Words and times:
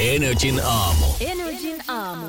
Energin 0.00 0.60
aamu. 0.64 1.06
Energin 1.20 1.76
aamu. 1.88 2.26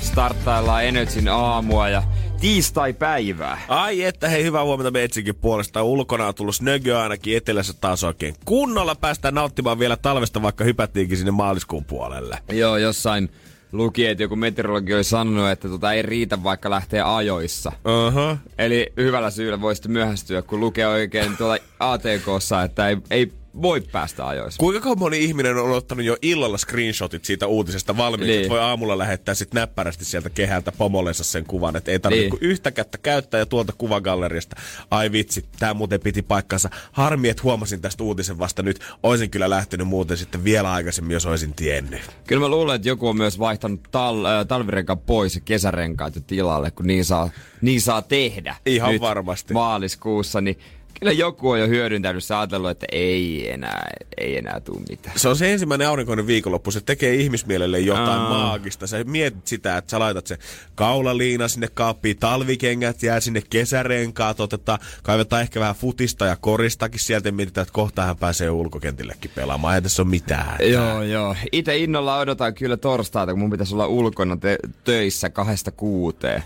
Starttaillaan 0.00 0.84
Energin 0.84 1.28
aamua 1.28 1.88
ja 1.88 2.02
tiistai-päivää. 2.40 3.60
Ai 3.68 4.02
että 4.02 4.28
hei, 4.28 4.44
hyvää 4.44 4.64
huomenta 4.64 4.90
Metsinkin 4.90 5.34
puolesta. 5.34 5.82
Ulkona 5.82 6.26
on 6.26 6.34
tullut 6.34 6.54
snögö 6.54 7.00
ainakin 7.00 7.36
etelässä 7.36 7.72
taas 7.80 8.04
oikein 8.04 8.34
kunnolla. 8.44 8.94
Päästään 8.94 9.34
nauttimaan 9.34 9.78
vielä 9.78 9.96
talvesta, 9.96 10.42
vaikka 10.42 10.64
hypättiinkin 10.64 11.18
sinne 11.18 11.30
maaliskuun 11.30 11.84
puolelle. 11.84 12.38
Joo, 12.52 12.76
jossain 12.76 13.30
luki, 13.72 14.06
että 14.06 14.22
joku 14.22 14.36
meteorologi 14.36 14.94
oli 14.94 15.04
sanonut, 15.04 15.50
että 15.50 15.68
tota 15.68 15.92
ei 15.92 16.02
riitä 16.02 16.42
vaikka 16.42 16.70
lähtee 16.70 17.02
ajoissa. 17.02 17.72
Uh-huh. 17.84 18.38
Eli 18.58 18.92
hyvällä 18.96 19.30
syyllä 19.30 19.60
voi 19.60 19.74
sitten 19.74 19.92
myöhästyä, 19.92 20.42
kun 20.42 20.60
lukee 20.60 20.86
oikein 20.86 21.36
tuolla 21.36 21.58
ATKssa, 21.78 22.62
että 22.62 22.88
ei, 22.88 22.96
ei 23.10 23.32
voi 23.62 23.80
päästä 23.80 24.26
ajoissa. 24.26 24.58
Kuinka 24.58 24.94
moni 24.94 25.24
ihminen 25.24 25.56
on 25.56 25.70
ottanut 25.70 26.04
jo 26.04 26.16
illalla 26.22 26.58
screenshotit 26.58 27.24
siitä 27.24 27.46
uutisesta 27.46 27.96
valmiiksi, 27.96 28.26
niin. 28.26 28.40
että 28.40 28.50
voi 28.50 28.60
aamulla 28.60 28.98
lähettää 28.98 29.34
sitten 29.34 29.60
näppärästi 29.60 30.04
sieltä 30.04 30.30
kehältä 30.30 30.72
pomollensa 30.72 31.24
sen 31.24 31.44
kuvan, 31.44 31.76
että 31.76 31.90
ei 31.90 31.98
tarvitse 31.98 32.28
niin. 32.28 32.38
yhtä 32.40 32.70
kättä 32.70 32.98
käyttää 32.98 33.38
ja 33.38 33.46
tuolta 33.46 33.72
kuvagalleriasta. 33.78 34.56
Ai 34.90 35.12
vitsi, 35.12 35.44
tämä 35.58 35.74
muuten 35.74 36.00
piti 36.00 36.22
paikkansa. 36.22 36.70
Harmi, 36.92 37.28
että 37.28 37.42
huomasin 37.42 37.80
tästä 37.80 38.04
uutisen 38.04 38.38
vasta 38.38 38.62
nyt. 38.62 38.80
Oisin 39.02 39.30
kyllä 39.30 39.50
lähtenyt 39.50 39.88
muuten 39.88 40.16
sitten 40.16 40.44
vielä 40.44 40.72
aikaisemmin, 40.72 41.14
jos 41.14 41.26
olisin 41.26 41.54
tiennyt. 41.54 42.00
Kyllä 42.26 42.40
mä 42.40 42.48
luulen, 42.48 42.76
että 42.76 42.88
joku 42.88 43.08
on 43.08 43.16
myös 43.16 43.38
vaihtanut 43.38 43.80
tal- 43.80 44.26
äh, 44.26 44.46
talvirenkaan 44.48 44.98
pois 44.98 45.34
ja 45.34 45.40
kesärenkaat 45.44 46.14
jo 46.14 46.20
tilalle, 46.26 46.70
kun 46.70 46.86
niin 46.86 47.04
saa, 47.04 47.30
niin 47.60 47.80
saa 47.80 48.02
tehdä. 48.02 48.56
Ihan 48.66 48.92
nyt 48.92 49.00
varmasti. 49.00 49.54
Maaliskuussa, 49.54 50.40
niin 50.40 50.58
kyllä 51.00 51.12
joku 51.12 51.50
on 51.50 51.60
jo 51.60 51.66
hyödyntänyt, 51.68 52.24
se 52.24 52.34
ajatellut, 52.34 52.70
että 52.70 52.86
ei 52.92 53.50
enää, 53.50 53.88
ei 54.18 54.38
enää 54.38 54.60
tule 54.60 54.80
mitään. 54.88 55.18
Se 55.18 55.28
on 55.28 55.36
se 55.36 55.52
ensimmäinen 55.52 55.88
aurinkoinen 55.88 56.26
viikonloppu, 56.26 56.70
se 56.70 56.80
tekee 56.80 57.14
ihmismielelle 57.14 57.80
jotain 57.80 58.20
Aa. 58.20 58.28
maagista. 58.28 58.86
Sä 58.86 59.04
mietit 59.04 59.46
sitä, 59.46 59.76
että 59.76 59.90
sä 59.90 59.98
laitat 59.98 60.26
se 60.26 60.38
kaulaliina 60.74 61.48
sinne 61.48 61.68
kaappiin, 61.74 62.16
talvikengät 62.16 63.02
jää 63.02 63.20
sinne 63.20 63.42
kesärenkaat, 63.50 64.40
otetaan, 64.40 64.78
kaivetaan 65.02 65.42
ehkä 65.42 65.60
vähän 65.60 65.74
futista 65.74 66.26
ja 66.26 66.36
koristakin 66.36 67.00
sieltä 67.00 67.28
ja 67.28 67.32
mietitään, 67.32 67.62
että 67.62 67.72
kohta 67.72 68.02
hän 68.02 68.16
pääsee 68.16 68.50
ulkokentillekin 68.50 69.30
pelaamaan. 69.34 69.74
Ei 69.74 69.82
tässä 69.82 70.02
ole 70.02 70.08
mitään. 70.10 70.56
Joo, 70.72 71.02
joo. 71.02 71.36
Itse 71.52 71.76
innolla 71.76 72.18
odotan 72.18 72.54
kyllä 72.54 72.76
torstaita, 72.76 73.32
kun 73.32 73.40
mun 73.40 73.50
pitäisi 73.50 73.74
olla 73.74 73.86
ulkona 73.86 74.36
te- 74.36 74.58
töissä 74.84 75.30
kahdesta 75.30 75.70
kuuteen. 75.70 76.42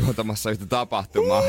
Juotamassa 0.00 0.50
yhtä 0.50 0.66
tapahtumaa. 0.66 1.42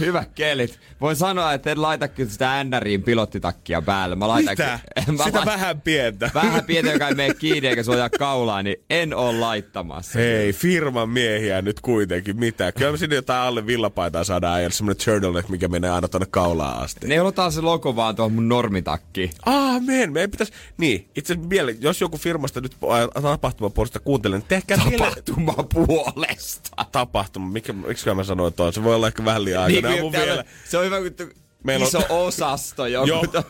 Hyvä 0.00 0.24
kelit. 0.34 0.78
Voin 1.00 1.16
sanoa, 1.16 1.52
että 1.52 1.70
en 1.70 1.82
laita 1.82 2.08
kyllä 2.08 2.30
sitä 2.30 2.64
NRIin 2.64 3.02
pilottitakkia 3.02 3.82
päälle. 3.82 4.16
Mä 4.16 4.28
laitan 4.28 4.52
Mitä? 4.52 4.78
Mä 5.12 5.24
Sitä 5.24 5.38
laitan- 5.38 5.44
vähän 5.46 5.80
pientä. 5.80 6.30
Vähän 6.34 6.64
pientä, 6.64 6.92
joka 6.92 7.08
ei 7.08 7.14
mene 7.14 7.34
kiinni 7.40 7.68
eikä 7.68 7.82
suojaa 7.82 8.10
kaulaa, 8.10 8.62
niin 8.62 8.76
en 8.90 9.14
oo 9.14 9.40
laittamassa. 9.40 10.18
Hei, 10.18 10.52
firman 10.52 11.08
miehiä 11.08 11.62
nyt 11.62 11.80
kuitenkin. 11.80 12.36
Mitä? 12.36 12.72
Kyllä 12.72 12.90
me 12.90 12.96
sinne 12.98 13.16
jotain 13.16 13.40
alle 13.40 13.66
villapaitaa 13.66 14.24
saadaan 14.24 14.54
ajalla. 14.54 14.70
Semmonen 14.74 14.96
turtleneck, 15.04 15.48
mikä 15.48 15.68
menee 15.68 15.90
aina 15.90 16.08
tonne 16.08 16.26
kaulaan 16.30 16.82
asti. 16.82 17.06
Ne 17.06 17.20
otetaan 17.22 17.52
se 17.52 17.60
logo 17.60 17.96
vaan 17.96 18.16
tuohon 18.16 18.32
mun 18.32 18.48
normitakkiin. 18.48 19.30
Aamen. 19.46 20.12
Meidän 20.12 20.30
pitäisi... 20.30 20.52
Niin, 20.76 21.08
itse 21.16 21.32
asiassa 21.34 21.78
jos 21.80 22.00
joku 22.00 22.18
firmasta 22.18 22.60
nyt 22.60 22.76
tapahtumapuolesta 23.22 24.00
kuuntelee, 24.00 24.38
niin 24.38 24.46
tehkää 24.48 24.78
vielä 24.90 25.04
Tapahtuma 25.04 25.54
puolesta. 25.74 26.70
tapahtuma. 26.92 27.46
Mikä, 27.52 27.72
miksi 27.72 28.14
mä 28.14 28.24
sanoin 28.24 28.52
toi? 28.52 28.72
Se 28.72 28.84
voi 28.84 28.94
olla 28.94 29.06
ehkä 29.06 29.24
vähän 29.24 29.44
liian. 29.44 29.68
Niin, 29.70 29.83
Niin, 29.90 30.12
täällä- 30.12 30.32
vielä. 30.32 30.44
Se 30.64 30.78
on 30.78 30.84
hyvä, 30.84 30.96
kun 31.00 31.30
Meillä 31.64 31.82
on- 31.82 31.88
iso 31.88 32.02
osasto 32.26 32.86
joku. 32.86 33.06
Joo. 33.08 33.22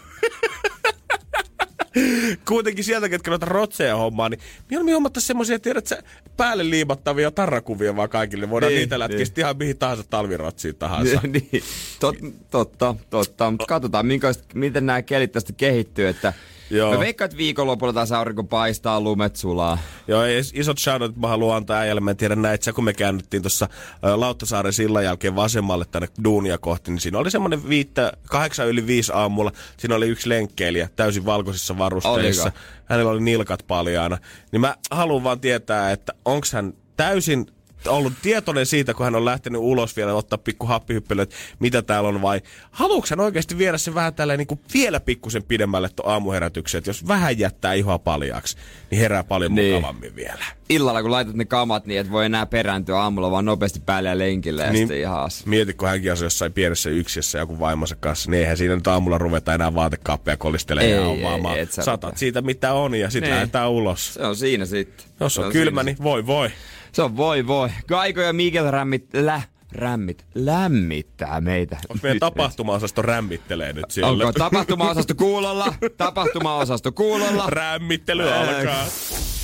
Kuitenkin 2.49 2.85
sieltä, 2.85 3.09
ketkä 3.09 3.31
noita 3.31 3.47
rotseja 3.47 3.97
hommaa, 3.97 4.29
niin 4.29 4.41
mieluummin 4.71 4.95
hommattaisiin 4.95 5.27
semmoisia, 5.27 5.59
tiedät 5.59 5.87
sä, 5.87 6.03
päälle 6.37 6.71
liimattavia 6.71 7.31
tarrakuvia 7.31 7.97
vaan 7.97 8.09
kaikille. 8.09 8.51
Voidaan 8.51 8.71
Niin, 8.73 8.79
niitä 8.81 8.99
lätkiä 8.99 9.19
niin. 9.19 9.29
ihan 9.39 9.57
mihin 9.57 9.79
tahansa 9.79 10.05
talvirotsiin 10.11 10.75
tahansa. 10.77 11.21
niin, 11.23 11.63
tot, 12.01 12.17
totta, 12.51 12.95
totta. 13.11 13.51
Mutta 13.51 13.67
katsotaan, 13.67 14.07
miten 14.55 14.87
nämä 14.87 15.03
kelit 15.03 15.33
tästä 15.33 15.53
kehittyy. 15.57 16.09
Että 16.09 16.33
Joo. 16.71 16.93
Mä 16.93 16.99
veikkaan, 16.99 17.27
että 17.27 17.37
viikonlopulla 17.37 17.93
taas 17.93 18.13
aurinko 18.13 18.45
paistaa, 18.45 19.01
lumet 19.01 19.37
sulaa. 19.37 19.79
Joo, 20.09 20.23
isot 20.55 20.79
shoutout 20.79 21.17
mä 21.17 21.29
haluan 21.29 21.57
antaa 21.57 21.79
äijälle. 21.79 22.01
Mä 22.01 22.11
en 22.11 22.17
tiedä 22.17 22.37
näit 22.37 22.63
sä, 22.63 22.73
kun 22.73 22.85
me 22.85 22.93
käännyttiin 22.93 23.43
tuossa 23.43 23.69
Lauttasaaren 24.03 24.73
sillan 24.73 25.05
jälkeen 25.05 25.37
vasemmalle 25.37 25.85
tänne 25.85 26.09
duunia 26.25 26.59
kohti, 26.59 26.91
niin 26.91 27.01
siinä 27.01 27.19
oli 27.19 27.31
semmoinen 27.31 27.69
viittä, 27.69 28.13
kahdeksan 28.27 28.69
yli 28.69 28.87
viisi 28.87 29.13
aamulla. 29.15 29.53
Siinä 29.77 29.95
oli 29.95 30.09
yksi 30.09 30.29
lenkkeilijä 30.29 30.89
täysin 30.97 31.27
valkoisissa 31.27 31.79
varusteissa. 31.79 32.43
Oliko? 32.43 32.59
Hänellä 32.85 33.11
oli 33.11 33.21
nilkat 33.21 33.65
paljaana. 33.67 34.19
Niin 34.53 34.61
mä 34.61 34.77
haluan 34.91 35.25
vaan 35.25 35.41
tietää, 35.41 35.93
että 35.93 36.13
onks 36.25 36.53
hän 36.53 36.75
täysin 36.97 37.47
ollut 37.87 38.13
tietoinen 38.23 38.67
siitä, 38.67 38.95
kun 38.95 39.05
hän 39.05 39.15
on 39.15 39.25
lähtenyt 39.25 39.61
ulos 39.61 39.97
vielä 39.97 40.15
ottaa 40.15 40.39
pikku 40.39 40.67
happihyppely, 40.67 41.23
että 41.23 41.35
mitä 41.59 41.83
täällä 41.83 42.09
on, 42.09 42.23
vai 42.23 42.41
haluuks 42.71 43.11
hän 43.11 43.21
oikeasti 43.21 43.59
viedä 43.59 43.79
se 43.79 43.95
vähän 43.95 44.15
tälleen 44.15 44.39
niin 44.39 44.47
kuin 44.47 44.61
vielä 44.75 45.01
pikkusen 45.01 45.43
pidemmälle 45.43 45.89
tuon 45.97 46.13
aamuherätyksen, 46.13 46.79
että 46.79 46.91
jos 46.91 47.09
vähän 47.09 47.39
jättää 47.39 47.73
ihoa 47.75 47.99
paljaaksi, 47.99 48.57
niin 48.91 48.99
herää 49.01 49.25
paljon 49.25 49.55
Niin. 49.55 49.75
mukavammin 49.75 50.17
vielä. 50.17 50.45
Illalla 50.69 51.03
kun 51.03 51.11
laitat 51.11 51.35
ne 51.35 51.45
kamat 51.45 51.87
niin, 51.87 52.01
et 52.01 52.11
voi 52.11 52.25
enää 52.27 52.47
perääntyä 52.47 52.99
aamulla 52.99 53.31
vaan 53.31 53.45
nopeasti 53.45 53.81
päälle 53.87 54.09
ja 54.09 54.19
lenkille 54.19 54.63
ja 54.63 54.71
Niin. 54.73 54.79
sitten 54.79 54.99
ihan 55.01 55.21
as. 55.25 55.47
Mieti, 55.47 55.75
kun 55.75 55.89
hänkin 55.89 56.13
asui 56.13 56.27
jossain 56.27 56.53
pienessä 56.53 56.91
yksiössä 56.91 57.39
joku 57.39 57.59
vaimonsa 57.59 57.97
kanssa, 57.97 58.31
niin 58.31 58.41
eihän 58.41 58.57
siinä 58.57 58.75
nyt 58.75 58.87
aamulla 58.87 59.19
ruveta 59.19 59.55
enää 59.55 59.75
vaatekaappeja 59.75 60.37
kolistelemaan 60.37 60.91
ja 60.91 60.99
Ei, 60.99 61.05
hommaamaan. 61.05 61.59
ei, 61.59 61.67
sä 61.67 61.83
Satat 61.83 62.17
siitä 62.19 62.43
mitä 62.43 62.73
on 62.73 62.95
ja 62.95 63.11
sitten 63.11 63.31
Niin. 63.31 63.35
lähdetään 63.35 63.71
ulos. 63.71 64.15
Se 64.15 64.23
on 64.23 64.37
siinä 64.37 64.67
sitten. 64.67 65.07
Jos 65.21 65.35
Se 65.35 65.41
on 65.41 65.53
kylmä, 65.53 65.81
siinä 65.83 65.95
niin 65.97 66.03
voi 66.05 66.27
voi. 66.27 66.51
Se 66.95 67.03
on 67.03 67.17
voi 67.17 67.47
voi. 67.47 67.69
Kaiko 67.87 68.21
ja 68.21 68.33
Miguel 68.33 68.71
rämmit, 68.71 69.09
lä, 69.15 69.43
rämmit, 69.73 70.27
lämmittää 70.35 71.41
meitä. 71.41 71.77
Onko 71.89 72.01
meidän 72.03 72.21
tapahtuma-osasto 72.21 73.03
rämmittelee 73.03 73.73
nyt 73.73 73.91
siellä? 73.91 74.27
Onko 74.27 74.33
tapahtuma-osasto 74.39 75.15
kuulolla? 75.15 75.75
Tapahtuma-osasto 75.97 76.93
kuulolla? 76.93 77.45
Rämmittely 77.47 78.33
alkaa. 78.33 78.85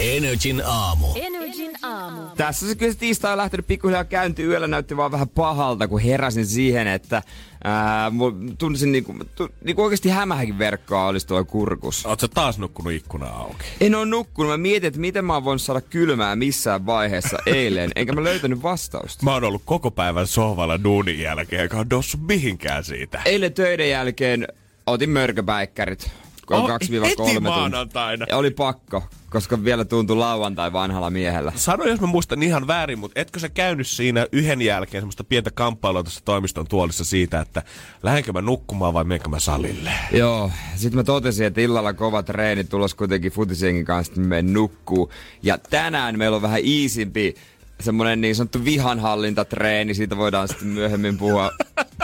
Energin 0.01 0.63
aamu. 0.67 1.07
Energin 1.15 1.73
aamu. 1.83 2.23
Tässä 2.37 2.69
se 2.69 2.75
kyllä 2.75 2.93
se 2.93 2.99
tiistai 2.99 3.33
on 3.33 3.39
lähtenyt 3.39 3.67
pikkuhiljaa 3.67 4.05
käyntiin. 4.05 4.49
Yöllä 4.49 4.67
näytti 4.67 4.97
vaan 4.97 5.13
vähän 5.13 5.29
pahalta, 5.29 5.89
kun 5.89 6.01
heräsin 6.01 6.47
siihen, 6.47 6.87
että 6.87 7.23
ää, 7.65 8.13
tunsin 8.59 8.93
niinku, 8.93 9.15
tu, 9.35 9.49
niinku 9.65 9.83
oikeasti 9.83 10.09
hämähäkin 10.09 10.59
verkkoa 10.59 11.07
olisi 11.07 11.27
tuolla 11.27 11.45
kurkussa. 11.45 12.09
Oletko 12.09 12.29
taas 12.29 12.59
nukkunut 12.59 12.93
ikkuna 12.93 13.27
auki? 13.27 13.65
En 13.81 13.95
ole 13.95 14.07
nukkunut. 14.07 14.51
Mä 14.51 14.57
mietin, 14.57 14.89
että 14.89 15.01
miten 15.01 15.25
mä 15.25 15.35
oon 15.35 15.45
voinut 15.45 15.63
saada 15.63 15.81
kylmää 15.81 16.37
missään 16.37 16.87
vaiheessa 16.87 17.39
eilen, 17.47 17.91
enkä 17.97 18.13
mä 18.13 18.25
löytänyt 18.25 18.63
vastausta. 18.63 19.25
Mä 19.25 19.33
oon 19.35 19.45
ollut 19.45 19.63
koko 19.65 19.91
päivän 19.91 20.27
sohvalla 20.27 20.85
duunin 20.85 21.19
jälkeen, 21.21 21.63
eikä 21.63 21.87
noussut 21.91 22.27
mihinkään 22.27 22.85
siitä. 22.85 23.23
Eilen 23.25 23.53
töiden 23.53 23.91
jälkeen 23.91 24.49
otin 24.87 25.11
mörköpäikkärit. 25.11 26.11
Kun 26.51 26.59
on 26.59 26.71
Oh, 26.71 26.71
2-3 26.71 27.05
heti 27.05 27.17
tuntia. 27.17 27.41
maanantaina. 27.41 28.27
Ja 28.29 28.37
oli 28.37 28.51
pakko, 28.51 29.03
koska 29.31 29.65
vielä 29.65 29.85
tuntui 29.85 30.17
lauantai 30.17 30.73
vanhalla 30.73 31.11
miehellä. 31.11 31.53
Sano, 31.57 31.85
jos 31.85 32.01
mä 32.01 32.07
muistan 32.07 32.43
ihan 32.43 32.67
väärin, 32.67 32.99
mutta 32.99 33.21
etkö 33.21 33.41
sä 33.41 33.49
käynyt 33.49 33.87
siinä 33.87 34.27
yhden 34.33 34.63
jälkeen 34.63 35.01
semmoista 35.01 35.25
pientä 35.25 35.51
kamppailua 35.51 36.03
tuossa 36.03 36.21
toimiston 36.25 36.67
tuolissa 36.69 37.05
siitä, 37.05 37.41
että 37.41 37.63
lähdenkö 38.03 38.33
mä 38.33 38.41
nukkumaan 38.41 38.95
vai 38.95 39.05
menenkö 39.05 39.29
mä 39.29 39.39
salille? 39.39 39.91
Joo, 40.13 40.51
sitten 40.77 40.97
mä 40.99 41.05
totesin, 41.05 41.47
että 41.47 41.61
illalla 41.61 41.93
kova 41.93 42.23
treeni 42.23 42.65
tulos 42.65 42.95
kuitenkin 42.95 43.33
futisengin 43.33 43.85
kanssa, 43.85 44.11
että 44.13 44.21
menen 44.29 44.53
nukkuu. 44.53 45.13
Ja 45.43 45.59
tänään 45.59 46.19
meillä 46.19 46.37
on 46.37 46.43
vähän 46.43 46.61
iisimpi 46.65 47.35
semmonen 47.81 48.21
niin 48.21 48.35
sanottu 48.35 48.65
vihanhallintatreeni, 48.65 49.95
siitä 49.95 50.17
voidaan 50.17 50.49
sitten 50.49 50.69
myöhemmin 50.69 51.19
puhua, 51.19 51.51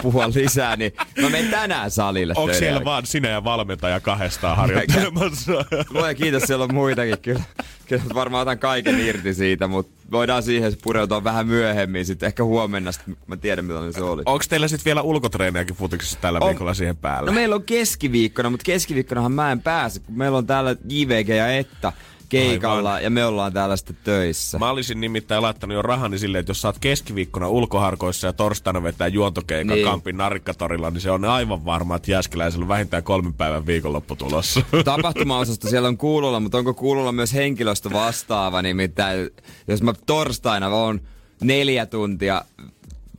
puhua 0.02 0.28
lisää, 0.28 0.76
niin 0.76 0.92
mä 1.22 1.28
menen 1.28 1.50
tänään 1.50 1.90
salille. 1.90 2.34
Onko 2.36 2.52
siellä 2.52 2.66
jälkeen. 2.66 2.84
vaan 2.84 3.06
sinä 3.06 3.28
ja 3.28 3.44
valmentaja 3.44 4.00
kahdestaan 4.00 4.56
harjoittelemassa? 4.56 5.52
Luoja 5.94 6.14
kiitos, 6.14 6.42
siellä 6.42 6.64
on 6.64 6.74
muitakin 6.74 7.18
kyllä. 7.22 7.42
Kyllä 7.88 8.02
varmaan 8.14 8.42
otan 8.42 8.58
kaiken 8.58 9.00
irti 9.00 9.34
siitä, 9.34 9.66
mutta 9.66 9.92
voidaan 10.10 10.42
siihen 10.42 10.72
pureutua 10.82 11.24
vähän 11.24 11.46
myöhemmin. 11.46 12.06
Sitten 12.06 12.26
ehkä 12.26 12.44
huomenna, 12.44 12.92
sit, 12.92 13.02
mä 13.26 13.36
tiedän 13.36 13.64
millainen 13.64 13.92
se 13.92 14.02
oli. 14.02 14.22
Onko 14.26 14.44
teillä 14.48 14.68
sitten 14.68 14.84
vielä 14.84 15.02
ulkotreeniäkin 15.02 15.76
futiksessa 15.76 16.18
tällä 16.20 16.38
On. 16.42 16.48
viikolla 16.48 16.74
siihen 16.74 16.96
päälle? 16.96 17.30
No 17.30 17.34
meillä 17.34 17.54
on 17.54 17.62
keskiviikkona, 17.62 18.50
mutta 18.50 18.64
keskiviikkonahan 18.64 19.32
mä 19.32 19.52
en 19.52 19.60
pääse, 19.60 20.00
kun 20.00 20.18
meillä 20.18 20.38
on 20.38 20.46
täällä 20.46 20.76
JVG 20.88 21.28
ja 21.28 21.48
Etta 21.48 21.92
keikalla 22.28 22.90
Aivan. 22.90 23.04
ja 23.04 23.10
me 23.10 23.24
ollaan 23.24 23.52
täällä 23.52 23.76
sitten 23.76 23.96
töissä. 24.04 24.58
Mä 24.58 24.70
olisin 24.70 25.00
nimittäin 25.00 25.42
laittanut 25.42 25.74
jo 25.74 25.82
rahani 25.82 26.18
silleen, 26.18 26.40
että 26.40 26.50
jos 26.50 26.62
sä 26.62 26.68
oot 26.68 26.78
keskiviikkona 26.78 27.48
ulkoharkoissa 27.48 28.26
ja 28.26 28.32
torstaina 28.32 28.82
vetää 28.82 29.08
juontokeikka 29.08 29.74
Niin. 29.74 29.86
Kampin 29.86 30.16
narikkatorilla, 30.16 30.90
niin 30.90 31.00
se 31.00 31.10
on 31.10 31.24
aivan 31.24 31.64
varma, 31.64 31.96
että 31.96 32.10
Jääskeläisellä 32.10 32.64
on 32.64 32.68
vähintään 32.68 33.02
kolmen 33.02 33.34
päivän 33.34 33.66
viikonloppu 33.66 34.16
tulossa. 34.16 34.62
Tapahtumaosasto 34.84 35.68
siellä 35.68 35.88
on 35.88 35.98
kuulolla, 35.98 36.40
mutta 36.40 36.58
onko 36.58 36.74
kuulolla 36.74 37.12
myös 37.12 37.34
henkilöstö 37.34 37.90
vastaava? 37.92 38.62
Nimittäin, 38.62 39.30
jos 39.68 39.82
mä 39.82 39.92
torstaina 40.06 40.68
on 40.68 41.00
neljä 41.42 41.86
tuntia 41.86 42.42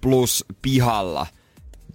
plus 0.01 0.45
pihalla 0.61 1.27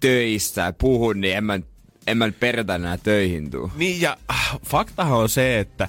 töissä 0.00 0.62
ja 0.62 0.72
puhun, 0.72 1.20
niin 1.20 1.36
en 1.36 1.44
mä, 1.44 1.60
en 2.06 2.18
mä 2.18 2.32
perjantaina 2.40 2.98
töihin 2.98 3.50
tuu. 3.50 3.70
niin 3.76 4.00
ja 4.00 4.16
äh, 4.30 4.58
faktahan 4.66 5.18
on 5.18 5.28
se, 5.28 5.58
että 5.58 5.88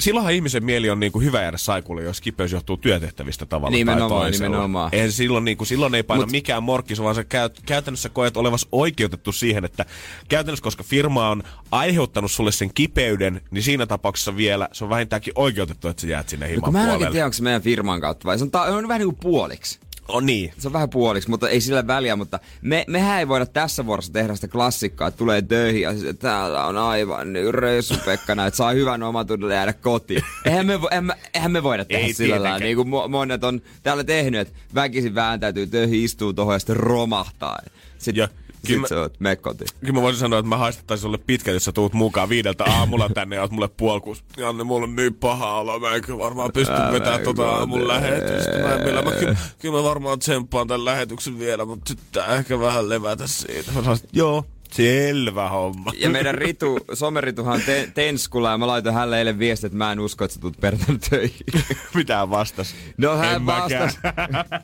silloinhan 0.00 0.32
ihmisen 0.34 0.64
mieli 0.64 0.90
on 0.90 1.00
niinku 1.00 1.20
hyvä 1.20 1.42
jäädä 1.42 1.56
saikulle, 1.56 2.02
jos 2.02 2.20
kipeys 2.20 2.52
johtuu 2.52 2.76
työtehtävistä 2.76 3.46
tavalla 3.46 3.76
Nimenomaan, 3.76 4.10
tai 4.10 4.20
toisella. 4.30 4.48
nimenomaan. 4.48 4.88
Eihän 4.92 5.12
silloin, 5.12 5.44
niinku, 5.44 5.64
silloin 5.64 5.94
ei 5.94 6.02
paina 6.02 6.24
Mut- 6.24 6.30
mikään 6.30 6.62
morkkis, 6.62 7.02
vaan 7.02 7.14
sä 7.14 7.24
käyt, 7.24 7.60
käytännössä 7.66 8.08
koet 8.08 8.36
olevas 8.36 8.66
oikeutettu 8.72 9.32
siihen, 9.32 9.64
että 9.64 9.84
käytännössä, 10.28 10.62
koska 10.62 10.82
firma 10.82 11.28
on 11.28 11.42
aiheuttanut 11.70 12.30
sulle 12.30 12.52
sen 12.52 12.70
kipeyden, 12.74 13.40
niin 13.50 13.62
siinä 13.62 13.86
tapauksessa 13.86 14.36
vielä 14.36 14.68
se 14.72 14.84
on 14.84 14.90
vähintäänkin 14.90 15.32
oikeutettu, 15.36 15.88
että 15.88 16.00
sä 16.00 16.06
jäät 16.08 16.28
sinne 16.28 16.46
No, 16.46 16.52
himan 16.52 16.72
mä 16.72 16.80
en 16.82 16.88
puolelle. 16.88 17.10
tiedä, 17.10 17.24
onko 17.26 17.32
se 17.32 17.42
meidän 17.42 17.62
firman 17.62 18.00
kautta 18.00 18.24
vai 18.26 18.38
se 18.38 18.44
on, 18.44 18.50
ta- 18.50 18.62
on 18.62 18.88
vähän 18.88 19.00
niin 19.00 19.08
kuin 19.14 19.18
puoliksi. 19.22 19.78
On 20.08 20.26
niin. 20.26 20.52
Se 20.58 20.68
on 20.68 20.72
vähän 20.72 20.90
puoliksi, 20.90 21.30
mutta 21.30 21.48
ei 21.48 21.60
sillä 21.60 21.86
väliä, 21.86 22.16
mutta 22.16 22.40
me, 22.62 22.84
mehän 22.88 23.18
ei 23.18 23.28
voida 23.28 23.46
tässä 23.46 23.86
vuorossa 23.86 24.12
tehdä 24.12 24.34
sitä 24.34 24.48
klassikkaa, 24.48 25.08
että 25.08 25.18
tulee 25.18 25.42
töihin 25.42 25.82
ja 25.82 25.92
siis, 25.92 26.04
että 26.04 26.28
täällä 26.28 26.64
on 26.64 26.76
aivan 26.76 27.32
niin 27.32 27.54
reissu 27.54 27.94
Pekkana, 28.04 28.46
että 28.46 28.56
saa 28.56 28.72
hyvän 28.72 29.02
omatunnolle 29.02 29.54
jäädä 29.54 29.72
kotiin. 29.72 30.22
Eihän 30.44 30.66
me, 30.66 30.80
vo, 30.80 30.88
eihän 30.90 31.12
eihän 31.34 31.52
me 31.52 31.62
voida 31.62 31.84
tehdä 31.84 32.06
Ei 32.06 32.12
sillä 32.12 32.42
lailla, 32.42 32.58
niin 32.58 32.76
kuin 32.76 32.88
mo- 32.88 33.08
monet 33.08 33.44
on 33.44 33.60
täällä 33.82 34.04
tehnyt, 34.04 34.40
että 34.40 34.54
väkisin 34.74 35.14
vääntäytyy 35.14 35.66
töihin, 35.66 36.04
istuu 36.04 36.32
tuohon 36.32 36.54
ja 36.54 36.58
sitten 36.58 36.76
romahtaa. 36.76 37.58
Sitten 37.98 38.22
Ja 38.22 38.43
kyllä 38.66 38.80
mä- 38.80 38.88
sä 38.88 39.00
oot, 39.00 39.20
mene 39.20 39.36
kotiin. 39.36 39.68
Kyllä 39.80 39.92
mä 39.92 40.02
voisin 40.02 40.20
sanoa, 40.20 40.38
että 40.38 40.48
mä 40.48 40.56
haistettaisin 40.56 41.02
sulle 41.02 41.18
pitkät, 41.18 41.54
jos 41.54 41.64
sä 41.64 41.72
tuut 41.72 41.92
mukaan 41.92 42.28
viideltä 42.28 42.64
aamulla 42.64 43.08
tänne 43.14 43.36
ja 43.36 43.42
oot 43.42 43.50
mulle 43.50 43.68
puolkuus. 43.68 44.24
Janne, 44.36 44.64
mulla 44.64 44.84
on 44.84 44.96
niin 44.96 45.14
paha 45.14 45.54
olo, 45.54 45.78
mä 45.80 45.94
en 45.94 46.02
kyllä 46.02 46.18
varmaan 46.18 46.50
pysty 46.52 46.74
Älä 46.74 46.92
vetämään 46.92 47.22
tota 47.22 47.50
aamun 47.50 47.88
lähetystä. 47.88 48.50
Mä, 48.58 48.74
en 48.74 49.04
mä, 49.04 49.12
kyllä, 49.12 49.36
kyllä 49.58 49.76
mä 49.78 49.82
varmaan 49.84 50.18
tsemppaan 50.18 50.68
tämän 50.68 50.84
lähetyksen 50.84 51.38
vielä, 51.38 51.64
mutta 51.64 51.92
nyt 51.92 51.98
tää 52.12 52.26
ehkä 52.26 52.60
vähän 52.60 52.88
levätä 52.88 53.26
siitä. 53.26 53.72
Mä 53.72 53.80
sanoin, 53.80 53.96
että 54.04 54.08
joo, 54.12 54.44
selvä 54.72 55.48
homma. 55.48 55.92
Ja 55.98 56.10
meidän 56.10 56.34
Ritu, 56.34 56.78
somerituhan 56.94 57.60
te, 57.66 57.90
Tenskula 57.94 58.50
ja 58.50 58.58
mä 58.58 58.66
laitoin 58.66 58.94
hänelle 58.94 59.18
eilen 59.18 59.38
viestiä, 59.38 59.66
että 59.66 59.76
mä 59.78 59.92
en 59.92 60.00
usko, 60.00 60.24
että 60.24 60.34
sä 60.34 60.40
tulet 60.40 60.60
perjantaina 60.60 61.00
töihin. 61.10 61.36
Mitä 61.94 62.30
vastas? 62.30 62.74
No 62.98 63.16
hän 63.16 63.34
En 63.34 63.46
vastasi. 63.46 63.98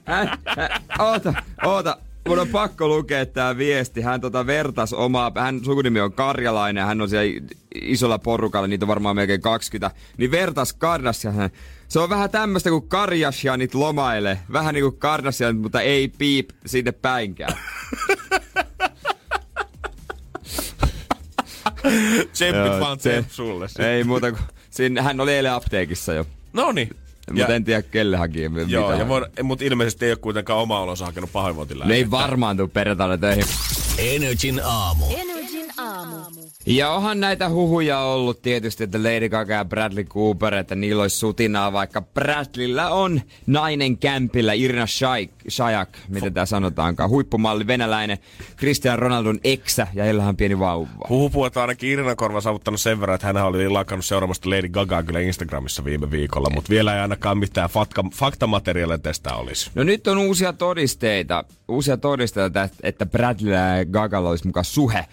Hän, 0.04 0.38
hän, 0.44 0.70
oota, 0.98 1.34
oota. 1.64 1.96
Mun 2.30 2.38
on 2.38 2.48
pakko 2.48 2.88
lukea 2.88 3.26
tää 3.26 3.56
viesti. 3.56 4.00
Hän 4.00 4.20
tota 4.20 4.46
vertas 4.46 4.92
omaa, 4.92 5.32
hän 5.38 5.60
sukunimi 5.64 6.00
on 6.00 6.12
Karjalainen, 6.12 6.84
hän 6.84 7.00
on 7.00 7.08
siellä 7.08 7.40
isolla 7.74 8.18
porukalla, 8.18 8.66
niitä 8.66 8.84
on 8.84 8.88
varmaan 8.88 9.16
melkein 9.16 9.40
20. 9.40 9.96
Niin 10.16 10.30
vertas 10.30 10.72
Kardashian. 10.72 11.50
Se 11.88 11.98
on 12.00 12.10
vähän 12.10 12.30
tämmöistä 12.30 12.70
kuin 12.70 12.88
Kardashianit 12.88 13.74
lomaille. 13.74 14.38
Vähän 14.52 14.74
niinku 14.74 14.90
Kardashianit, 14.92 15.62
mutta 15.62 15.80
ei 15.80 16.08
piip 16.18 16.50
sinne 16.66 16.92
päinkään. 16.92 17.56
Tsemppit 22.32 22.80
vaan 22.80 23.00
se- 23.00 23.10
tsemp 23.10 23.30
sulle. 23.30 23.66
ei 23.78 24.04
muuta 24.04 24.32
kuin, 24.32 24.42
siinä, 24.70 25.02
hän 25.02 25.20
oli 25.20 25.32
eilen 25.32 25.52
apteekissa 25.52 26.12
jo. 26.12 26.26
No 26.52 26.72
niin. 26.72 26.90
Mutta 27.32 27.54
en 27.54 27.64
tiedä 27.64 27.82
kelle 27.82 28.16
haki 28.16 28.42
Joo, 28.68 28.92
ja 28.92 29.08
voin, 29.08 29.24
mutta 29.42 29.64
ilmeisesti 29.64 30.04
ei 30.06 30.12
ole 30.12 30.18
kuitenkaan 30.18 30.58
oma 30.58 30.80
olonsa 30.80 31.06
hakenut 31.06 31.32
pahoinvointilääkettä. 31.32 31.92
Ne 31.92 31.96
ei 31.96 32.10
varmaan 32.10 32.56
tuu 32.56 32.68
perjantaina 32.68 33.18
töihin. 33.18 33.44
Energin 33.98 34.60
aamu. 34.64 35.04
Energin 35.10 35.39
aamu. 35.80 36.16
Ja 36.66 36.90
onhan 36.90 37.20
näitä 37.20 37.48
huhuja 37.48 37.98
ollut 37.98 38.42
tietysti, 38.42 38.84
että 38.84 38.98
Lady 39.02 39.28
Gaga 39.28 39.52
ja 39.54 39.64
Bradley 39.64 40.04
Cooper, 40.04 40.54
että 40.54 40.74
niillä 40.74 41.02
olisi 41.02 41.16
sutinaa, 41.16 41.72
vaikka 41.72 42.02
Bradleyllä 42.02 42.90
on 42.90 43.20
nainen 43.46 43.98
kämpillä, 43.98 44.52
Irina 44.52 44.86
Shayk, 44.86 45.30
Shayk, 45.48 45.88
miten 46.08 46.34
tämä 46.34 46.46
sanotaankaan, 46.46 47.10
huippumalli 47.10 47.66
venäläinen, 47.66 48.18
Cristiano 48.56 48.96
Ronaldon 48.96 49.38
eksä 49.44 49.86
ja 49.94 50.04
heillä 50.04 50.24
on 50.24 50.36
pieni 50.36 50.58
vauva. 50.58 50.88
Huhu 51.08 51.44
että 51.44 51.60
ainakin 51.60 51.90
Irina 51.90 52.16
Korva 52.16 52.40
saavuttanut 52.40 52.80
sen 52.80 53.00
verran, 53.00 53.14
että 53.14 53.26
hän 53.26 53.36
oli 53.36 53.68
lakannut 53.68 54.04
seuraamasta 54.04 54.50
Lady 54.50 54.68
Gagaa 54.68 55.02
kyllä 55.02 55.20
Instagramissa 55.20 55.84
viime 55.84 56.10
viikolla, 56.10 56.50
mutta 56.54 56.70
vielä 56.70 56.94
ei 56.94 57.00
ainakaan 57.00 57.38
mitään 57.38 57.70
fakta, 57.70 58.04
faktamateriaalia 58.14 58.98
tästä 58.98 59.34
olisi. 59.34 59.70
No 59.74 59.82
nyt 59.82 60.06
on 60.06 60.18
uusia 60.18 60.52
todisteita, 60.52 61.44
uusia 61.68 61.96
todisteita, 61.96 62.62
että- 62.62 62.76
että 62.82 63.06
Bradleyllä 63.06 63.76
ja 63.78 63.84
Gagalla 63.84 64.28
olisi 64.30 64.46
mukaan 64.46 64.64
suhe. 64.64 65.06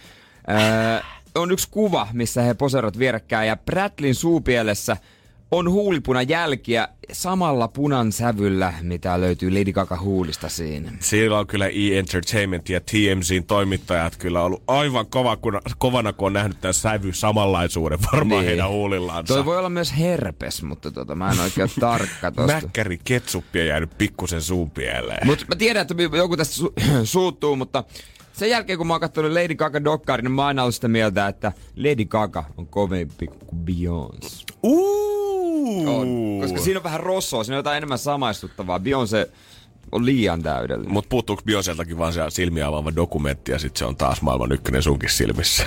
Öö, 0.50 1.00
on 1.36 1.52
yksi 1.52 1.68
kuva, 1.72 2.08
missä 2.14 2.42
he 2.42 2.54
poseerot 2.54 3.00
vierekkäin 3.00 3.48
ja 3.48 3.58
Bradleyn 3.58 4.16
suupielessä 4.16 4.98
on 5.52 5.70
huulipunan 5.72 6.30
jälkiä 6.30 6.88
samalla 7.12 7.68
punan 7.68 8.12
sävyllä, 8.12 8.74
mitä 8.82 9.22
löytyy 9.22 9.52
Lady 9.60 9.72
Gaga 9.74 10.00
huulista 10.00 10.50
siinä. 10.50 10.92
Siellä 11.00 11.40
on 11.40 11.48
kyllä 11.48 11.68
E-Entertainment 11.68 12.70
ja 12.70 12.82
TMZin 12.82 13.44
toimittajat 13.44 14.16
kyllä 14.16 14.42
ollut 14.44 14.64
aivan 14.68 15.06
kova, 15.08 15.38
kun, 15.38 15.62
kovana, 15.78 16.14
kun 16.14 16.26
on 16.26 16.34
nähnyt 16.34 16.62
tämän 16.62 16.74
sävy 16.74 17.14
samanlaisuuden 17.14 18.00
varmaan 18.14 18.42
Niin. 18.42 18.48
heidän 18.50 18.70
huulillansa. 18.70 19.34
Toi 19.34 19.46
voi 19.46 19.58
olla 19.58 19.70
myös 19.70 19.98
herpes, 19.98 20.64
mutta 20.64 20.92
tota, 20.92 21.16
mä 21.16 21.32
en 21.32 21.40
oikein 21.40 21.70
tarkka 21.80 22.32
tosta. 22.32 22.54
Mäkkäri 22.54 23.00
ketsuppia 23.04 23.66
jäänyt 23.66 23.98
pikkusen 23.98 24.42
suun 24.42 24.72
pieleen. 24.72 25.28
Mutta 25.28 25.46
mä 25.50 25.56
tiedän, 25.56 25.82
että 25.82 26.18
joku 26.18 26.38
tästä 26.38 26.56
su- 26.64 26.84
suuttuu, 27.04 27.56
mutta 27.56 27.84
sen 28.38 28.50
jälkeen 28.50 28.78
kun 28.78 28.88
mä 28.88 28.94
oon 28.94 29.02
katsonut 29.02 29.32
Lady 29.32 29.56
Gaga 29.56 29.84
dokkari, 29.84 30.24
niin 30.24 30.32
mä 30.32 30.42
oon 30.42 30.48
aina 30.48 30.62
ollut 30.62 30.76
sitä 30.76 30.88
mieltä, 30.88 31.28
että 31.28 31.52
Lady 31.76 32.06
Gaga 32.06 32.44
on 32.58 32.68
kovempi 32.68 33.28
kuin 33.28 33.66
Beyoncé. 33.66 34.44
On. 34.64 36.08
Koska 36.42 36.60
siinä 36.60 36.80
on 36.80 36.84
vähän 36.84 37.00
rossoa, 37.00 37.44
siinä 37.44 37.56
on 37.56 37.60
jotain 37.60 37.78
enemmän 37.78 37.98
samaistuttavaa. 37.98 38.80
Beyoncé 38.80 39.32
on 39.92 40.06
liian 40.06 40.44
täydellinen. 40.44 40.94
Mutta 40.94 41.10
puuttuuko 41.10 41.42
Bioseltakin 41.46 41.98
vaan 41.98 42.14
se 42.14 42.22
silmiä 42.30 42.68
avaava 42.68 42.96
dokumentti 42.96 43.52
ja 43.52 43.60
sitten 43.60 43.80
se 43.80 43.86
on 43.86 43.96
taas 43.96 44.22
maailman 44.22 44.52
ykkönen 44.52 44.84
sunkin 44.84 45.10
silmissä. 45.10 45.64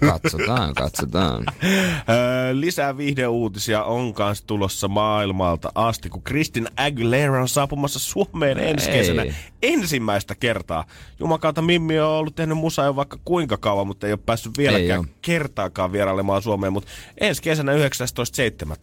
Katsotaan, 0.00 0.74
katsotaan. 0.74 1.44
Öö, 1.62 2.60
lisää 2.60 2.96
viihdeuutisia 2.96 3.84
on 3.84 4.14
kanssa 4.14 4.46
tulossa 4.46 4.88
maailmalta 4.88 5.72
asti, 5.74 6.08
kun 6.08 6.22
Kristin 6.22 6.68
Aguilera 6.76 7.40
on 7.40 7.48
saapumassa 7.48 7.98
Suomeen 7.98 8.58
ensi 8.58 8.90
kesänä 8.90 9.24
ensimmäistä 9.62 10.34
kertaa. 10.34 10.84
Jumakauta 11.18 11.62
Mimmi 11.62 12.00
on 12.00 12.08
ollut 12.08 12.34
tehnyt 12.34 12.58
musaa 12.58 12.86
jo 12.86 12.96
vaikka 12.96 13.18
kuinka 13.24 13.56
kauan, 13.56 13.86
mutta 13.86 14.06
ei 14.06 14.12
ole 14.12 14.20
päässyt 14.26 14.58
Ei 14.58 14.62
vieläkään 14.64 15.00
oo. 15.00 15.06
kertaakaan 15.22 15.92
vierailemaan 15.92 16.42
Suomeen, 16.42 16.72
mutta 16.72 16.90
ensi 17.20 17.42
kesänä 17.42 17.72
19.7. 17.72 17.78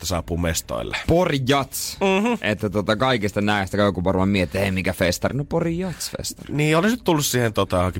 saapuu 0.03 0.37
mestoille. 0.37 0.97
Pori 1.07 1.39
Jats. 1.47 1.97
Mm-hmm. 2.01 2.37
Että 2.41 2.69
tota, 2.69 2.95
kaikista 2.95 3.41
näistä 3.41 3.77
joku 3.77 4.03
varmaan 4.03 4.29
miettii, 4.29 4.61
hei 4.61 4.71
mikä 4.71 4.93
festari. 4.93 5.37
No 5.37 5.43
Pori 5.43 5.77
Jats 5.77 6.11
festari. 6.17 6.53
Niin, 6.53 6.77
olisi 6.77 6.97
tullut 7.03 7.25
siihen 7.25 7.53
tota, 7.53 7.91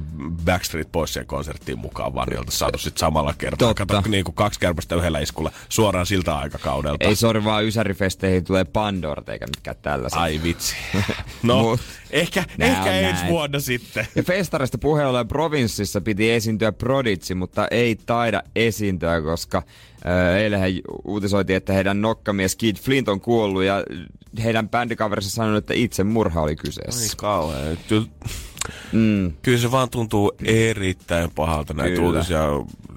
Backstreet 0.46 0.92
Boysien 0.92 1.26
konserttiin 1.26 1.80
mukaan, 1.80 2.16
vaan 2.16 2.28
niin 2.28 2.40
oltaisiin 2.40 2.60
saatu 2.60 2.78
sitten 2.78 3.00
samalla 3.00 3.34
kertaa. 3.38 3.68
Totta. 3.68 3.86
Kato, 3.86 4.10
niin 4.10 4.24
kuin 4.24 4.36
kaksi 4.36 4.60
kärpästä 4.60 4.96
yhdellä 4.96 5.20
iskulla 5.20 5.52
suoraan 5.70 6.06
siltä 6.06 6.36
aikakaudelta. 6.36 7.06
Ei 7.06 7.16
sori 7.16 7.44
vaan 7.44 7.66
Ysärifesteihin 7.66 8.44
tulee 8.44 8.64
Pandort 8.64 9.30
eikä 9.30 9.46
mitkään 9.48 9.78
tällaiset. 9.82 10.20
Ai 10.20 10.40
vitsi. 10.44 10.76
No, 11.44 11.78
ehkä, 12.16 12.44
Nää 12.58 12.70
ehkä 12.70 12.92
ensi 12.92 13.22
näin. 13.22 13.34
vuonna 13.34 13.60
sitten. 13.60 14.08
Ja 14.16 14.24
festarista 14.24 14.78
puheen 14.78 15.08
ollen 15.08 15.28
provinssissa 15.28 16.02
piti 16.02 16.32
esiintyä 16.32 16.72
Prodigy, 16.72 17.34
mutta 17.36 17.68
ei 17.72 17.96
taida 18.06 18.44
esiintyä, 18.56 19.22
koska 19.22 19.58
äh, 19.58 20.36
eilen 20.36 20.60
he 20.60 20.68
uutisoitiin, 21.04 21.58
että 21.58 21.74
heidän 21.74 22.02
nokkamies 22.02 22.56
Kid 22.56 22.78
Flint 22.78 23.10
on 23.10 23.22
kuollut 23.22 23.64
ja 23.64 23.84
heidän 24.44 24.70
bändikaverinsa 24.70 25.30
sanoi, 25.30 25.58
että 25.58 25.74
itse 25.74 26.04
murha 26.04 26.42
oli 26.42 26.56
kyseessä. 26.56 27.02
Niin 27.02 27.18
kauhean. 27.18 27.78
Kyllä, 28.66 29.04
mm. 29.06 29.34
kyllä 29.42 29.58
se 29.58 29.72
vaan 29.72 29.90
tuntuu 29.90 30.32
erittäin 30.44 31.32
pahalta 31.32 31.74
näitä 31.74 31.96
Kyllä. 31.96 32.08
uutisia. 32.08 32.40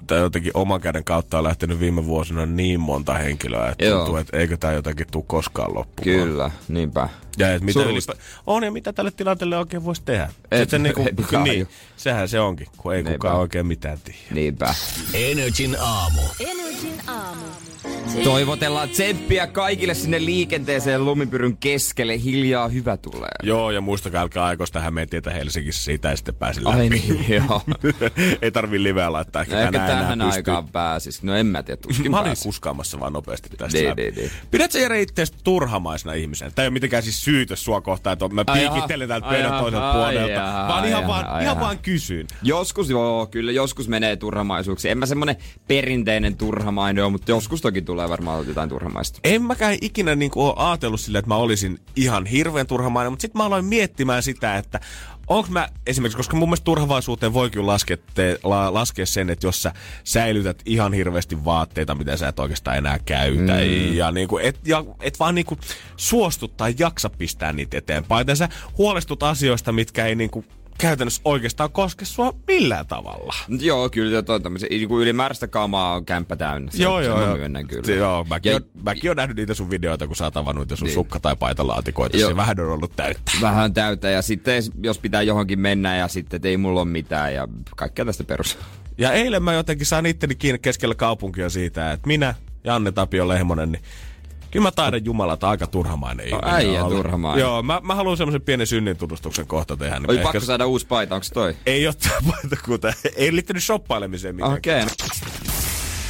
Tai 0.07 0.19
jotenkin 0.19 0.51
oman 0.53 0.81
käden 0.81 1.03
kautta 1.03 1.37
on 1.37 1.43
lähtenyt 1.43 1.79
viime 1.79 2.05
vuosina 2.05 2.45
niin 2.45 2.79
monta 2.79 3.13
henkilöä, 3.13 3.69
että 3.69 3.85
Joo. 3.85 3.97
tuntuu, 3.97 4.17
että 4.17 4.37
eikö 4.37 4.57
tämä 4.57 4.73
jotenkin 4.73 5.07
tule 5.11 5.23
koskaan 5.27 5.73
loppumaan. 5.73 6.03
Kyllä, 6.03 6.51
niinpä. 6.67 7.09
Ja 7.37 7.53
et 7.53 7.61
mitä 7.61 7.79
ylipä, 7.83 8.13
on 8.47 8.63
ja 8.63 8.71
mitä 8.71 8.93
tälle 8.93 9.11
tilanteelle 9.11 9.57
oikein 9.57 9.85
voisi 9.85 10.01
tehdä? 10.05 10.29
Et- 10.51 10.69
se, 10.69 10.79
niinku, 10.79 11.01
ei 11.07 11.13
kukaan 11.15 11.43
niin, 11.43 11.67
sehän 11.97 12.29
se 12.29 12.39
onkin, 12.39 12.67
kun 12.77 12.93
ei 12.95 13.03
Niinpä. 13.03 13.17
kukaan 13.17 13.37
oikein 13.39 13.65
mitään 13.65 13.97
tiedä. 14.03 14.19
Niinpä. 14.31 14.73
Energin 15.13 15.77
aamu. 15.79 16.21
Energin 16.39 17.01
aamu. 17.07 17.45
Toivotellaan 18.23 18.89
tsemppiä 18.89 19.47
kaikille 19.47 19.93
sinne 19.93 20.25
liikenteeseen 20.25 21.05
lumipyryn 21.05 21.57
keskelle. 21.57 22.23
Hiljaa 22.23 22.67
hyvä 22.67 22.97
tulee. 22.97 23.29
Joo, 23.43 23.71
ja 23.71 23.81
muistakaa, 23.81 24.21
älkää 24.21 24.45
aikos 24.45 24.71
tähän 24.71 24.93
meidän 24.93 25.09
tietä 25.09 25.29
Helsingissä, 25.31 25.83
siitä 25.83 26.11
ei 26.11 26.17
sitten 26.17 26.35
pääse 26.35 26.63
läpi. 26.63 26.77
Ai 26.77 26.89
niin, 26.89 27.25
joo. 27.29 27.61
ei 28.41 28.51
tarvi 28.51 28.83
liveä 28.83 29.11
laittaa, 29.11 29.41
ehkä, 29.41 29.59
Ehkä 29.59 29.71
tänään 29.71 29.89
enää 29.91 30.01
tähän 30.01 30.21
aikaan 30.21 30.67
pääsis. 30.67 31.23
No 31.23 31.35
en 31.35 31.45
mä 31.45 31.63
tiedä, 31.63 31.81
tuskin 31.81 32.11
Mä 32.11 32.17
olin 32.17 32.29
pääsis. 32.29 32.43
kuskaamassa 32.43 32.99
vaan 32.99 33.13
nopeasti 33.13 33.49
tästä 33.57 33.83
läpi. 33.83 34.01
niin, 34.01 34.15
niin. 34.15 34.31
Pidätkö 34.51 34.79
Jere 34.79 35.01
itseäsi 35.01 35.33
turhamaisena 35.43 36.13
ihmisenä? 36.13 36.51
Tämä 36.51 36.63
ei 36.63 36.67
ole 36.67 36.73
mitenkään 36.73 37.03
siis 37.03 37.23
syytös 37.25 37.65
sua 37.65 37.81
kohtaan, 37.81 38.13
että 38.13 38.29
mä 38.29 38.43
Ai 38.47 38.59
piikittelen 38.69 39.07
täältä 39.07 39.27
Ai 39.27 39.33
pöydän 39.35 39.59
toiselta 39.59 39.91
Ai 39.91 39.93
puolelta. 40.13 40.31
jaha, 40.33 40.67
Vaan 40.67 40.83
ai 40.83 40.89
ihan, 40.89 41.07
vaan, 41.07 41.25
ai 41.25 41.43
ihan 41.43 41.43
jaha. 41.55 41.61
vaan 41.61 41.79
kysyn. 41.79 42.27
Joskus 42.43 42.89
joo, 42.89 43.25
kyllä 43.27 43.51
joskus 43.51 43.87
menee 43.87 44.15
turhamaisuuksiin. 44.15 44.91
En 44.91 44.97
mä 44.97 45.05
semmonen 45.05 45.35
perinteinen 45.67 46.37
turhamainen 46.37 47.03
ole, 47.03 47.11
mutta 47.11 47.31
joskus 47.31 47.61
toki 47.71 47.81
tulee 47.81 48.09
varmaan 48.09 48.47
jotain 48.47 48.69
turhamaista. 48.69 49.19
En 49.23 49.41
mäkään 49.41 49.77
ikinä 49.81 50.15
niin 50.15 50.31
ole 50.35 50.53
ajatellut 50.57 50.99
sille, 50.99 51.19
että 51.19 51.29
mä 51.29 51.35
olisin 51.35 51.79
ihan 51.95 52.25
hirveän 52.25 52.67
turhamainen, 52.67 53.11
mutta 53.11 53.21
sitten 53.21 53.39
mä 53.39 53.45
aloin 53.45 53.65
miettimään 53.65 54.23
sitä, 54.23 54.57
että 54.57 54.79
onko 55.27 55.49
mä 55.51 55.69
esimerkiksi, 55.87 56.17
koska 56.17 56.37
mun 56.37 56.49
mielestä 56.49 56.63
turhavaisuuteen 56.63 57.33
voi 57.33 57.49
kyllä 57.49 57.67
laskea, 57.67 57.97
te, 58.13 58.39
la, 58.43 58.73
laskea 58.73 59.05
sen, 59.05 59.29
että 59.29 59.47
jos 59.47 59.63
sä 59.63 59.73
säilytät 60.03 60.61
ihan 60.65 60.93
hirveästi 60.93 61.45
vaatteita, 61.45 61.95
mitä 61.95 62.17
sä 62.17 62.27
et 62.27 62.39
oikeastaan 62.39 62.77
enää 62.77 62.99
käytä, 62.99 63.53
mm. 63.53 63.93
ja, 63.93 64.11
niin 64.11 64.27
kuin, 64.27 64.45
et, 64.45 64.59
ja 64.65 64.85
et 65.01 65.19
vaan 65.19 65.35
niin 65.35 65.45
kuin 65.45 65.59
suostu 65.97 66.47
tai 66.47 66.75
jaksa 66.79 67.09
pistää 67.09 67.53
niitä 67.53 67.77
eteenpäin, 67.77 68.25
tai 68.25 68.35
sä 68.35 68.49
huolestut 68.77 69.23
asioista, 69.23 69.71
mitkä 69.71 70.05
ei 70.05 70.15
niin 70.15 70.29
kuin 70.29 70.45
käytännössä 70.79 71.21
oikeastaan 71.25 71.71
koske 71.71 72.05
sua 72.05 72.33
millään 72.47 72.87
tavalla. 72.87 73.33
Joo, 73.59 73.89
kyllä 73.89 74.21
toi 74.21 74.39
tämmösen, 74.41 74.69
niinku 74.69 74.99
ylimääräistä 75.01 75.47
kamaa 75.47 75.95
on 75.95 76.05
kämppä 76.05 76.35
täynnä. 76.35 76.71
Se- 76.71 76.83
Joo, 76.83 77.01
joo, 77.01 77.21
joo. 77.25 77.37
myönnän 77.37 77.67
kyllä. 77.67 77.83
Se, 77.85 77.95
joo, 77.95 78.23
mäkin, 78.29 78.49
Ja- 78.49 78.55
on, 78.55 78.61
mäkin 78.83 79.11
on 79.11 79.17
nähnyt 79.17 79.37
niitä 79.37 79.53
sun 79.53 79.69
videoita, 79.69 80.07
kun 80.07 80.15
sä 80.15 80.23
oot 80.23 80.37
avannut 80.37 80.61
niitä 80.63 80.75
sun 80.75 80.85
Niin. 80.85 80.93
sukka- 80.95 81.19
tai 81.19 81.35
paitalaatikoita. 81.35 82.17
Se 82.17 82.35
vähän 82.35 82.59
on 82.59 82.69
ollut 82.71 82.95
täyttä. 82.95 83.31
Vähän 83.41 83.73
täyttä 83.73 84.09
ja 84.09 84.21
sitten 84.21 84.63
jos 84.83 84.99
pitää 84.99 85.21
johonkin 85.21 85.59
mennä 85.59 85.95
ja 85.97 86.07
sitten 86.07 86.41
ei 86.43 86.57
mulla 86.57 86.81
ole 86.81 86.89
mitään 86.89 87.33
ja 87.33 87.47
kaikkea 87.75 88.05
tästä 88.05 88.23
perus. 88.23 88.57
Ja 88.97 89.11
eilen 89.11 89.43
mä 89.43 89.53
jotenkin 89.53 89.85
sain 89.85 90.05
itteni 90.05 90.35
kiinni 90.35 90.59
keskellä 90.59 90.95
kaupunkia 90.95 91.49
siitä, 91.49 91.91
että 91.91 92.07
minä 92.07 92.35
ja 92.63 92.75
Anne 92.75 92.91
Tapio 92.91 93.27
Lehmonen, 93.27 93.71
niin 93.71 93.81
kyllä 94.51 94.63
mä 94.63 94.71
taidan 94.71 95.05
jumalata 95.05 95.49
aika 95.49 95.67
turhamainen 95.67 96.27
ihminen 96.27 96.53
äijä 96.53 96.83
olla. 96.83 96.95
turhamainen. 96.95 97.41
Joo, 97.41 97.63
mä, 97.63 97.81
mä 97.83 97.95
haluan 97.95 98.17
semmoisen 98.17 98.41
pienen 98.41 98.67
synnintunnustuksen 98.67 99.47
kohta 99.47 99.77
tehdä. 99.77 99.99
Niin 99.99 100.11
Oli 100.11 100.19
pakko 100.19 100.39
saada 100.39 100.65
uusi 100.65 100.87
paita, 100.87 101.15
onko 101.15 101.27
toi? 101.33 101.55
Ei 101.65 101.87
ole 101.87 101.95
paita 102.31 102.57
kuten, 102.65 102.93
ei 103.15 103.33
liittynyt 103.33 103.63
shoppailemiseen 103.63 104.35
mitenkään. 104.35 104.83
Okei. 104.83 104.83
Okay. 104.83 105.48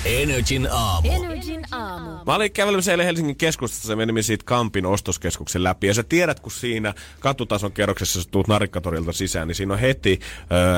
Energin 0.06 0.68
aamu. 0.72 1.12
Energin 1.12 1.66
aamu. 1.72 2.10
Mä 2.26 2.36
olin 2.36 2.52
kävelemässä 2.52 2.92
eilen 2.92 3.06
Helsingin 3.06 3.36
keskustassa, 3.36 3.88
se 3.88 3.96
menimme 3.96 4.22
siitä 4.22 4.46
Kampin 4.46 4.86
ostoskeskuksen 4.86 5.64
läpi. 5.64 5.88
Ja 5.88 5.94
sä 5.94 6.04
tiedät, 6.04 6.40
kun 6.40 6.52
siinä 6.52 6.94
katutason 7.20 7.72
kerroksessa 7.72 8.22
sä 8.22 8.30
tuut 8.32 8.48
Narikkatorilta 8.48 9.12
sisään, 9.12 9.48
niin 9.48 9.56
siinä 9.56 9.74
on 9.74 9.80
heti 9.80 10.20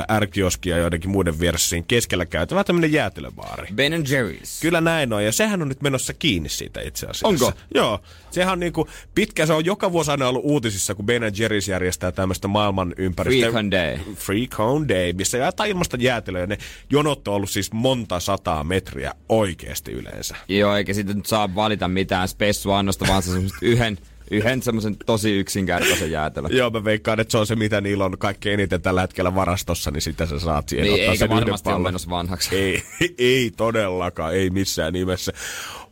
äh, 0.09 0.19
R-kioski 0.19 0.69
ja 0.69 0.77
joidenkin 0.77 1.09
muiden 1.09 1.39
vieressä 1.39 1.69
siinä 1.69 1.85
keskellä 1.87 2.25
käytävä 2.25 2.63
tämmönen 2.63 2.91
jäätelöbaari. 2.91 3.67
Ben 3.75 3.93
Jerry's. 3.93 4.61
Kyllä 4.61 4.81
näin 4.81 5.13
on, 5.13 5.25
ja 5.25 5.31
sehän 5.31 5.61
on 5.61 5.67
nyt 5.67 5.81
menossa 5.81 6.13
kiinni 6.13 6.49
siitä 6.49 6.81
itse 6.81 7.05
asiassa. 7.05 7.27
Onko? 7.27 7.51
Joo. 7.75 7.99
Sehän 8.31 8.53
on 8.53 8.59
niinku, 8.59 8.87
pitkä, 9.15 9.45
se 9.45 9.53
on 9.53 9.65
joka 9.65 9.91
vuosi 9.91 10.11
aina 10.11 10.27
ollut 10.27 10.45
uutisissa, 10.45 10.95
kun 10.95 11.05
Ben 11.05 11.23
Jerry's 11.23 11.71
järjestää 11.71 12.11
tämmöistä 12.11 12.47
maailman 12.47 12.93
ympäristä. 12.97 13.41
Freak 13.41 13.55
on 13.55 13.71
Day. 13.71 13.97
Freak 14.15 14.59
on 14.59 14.87
Day, 14.87 15.13
missä 15.13 15.37
jaetaan 15.37 15.69
ilmasta 15.69 15.97
jäätelöä. 15.99 16.47
Ne 16.47 16.57
jonot 16.89 17.27
on 17.27 17.33
ollut 17.33 17.49
siis 17.49 17.73
monta 17.73 18.19
sataa 18.19 18.63
metriä 18.63 19.10
oikeasti 19.29 19.91
yleensä. 19.91 20.35
Joo, 20.47 20.75
eikä 20.75 20.93
sitten 20.93 21.15
nyt 21.17 21.25
saa 21.25 21.55
valita 21.55 21.87
mitään 21.87 22.27
spessuannosta, 22.27 23.05
vaan 23.07 23.21
se 23.23 23.31
yhden, 23.61 23.97
yhden 24.31 24.61
semmoisen 24.61 24.95
tosi 25.05 25.31
yksinkertaisen 25.39 26.11
jäätelön. 26.11 26.51
Joo, 26.55 26.69
mä 26.69 26.83
veikkaan, 26.83 27.19
että 27.19 27.31
se 27.31 27.37
on 27.37 27.47
se, 27.47 27.55
mitä 27.55 27.81
niillä 27.81 28.05
on 28.05 28.17
kaikkein 28.17 28.53
eniten 28.53 28.81
tällä 28.81 29.01
hetkellä 29.01 29.35
varastossa, 29.35 29.91
niin 29.91 30.01
sitä 30.01 30.25
sä 30.25 30.39
saat 30.39 30.69
siihen 30.69 30.83
Niin, 30.83 30.93
ottaa 30.93 31.11
eikä 31.11 31.19
sen 31.19 31.31
yhden 31.31 31.45
varmasti 31.45 31.69
ole 31.69 31.75
pallon. 31.75 31.99
vanhaksi. 32.09 32.55
Ei, 32.55 32.83
ei 33.17 33.51
todellakaan, 33.57 34.33
ei 34.35 34.49
missään 34.49 34.93
nimessä. 34.93 35.31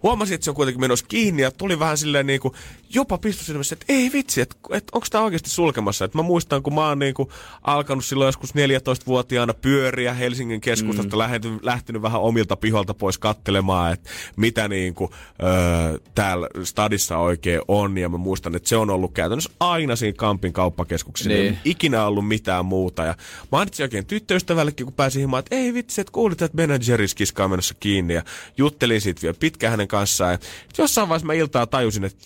Huomasin, 0.03 0.36
että 0.36 0.46
se 0.46 0.51
on 0.51 0.56
kuitenkin 0.56 0.82
menossa 0.82 1.06
kiinni 1.08 1.41
ja 1.41 1.51
tuli 1.51 1.79
vähän 1.79 1.98
silleen 1.98 2.27
niin 2.27 2.39
kuin, 2.39 2.53
jopa 2.94 3.18
pistosilmässä, 3.18 3.74
että 3.74 3.86
ei 3.89 4.12
vitsi, 4.13 4.41
että, 4.41 4.56
että 4.72 4.91
onko 4.94 5.08
tämä 5.10 5.24
oikeasti 5.24 5.50
sulkemassa. 5.50 6.06
Että 6.06 6.18
mä 6.18 6.22
muistan, 6.22 6.63
kun 6.63 6.75
mä 6.75 6.88
oon 6.88 7.00
niin 7.00 7.13
kuin 7.13 7.29
alkanut 7.63 8.06
silloin 8.06 8.27
joskus 8.27 8.53
14-vuotiaana 8.56 9.53
pyöriä 9.53 10.13
Helsingin 10.13 10.62
keskustasta, 10.62 11.15
mm. 11.15 11.20
lähtenyt, 11.20 11.63
lähtenyt 11.63 12.01
vähän 12.01 12.22
omilta 12.22 12.56
piholta 12.56 12.94
pois 12.94 13.18
kattelemaan, 13.18 13.94
että 13.94 14.10
mitä 14.36 14.68
niin 14.68 14.94
kuin, 14.94 15.12
öö, 15.44 15.98
täällä 16.15 16.48
stadissa 16.63 17.18
oikein 17.18 17.62
on. 17.68 17.98
Ja 17.98 18.10
mä 18.10 18.18
muistan, 18.18 18.56
että 18.56 18.70
se 18.70 18.77
on 18.77 18.89
ollut 18.89 19.13
käytännössä 19.13 19.51
aina 19.60 19.96
siinä 19.96 20.15
Kampin 20.18 20.53
kauppakeskuksessa. 20.53 21.29
Niin. 21.29 21.46
Ei 21.46 21.58
ikinä 21.65 22.06
ollut 22.06 22.27
mitään 22.27 22.65
muuta. 22.65 23.03
Ja 23.03 23.15
mainitsin 23.51 23.84
oikein 23.84 24.06
tyttöystävällekin, 24.06 24.86
kun 24.86 24.94
pääsin 24.94 25.22
himaan, 25.22 25.39
että 25.39 25.56
ei 25.56 25.74
vitsi, 25.74 26.01
että 26.01 26.12
kuulit, 26.12 26.41
että 26.41 26.56
Ben 26.56 26.70
Jerry's 26.70 27.15
kiskaa 27.15 27.48
menossa 27.48 27.75
kiinni. 27.79 28.13
Ja 28.13 28.24
juttelin 28.58 29.01
siitä 29.01 29.22
vielä 29.22 29.38
pitkään 29.39 29.72
hänen 29.72 29.88
kanssaan. 29.89 30.31
Ja 30.31 30.39
jossain 30.77 31.10
vaiheessa 31.10 31.27
mä 31.27 31.34
iltaa 31.34 31.67
tajusin, 31.67 32.03
että 32.03 32.25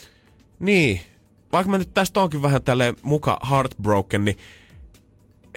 niin, 0.59 1.01
vaikka 1.51 1.71
mä 1.71 1.77
nyt 1.77 1.93
tästä 1.93 2.21
onkin 2.21 2.41
vähän 2.41 2.63
tälleen 2.63 2.95
muka 3.01 3.39
heartbroken, 3.49 4.25
niin 4.25 4.37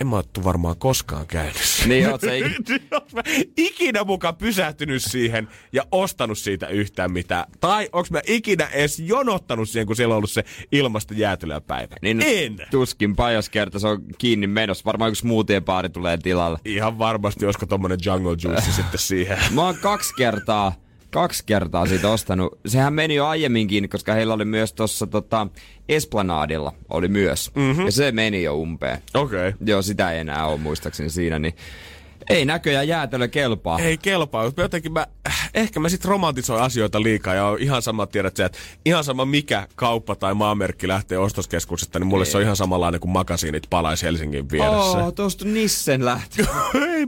en 0.01 0.07
mä 0.07 0.17
oottu 0.17 0.45
varmaan 0.45 0.77
koskaan 0.79 1.27
käynyt. 1.27 1.57
Niin, 1.87 2.11
oot 2.11 2.21
sä 2.21 2.27
ik- 2.27 3.53
ikinä 3.57 4.05
muka 4.05 4.33
pysähtynyt 4.33 5.03
siihen 5.03 5.49
ja 5.73 5.83
ostanut 5.93 6.39
siitä 6.39 6.67
yhtään 6.69 7.13
mitään? 7.13 7.45
Tai 7.61 7.89
onko 7.93 8.09
mä 8.11 8.21
ikinä 8.27 8.67
edes 8.67 8.99
jonottanut 9.01 9.69
siihen, 9.69 9.87
kun 9.87 9.97
siellä 9.97 10.13
on 10.13 10.17
ollut 10.17 10.31
se 10.31 10.45
ilmasta 10.73 11.15
jäätelöä 11.15 11.61
päivä? 11.61 11.97
Niin 12.03 12.23
en! 12.27 12.57
Tuskinpa, 12.71 13.31
jos 13.31 13.51
kerta 13.51 13.79
se 13.79 13.87
on 13.89 14.03
kiinni 14.19 14.47
menossa. 14.47 14.85
Varmaan 14.85 15.11
yksi 15.11 15.21
smoothie-baari 15.21 15.89
tulee 15.89 16.17
tilalle. 16.17 16.59
Ihan 16.65 16.99
varmasti, 16.99 17.45
olisiko 17.45 17.67
tommonen 17.67 17.99
jungle 18.05 18.37
juice 18.45 18.73
sitten 18.73 19.01
siihen. 19.01 19.39
Mä 19.51 19.63
oon 19.63 19.77
kaksi 19.77 20.15
kertaa, 20.15 20.73
kaksi 21.17 21.43
kertaa 21.47 21.87
siitä 21.87 22.11
ostanut. 22.11 22.59
Sehän 22.67 22.95
meni 22.95 23.15
jo 23.15 23.27
aiemminkin, 23.27 23.89
koska 23.89 24.15
heillä 24.15 24.35
oli 24.35 24.45
myös 24.45 24.73
tuossa 24.73 25.07
tota, 25.07 25.47
Esplanadilla 25.89 26.73
oli 26.89 27.09
myös. 27.09 27.51
Mm-hmm. 27.55 27.87
Ja 27.87 27.93
se 27.93 28.13
meni 28.13 28.43
jo 28.43 28.55
umpeen. 28.55 28.99
Okei. 29.15 29.49
Okay. 29.49 29.67
Joo, 29.67 29.83
sitä 29.83 30.13
ei 30.13 30.19
enää 30.19 30.47
ole 30.47 30.59
muistaakseni 30.59 31.11
siinä, 31.11 31.39
niin 31.39 31.55
ei 32.31 32.45
näköjään 32.45 32.89
jäätelö 32.89 33.29
kelpaa. 33.29 33.79
Ei 33.79 33.99
kelpaa, 33.99 34.45
mutta 34.45 34.63
jotenkin 34.63 34.93
mä, 34.93 35.07
ehkä 35.55 35.81
mä 35.81 35.89
sit 35.89 36.05
romantisoin 36.05 36.63
asioita 36.63 37.03
liikaa 37.03 37.35
ja 37.35 37.47
on 37.47 37.59
ihan 37.61 37.83
sama, 37.83 38.07
tiedät 38.07 38.37
sä, 38.37 38.47
että 38.47 38.59
ihan 38.85 39.05
sama 39.05 39.25
mikä 39.25 39.69
kauppa 39.75 40.17
tai 40.17 40.35
maamerkki 40.35 40.89
lähtee 40.89 41.19
ostoskeskuksesta, 41.19 41.99
niin 41.99 42.07
mulle 42.07 42.25
se 42.25 42.37
on 42.37 42.43
ihan 42.43 42.57
samanlainen 42.57 43.01
kuin 43.01 43.11
makasiinit 43.11 43.67
palaisi 43.71 44.07
Helsingin 44.07 44.51
vieressä. 44.51 45.05
Oh, 45.05 45.15
tuosta 45.15 45.45
Nissen 45.45 46.05
lähti. 46.05 46.43
Ei, 46.97 47.07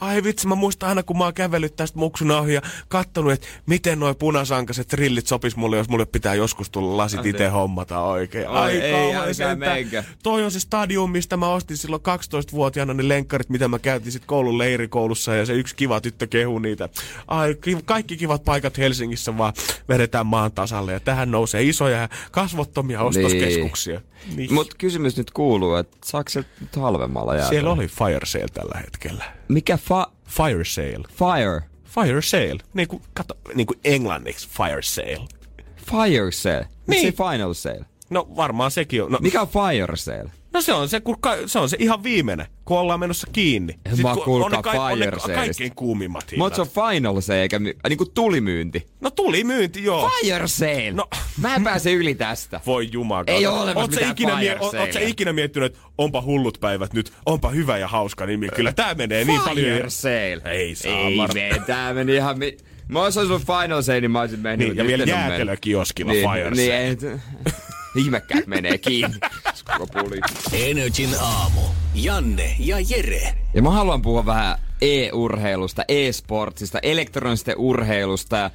ai 0.00 0.22
vitsi, 0.24 0.48
mä 0.48 0.54
muistan 0.54 0.88
aina 0.88 1.02
kun 1.02 1.18
mä 1.18 1.24
oon 1.24 1.34
kävellyt 1.34 1.76
tästä 1.76 1.98
muksun 1.98 2.30
ohi 2.30 2.54
ja 2.54 2.62
kattonut, 2.88 3.32
että 3.32 3.46
miten 3.66 4.00
noi 4.00 4.14
punasankaset 4.14 4.92
rillit 4.92 5.26
sopis 5.26 5.56
mulle, 5.56 5.76
jos 5.76 5.88
mulle 5.88 6.06
pitää 6.06 6.34
joskus 6.34 6.70
tulla 6.70 6.96
lasit 6.96 7.26
itse 7.26 7.48
hommata 7.48 8.00
oikein. 8.00 8.48
Ai 8.48 8.80
ei, 8.80 8.92
kauhean 8.92 9.28
älkää 9.28 9.56
menkö. 9.56 10.02
Toi 10.22 10.44
on 10.44 10.50
se 10.50 10.60
stadium, 10.60 11.10
mistä 11.10 11.36
mä 11.36 11.48
ostin 11.48 11.76
silloin 11.76 12.02
12-vuotiaana 12.02 12.94
ne 12.94 13.08
lenkkarit, 13.08 13.48
mitä 13.48 13.68
mä 13.68 13.78
käytin 13.78 14.12
sit 14.12 14.22
koulun 14.50 14.58
leirikoulussa 14.58 15.34
ja 15.34 15.46
se 15.46 15.52
yksi 15.52 15.76
kiva 15.76 16.00
tyttö 16.00 16.26
kehu 16.26 16.58
niitä. 16.58 16.88
Ai, 17.28 17.54
ki- 17.54 17.76
kaikki 17.84 18.16
kivat 18.16 18.44
paikat 18.44 18.78
Helsingissä 18.78 19.38
vaan 19.38 19.52
vedetään 19.88 20.26
maan 20.26 20.52
tasalle 20.52 20.92
ja 20.92 21.00
tähän 21.00 21.30
nousee 21.30 21.62
isoja 21.62 21.98
ja 21.98 22.08
kasvottomia 22.30 23.02
ostoskeskuksia. 23.02 24.00
Niin. 24.36 24.54
Mut 24.54 24.74
kysymys 24.74 25.16
nyt 25.16 25.30
kuuluu, 25.30 25.74
että 25.74 25.96
saako 26.04 26.28
se 26.30 26.44
nyt 26.60 26.76
halvemmalla 26.76 27.34
jäätelöä? 27.34 27.50
Siellä 27.50 27.70
oli 27.72 27.88
fire 27.88 28.26
sale 28.26 28.46
tällä 28.54 28.78
hetkellä. 28.84 29.24
Mikä 29.48 29.76
fa- 29.90 30.10
Fire 30.28 30.64
sale. 30.64 31.04
fire? 31.12 31.60
Fire 31.84 32.22
sale. 32.22 32.58
Niin 32.74 32.88
kuin, 32.88 33.02
kato, 33.14 33.34
niin 33.54 33.66
kuin 33.66 33.78
englanniksi 33.84 34.48
fire 34.48 34.82
sale. 34.82 35.28
Fire 35.76 36.30
sale? 36.32 36.58
Niin. 36.60 36.70
Niin. 36.86 37.12
Se 37.12 37.16
final 37.16 37.54
sale? 37.54 37.84
No 38.10 38.28
varmaan 38.36 38.70
sekin 38.70 39.02
on. 39.02 39.12
No, 39.12 39.18
Mikä 39.22 39.40
on 39.40 39.48
fire 39.48 39.96
sale? 39.96 40.30
No 40.52 40.60
se 40.60 40.72
on 40.72 40.88
se, 40.88 41.00
kun 41.00 41.20
ka, 41.20 41.36
se 41.46 41.58
on 41.58 41.68
se 41.68 41.76
ihan 41.80 42.02
viimeinen, 42.02 42.46
kun 42.64 42.78
ollaan 42.78 43.00
menossa 43.00 43.26
kiinni. 43.32 43.78
Mä 44.02 44.14
kuulkaa 44.24 44.58
on 44.58 44.64
kaik- 44.64 44.78
on 44.92 44.98
ne 44.98 45.04
fire 45.04 45.16
ka- 45.16 45.28
kaikkein 45.34 45.74
kuumimmat 45.74 46.32
hinnat. 46.32 46.38
Mutta 46.46 46.56
se 46.56 46.62
on 46.80 46.90
final 46.92 47.20
sale 47.20 47.42
eikä 47.42 47.60
niinku 47.88 48.06
tulimyynti. 48.06 48.86
No 49.00 49.10
tuli 49.10 49.44
myynti, 49.44 49.84
joo. 49.84 50.10
Fire 50.20 50.48
sale! 50.48 50.90
No. 50.92 51.06
Mä 51.40 51.54
en 51.56 51.64
pääse 51.64 51.92
yli 51.92 52.14
tästä. 52.14 52.60
Voi 52.66 52.88
jumala. 52.92 53.24
Ei 53.26 53.46
oo 53.46 53.62
olemassa 53.62 53.90
mitään 53.90 54.12
ikinä, 54.12 54.36
fire 54.36 54.56
oot, 54.60 54.74
oot 54.74 54.92
sä 54.92 55.00
ikinä 55.00 55.32
miettinyt, 55.32 55.66
että 55.72 55.88
onpa 55.98 56.22
hullut 56.22 56.58
päivät 56.60 56.92
nyt, 56.92 57.12
onpa 57.26 57.48
hyvä 57.50 57.78
ja 57.78 57.88
hauska 57.88 58.26
nimi. 58.26 58.48
Kyllä 58.48 58.72
tää 58.72 58.94
menee 58.94 59.24
niin 59.24 59.40
paljon. 59.40 59.76
Fire 59.76 59.90
sale. 59.90 60.40
Ei 60.52 60.74
saa 60.74 60.92
Ei 60.92 61.16
me, 61.34 61.60
tää 61.66 61.94
meni 61.94 62.14
ihan... 62.14 62.38
Mi- 62.38 62.56
mä 62.88 63.02
olisin 63.02 63.22
ollut 63.22 63.42
final 63.46 63.82
sale, 63.82 64.00
niin 64.00 64.10
mä 64.10 64.20
olisin 64.20 64.40
mennyt. 64.40 64.68
Niin, 64.68 64.76
ja 64.78 64.86
vielä 64.86 65.04
jäätelökioskilla 65.04 66.12
niin, 66.12 66.30
fire 66.30 66.50
niin, 66.50 66.98
sale. 67.00 67.10
nyt- 67.12 67.20
Ihmekkäät 67.96 68.46
menee 68.46 68.78
kiinni. 68.78 69.18
Energin 70.52 71.10
aamu. 71.20 71.60
Janne 71.94 72.56
ja 72.58 72.76
Jere. 72.88 73.34
Ja 73.54 73.62
mä 73.62 73.70
haluan 73.70 74.02
puhua 74.02 74.26
vähän 74.26 74.58
e-urheilusta, 74.80 75.84
e-sportsista, 75.88 76.78
elektronisesta 76.82 77.52
urheilusta 77.56 78.36
ja 78.36 78.50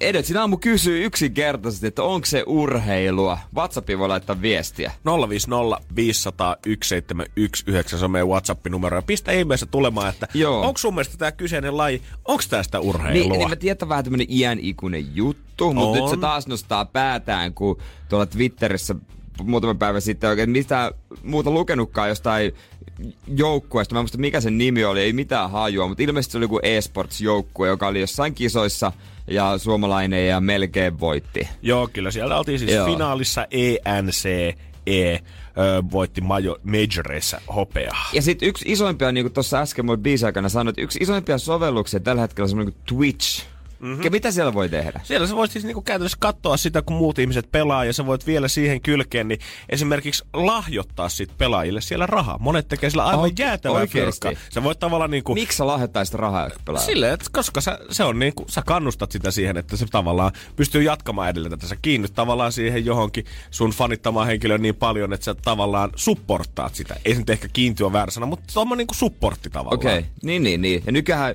Edet, 0.00 0.26
sinä 0.26 0.40
aamu 0.40 0.56
kysyy 0.56 1.04
yksinkertaisesti, 1.04 1.86
että 1.86 2.02
onko 2.02 2.26
se 2.26 2.44
urheilua. 2.46 3.38
WhatsAppiin 3.54 3.98
voi 3.98 4.08
laittaa 4.08 4.42
viestiä. 4.42 4.92
050 5.28 5.80
500 5.96 6.56
1719, 6.56 7.98
se 7.98 8.04
on 8.04 8.10
meidän 8.10 8.28
WhatsApp-numero. 8.28 8.96
Ja 8.96 9.02
pistä 9.02 9.32
ihmeessä 9.32 9.66
tulemaan, 9.66 10.08
että 10.08 10.28
onko 10.48 10.78
sun 10.78 10.94
mielestä 10.94 11.16
tämä 11.16 11.32
kyseinen 11.32 11.76
laji, 11.76 12.02
onko 12.24 12.42
tästä 12.50 12.80
urheilua? 12.80 13.12
Niin, 13.12 13.32
niin 13.38 13.48
mä 13.48 13.56
tiedän 13.56 13.88
vähän 13.88 14.04
tämmönen 14.04 14.26
iän 14.30 14.58
ikuinen 14.60 15.16
juttu, 15.16 15.72
mutta 15.72 16.00
nyt 16.00 16.10
se 16.10 16.16
taas 16.16 16.46
nostaa 16.46 16.84
päätään, 16.84 17.54
kun 17.54 17.78
tuolla 18.08 18.26
Twitterissä 18.26 18.94
muutama 19.42 19.74
päivä 19.74 20.00
sitten 20.00 20.30
oikein 20.30 20.50
mistä 20.50 20.92
muuta 21.22 21.50
lukenutkaan 21.50 22.08
jostain 22.08 22.52
joukkueesta. 23.26 23.94
Mä 23.94 23.98
en 23.98 24.02
muista 24.02 24.18
mikä 24.18 24.40
sen 24.40 24.58
nimi 24.58 24.84
oli, 24.84 25.00
ei 25.00 25.12
mitään 25.12 25.50
hajua, 25.50 25.88
mutta 25.88 26.02
ilmeisesti 26.02 26.32
se 26.32 26.38
oli 26.38 26.44
joku 26.44 26.60
e-sports-joukkue, 26.62 27.68
joka 27.68 27.86
oli 27.86 28.00
jossain 28.00 28.34
kisoissa 28.34 28.92
ja 29.30 29.58
suomalainen 29.58 30.28
ja 30.28 30.40
melkein 30.40 31.00
voitti. 31.00 31.48
Joo, 31.62 31.88
kyllä 31.92 32.10
siellä 32.10 32.38
oltiin 32.38 32.58
siis 32.58 32.72
Joo. 32.72 32.86
finaalissa 32.86 33.46
ENC 33.50 34.26
E 34.86 35.18
voitti 35.92 36.20
majo, 36.20 36.58
majoreissa 36.64 37.40
hopeaa. 37.54 38.08
Ja 38.12 38.22
sitten 38.22 38.48
yksi 38.48 38.64
isoimpia, 38.72 39.12
niin 39.12 39.24
kuin 39.24 39.32
tuossa 39.32 39.60
äsken 39.60 39.86
mun 39.86 39.98
biisi 39.98 40.26
aikana 40.26 40.48
sanoin, 40.48 40.68
että 40.68 40.82
yksi 40.82 40.98
isoimpia 41.02 41.38
sovelluksia 41.38 42.00
tällä 42.00 42.22
hetkellä 42.22 42.44
on 42.44 42.48
semmoinen 42.48 42.74
kuin 42.74 42.98
Twitch 42.98 43.44
Mm-hmm. 43.80 44.02
Ja 44.02 44.10
mitä 44.10 44.30
siellä 44.30 44.54
voi 44.54 44.68
tehdä? 44.68 45.00
Siellä 45.04 45.26
sä 45.26 45.36
voit 45.36 45.50
siis 45.50 45.64
niinku 45.64 45.82
käytännössä 45.82 46.18
katsoa 46.20 46.56
sitä, 46.56 46.82
kun 46.82 46.96
muut 46.96 47.18
ihmiset 47.18 47.52
pelaa, 47.52 47.84
ja 47.84 47.92
sä 47.92 48.06
voit 48.06 48.26
vielä 48.26 48.48
siihen 48.48 48.80
kylkeen, 48.80 49.28
niin 49.28 49.40
esimerkiksi 49.68 50.24
lahjoittaa 50.32 51.08
sit 51.08 51.38
pelaajille 51.38 51.80
siellä 51.80 52.06
rahaa. 52.06 52.38
Monet 52.38 52.68
tekee 52.68 52.90
sillä 52.90 53.04
aivan 53.04 53.24
Oike- 53.24 53.42
jäätävää 53.42 53.86
fyrkkaa. 53.86 54.32
Sä 54.50 54.62
voit 54.62 54.78
tavallaan 54.78 55.10
niinku... 55.10 55.34
Miksi 55.34 55.56
sä 55.56 55.66
lahjoittaisit 55.66 56.14
rahaa 56.14 56.50
pelaa? 56.64 56.82
Silleen, 56.82 57.14
että 57.14 57.26
koska 57.32 57.60
sä, 57.60 57.78
se 57.90 58.04
on 58.04 58.18
niinku, 58.18 58.44
sä 58.48 58.62
kannustat 58.66 59.12
sitä 59.12 59.30
siihen, 59.30 59.56
että 59.56 59.76
se 59.76 59.86
tavallaan 59.90 60.32
pystyy 60.56 60.82
jatkamaan 60.82 61.30
edelleen 61.30 61.50
tätä. 61.50 61.66
Sä 61.66 61.76
kiinnyt 61.82 62.14
tavallaan 62.14 62.52
siihen 62.52 62.84
johonkin 62.84 63.24
sun 63.50 63.70
fanittamaan 63.70 64.26
henkilöön 64.26 64.62
niin 64.62 64.76
paljon, 64.76 65.12
että 65.12 65.24
sä 65.24 65.34
tavallaan 65.34 65.90
supportaat 65.96 66.74
sitä. 66.74 66.96
Ei 67.04 67.12
se 67.12 67.18
nyt 67.18 67.30
ehkä 67.30 67.48
kiintiö 67.52 67.92
väärä 67.92 68.10
sana, 68.10 68.26
mutta 68.26 68.52
se 68.52 68.60
on 68.60 68.78
niinku 68.78 68.94
supportti 68.94 69.50
tavallaan. 69.50 69.74
Okei, 69.74 69.98
okay. 69.98 70.10
niin, 70.22 70.42
niin, 70.42 70.62
niin. 70.62 70.82
Ja 70.86 70.92
nykyään 70.92 71.34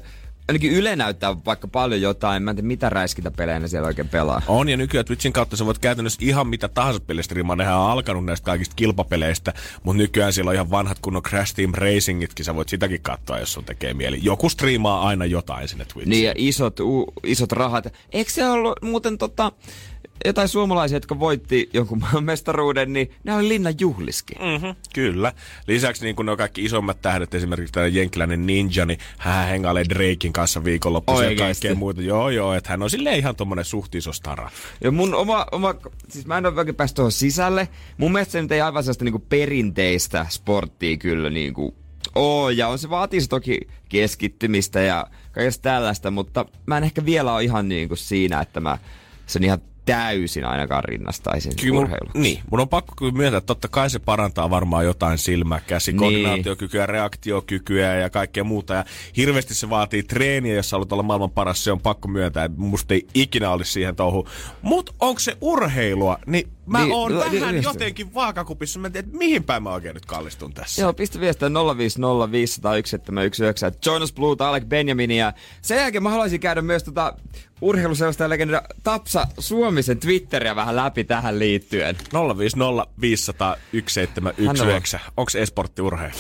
ainakin 0.52 0.72
Yle 0.72 0.96
näyttää 0.96 1.46
vaikka 1.46 1.68
paljon 1.68 2.02
jotain. 2.02 2.44
Mä 2.44 2.52
en 2.52 2.56
tiedä, 2.56 2.68
mitä 2.68 2.90
räiskintäpelejä 2.90 3.60
ne 3.60 3.68
siellä 3.68 3.88
oikein 3.88 4.10
pelaa. 4.10 4.42
On, 4.48 4.70
ja 4.70 4.78
nykyään 4.78 5.06
Twitchin 5.06 5.34
kautta 5.34 5.56
sä 5.56 5.66
voit 5.66 5.80
käytännössä 5.80 6.20
ihan 6.22 6.48
mitä 6.48 6.68
tahansa 6.68 7.00
pelistä. 7.00 7.36
Nehän 7.56 7.78
on 7.78 7.92
alkanut 7.92 8.26
näistä 8.26 8.46
kaikista 8.46 8.76
kilpapeleistä, 8.76 9.54
mutta 9.84 9.98
nykyään 9.98 10.34
siellä 10.34 10.50
on 10.50 10.56
ihan 10.56 10.72
vanhat 10.72 11.00
kunnon 11.00 11.24
Crash 11.24 11.56
Team 11.56 11.72
Racingitkin. 11.74 12.46
Sä 12.46 12.56
voit 12.56 12.70
sitäkin 12.70 13.02
katsoa, 13.02 13.40
jos 13.40 13.54
sun 13.54 13.66
tekee 13.66 13.94
mieli. 13.94 14.20
Joku 14.22 14.50
striimaa 14.50 15.08
aina 15.08 15.26
jotain 15.26 15.68
sinne 15.68 15.86
Twitchiin. 15.86 16.10
Niin, 16.10 16.26
ja 16.26 16.34
isot, 16.36 16.80
u, 16.80 17.14
isot 17.24 17.52
rahat. 17.52 17.94
Eikö 18.12 18.32
se 18.32 18.50
ollut 18.50 18.82
muuten 18.82 19.18
tota, 19.18 19.52
jotain 20.26 20.48
suomalaisia, 20.48 20.96
jotka 20.96 21.20
voitti 21.20 21.70
jonkun 21.74 22.04
mestaruuden, 22.22 22.94
niin 22.94 23.12
ne 23.24 23.36
oli 23.36 23.48
linnan 23.48 23.74
juhliski. 23.80 24.34
Mm-hmm, 24.34 24.76
kyllä. 24.94 25.34
Lisäksi 25.68 26.06
niin 26.06 26.16
kun 26.16 26.26
ne 26.26 26.32
on 26.32 26.38
kaikki 26.38 26.66
isommat 26.66 27.02
tähdet, 27.02 27.34
esimerkiksi 27.34 27.74
tämä 27.74 27.88
jenkkiläinen 27.88 28.46
Ninja, 28.46 28.86
niin 28.86 29.00
hän 29.18 29.48
hengailee 29.48 29.86
Drakein 29.90 30.34
kanssa 30.34 30.64
viikonloppuisin 30.64 31.32
ja 31.32 31.38
kaikkea 31.38 31.76
muuta. 31.76 32.02
Joo, 32.02 32.30
joo, 32.30 32.54
että 32.54 32.70
hän 32.70 32.84
on 32.84 32.90
silleen 32.90 33.18
ihan 33.18 33.36
tommonen 33.36 33.66
suht 33.66 33.96
iso 33.96 34.14
stara. 34.14 34.50
Ja 34.84 34.92
mun 34.92 35.16
oma, 35.16 35.46
oma 35.52 35.76
siis 36.10 36.26
mä 36.26 36.38
en 36.38 36.46
ole 36.46 36.60
oikein 36.60 36.76
päässyt 36.76 36.96
tuohon 36.96 37.12
sisälle. 37.12 37.68
Mun 37.98 38.12
mielestä 38.12 38.32
se 38.32 38.42
nyt 38.42 38.52
ei 38.52 38.62
aivan 38.62 38.84
sellaista 38.84 39.06
niinku 39.06 39.26
perinteistä 39.30 40.26
sporttia 40.30 40.98
kyllä 40.98 41.30
niinku 41.30 41.76
Oo, 42.16 42.50
ja 42.50 42.68
on 42.68 42.80
se 42.80 42.90
vaatii 42.90 43.28
toki 43.30 43.60
keskittymistä 43.90 44.82
ja 44.82 45.08
kaikesta 45.32 45.62
tällaista, 45.62 46.12
mutta 46.12 46.46
mä 46.66 46.78
en 46.78 46.84
ehkä 46.84 47.06
vielä 47.06 47.34
ole 47.34 47.44
ihan 47.44 47.70
niin 47.70 47.88
kuin 47.88 47.98
siinä, 47.98 48.42
että 48.42 48.60
mä 48.60 48.78
sen 49.26 49.44
ihan 49.44 49.62
täysin 49.86 50.46
ainakaan 50.46 50.84
rinnastaisin 50.84 51.56
kyllä 51.62 51.74
mun, 51.74 51.90
Niin, 52.14 52.40
mun 52.52 52.60
on 52.60 52.70
pakko 52.70 52.94
kyllä 52.98 53.12
myöntää, 53.12 53.38
että 53.38 53.48
totta 53.48 53.68
kai 53.68 53.90
se 53.90 54.00
parantaa 54.00 54.50
varmaan 54.50 54.86
jotain 54.86 55.18
silmä, 55.18 55.60
käsi, 55.68 55.92
niin. 55.92 56.00
koordinaatiokykyä, 56.00 56.86
reaktiokykyä 56.86 57.96
ja 57.96 58.10
kaikkea 58.10 58.44
muuta. 58.44 58.74
Ja 58.74 58.86
hirveästi 59.18 59.54
se 59.54 59.70
vaatii 59.70 60.04
treeniä, 60.04 60.56
jos 60.56 60.72
haluat 60.72 60.92
olla 60.92 61.04
maailman 61.04 61.32
paras, 61.32 61.64
se 61.64 61.72
on 61.72 61.82
pakko 61.82 62.08
myöntää. 62.08 62.50
Musta 62.58 62.94
ei 62.94 63.08
ikinä 63.14 63.52
olisi 63.52 63.72
siihen 63.72 63.96
touhu. 63.96 64.28
Mut 64.62 64.96
onko 65.00 65.20
se 65.20 65.38
urheilua, 65.42 66.18
niin 66.26 66.48
mä 66.66 66.80
niin, 66.80 66.94
oon 66.94 67.12
no, 67.12 67.20
vähän 67.20 67.56
niin, 67.56 67.64
jotenkin 67.64 68.14
vaakakupissa. 68.14 68.80
Mä 68.80 68.88
en 68.88 68.94
tiedä, 68.94 69.08
mihin 69.12 69.44
päin 69.44 69.64
mä 69.64 69.70
oikein 69.70 69.94
nyt 69.94 70.06
kallistun 70.06 70.54
tässä. 70.54 70.82
Joo, 70.82 70.94
pistä 70.94 71.20
viestiä 71.20 71.50
050 72.32 73.72
Jonas 73.86 74.14
Blue, 74.14 74.36
Alec 74.40 74.66
Benjamin 74.66 75.12
ja 75.12 75.34
sen 75.62 75.78
jälkeen 75.78 76.04
mä 76.04 76.10
haluaisin 76.10 76.40
käydä 76.40 76.62
myös 76.62 76.84
tota 76.84 77.14
urheiluseosta 77.62 78.30
legenda 78.30 78.62
Tapsa 78.84 79.28
Suomisen 79.40 80.00
Twitteriä 80.00 80.56
vähän 80.56 80.76
läpi 80.76 81.04
tähän 81.04 81.40
liittyen. 81.40 81.98
050 82.38 82.88
500 83.02 83.56
1719. 83.72 85.00
Onko 85.18 85.32
esportti 85.38 85.82
urheilu? 85.82 86.14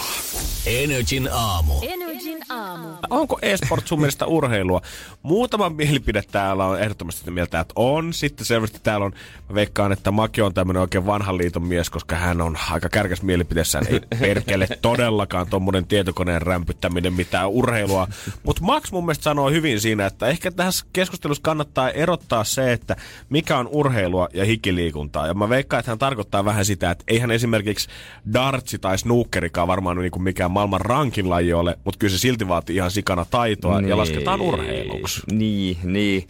Energin 0.66 1.30
aamu. 1.32 1.74
Energin 2.22 2.44
aamu. 2.50 2.88
Onko 3.10 3.40
esport 3.42 3.88
sun 3.88 4.00
mielestä 4.00 4.26
urheilua? 4.26 4.82
Muutama 5.24 5.70
mielipide 5.70 6.24
täällä 6.32 6.66
on 6.66 6.80
ehdottomasti 6.80 7.20
sitä 7.20 7.32
mieltä, 7.32 7.60
että 7.60 7.74
on. 7.76 8.14
Sitten 8.14 8.46
selvästi 8.46 8.80
täällä 8.84 9.06
on, 9.06 9.12
mä 9.50 9.56
veikkaan, 9.56 9.92
että 9.92 10.12
Maki 10.12 10.42
on 10.42 10.54
tämmönen 10.54 10.82
oikein 10.82 11.06
vanhan 11.06 11.38
liiton 11.38 11.64
mies, 11.64 11.90
koska 11.90 12.16
hän 12.16 12.42
on 12.42 12.58
aika 12.72 12.90
kärkäs 12.90 13.22
mielipiteessään. 13.22 13.86
Ei 13.88 14.00
perkele 14.20 14.68
todellakaan 14.82 15.48
tommonen 15.48 15.88
tietokoneen 15.88 16.42
rämpyttäminen 16.42 17.14
mitään 17.14 17.50
urheilua. 17.50 18.08
Mutta 18.44 18.62
Max 18.64 18.92
mun 18.92 19.06
mielestä 19.06 19.24
sanoo 19.24 19.50
hyvin 19.50 19.82
siinä, 19.82 20.06
että 20.06 20.28
ehkä 20.28 20.52
tässä 20.52 20.86
keskustelussa 20.94 21.42
kannattaa 21.44 21.90
erottaa 21.90 22.44
se, 22.44 22.74
että 22.74 22.96
mikä 23.30 23.58
on 23.58 23.68
urheilua 23.68 24.30
ja 24.34 24.46
hikiliikuntaa. 24.46 25.28
Ja 25.28 25.34
mä 25.34 25.50
veikkaan, 25.50 25.80
että 25.80 25.92
hän 25.92 26.00
tarkoittaa 26.00 26.46
vähän 26.46 26.66
sitä, 26.66 26.92
että 26.92 27.04
eihän 27.08 27.32
esimerkiksi 27.32 27.90
dartsi 28.34 28.80
tai 28.80 28.98
snookerikaan 28.98 29.68
varmaan 29.68 29.98
niin 29.98 30.12
kuin 30.12 30.24
mikään 30.24 30.52
maailman 30.52 30.82
rankin 30.82 31.30
laji 31.30 31.54
ole, 31.54 31.78
mutta 31.86 31.98
kyllä 31.98 32.11
se 32.12 32.18
silti 32.18 32.48
vaatii 32.48 32.76
ihan 32.76 32.92
sikana 32.92 33.26
taitoa 33.32 33.82
niin, 33.82 33.90
ja 33.90 33.98
lasketaan 33.98 34.42
urheiluksi. 34.42 35.22
Niin, 35.32 35.78
niin. 35.84 36.28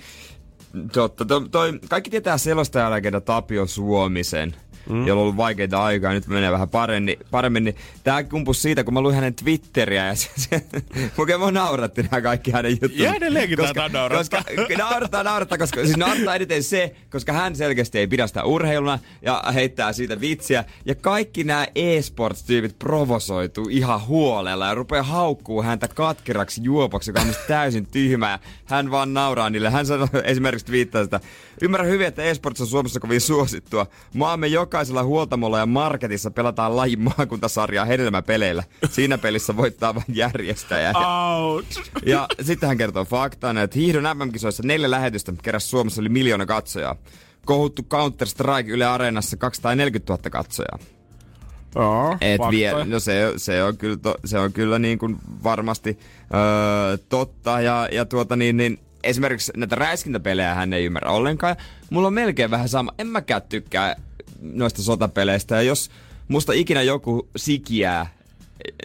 Totta, 0.91 1.25
toi, 1.25 1.49
toi, 1.49 1.79
kaikki 1.89 2.09
tietää 2.09 2.37
selostajalegenda 2.37 3.21
Tapio 3.21 3.67
Suomisen 3.67 4.55
mm. 4.89 5.07
jolla 5.07 5.19
on 5.19 5.23
ollut 5.23 5.37
vaikeita 5.37 5.83
aikaa, 5.83 6.13
nyt 6.13 6.27
menee 6.27 6.51
vähän 6.51 6.69
paremmin, 6.69 7.17
paremmin 7.31 7.63
niin 7.63 7.75
tää 8.03 8.23
kumpus 8.23 8.61
siitä, 8.61 8.83
kun 8.83 8.93
mä 8.93 9.01
luin 9.01 9.15
hänen 9.15 9.33
Twitteriä 9.35 10.07
ja 10.07 10.15
se, 10.15 10.29
se 10.35 10.61
oikein 11.17 11.39
mua 11.39 11.51
nauratti 11.51 12.03
nämä 12.03 12.21
kaikki 12.21 12.51
hänen 12.51 12.71
juttunsa. 12.71 13.03
Ja 13.03 13.13
edelleenkin 13.13 13.57
koska, 13.57 13.89
naurattaa. 13.89 14.43
Koska, 14.43 14.77
naurattaa, 14.83 15.23
naurattaa, 15.23 15.57
koska 15.57 15.85
siis 15.85 15.97
naurattaa 15.97 16.35
eniten 16.35 16.63
se, 16.63 16.95
koska 17.09 17.33
hän 17.33 17.55
selkeästi 17.55 17.99
ei 17.99 18.07
pidä 18.07 18.27
sitä 18.27 18.43
urheiluna 18.43 18.99
ja 19.21 19.43
heittää 19.53 19.93
siitä 19.93 20.21
vitsiä. 20.21 20.65
Ja 20.85 20.95
kaikki 20.95 21.43
nämä 21.43 21.67
e-sports-tyypit 21.75 22.79
provosoituu 22.79 23.67
ihan 23.69 24.07
huolella 24.07 24.67
ja 24.67 24.75
rupeaa 24.75 25.03
haukkuu 25.03 25.63
häntä 25.63 25.87
katkeraksi 25.87 26.63
juopaksi, 26.63 27.09
joka 27.09 27.21
on 27.21 27.33
täysin 27.47 27.85
tyhmää. 27.85 28.39
Hän 28.65 28.91
vaan 28.91 29.13
nauraa 29.13 29.49
niille. 29.49 29.69
Hän 29.69 29.85
sanoi 29.85 30.07
esimerkiksi 30.23 30.71
viittaa 30.71 31.03
sitä, 31.03 31.19
ymmärrän 31.61 31.89
hyvin, 31.89 32.07
että 32.07 32.23
e-sports 32.23 32.61
on 32.61 32.67
Suomessa 32.67 32.99
kovin 32.99 33.21
suosittua. 33.21 33.87
Maamme 34.13 34.47
jokaisella 34.71 35.03
huoltamolla 35.03 35.59
ja 35.59 35.65
marketissa 35.65 36.31
pelataan 36.31 36.75
lajin 36.75 37.01
maakuntasarjaa 37.01 37.85
hedelmäpeleillä. 37.85 38.63
Siinä 38.89 39.17
pelissä 39.17 39.57
voittaa 39.57 39.95
vain 39.95 40.05
järjestäjä. 40.13 40.93
Ouch. 40.95 41.81
Ja 42.05 42.27
sitten 42.41 42.67
hän 42.67 42.77
kertoo 42.77 43.05
faktaan, 43.05 43.57
että 43.57 43.79
hiihdon 43.79 44.17
MM-kisoissa 44.17 44.63
neljä 44.65 44.91
lähetystä 44.91 45.33
keräs 45.43 45.69
Suomessa 45.69 46.01
oli 46.01 46.09
miljoona 46.09 46.45
katsojaa. 46.45 46.95
Kohuttu 47.45 47.81
Counter-Strike 47.81 48.69
Yle 48.69 48.85
Areenassa 48.85 49.37
240 49.37 50.13
000 50.13 50.29
katsojaa. 50.29 50.79
Joo, 51.75 52.17
Et 52.21 52.41
vie, 52.51 52.85
no 52.85 52.99
se, 52.99 53.33
se, 53.37 53.63
on 53.63 53.77
kyllä, 53.77 53.97
to, 53.97 54.15
se 54.25 54.39
on 54.39 54.53
kyllä 54.53 54.79
niin 54.79 54.97
kuin 54.97 55.17
varmasti 55.43 55.99
öö, 56.33 56.97
totta. 57.09 57.61
Ja, 57.61 57.89
ja 57.91 58.05
tuota 58.05 58.35
niin, 58.35 58.57
niin 58.57 58.79
esimerkiksi 59.03 59.51
näitä 59.57 59.75
räiskintäpelejä 59.75 60.53
hän 60.53 60.73
ei 60.73 60.85
ymmärrä 60.85 61.11
ollenkaan. 61.11 61.55
Mulla 61.89 62.07
on 62.07 62.13
melkein 62.13 62.51
vähän 62.51 62.69
sama. 62.69 62.91
En 62.97 63.07
mäkään 63.07 63.41
tykkää 63.41 63.95
noista 64.41 64.81
sotapeleistä. 64.81 65.55
Ja 65.55 65.61
jos 65.61 65.89
musta 66.27 66.53
ikinä 66.53 66.81
joku 66.81 67.29
sikiää, 67.35 68.07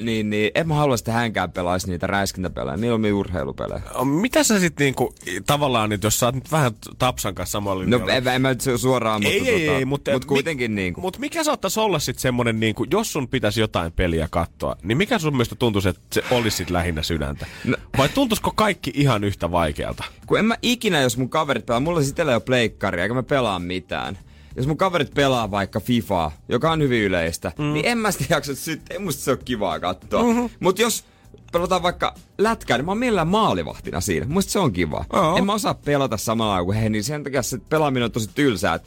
niin, 0.00 0.30
niin 0.30 0.50
en 0.54 0.68
mä 0.68 0.74
halua, 0.74 0.94
että 0.94 1.12
hänkään 1.12 1.52
pelaisi 1.52 1.90
niitä 1.90 2.06
räiskintäpelejä, 2.06 2.76
mieluummin 2.76 3.14
urheilupelejä. 3.14 3.82
Mitä 4.20 4.42
sä 4.42 4.60
sitten 4.60 4.84
niinku, 4.84 5.14
tavallaan, 5.46 5.90
nyt, 5.90 6.02
jos 6.02 6.18
sä 6.18 6.26
oot 6.26 6.34
nyt 6.34 6.52
vähän 6.52 6.72
Tapsan 6.98 7.34
kanssa 7.34 7.52
samalla 7.52 7.84
No 7.86 8.08
en, 8.08 8.28
en 8.28 8.42
mä 8.42 8.48
nyt 8.48 8.62
suoraan, 8.76 9.22
mutta, 9.22 9.34
ei, 9.34 9.48
ei, 9.48 9.66
tota, 9.66 9.78
ei, 9.78 9.84
mutta, 9.84 10.12
mutta 10.12 10.28
kuitenkin 10.28 10.70
mi, 10.70 10.74
niinku. 10.74 11.00
Mutta 11.00 11.18
mikä 11.18 11.44
saattaisi 11.44 11.80
olla 11.80 11.98
sitten 11.98 12.22
semmonen, 12.22 12.60
niinku, 12.60 12.86
jos 12.90 13.12
sun 13.12 13.28
pitäisi 13.28 13.60
jotain 13.60 13.92
peliä 13.92 14.28
katsoa, 14.30 14.76
niin 14.82 14.98
mikä 14.98 15.18
sun 15.18 15.32
mielestä 15.32 15.54
tuntuisi, 15.54 15.88
että 15.88 16.02
se 16.12 16.22
olisi 16.30 16.56
sit 16.56 16.70
lähinnä 16.70 17.02
sydäntä? 17.02 17.46
No. 17.64 17.76
Vai 17.98 18.08
tuntuisiko 18.08 18.52
kaikki 18.56 18.92
ihan 18.94 19.24
yhtä 19.24 19.50
vaikealta? 19.50 20.04
Kun 20.26 20.38
en 20.38 20.44
mä 20.44 20.56
ikinä, 20.62 21.00
jos 21.00 21.16
mun 21.18 21.28
kaverit 21.28 21.66
pelaa, 21.66 21.80
mulla 21.80 22.02
siis 22.02 22.14
jo 22.32 22.40
pleikkari, 22.40 23.02
eikä 23.02 23.14
mä 23.14 23.22
pelaa 23.22 23.58
mitään 23.58 24.18
jos 24.56 24.66
mun 24.66 24.76
kaverit 24.76 25.14
pelaa 25.14 25.50
vaikka 25.50 25.80
FIFAa, 25.80 26.32
joka 26.48 26.72
on 26.72 26.82
hyvin 26.82 27.02
yleistä, 27.02 27.52
mm. 27.58 27.72
niin 27.72 27.86
en 27.86 27.98
mä 27.98 28.10
sitä 28.10 28.24
jaksa 28.34 28.52
ei 28.90 28.98
musta 28.98 29.22
se 29.22 29.30
ole 29.30 29.38
kivaa 29.44 29.80
katsoa. 29.80 30.22
Mm-hmm. 30.22 30.50
Mut 30.60 30.78
jos 30.78 31.04
pelataan 31.52 31.82
vaikka 31.82 32.14
lätkää, 32.38 32.78
niin 32.78 32.84
mä 32.84 32.90
oon 32.90 32.98
mielellään 32.98 33.28
maalivahtina 33.28 34.00
siinä. 34.00 34.26
Muista 34.28 34.52
se 34.52 34.58
on 34.58 34.72
kiva. 34.72 35.04
Joo. 35.12 35.36
En 35.36 35.46
mä 35.46 35.52
osaa 35.52 35.74
pelata 35.74 36.16
samalla 36.16 36.64
kuin 36.64 36.78
he, 36.78 36.88
niin 36.88 37.04
sen 37.04 37.24
takia 37.24 37.42
se 37.42 37.58
pelaaminen 37.68 38.04
on 38.04 38.12
tosi 38.12 38.30
tylsää. 38.34 38.80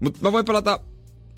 Mutta 0.00 0.18
mä 0.22 0.32
voin 0.32 0.44
pelata 0.44 0.80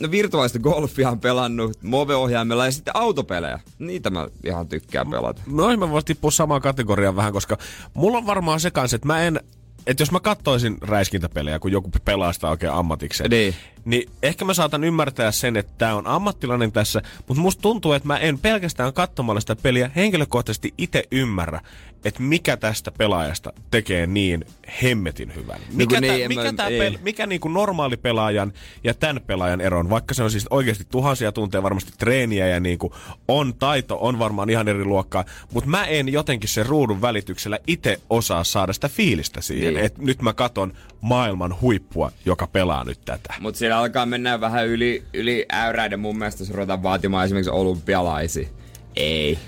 no 0.01 0.11
virtuaalista 0.11 0.59
golfia 0.59 1.11
on 1.11 1.21
pelannut, 1.21 1.83
Move-ohjaimella 1.83 2.64
ja 2.64 2.73
sitten 2.73 2.97
autopelejä. 2.97 3.61
Niitä 3.79 4.11
mä 4.11 4.29
ihan 4.45 4.68
tykkään 4.68 5.11
pelata. 5.11 5.42
Noin 5.47 5.79
mä 5.79 5.90
voisin 5.90 6.07
tippua 6.07 6.31
samaan 6.31 6.62
kategoriaan 6.62 7.16
vähän, 7.16 7.33
koska 7.33 7.59
mulla 7.95 8.18
on 8.18 8.27
varmaan 8.27 8.61
se 8.61 8.71
kanssa, 8.71 8.95
että 8.95 9.07
mä 9.07 9.23
en 9.23 9.40
että 9.87 10.03
jos 10.03 10.11
mä 10.12 10.21
kattoisin 10.21 10.77
räiskintäpelejä, 10.83 11.59
kun 11.59 11.73
joku 11.73 11.90
pelaa 12.05 12.33
sitä 12.33 12.49
oikein 12.49 12.73
ammatikseen, 12.73 13.31
Niin. 13.31 13.55
niin 13.85 14.11
ehkä 14.23 14.45
mä 14.45 14.55
saatan 14.55 14.85
ymmärtää 14.85 15.33
sen, 15.33 15.57
että 15.57 15.73
tämä 15.79 15.95
on 15.95 16.07
ammattilainen 16.07 16.73
tässä, 16.73 17.03
mutta 17.29 17.40
musta 17.42 17.62
tuntuu, 17.62 17.92
että 17.92 18.09
mä 18.09 18.16
en 18.18 18.38
pelkästään 18.38 18.92
katsomalla 18.92 19.40
sitä 19.40 19.57
peliä 19.57 19.90
henkilökohtaisesti 19.97 20.75
itse 20.79 21.05
ymmärrä, 21.11 21.61
että 22.05 22.23
mikä 22.23 22.57
tästä 22.57 22.93
pelaajasta 22.93 23.53
tekee 23.71 24.07
niin 24.07 24.45
hemmetin 24.83 25.35
hyvän. 25.35 25.61
Mikä, 25.73 26.01
niin, 26.01 26.12
tää, 26.12 26.23
en 26.23 26.29
mikä, 26.29 26.43
mä- 26.43 26.53
tää 26.53 26.67
ei. 26.69 26.79
pel, 26.79 26.99
mikä 27.03 27.27
niinku 27.27 27.49
normaali 27.49 27.97
pelaajan 27.97 28.53
ja 28.85 28.95
tämän 28.95 29.23
pelaajan 29.27 29.61
ero 29.61 29.79
on, 29.79 29.91
vaikka 29.91 30.15
se 30.15 30.23
on 30.23 30.31
siis 30.31 30.47
oikeasti 30.51 30.85
tuhansia 30.91 31.33
tunteja 31.33 31.62
varmasti 31.62 31.93
treeniä 31.99 32.49
ja 32.49 32.61
niinku 32.61 32.95
on 33.29 33.55
taito, 33.55 33.99
on 34.01 34.19
varmaan 34.19 34.51
ihan 34.51 34.69
eri 34.69 34.85
luokkaa, 34.85 35.25
mutta 35.53 35.71
mä 35.71 35.85
en 35.85 36.09
jotenkin 36.09 36.49
sen 36.49 36.67
ruudun 36.67 37.01
välityksellä 37.03 37.59
itse 37.67 38.01
osaa 38.11 38.45
saada 38.45 38.73
sitä 38.73 38.88
fiilistä 38.88 39.41
siihen, 39.41 39.65
Niin. 39.65 39.75
niin. 39.75 39.87
että 39.87 40.03
nyt 40.03 40.23
mä 40.23 40.33
katon 40.33 40.73
maailman 41.01 41.61
huippua, 41.61 42.12
joka 42.27 42.47
pelaa 42.47 42.85
nyt 42.85 42.99
tätä. 43.05 43.35
Mutta 43.41 43.59
siellä 43.59 43.79
alkaa 43.79 44.07
mennä 44.07 44.41
vähän 44.41 44.67
yli, 44.67 45.03
yli 45.15 45.47
äyräiden 45.53 46.01
mun 46.01 46.19
mielestä, 46.19 46.43
jos 46.43 46.51
ruvetaan 46.51 46.83
vaatimaan 46.83 47.25
esimerkiksi 47.25 47.51
olympialaisia. 47.51 48.49
Ei. 48.97 49.38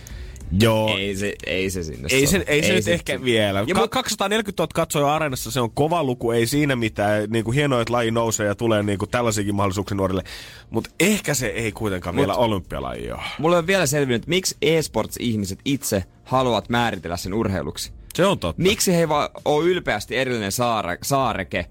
Joo. 0.61 0.97
Ei 0.99 1.17
se, 1.17 1.35
ei 1.47 1.71
se 1.71 1.83
sinne 1.83 2.09
Ei 2.11 2.27
se, 2.27 2.45
ei 2.47 2.63
se 2.63 2.73
nyt 2.73 2.89
ehkä 2.89 3.25
vielä. 3.25 3.65
Ja 3.67 3.75
Ka- 3.75 3.81
mut- 3.81 3.91
240 3.91 4.63
000 4.63 4.71
katsoja 4.75 5.15
areenassa, 5.15 5.51
se 5.51 5.61
on 5.61 5.71
kova 5.71 6.05
luku, 6.05 6.31
ei 6.31 6.47
siinä 6.47 6.77
mitään. 6.77 7.31
Niin 7.31 7.45
kuin 7.45 7.55
hienoa, 7.55 7.81
että 7.81 7.93
laji 7.93 8.11
nousee 8.11 8.47
ja 8.47 8.55
tulee 8.55 8.83
niin 8.83 8.99
kuin 8.99 9.11
tällaisiakin 9.11 9.55
mahdollisuuksia 9.55 9.97
nuorille. 9.97 10.23
Mutta 10.71 10.91
ehkä 11.01 11.35
se 11.35 11.47
ei 11.47 11.73
kuitenkaan 11.73 12.15
Mut- 12.15 12.19
vielä 12.19 12.35
olympialaji 12.35 13.13
ole. 13.13 13.21
Mulle 13.39 13.57
on 13.57 13.67
vielä 13.67 13.87
selvinnyt, 13.87 14.17
että 14.17 14.29
miksi 14.29 14.57
e-sports-ihmiset 14.63 15.59
itse 15.65 16.05
haluavat 16.25 16.69
määritellä 16.69 17.17
sen 17.17 17.35
urheiluksi. 17.35 17.93
Se 18.15 18.27
on 18.27 18.39
totta. 18.39 18.63
Miksi 18.63 18.93
he 18.93 18.99
ei 18.99 19.09
vaan 19.09 19.29
ole 19.45 19.65
ylpeästi 19.65 20.17
erillinen 20.17 20.53
saare, 20.53 20.99
saareke, 21.03 21.67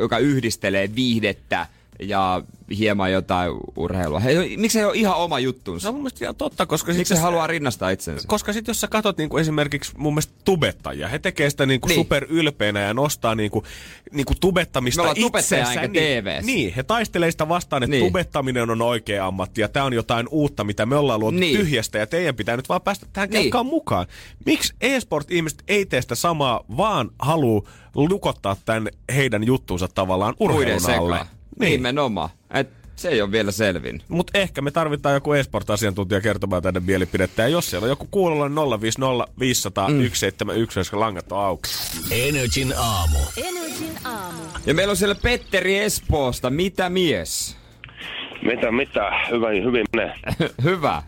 joka 0.00 0.18
yhdistelee 0.18 0.94
viihdettä 0.94 1.66
ja 2.00 2.42
hieman 2.78 3.12
jotain 3.12 3.52
urheilua? 3.76 4.20
He, 4.20 4.34
miksi 4.56 4.78
ei 4.78 4.84
ole 4.84 4.96
ihan 4.96 5.16
oma 5.16 5.36
Se 5.36 5.42
juttunsa? 5.42 5.88
on 5.88 5.94
mun 5.94 6.02
mielestä 6.02 6.24
ihan 6.24 6.36
totta, 6.36 6.66
koska 6.66 6.92
Miksi 6.92 7.04
sit 7.08 7.16
he 7.16 7.22
haluaa 7.22 7.46
rinnastaa 7.46 7.90
itsensä? 7.90 8.28
Koska 8.28 8.52
sitten 8.52 8.70
jos 8.70 8.80
sä 8.80 8.86
katot 8.88 9.18
niinku 9.18 9.38
esimerkiksi 9.38 9.92
mun 9.96 10.12
mielestä 10.14 10.32
tubettajia, 10.44 11.08
he 11.08 11.18
tekee 11.18 11.50
sitä 11.50 11.66
niinku 11.66 11.88
Niin. 11.88 11.96
niin. 11.96 12.04
super 12.04 12.26
ylpeänä 12.30 12.80
ja 12.80 12.94
nostaa 12.94 13.34
niinku, 13.34 13.64
niinku 14.12 14.34
tubettamista 14.40 15.02
Me 15.02 15.10
itsensä. 15.38 15.72
enkä 15.82 16.00
niin, 16.00 16.24
niin, 16.46 16.74
he 16.74 16.82
taistelee 16.82 17.30
sitä 17.30 17.48
vastaan, 17.48 17.82
että 17.82 17.90
Niin. 17.96 18.04
tubettaminen 18.06 18.70
on 18.70 18.82
oikea 18.82 19.26
ammatti 19.26 19.60
ja 19.60 19.68
tämä 19.68 19.86
on 19.86 19.92
jotain 19.92 20.26
uutta, 20.30 20.64
mitä 20.64 20.86
me 20.86 20.96
ollaan 20.96 21.20
luotu 21.20 21.38
Niin. 21.38 21.58
tyhjästä 21.58 21.98
ja 21.98 22.06
teidän 22.06 22.34
pitää 22.34 22.56
nyt 22.56 22.68
vaan 22.68 22.82
päästä 22.82 23.06
tähän 23.12 23.30
Niin. 23.30 23.42
kelkkaan 23.42 23.66
mukaan. 23.66 24.06
Miksi 24.46 24.74
e-sport-ihmiset 24.80 25.62
ei 25.68 25.86
tee 25.86 26.02
sitä 26.02 26.14
samaa, 26.14 26.64
vaan 26.76 27.10
haluu 27.18 27.68
lukottaa 27.94 28.56
tämän 28.64 28.88
heidän 29.14 29.44
juttuunsa 29.44 29.88
tavallaan 29.88 30.34
urheilun 30.40 30.90
alle? 30.98 31.20
Niin. 31.58 31.72
Nimenomaan. 31.72 32.30
Et 32.50 32.68
se 32.96 33.08
ei 33.08 33.22
ole 33.22 33.32
vielä 33.32 33.50
selvin. 33.50 34.02
Mutta 34.08 34.38
ehkä 34.38 34.62
me 34.62 34.70
tarvitaan 34.70 35.14
joku 35.14 35.32
e-sport-asiantuntija 35.32 36.20
kertomaan 36.20 36.62
tänne 36.62 36.80
mielipidettä. 36.80 37.42
Ja 37.42 37.48
jos 37.48 37.70
siellä 37.70 37.84
on 37.84 37.88
joku 37.88 38.08
kuulolla, 38.10 38.48
niin 38.48 38.80
050 38.80 39.32
500 39.38 39.88
mm. 39.88 39.94
171, 39.94 40.80
koska 40.80 41.00
langat 41.00 41.32
on 41.32 41.38
auki. 41.38 41.70
Energin 42.10 42.74
aamu. 42.78 43.18
Energin 43.36 43.98
aamu. 44.04 44.42
Ja 44.66 44.74
meillä 44.74 44.90
on 44.90 44.96
siellä 44.96 45.14
Petteri 45.22 45.78
Espoosta. 45.78 46.50
Mitä 46.50 46.90
mies? 46.90 47.56
Mitä, 48.42 48.72
mitä? 48.72 49.10
Hyvä, 49.30 49.48
hyvin 49.48 49.84
menee. 49.96 50.14
Hyvä. 50.64 51.02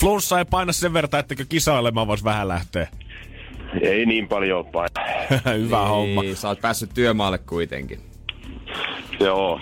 Flunssa 0.00 0.38
ei 0.38 0.44
paina 0.44 0.72
sen 0.72 0.92
verran, 0.92 1.20
ettekö 1.20 1.44
kisailemaan 1.48 2.06
vois 2.06 2.24
vähän 2.24 2.48
lähteä. 2.48 2.88
Ei 3.80 4.06
niin 4.06 4.28
paljon 4.28 4.66
paina. 4.66 4.90
hyvä 5.58 5.78
Niin, 5.78 5.88
homma. 5.88 6.22
Sä 6.34 6.48
oot 6.48 6.60
päässyt 6.60 6.90
työmaalle 6.94 7.38
kuitenkin. 7.38 8.00
Joo. 9.20 9.60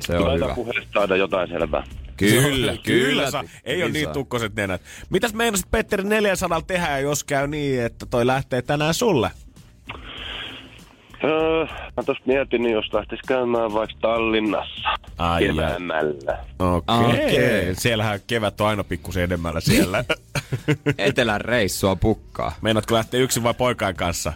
Se 0.00 0.16
on 0.16 0.34
hyvä. 0.34 0.54
puheesta 0.54 0.90
saada 0.94 1.16
jotain 1.16 1.48
selvää. 1.48 1.84
Kyllä, 2.16 2.76
kyllä. 2.82 3.30
Sa- 3.30 3.44
ei 3.64 3.82
ole 3.82 3.92
Kyllä 3.92 3.92
niin 3.92 4.12
tukkoset 4.12 4.54
nenät. 4.54 4.82
Mitäs 5.10 5.34
meinasit 5.34 5.70
Petteri 5.70 6.04
400 6.04 6.62
tehdä, 6.62 6.98
jos 6.98 7.24
käy 7.24 7.46
niin, 7.46 7.82
että 7.82 8.06
toi 8.06 8.26
lähtee 8.26 8.62
tänään 8.62 8.94
sulle? 8.94 9.30
Öö, 11.24 11.66
mä 11.96 12.02
tos 12.06 12.16
mietin, 12.26 12.62
niin 12.62 12.72
jos 12.72 12.92
lähtis 12.92 13.20
käymään 13.28 13.72
vaikka 13.72 13.96
Tallinnassa. 14.00 14.88
Ai. 15.18 15.42
Keväämällä. 15.44 16.38
Okei. 16.58 16.96
Okei. 16.98 17.60
Okay. 17.60 17.74
Siellähän 17.78 18.20
kevät 18.26 18.60
on 18.60 18.66
aina 18.66 18.84
pikkusen 18.84 19.22
edemmällä 19.22 19.60
siellä. 19.60 20.04
Etelän 20.98 21.40
reissua 21.40 21.96
pukkaa. 21.96 22.52
Meinaatko 22.62 22.94
lähteä 22.94 23.20
yksin 23.20 23.42
vai 23.42 23.54
poikain 23.54 23.96
kanssa? 23.96 24.32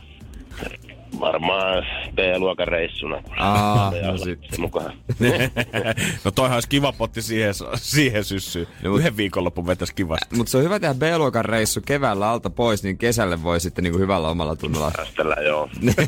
Varmaan 1.20 1.86
B-luokan 2.14 2.68
reissuna. 2.68 3.22
Aa, 3.36 3.90
no 4.02 4.08
lapsi 4.08 4.24
sit. 4.24 4.58
mukaan. 4.58 4.92
no 6.24 6.30
toihan 6.30 6.56
olisi 6.56 6.68
kiva 6.68 6.92
potti 6.92 7.22
siihen, 7.22 7.54
siihen 7.76 8.24
syssyyn. 8.24 8.66
No, 8.82 8.96
Yhden 8.96 9.16
viikonlopun 9.16 9.66
vetäisi 9.66 9.94
kivasti. 9.94 10.36
Mutta 10.36 10.50
se 10.50 10.56
on 10.58 10.64
hyvä 10.64 10.80
tehdä 10.80 10.94
B-luokan 10.94 11.44
reissu 11.44 11.80
keväällä 11.80 12.30
alta 12.30 12.50
pois, 12.50 12.82
niin 12.82 12.98
kesälle 12.98 13.42
voi 13.42 13.60
sitten 13.60 13.84
niinku 13.84 13.98
hyvällä 13.98 14.28
omalla 14.28 14.56
tunnolla. 14.56 14.90
Tästellä, 14.90 15.36
joo. 15.42 15.68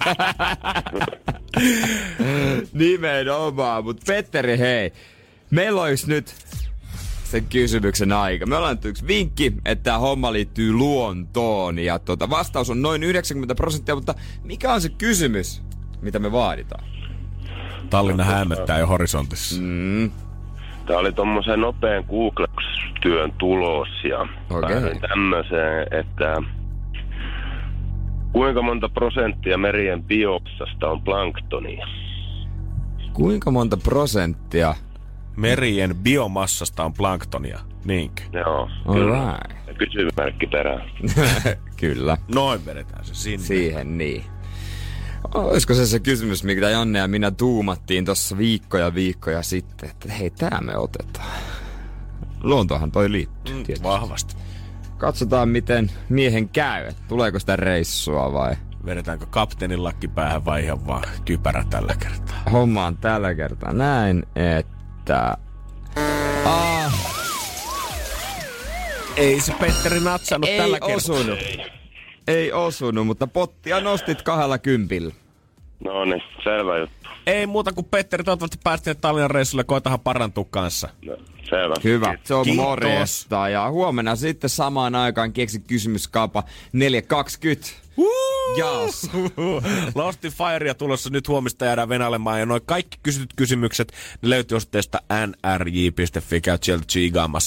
Nimenomaan, 2.73 3.85
mutta 3.85 4.03
Petteri, 4.07 4.59
hei. 4.59 4.93
Meillä 5.51 5.83
olisi 5.83 6.09
nyt 6.09 6.35
sen 7.33 7.47
kysymyksen 7.47 8.13
aika. 8.13 8.47
Me 8.47 8.57
ollaan 8.57 8.75
nyt 8.77 8.85
yksi 8.85 9.07
vinkki, 9.07 9.53
että 9.65 9.83
tämä 9.83 9.99
homma 9.99 10.33
liittyy 10.33 10.73
luontoon. 10.73 11.79
Ja 11.79 11.99
tota, 11.99 12.31
vastaus 12.31 12.71
on 12.71 12.83
noin 12.83 13.03
90 13.03 13.55
prosenttia, 13.55 13.95
mutta 13.95 14.15
mikä 14.45 14.73
on 14.73 14.81
se 14.81 14.89
kysymys, 14.89 15.63
mitä 16.03 16.19
me 16.19 16.33
vaaditaan? 16.33 16.85
Tallinna 17.91 18.25
hämöttää 18.25 18.79
jo 18.79 18.87
horisontissa. 18.87 19.61
Mm, 19.61 20.11
Tää 20.87 20.99
oli 20.99 21.13
tommosen 21.13 21.61
nopean 21.61 22.05
Google-työn 22.09 23.33
tulos 23.33 23.89
ja 24.11 24.27
päädyin 24.61 25.01
tämmöiseen, 25.01 25.87
että 26.01 26.43
kuinka 28.33 28.63
monta 28.63 28.89
prosenttia 28.89 29.59
merien 29.59 30.03
bioksasta 30.05 30.91
on 30.91 31.03
planktonia? 31.03 31.87
kuinka 33.13 33.51
monta 33.51 33.77
prosenttia? 33.77 34.75
Merien 35.37 35.95
biomassasta 35.97 36.85
on 36.85 36.93
planktonia, 36.93 37.61
niinkö? 37.85 38.23
Joo, 38.33 38.69
Alright. 38.87 39.67
Ja 39.67 39.75
Kysymysmerkki 39.75 40.47
perään. 40.47 40.91
Kyllä, 41.81 42.17
Noin 42.35 42.67
vedetään 42.67 43.05
se 43.05 43.15
sinne. 43.15 43.47
siihen 43.47 43.99
niin. 43.99 44.25
Olisiko 45.35 45.75
se 45.75 45.87
se 45.87 46.01
kysymys, 46.01 46.45
mitä 46.45 46.71
Janne 46.71 46.99
ja 46.99 47.09
minä 47.09 47.31
tuumattiin 47.31 48.05
tuossa 48.05 48.39
viikkoja 48.39 48.95
viikkoja 48.95 49.43
sitten, 49.43 49.91
että 49.91 50.13
hei, 50.13 50.31
tää 50.31 50.61
me 50.61 50.77
otetaan. 50.77 51.27
Luontohan 52.43 52.93
toi 52.93 53.13
liittyy, 53.13 53.55
Mm, 53.55 53.63
tietysti. 53.65 53.89
vahvasti. 53.89 54.35
Katsotaan, 54.99 55.49
miten 55.49 55.91
miehen 56.09 56.49
käy. 56.49 56.93
Tuleeko 57.09 57.39
sitä 57.39 57.57
reissua 57.57 58.33
vai? 58.33 58.57
Vedetäänkö 58.87 59.27
kapteenin 59.27 59.85
lakki 59.85 60.09
päähän 60.09 60.45
vai 60.45 60.65
ihan 60.65 60.87
vaan 60.87 61.03
kypärä 61.25 61.65
tällä 61.71 61.95
kertaa? 61.99 62.43
Homma 62.53 62.87
on 62.87 62.97
tällä 62.97 63.35
kertaa 63.35 63.73
näin, 63.73 64.23
että... 64.37 64.72
Ah, 66.45 66.93
Ei 69.17 69.41
se 69.41 69.53
Petteri 69.61 70.01
natsannut 70.01 70.51
ei 70.51 70.59
tällä 70.59 70.81
kertaa. 70.81 70.97
osunut. 70.97 71.39
Ei 72.29 72.53
osunut, 72.53 73.07
mutta 73.07 73.27
pottia 73.27 73.81
nostit 73.81 74.23
kahdella 74.23 74.59
kympillä. 74.59 75.13
No 75.85 76.05
niin, 76.05 76.23
selvä 76.45 76.79
juttu. 76.79 77.02
Ei 77.27 77.47
muuta 77.47 77.73
kuin 77.73 77.85
Petteri, 77.85 78.25
toivottavasti 78.25 78.59
päästiin 78.65 78.97
Tallinnan 78.97 79.31
reissulle, 79.31 79.65
koitahan 79.65 80.01
parantua 80.01 80.47
kanssa. 80.51 80.89
No, 81.05 81.17
selvä. 81.51 81.75
Hyvä, 81.85 82.19
se 82.25 82.35
on 82.35 82.45
Kiitos. 82.45 82.65
morjesta. 82.65 83.49
Ja 83.49 83.71
huomenna 83.71 84.17
sitten 84.17 84.51
samaan 84.51 84.95
aikaan 84.95 85.33
keksi 85.33 85.61
kysymyskaapa 85.61 86.45
420. 86.73 87.83
Jaas. 88.57 89.11
Lost 89.95 90.25
in 90.25 90.33
Firea 90.33 90.75
tulossa 90.75 91.11
nyt 91.11 91.29
huomista 91.29 91.65
jäädään 91.65 91.89
venailemaan 91.89 92.41
ja 92.41 92.47
noin 92.47 92.63
kaikki 92.67 92.99
kysytyt 93.03 93.33
kysymykset 93.37 93.93
ne 94.23 94.31
löytyy 94.31 94.57
osoitteesta 94.57 95.01
nrj.fi. 95.27 96.41
Käyt 96.41 96.63
sieltä 96.63 96.85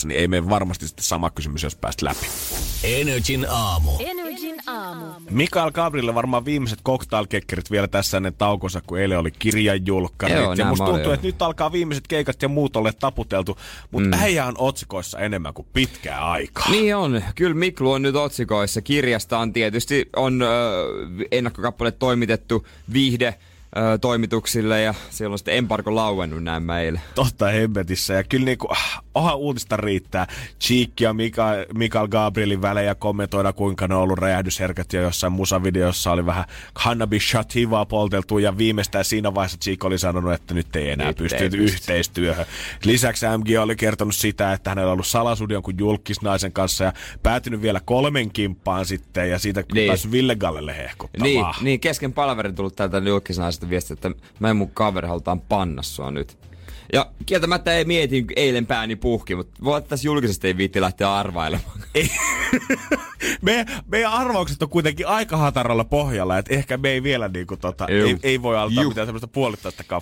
niin 0.05 0.19
ei 0.19 0.27
mene 0.27 0.49
varmasti 0.49 0.87
sitten 0.87 1.05
sama 1.05 1.29
kysymys, 1.29 1.63
jos 1.63 1.75
pääst 1.75 2.01
läpi. 2.01 2.25
Energin 2.83 3.45
aamu. 3.49 3.91
Energin 4.55 4.69
aamu. 4.69 5.05
Mikael 5.29 5.71
Gabrielille 5.71 6.15
varmaan 6.15 6.45
viimeiset 6.45 6.79
cocktailkekkerit 6.85 7.71
vielä 7.71 7.87
tässä 7.87 8.17
ennen 8.17 8.33
taukonsa, 8.33 8.81
kun 8.87 8.99
eilen 8.99 9.19
oli 9.19 9.31
kirjanjulkkarit. 9.31 10.37
Joo, 10.37 10.53
ja 10.53 10.65
musta 10.65 10.85
tuntuu, 10.85 11.11
että 11.11 11.27
nyt 11.27 11.41
alkaa 11.41 11.71
viimeiset 11.71 12.07
keikat 12.07 12.41
ja 12.41 12.47
muut 12.49 12.75
ole 12.75 12.93
taputeltu, 12.99 13.57
mutta 13.91 14.17
mm. 14.17 14.23
äijä 14.23 14.45
on 14.45 14.55
otsikoissa 14.57 15.19
enemmän 15.19 15.53
kuin 15.53 15.67
pitkään 15.73 16.23
aikaa. 16.23 16.69
Niin 16.71 16.95
on. 16.95 17.23
Kyllä 17.35 17.55
Miklu 17.55 17.91
on 17.91 18.01
nyt 18.01 18.15
otsikoissa. 18.15 18.81
Kirjasta 18.81 19.39
on 19.39 19.53
tietysti 19.53 20.09
on 20.15 20.41
ö, 20.41 20.47
ennakkokappale 21.31 21.91
toimitettu 21.91 22.67
viihde 22.93 23.35
ö, 23.77 23.97
toimituksille 23.97 24.81
ja 24.81 24.93
siellä 25.09 25.33
on 25.33 25.37
sitten 25.39 25.55
embargo 25.57 25.95
lauennut 25.95 26.43
näin 26.43 26.63
meille. 26.63 27.01
Totta 27.15 27.45
hemmetissä. 27.47 28.13
Ja 28.13 28.23
kyllä 28.23 28.45
niinku, 28.45 28.67
ah, 28.71 29.03
oha 29.15 29.35
uutista 29.35 29.77
riittää. 29.77 30.27
Cheek 30.61 30.89
ja 30.99 31.13
Mika, 31.13 31.49
Mikael 31.73 32.07
Gabrielin 32.07 32.61
välejä 32.61 32.95
kommentoida, 32.95 33.53
kuinka 33.53 33.87
ne 33.87 33.95
on 33.95 34.01
ollut 34.01 34.19
räjähdysherkät 34.19 34.93
ja 34.93 35.01
jossain 35.01 35.33
musavideossa 35.33 36.11
oli 36.11 36.25
vähän 36.25 36.45
cannabis 36.83 37.29
shativaa 37.29 37.85
polteltu 37.85 38.37
ja 38.37 38.57
viimeistään 38.57 39.05
siinä 39.05 39.33
vaiheessa 39.35 39.57
Cheek 39.57 39.83
oli 39.83 39.97
sanonut, 39.97 40.33
että 40.33 40.53
nyt 40.53 40.75
ei 40.75 40.89
enää 40.89 41.07
Nyt 41.07 41.17
pysty 41.17 41.35
ei 41.37 41.49
pysty. 41.49 41.63
yhteistyöhön. 41.63 42.45
Lisäksi 42.85 43.25
MG 43.37 43.47
oli 43.61 43.75
kertonut 43.75 44.15
sitä, 44.15 44.53
että 44.53 44.69
hänellä 44.71 44.87
on 44.89 44.93
ollut 44.93 45.07
salasudi 45.07 45.53
jonkun 45.53 45.73
julkisnaisen 45.77 46.51
kanssa 46.51 46.83
ja 46.83 46.93
päätynyt 47.23 47.61
vielä 47.61 47.81
kolmen 47.85 48.31
kimppaan 48.31 48.85
sitten 48.85 49.29
ja 49.29 49.39
siitä 49.39 49.63
niin. 49.73 49.87
Päässyt 49.87 50.11
Ville 50.11 50.35
Gallelle 50.35 50.77
hehkuttamaan. 50.77 51.23
Niin, 51.31 51.45
niin, 51.61 51.79
kesken 51.79 52.13
palaverin 52.13 52.55
tullut 52.55 52.75
täältä 52.75 52.97
julkisnaisesta 52.97 53.64
viestiä, 53.69 53.93
että 53.93 54.11
mä 54.39 54.49
en 54.49 54.55
mun 54.55 54.71
kaveri 54.71 55.07
halutaan 55.07 55.41
panna 55.41 55.81
sua 55.81 56.11
nyt. 56.11 56.37
Ja 56.93 57.11
kieltämättä 57.25 57.73
ei 57.73 57.85
mietin, 57.85 58.25
eilen 58.35 58.65
pääni 58.65 58.95
puhki, 58.95 59.35
mutta 59.35 59.63
voi 59.63 59.77
että 59.77 59.89
tässä 59.89 60.07
julkisesti 60.07 60.47
ei 60.47 60.57
viitti 60.57 60.81
lähteä 60.81 61.15
arvailemaan. 61.15 61.83
Ei. 61.95 62.11
me, 63.41 63.65
meidän 63.87 64.11
arvaukset 64.11 64.63
on 64.63 64.69
kuitenkin 64.69 65.07
aika 65.07 65.37
hataralla 65.37 65.83
pohjalla, 65.83 66.37
että 66.37 66.53
ehkä 66.53 66.77
me 66.77 66.89
ei 66.89 67.03
vielä 67.03 67.27
niinku 67.27 67.57
tota, 67.57 67.87
Juh. 67.89 68.09
ei, 68.09 68.17
ei, 68.23 68.41
voi 68.41 68.57
antaa 68.57 68.83
Juh. 68.83 68.91
mitään 68.91 69.07
semmoista 69.07 69.27
puolittaistakaan. 69.27 70.01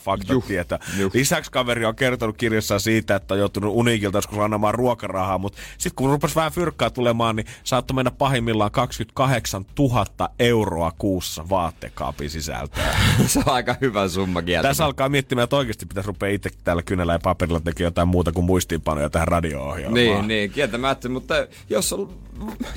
Juh. 0.98 1.12
Lisäksi 1.14 1.52
kaveri 1.52 1.86
on 1.86 1.96
kertonut 1.96 2.38
kirjassaan 2.38 2.80
siitä, 2.80 3.16
että 3.16 3.34
on 3.34 3.40
joutunut 3.40 3.76
Unikilta 3.76 4.18
joskus 4.18 4.40
annamaan 4.40 4.74
ruokarahaa, 4.74 5.38
mutta 5.38 5.60
sitten 5.78 5.96
kun 5.96 6.10
rupesi 6.10 6.36
vähän 6.36 6.52
fyrkkaa 6.52 6.90
tulemaan, 6.90 7.36
niin 7.36 7.46
saattoi 7.64 7.96
mennä 7.96 8.12
pahimmillaan 8.12 8.72
28 8.72 9.66
000 9.80 10.06
euroa 10.40 10.92
kuussa 10.98 11.50
vaatekaapin 11.50 12.30
sisältöä. 12.30 12.96
Se 13.28 13.40
on 13.40 13.54
aika 13.54 13.76
hyvä 13.82 14.08
summa 14.08 14.42
kieltä. 14.42 14.68
Tässä 14.68 14.86
alkaa 14.86 15.10
miettimään, 15.10 15.44
että 15.44 15.56
oikeasti 15.56 15.86
pitäisi 15.86 16.08
rupea 16.08 16.30
itse 16.30 16.50
täällä 16.64 16.84
kynällä 16.84 17.14
ja 17.14 17.20
paperilla 17.20 17.60
tekemään 17.60 17.88
jotain 17.88 18.08
muuta 18.08 18.32
kuin 18.32 18.46
muistiinpanoja 18.46 19.10
tähän 19.10 19.28
radio-ohjelmaan. 19.28 19.94
Niin, 19.94 20.28
niin, 20.28 20.52
kieltämättä, 20.52 21.10
mutta 21.10 21.34
jos 21.70 21.94
on, 21.94 22.14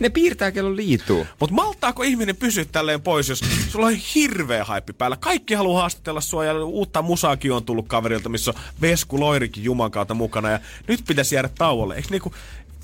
ne 0.01 0.09
piirtää 0.09 0.53
kello 0.53 0.77
liituu. 0.77 1.27
Mutta 1.41 1.55
maltaako 1.55 2.03
ihminen 2.03 2.37
pysyä 2.37 2.65
tälleen 2.65 3.03
pois, 3.03 3.29
jos 3.29 3.41
sulla 3.69 3.87
on 3.87 3.95
hirveä 4.15 4.65
haippi 4.65 4.93
päällä? 4.93 5.17
Kaikki 5.17 5.55
haluaa 5.55 5.81
haastatella 5.81 6.21
sua 6.21 6.45
ja 6.45 6.65
uutta 6.65 7.03
musaakin 7.03 7.53
on 7.53 7.65
tullut 7.65 7.89
kaverilta, 7.89 8.29
missä 8.29 8.51
on 8.51 8.61
Vesku 8.81 9.21
Loirikin 9.21 9.65
Juman 9.65 9.91
kautta 9.91 10.15
mukana 10.15 10.51
ja 10.51 10.61
nyt 10.89 11.01
pitäisi 11.09 11.35
jäädä 11.35 11.51
tauolle. 11.59 11.95
Eikö 11.97 12.09
niinku 12.11 12.35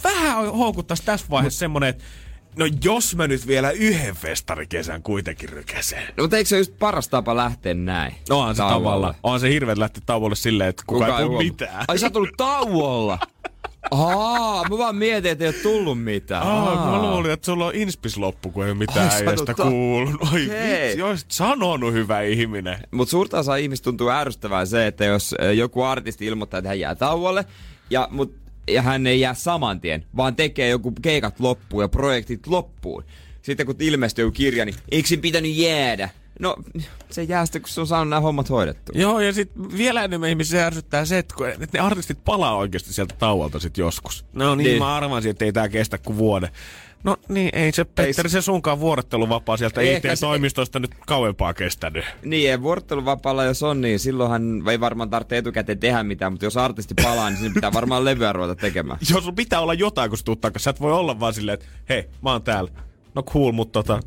vähän 0.04 0.46
houkuttaisi 0.46 1.02
tässä 1.02 1.26
vaiheessa 1.30 1.58
semmonen, 1.58 1.88
että 1.88 2.04
no 2.56 2.66
jos 2.84 3.16
mä 3.16 3.26
nyt 3.26 3.46
vielä 3.46 3.70
yhden 3.70 4.14
festarikesän 4.14 5.02
kuitenkin 5.02 5.48
rykäseen. 5.48 6.14
No, 6.16 6.24
mutta 6.24 6.36
eikö 6.36 6.48
se 6.48 6.58
just 6.58 6.78
paras 6.78 7.08
tapa 7.08 7.36
lähteä 7.36 7.74
näin? 7.74 8.14
No 8.28 8.40
on 8.40 8.56
se 8.56 8.62
tavalla. 8.62 9.14
On 9.22 9.40
se 9.40 9.48
hirveä 9.48 9.74
lähteä 9.78 10.02
tauolle 10.06 10.36
silleen, 10.36 10.70
että 10.70 10.82
kuka, 10.86 11.04
kuka 11.04 11.18
ei 11.18 11.24
puhu 11.24 11.36
huomaa. 11.36 11.52
mitään. 11.52 11.84
Ai 11.88 11.98
sä 11.98 12.06
oot 12.06 12.12
tullut 12.12 12.36
tauolla? 12.36 13.18
Aa, 13.90 14.64
mä 14.68 14.78
vaan 14.78 14.96
mietin, 14.96 15.32
että 15.32 15.44
ei 15.44 15.48
oo 15.50 15.62
tullut 15.62 16.02
mitään. 16.04 16.42
Aa, 16.46 16.90
mä 16.90 17.02
luulin, 17.02 17.30
että 17.30 17.46
sulla 17.46 17.66
on 17.66 17.74
inspis 17.74 18.16
loppu, 18.16 18.50
kun 18.50 18.64
ei 18.64 18.70
ole 18.70 18.78
mitään 18.78 19.10
Ai, 19.10 19.16
äijästä 19.16 19.40
oot 19.52 19.56
ta- 19.56 19.64
kuullut. 19.64 20.14
Oi 20.32 20.40
vitsi, 20.40 21.02
oisit 21.02 21.30
sanonut 21.30 21.92
hyvä 21.92 22.20
ihminen. 22.22 22.78
Mutta 22.90 23.10
suurta 23.10 23.38
osa 23.38 23.56
ihmistä 23.56 23.84
tuntuu 23.84 24.10
ärsyttävää 24.10 24.64
se, 24.64 24.86
että 24.86 25.04
jos 25.04 25.34
ö, 25.42 25.52
joku 25.52 25.82
artisti 25.82 26.26
ilmoittaa, 26.26 26.58
että 26.58 26.68
hän 26.68 26.80
jää 26.80 26.94
tauolle, 26.94 27.44
ja, 27.90 28.08
mut, 28.10 28.34
ja 28.68 28.82
hän 28.82 29.06
ei 29.06 29.20
jää 29.20 29.34
saman 29.34 29.80
tien, 29.80 30.04
vaan 30.16 30.36
tekee 30.36 30.68
joku 30.68 30.92
keikat 31.02 31.40
loppuun 31.40 31.84
ja 31.84 31.88
projektit 31.88 32.46
loppuun. 32.46 33.04
Sitten 33.42 33.66
kun 33.66 33.76
ilmestyy 33.78 34.30
kirja, 34.30 34.64
niin 34.64 34.74
eikö 34.90 35.08
sen 35.08 35.20
pitänyt 35.20 35.56
jäädä? 35.56 36.08
No, 36.40 36.56
se 37.10 37.22
jää 37.22 37.46
sitten, 37.46 37.62
kun 37.62 37.68
se 37.68 37.80
on 37.80 37.86
saanut 37.86 38.08
nämä 38.08 38.20
hommat 38.20 38.50
hoidettua. 38.50 39.00
Joo, 39.00 39.20
ja 39.20 39.32
sitten 39.32 39.76
vielä 39.78 40.04
enemmän 40.04 40.28
ihmisiä 40.28 40.66
ärsyttää 40.66 41.04
se, 41.04 41.18
että, 41.18 41.34
ne 41.72 41.78
artistit 41.80 42.18
palaa 42.24 42.56
oikeasti 42.56 42.92
sieltä 42.92 43.14
tauolta 43.18 43.58
sitten 43.58 43.82
joskus. 43.82 44.24
No 44.32 44.54
niin, 44.54 44.64
Niin. 44.64 44.78
mä 44.78 44.96
arvasin, 44.96 45.30
että 45.30 45.44
ei 45.44 45.52
tää 45.52 45.68
kestä 45.68 45.98
kuin 45.98 46.16
vuoden. 46.18 46.48
No 47.04 47.16
niin, 47.28 47.50
ei 47.52 47.72
se 47.72 47.84
Petteri, 47.84 48.28
se 48.28 48.42
sunkaan 48.42 48.80
vuorotteluvapaa 48.80 49.56
sieltä 49.56 49.80
Ei 49.80 49.94
ehkä 49.94 50.08
se- 50.08 50.12
IT-toimistosta 50.12 50.78
nyt 50.80 50.90
kauempaa 51.06 51.54
kestänyt. 51.54 52.04
Niin, 52.24 52.50
ja 52.50 52.62
vuorotteluvapaalla 52.62 53.44
jos 53.44 53.62
on, 53.62 53.80
niin 53.80 53.98
silloinhan 53.98 54.42
ei 54.70 54.80
varmaan 54.80 55.10
tarvitse 55.10 55.38
etukäteen 55.38 55.78
tehdä 55.78 56.02
mitään, 56.02 56.32
mutta 56.32 56.46
jos 56.46 56.56
artisti 56.56 56.94
palaa, 57.02 57.30
niin 57.30 57.38
sinne 57.38 57.54
pitää 57.54 57.72
varmaan 57.72 58.04
levyä 58.04 58.32
ruveta 58.32 58.56
tekemään. 58.56 58.98
Jos 59.14 59.24
sun 59.24 59.34
pitää 59.34 59.60
olla 59.60 59.74
jotain, 59.74 60.10
kun 60.10 60.18
sä 60.18 60.24
tuut 60.24 60.40
takaisin. 60.40 60.64
Sä 60.64 60.70
et 60.70 60.80
voi 60.80 60.92
olla 60.92 61.20
vaan 61.20 61.34
silleen, 61.34 61.54
että 61.54 61.66
hei, 61.88 62.04
mä 62.22 62.32
oon 62.32 62.42
täällä. 62.42 62.70
No 63.14 63.22
cool, 63.22 63.52
mutta 63.52 63.82
tota, 63.82 64.00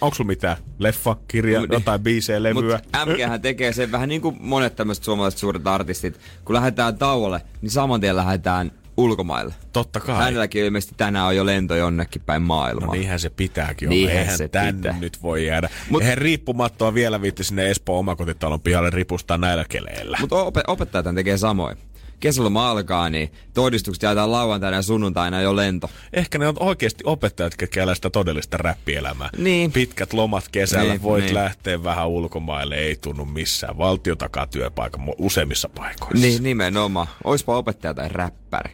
onko 0.00 0.14
sulla 0.14 0.28
mitään? 0.28 0.56
Leffa, 0.78 1.16
kirja, 1.28 1.60
Mut- 1.60 1.72
jotain 1.72 2.00
biisejä, 2.00 2.42
levyä? 2.42 2.80
Mutta 2.82 3.06
MGhän 3.06 3.40
tekee 3.42 3.72
sen 3.72 3.92
vähän 3.92 4.08
niin 4.08 4.20
kuin 4.20 4.36
monet 4.40 4.76
tämmöiset 4.76 5.04
suomalaiset 5.04 5.40
suuret 5.40 5.66
artistit. 5.66 6.18
Kun 6.44 6.54
lähdetään 6.54 6.98
tauolle, 6.98 7.40
niin 7.62 7.70
saman 7.70 8.00
tien 8.00 8.16
lähdetään 8.16 8.72
ulkomaille. 8.96 9.54
Totta 9.72 10.00
kai. 10.00 10.16
Hänelläkin 10.16 10.64
ilmeisesti 10.64 10.94
tänään 10.96 11.26
on 11.26 11.36
jo 11.36 11.46
lento 11.46 11.76
jonnekin 11.76 12.22
päin 12.26 12.42
maailmaa. 12.42 12.86
No 12.86 12.92
niinhän 12.92 13.20
se 13.20 13.30
pitääkin 13.30 13.88
olla. 13.88 13.94
Niinhän 13.96 14.18
Eihän 14.18 14.38
se 14.38 14.48
tänne 14.48 14.72
pitää. 14.72 15.00
nyt 15.00 15.22
voi 15.22 15.46
jäädä. 15.46 15.68
Mut, 15.78 15.90
Mut- 15.90 16.02
Eihän 16.02 16.18
riippumattoa 16.18 16.94
vielä 16.94 17.22
viitti 17.22 17.44
sinne 17.44 17.70
Espoon 17.70 17.98
omakotitalon 17.98 18.60
pihalle 18.60 18.90
ripustaa 18.90 19.38
näillä 19.38 19.64
keleillä. 19.68 20.18
Mutta 20.20 20.36
op- 20.36 20.56
opettajat 20.66 21.06
tekee 21.14 21.36
samoin. 21.38 21.76
Kesäloma 22.20 22.70
alkaa, 22.70 23.10
niin 23.10 23.32
todistukset 23.54 24.02
jaetaan 24.02 24.32
lauantaina 24.32 24.76
ja 24.76 24.82
sunnuntaina 24.82 25.40
jo 25.40 25.56
lento. 25.56 25.90
Ehkä 26.12 26.38
ne 26.38 26.48
on 26.48 26.56
oikeasti 26.60 27.04
opettajat, 27.06 27.56
ketkä 27.56 27.82
elää 27.82 27.94
sitä 27.94 28.10
todellista 28.10 28.56
räppielämää. 28.56 29.30
Niin. 29.36 29.72
Pitkät 29.72 30.12
lomat 30.12 30.48
kesällä, 30.52 30.92
Niin, 30.92 31.02
voit 31.02 31.24
niin. 31.24 31.34
lähteä 31.34 31.84
vähän 31.84 32.08
ulkomaille, 32.08 32.74
ei 32.74 32.96
tunnu 32.96 33.24
missään. 33.24 33.78
Valtio 33.78 34.16
takaa 34.16 34.46
työpaikan 34.46 35.00
useimmissa 35.18 35.68
paikoissa. 35.68 36.26
Niin, 36.26 36.42
nimenomaan. 36.42 37.06
Oispa 37.24 37.56
opettaja 37.56 37.94
tai 37.94 38.08
räppäri. 38.08 38.70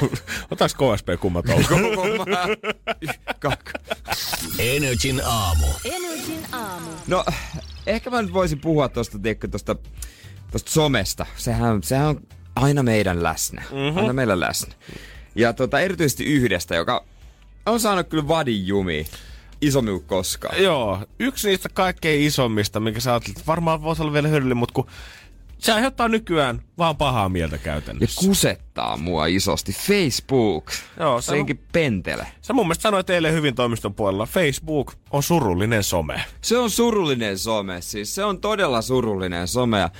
Otaks 0.50 0.74
KSP 0.74 1.08
kummat? 1.20 1.44
Energin 4.58 5.20
aamu. 5.24 5.66
Energin 5.84 6.46
aamu. 6.52 6.90
No, 7.06 7.24
ehkä 7.86 8.10
mä 8.10 8.22
nyt 8.22 8.32
voisin 8.32 8.60
puhua 8.60 8.88
tosta, 8.88 9.18
tiedätkö, 9.18 9.48
tosta, 9.48 9.76
tosta 10.52 10.70
somesta. 10.70 11.26
Sehän, 11.36 11.82
sehän 11.82 12.06
on 12.06 12.20
aina 12.56 12.82
meidän 12.82 13.22
läsnä. 13.22 13.62
Mm-hmm. 13.70 13.98
Aina 13.98 14.12
meillä 14.12 14.40
läsnä. 14.40 14.74
Ja 15.34 15.52
tota, 15.52 15.80
erityisesti 15.80 16.24
yhdestä, 16.24 16.74
joka 16.74 17.04
on 17.66 17.80
saanut 17.80 18.08
kyllä 18.08 18.28
vadin 18.28 18.66
jumi 18.66 19.06
isommin 19.60 19.94
kuin 19.94 20.04
koskaan. 20.06 20.62
Joo, 20.62 20.98
yksi 21.18 21.48
niistä 21.48 21.68
kaikkein 21.68 22.22
isommista, 22.22 22.80
mikä 22.80 23.00
sä 23.00 23.10
ajattelet, 23.12 23.36
että 23.38 23.46
varmaan 23.46 23.82
voisi 23.82 24.02
olla 24.02 24.12
vielä 24.12 24.28
hyödyllinen, 24.28 24.56
mutta 24.56 24.72
kun 24.74 24.86
se 25.58 25.72
aiheuttaa 25.72 26.08
nykyään 26.08 26.62
vaan 26.78 26.96
pahaa 26.96 27.28
mieltä 27.28 27.54
Ja 27.56 27.58
käytännössä. 27.58 28.26
kusettaa 28.26 28.96
mua 28.96 29.26
isosti. 29.26 29.72
Facebook. 29.72 30.70
Joo, 31.00 31.20
se 31.20 31.30
on- 31.32 31.36
Senkin 31.36 31.60
pentele. 31.72 32.26
Sä 32.42 32.52
mun 32.52 32.66
mielestä 32.66 32.82
sanoit 32.82 33.10
eilen 33.10 33.32
hyvin 33.34 33.54
toimiston 33.54 33.94
puolella, 33.94 34.26
Facebook 34.26 34.92
on 35.10 35.22
surullinen 35.22 35.84
some. 35.84 36.20
Se 36.40 36.58
on 36.58 36.70
surullinen 36.70 37.38
some, 37.38 37.80
siis 37.80 38.14
se 38.14 38.24
on 38.24 38.40
todella 38.40 38.82
surullinen 38.82 39.48
some. 39.48 39.78
Ja 39.78 39.90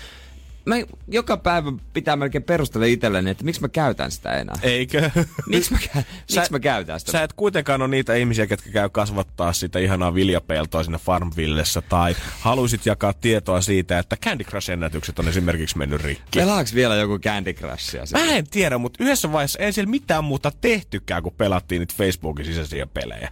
mä 0.64 0.74
joka 1.08 1.36
päivä 1.36 1.72
pitää 1.92 2.16
melkein 2.16 2.44
perustella 2.44 2.86
itselleni, 2.86 3.30
että 3.30 3.44
miksi 3.44 3.60
mä 3.60 3.68
käytän 3.68 4.10
sitä 4.10 4.32
enää. 4.32 4.56
Eikö? 4.62 5.10
Miksi 5.46 5.72
mä, 5.72 5.78
kä- 5.78 6.02
miksi 6.36 6.52
mä 6.52 6.60
käytän 6.60 7.00
sitä? 7.00 7.12
Sä 7.12 7.22
et 7.22 7.32
kuitenkaan 7.32 7.82
ole 7.82 7.88
niitä 7.88 8.14
ihmisiä, 8.14 8.46
ketkä 8.46 8.70
käy 8.70 8.88
kasvattaa 8.88 9.52
sitä 9.52 9.78
ihanaa 9.78 10.14
viljapeltoa 10.14 10.82
sinne 10.82 10.98
Farmvillessä 10.98 11.82
tai 11.82 12.16
haluaisit 12.40 12.86
jakaa 12.86 13.12
tietoa 13.12 13.60
siitä, 13.60 13.98
että 13.98 14.16
Candy 14.16 14.44
Crush-ennätykset 14.44 15.18
on 15.18 15.28
esimerkiksi 15.28 15.78
mennyt 15.78 16.02
rikki. 16.02 16.38
Pelaaks 16.38 16.74
vielä 16.74 16.96
joku 16.96 17.18
Candy 17.18 17.52
Crushia? 17.52 18.06
siellä? 18.06 18.26
Mä 18.26 18.32
en 18.32 18.46
tiedä, 18.50 18.78
mutta 18.78 19.04
yhdessä 19.04 19.32
vaiheessa 19.32 19.58
ei 19.58 19.72
siellä 19.72 19.90
mitään 19.90 20.24
muuta 20.24 20.52
tehtykään, 20.60 21.22
kun 21.22 21.32
pelattiin 21.38 21.80
niitä 21.80 21.94
Facebookin 21.96 22.44
sisäisiä 22.44 22.86
pelejä. 22.86 23.28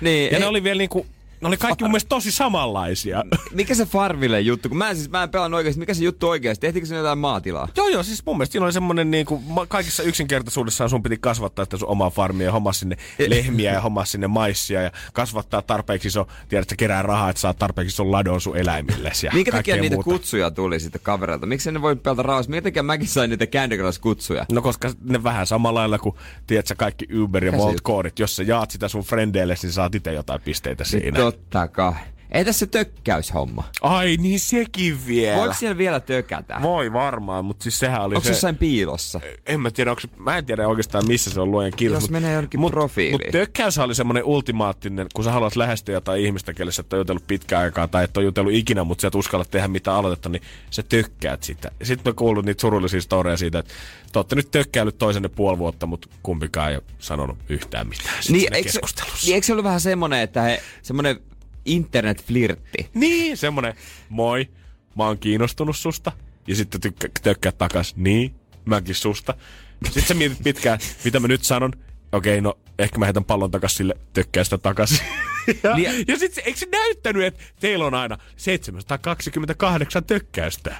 Niin, 0.00 0.30
Ja 0.32 0.36
ei, 0.36 0.40
ne 0.40 0.46
oli 0.46 0.62
vielä 0.62 0.78
niinku, 0.78 1.06
ne 1.40 1.48
oli 1.48 1.56
kaikki 1.56 1.84
mun 1.84 1.90
mielestä 1.90 2.08
tosi 2.08 2.32
samanlaisia. 2.32 3.24
Mikä 3.52 3.74
se 3.74 3.86
Farville 3.86 4.40
juttu? 4.40 4.68
Kun 4.68 4.78
mä 4.78 4.90
en, 4.90 4.96
siis, 4.96 5.10
mä 5.10 5.22
en 5.22 5.30
pelannut 5.30 5.56
oikeasti. 5.58 5.80
Mikä 5.80 5.94
se 5.94 6.04
juttu 6.04 6.28
oikeasti? 6.28 6.66
Tehtikö 6.66 6.86
se 6.86 6.96
jotain 6.96 7.18
maatilaa? 7.18 7.68
Joo, 7.76 7.88
joo, 7.88 8.02
siis 8.02 8.26
mun 8.26 8.36
mielestä 8.36 8.52
siinä 8.52 8.64
oli 8.64 8.72
semmonen 8.72 9.10
niinku, 9.10 9.42
ma- 9.46 9.66
kaikissa 9.66 10.02
yksinkertaisuudessaan 10.02 10.90
sun 10.90 11.02
piti 11.02 11.16
kasvattaa 11.20 11.64
sitä 11.64 11.76
sun 11.76 11.88
omaa 11.88 12.10
farmia 12.10 12.46
ja 12.46 12.52
hommaa 12.52 12.72
sinne 12.72 12.96
lehmiä 13.28 13.72
ja 13.72 13.80
hommaa 13.80 14.04
sinne 14.04 14.26
maissia 14.26 14.82
ja 14.82 14.90
kasvattaa 15.12 15.62
tarpeeksi 15.62 16.08
iso, 16.08 16.26
tiedät, 16.48 16.68
sä 16.68 16.76
kerää 16.76 17.02
rahaa, 17.02 17.30
että 17.30 17.40
saat 17.40 17.58
tarpeeksi 17.58 17.94
ison 17.94 18.12
ladon 18.12 18.40
sun 18.40 18.56
eläimillesi 18.56 19.26
ja 19.26 19.32
Minkä 19.34 19.52
takia 19.52 19.76
niitä 19.76 19.96
muuta. 19.96 20.10
kutsuja 20.10 20.50
tuli 20.50 20.80
sitten 20.80 21.00
kavereilta? 21.04 21.46
Miksi 21.46 21.72
ne 21.72 21.82
voi 21.82 21.96
pelata 21.96 22.22
rauhassa? 22.22 22.50
Minkä 22.50 22.62
takia 22.62 22.82
mäkin 22.82 23.08
sain 23.08 23.30
niitä 23.30 23.46
Candy 23.46 23.76
Crush-kutsuja? 23.76 24.44
No 24.52 24.62
koska 24.62 24.90
ne 25.04 25.22
vähän 25.24 25.46
samalla 25.46 25.80
lailla 25.80 25.98
kuin, 25.98 26.14
tiedät 26.46 26.66
sä, 26.66 26.74
kaikki 26.74 27.06
Uber 27.22 27.44
ja 27.44 27.52
Bolt 27.52 27.80
koodit. 27.80 28.18
Jos 28.18 28.36
sä 28.36 28.42
jaat 28.42 28.70
sitä 28.70 28.88
sun 28.88 29.02
frendeille, 29.02 29.54
niin 29.62 29.72
saat 29.72 29.94
itse 29.94 30.12
jotain 30.12 30.40
pisteitä 30.40 30.84
siinä. 30.84 31.18
Totta 31.20 31.33
kai. 31.66 32.13
Ei 32.34 32.44
tässä 32.44 32.66
tökkäyshomma. 32.66 33.64
Ai 33.82 34.16
niin 34.16 34.40
sekin 34.40 35.06
vielä. 35.06 35.36
Voiko 35.36 35.54
siellä 35.54 35.78
vielä 35.78 36.00
tökätä? 36.00 36.58
Voi 36.62 36.92
varmaan, 36.92 37.44
mutta 37.44 37.62
siis 37.62 37.78
sehän 37.78 38.02
oli 38.02 38.14
Onko 38.14 38.24
se... 38.24 38.30
jossain 38.30 38.56
piilossa? 38.56 39.20
En 39.46 39.60
mä 39.60 39.70
tiedä, 39.70 39.90
onko, 39.90 40.00
se- 40.00 40.08
mä 40.16 40.38
en 40.38 40.46
tiedä 40.46 40.68
oikeastaan 40.68 41.06
missä 41.06 41.30
se 41.30 41.40
on 41.40 41.50
luojan 41.50 41.72
kiitos. 41.76 42.02
Jos 42.02 42.10
menee 42.10 42.32
jonnekin 42.34 42.60
mut, 42.60 42.72
profiiliin. 42.72 43.14
Mutta 43.14 43.38
tökkäys 43.38 43.78
oli 43.78 43.94
semmoinen 43.94 44.24
ultimaattinen, 44.24 45.06
kun 45.14 45.24
sä 45.24 45.32
haluat 45.32 45.56
lähestyä 45.56 45.94
jotain 45.94 46.22
ihmistä, 46.22 46.54
kelle 46.54 46.72
sä 46.72 46.80
et 46.80 46.92
ole 46.92 47.00
jutellut 47.00 47.26
pitkään 47.26 47.62
aikaa 47.62 47.88
tai 47.88 48.04
et 48.04 48.16
ole 48.16 48.24
jutellut 48.24 48.52
ikinä, 48.52 48.84
mutta 48.84 49.02
sä 49.02 49.08
et 49.08 49.14
uskalla 49.14 49.44
tehdä 49.44 49.68
mitään 49.68 49.96
aloitetta, 49.96 50.28
niin 50.28 50.42
sä 50.70 50.82
tökkäät 50.82 51.42
sitä. 51.42 51.70
Sitten 51.82 52.12
mä 52.12 52.16
kuullut 52.16 52.44
niitä 52.44 52.60
surullisia 52.60 53.00
storeja 53.00 53.36
siitä, 53.36 53.58
että 53.58 53.74
te 54.12 54.18
olette 54.18 54.36
nyt 54.36 54.50
tökkäillyt 54.50 54.98
toisenne 54.98 55.28
puoli 55.28 55.58
vuotta, 55.58 55.86
mutta 55.86 56.08
kumpikaan 56.22 56.70
ei 56.70 56.76
ole 56.76 56.84
sanonut 56.98 57.38
yhtään 57.48 57.88
mitään 57.88 58.22
siinä 58.22 58.56
eikö, 58.56 58.70
niin 59.22 59.34
eikö 59.34 59.46
se 59.46 59.52
ollut 59.52 59.64
vähän 59.64 59.80
semmonen, 59.80 60.20
että 60.20 60.42
he, 60.42 60.62
semmonen 60.82 61.20
internet-flirtti? 61.66 62.88
Niin, 62.94 63.36
semmonen, 63.36 63.74
moi, 64.08 64.48
mä 64.96 65.06
oon 65.06 65.18
kiinnostunut 65.18 65.76
susta. 65.76 66.12
Ja 66.46 66.54
sitten 66.56 66.80
tykkä, 66.80 67.08
tökkää 67.22 67.52
takas, 67.52 67.96
niin, 67.96 68.34
mäkin 68.64 68.94
susta. 68.94 69.34
Sitten 69.84 70.02
sä 70.02 70.14
mietit 70.14 70.42
pitkään, 70.44 70.78
mitä 71.04 71.20
mä 71.20 71.28
nyt 71.28 71.42
sanon. 71.44 71.72
Okei, 72.12 72.40
no 72.40 72.58
ehkä 72.78 72.98
mä 72.98 73.04
heitän 73.04 73.24
pallon 73.24 73.50
takas 73.50 73.76
sille, 73.76 73.94
tökkää 74.12 74.44
sitä 74.44 74.58
takas. 74.58 74.90
ja, 75.62 75.76
Niin- 75.76 76.04
ja 76.08 76.18
sitten 76.18 76.44
eikö 76.46 76.58
se 76.58 76.66
näyttänyt, 76.72 77.24
että 77.24 77.40
teillä 77.60 77.86
on 77.86 77.94
aina 77.94 78.18
728 78.36 80.04
tökkäystä? 80.04 80.76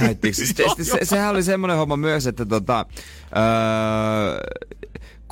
Näyttikö 0.00 0.34
se? 0.36 0.44
Se, 0.82 0.98
sehän 1.02 1.30
oli 1.30 1.42
semmoinen 1.42 1.76
homma 1.76 1.96
myös, 1.96 2.26
että 2.26 2.46
tota, 2.46 2.86
öö, 3.36 3.42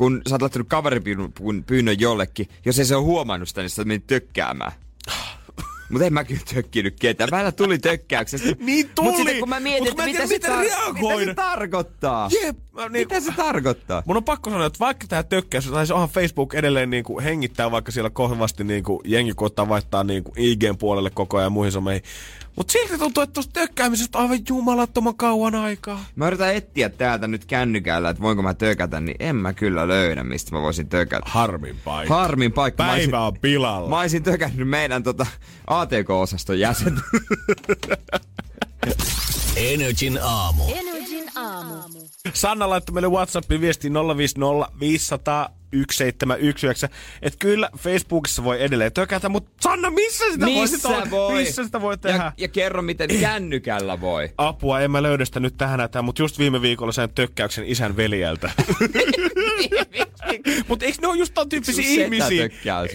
kun 0.03 0.23
sä 0.29 0.35
oot 0.35 0.43
laittanut 0.43 0.69
kaveripyynnön 0.69 1.33
pyynnön 1.67 2.01
jollekin, 2.01 2.49
jos 2.65 2.79
ei 2.79 2.85
se 2.85 2.97
ole 2.97 3.05
huomannut 3.05 3.49
sitä, 3.49 3.61
niin 3.61 3.71
sä 3.71 3.85
menit 3.85 4.07
tökkäämään. 4.07 4.73
Mutta 5.91 6.07
en 6.07 6.13
mä 6.13 6.25
kyllä 6.25 6.41
tökkinyt 6.55 6.97
ketään. 7.01 7.31
Välillä 7.31 7.53
tuli 7.63 7.79
tökkäyksestä. 7.79 8.49
Niin 8.59 8.91
tuli! 8.95 9.09
Mut 9.09 9.17
sitten 9.17 9.39
kun 9.39 9.49
mä 9.49 9.61
mietin, 9.61 9.89
Mut 9.89 9.97
mä 9.97 10.05
mitä, 10.05 10.27
tiedä, 10.27 10.47
se 10.47 10.49
tar- 10.49 10.93
mitä 10.93 11.25
se 11.25 11.35
tarkoittaa. 11.35 12.29
Jep, 12.43 12.57
mä 12.73 12.89
niinku- 12.89 13.15
Mitä 13.15 13.21
se 13.31 13.33
tarkoittaa? 13.37 14.03
Mun 14.07 14.17
on 14.17 14.25
pakko 14.25 14.51
sanoa, 14.51 14.67
että 14.67 14.79
vaikka 14.79 15.07
tämä 15.07 15.23
tökkäys, 15.23 15.67
tai 15.67 15.87
se 15.87 15.95
onhan 15.95 16.09
Facebook 16.09 16.55
edelleen 16.55 16.91
niin 16.91 17.05
kuin 17.05 17.25
hengittää, 17.25 17.71
vaikka 17.71 17.93
siellä 17.93 18.11
kovasti 18.11 18.65
niin 18.65 18.85
kuin 18.85 19.01
jengi 19.05 19.33
koittaa 19.35 19.69
vaihtaa 19.69 20.05
niin 20.05 20.25
kuin 20.25 20.35
IGn 20.39 20.79
puolelle 20.79 21.11
koko 21.11 21.37
ajan 21.37 21.47
ja 21.47 21.51
muihin 21.51 21.73
someihin. 21.73 22.03
Mutta 22.57 22.73
silti 22.73 22.99
tuntuu, 22.99 23.23
että 23.23 23.35
tuosta 23.35 23.53
tökkäämisestä 23.53 24.19
aivan 24.19 24.39
jumalattoman 24.49 25.17
kauan 25.17 25.55
aikaa. 25.55 26.05
Mä 26.17 26.27
yritän 26.27 26.55
etsiä 26.55 26.89
täältä 26.89 27.29
nyt 27.29 27.45
kännykällä, 27.45 28.11
että 28.11 28.23
voinko 28.23 28.43
mä 28.43 28.55
tökätä, 28.55 29.01
niin 29.01 29.17
en 29.21 29.37
mä 29.37 29.53
kyllä 29.53 29.89
löydä, 29.89 30.25
mistä 30.25 30.57
mä 30.57 30.63
voisin 30.63 30.89
tökätä. 30.89 31.23
Harmin 31.31 31.77
paikka. 31.85 32.15
Harmin 32.15 32.53
paikka. 32.53 32.93
Olisin- 32.93 33.11
Päivä 33.11 33.27
on 33.27 33.39
pilalla. 33.41 33.89
Mä 33.91 34.01
olisin 34.01 34.23
tökännyt 34.23 34.69
meidän 34.69 35.03
tota, 35.03 35.27
ATK-osaston 35.67 36.59
jäsentä. 36.61 37.01
Energin 39.57 40.19
aamu. 40.23 40.65
Energin 40.75 41.31
aamu. 41.37 41.83
Sanna 42.35 42.71
laittoi 42.71 42.95
meille 42.95 43.09
WhatsAppin 43.09 43.61
viestiin 43.61 43.93
050 44.17 44.73
500 44.81 45.49
1719, 45.73 46.89
että 47.23 47.37
kyllä 47.39 47.71
Facebookissa 47.79 48.45
voi 48.45 48.63
edelleen 48.63 48.93
tökätä, 48.93 49.29
mutta 49.29 49.51
Sanna, 49.61 49.91
missä 49.91 50.25
sitä 50.33 50.47
voi, 50.47 50.55
Missä 50.55 50.77
sitä 50.77 51.11
voi? 51.11 51.35
Missä 51.35 51.65
sitä 51.65 51.81
voi 51.81 51.99
tehdä? 51.99 52.17
Ja, 52.23 52.33
ja 52.37 52.49
kerro, 52.49 52.83
miten 52.83 53.11
kännykällä 53.21 54.01
voi. 54.01 54.29
Apua, 54.39 54.81
en 54.81 54.91
mä 54.91 55.03
löydä 55.03 55.25
sitä 55.25 55.41
nyt 55.41 55.55
tähän 55.59 55.79
näytään, 55.79 56.05
mutta 56.05 56.23
just 56.23 56.39
viime 56.39 56.63
viikolla 56.63 56.93
sain 56.93 57.11
tökkäyksen 57.15 57.65
isän 57.67 57.97
veljeltä. 57.97 58.51
mutta 60.69 60.85
eikö 60.85 60.99
ne 61.01 61.09
ole 61.09 61.17
just 61.19 61.35
ton 61.35 61.49
tyyppisiä 61.49 61.85
ihmisiä? 62.05 62.43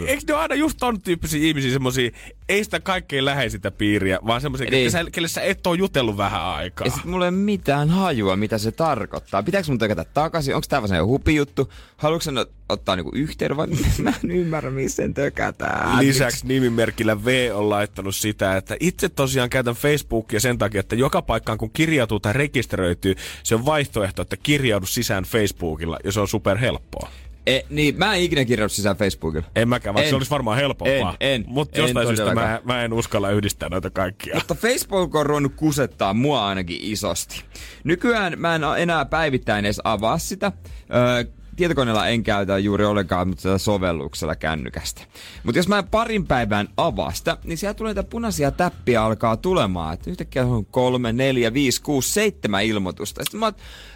Eikö 0.08 0.24
ne 0.28 0.34
ole 0.34 0.42
aina 0.42 0.56
just 0.56 0.78
ton 0.80 1.02
tyyppisiä 1.02 1.48
ihmisiä, 1.48 1.72
semmosia, 1.72 2.12
ei 2.50 2.64
sitä 2.64 2.80
kaikkein 2.80 3.26
läheisintä 3.26 3.72
piiriä, 3.72 4.20
vaan 4.28 4.42
semmoisia, 4.42 4.70
Niin. 4.70 4.92
sä, 4.92 5.06
kelle 5.12 5.28
sä 5.28 5.42
et 5.42 5.68
ole 5.68 5.78
jutellut 5.78 6.18
vähän 6.18 6.42
aikaa. 6.42 6.88
Ja 6.88 6.92
sit 6.92 7.06
mulla 7.06 7.26
ei 7.26 7.32
mitään 7.32 7.90
hajua, 7.90 8.36
mitä 8.36 8.58
se 8.58 8.72
tarkoittaa. 8.72 9.44
Pitääkö 9.44 9.68
mun 9.68 9.78
tökätä 9.80 10.06
takaisin? 10.14 10.56
Onko 10.56 10.66
tää 10.70 10.82
vaan 10.82 10.90
se 10.90 10.98
hupijuttu? 11.00 11.74
Haluatko 11.98 12.24
sen 12.24 12.36
ot- 12.38 12.52
ottaa 12.70 12.96
niinku 12.96 13.12
yhteyden 13.16 13.58
vai 13.58 13.68
mä 14.04 14.14
en 14.24 14.32
ymmärrä, 14.32 14.72
missä 14.72 14.96
sen 14.96 15.14
tökätään. 15.14 16.00
Lisäksi 16.00 16.48
nimimerkillä 16.48 17.26
V 17.26 17.52
on 17.54 17.70
laittanut 17.70 18.16
sitä, 18.16 18.58
että 18.58 18.76
itse 18.80 19.10
tosiaan 19.10 19.50
käytän 19.50 19.76
Facebookia 19.76 20.40
sen 20.40 20.58
takia, 20.58 20.80
että 20.80 20.96
joka 20.96 21.22
paikkaan 21.22 21.58
kun 21.58 21.72
kirjautuu 21.72 22.20
tai 22.20 22.34
rekisteröityy, 22.34 23.16
se 23.44 23.56
on 23.56 23.66
vaihtoehto, 23.66 24.22
että 24.22 24.38
kirjaudu 24.38 24.86
sisään 24.86 25.24
Facebookilla 25.24 25.98
ja 26.04 26.12
se 26.12 26.20
on 26.20 26.28
super 26.28 26.58
helppoa. 26.58 27.10
E, 27.48 27.62
niin, 27.70 27.98
mä 27.98 28.16
en 28.16 28.22
ikinä 28.22 28.46
kirjoittanut 28.46 28.72
sisään 28.72 28.98
Facebookilla. 28.98 29.48
En 29.56 29.70
mäkään, 29.70 29.94
vaikka 29.94 30.06
En. 30.06 30.10
se 30.10 30.16
olisi 30.16 30.32
varmaan 30.32 30.58
helpompaa. 30.58 31.16
En, 31.20 31.32
en, 31.34 31.46
Mutta 31.48 31.78
en 31.78 31.84
jostain 31.84 32.08
syystä 32.08 32.36
mä, 32.36 32.62
mä, 32.64 32.84
en 32.84 32.94
uskalla 32.94 33.32
yhdistää 33.32 33.70
noita 33.70 33.90
kaikkia. 33.90 34.36
Mutta 34.36 34.56
Facebook 34.56 35.16
on 35.16 35.26
ruvennut 35.26 35.54
kusettaa 35.56 36.14
mua 36.14 36.48
ainakin 36.48 36.78
isosti. 36.82 37.44
Nykyään 37.84 38.34
mä 38.38 38.56
en 38.56 38.62
enää 38.78 39.06
päivittäin 39.06 39.66
edes 39.66 39.82
avaa 39.84 40.18
sitä. 40.18 40.52
Öö, 40.96 41.37
tietokoneella 41.58 42.08
en 42.08 42.24
käytä 42.24 42.58
juuri 42.58 42.86
ollenkaan, 42.86 43.28
mutta 43.28 43.42
sitä 43.42 43.58
sovelluksella 43.58 44.36
kännykästä. 44.36 45.02
Mutta 45.44 45.60
jos 45.60 45.68
mä 45.68 45.84
parin 45.84 46.28
päivän 46.28 46.68
avaa 46.78 47.14
sitä, 47.14 47.38
niin 47.44 47.58
siellä 47.58 47.74
tulee 47.74 47.94
näitä 47.94 48.10
punaisia 48.10 48.52
täppiä 48.52 49.04
alkaa 49.04 49.38
tulemaan. 49.38 49.94
Että 49.94 50.10
yhtäkkiä 50.10 50.46
on 50.46 50.66
kolme, 50.66 51.14
neljä, 51.14 51.54
viisi, 51.54 51.82
kuusi, 51.82 52.12
seitsemän 52.12 52.66
ilmoitusta. 52.66 53.24
Sitten, 53.24 53.40
mä, 53.40 53.54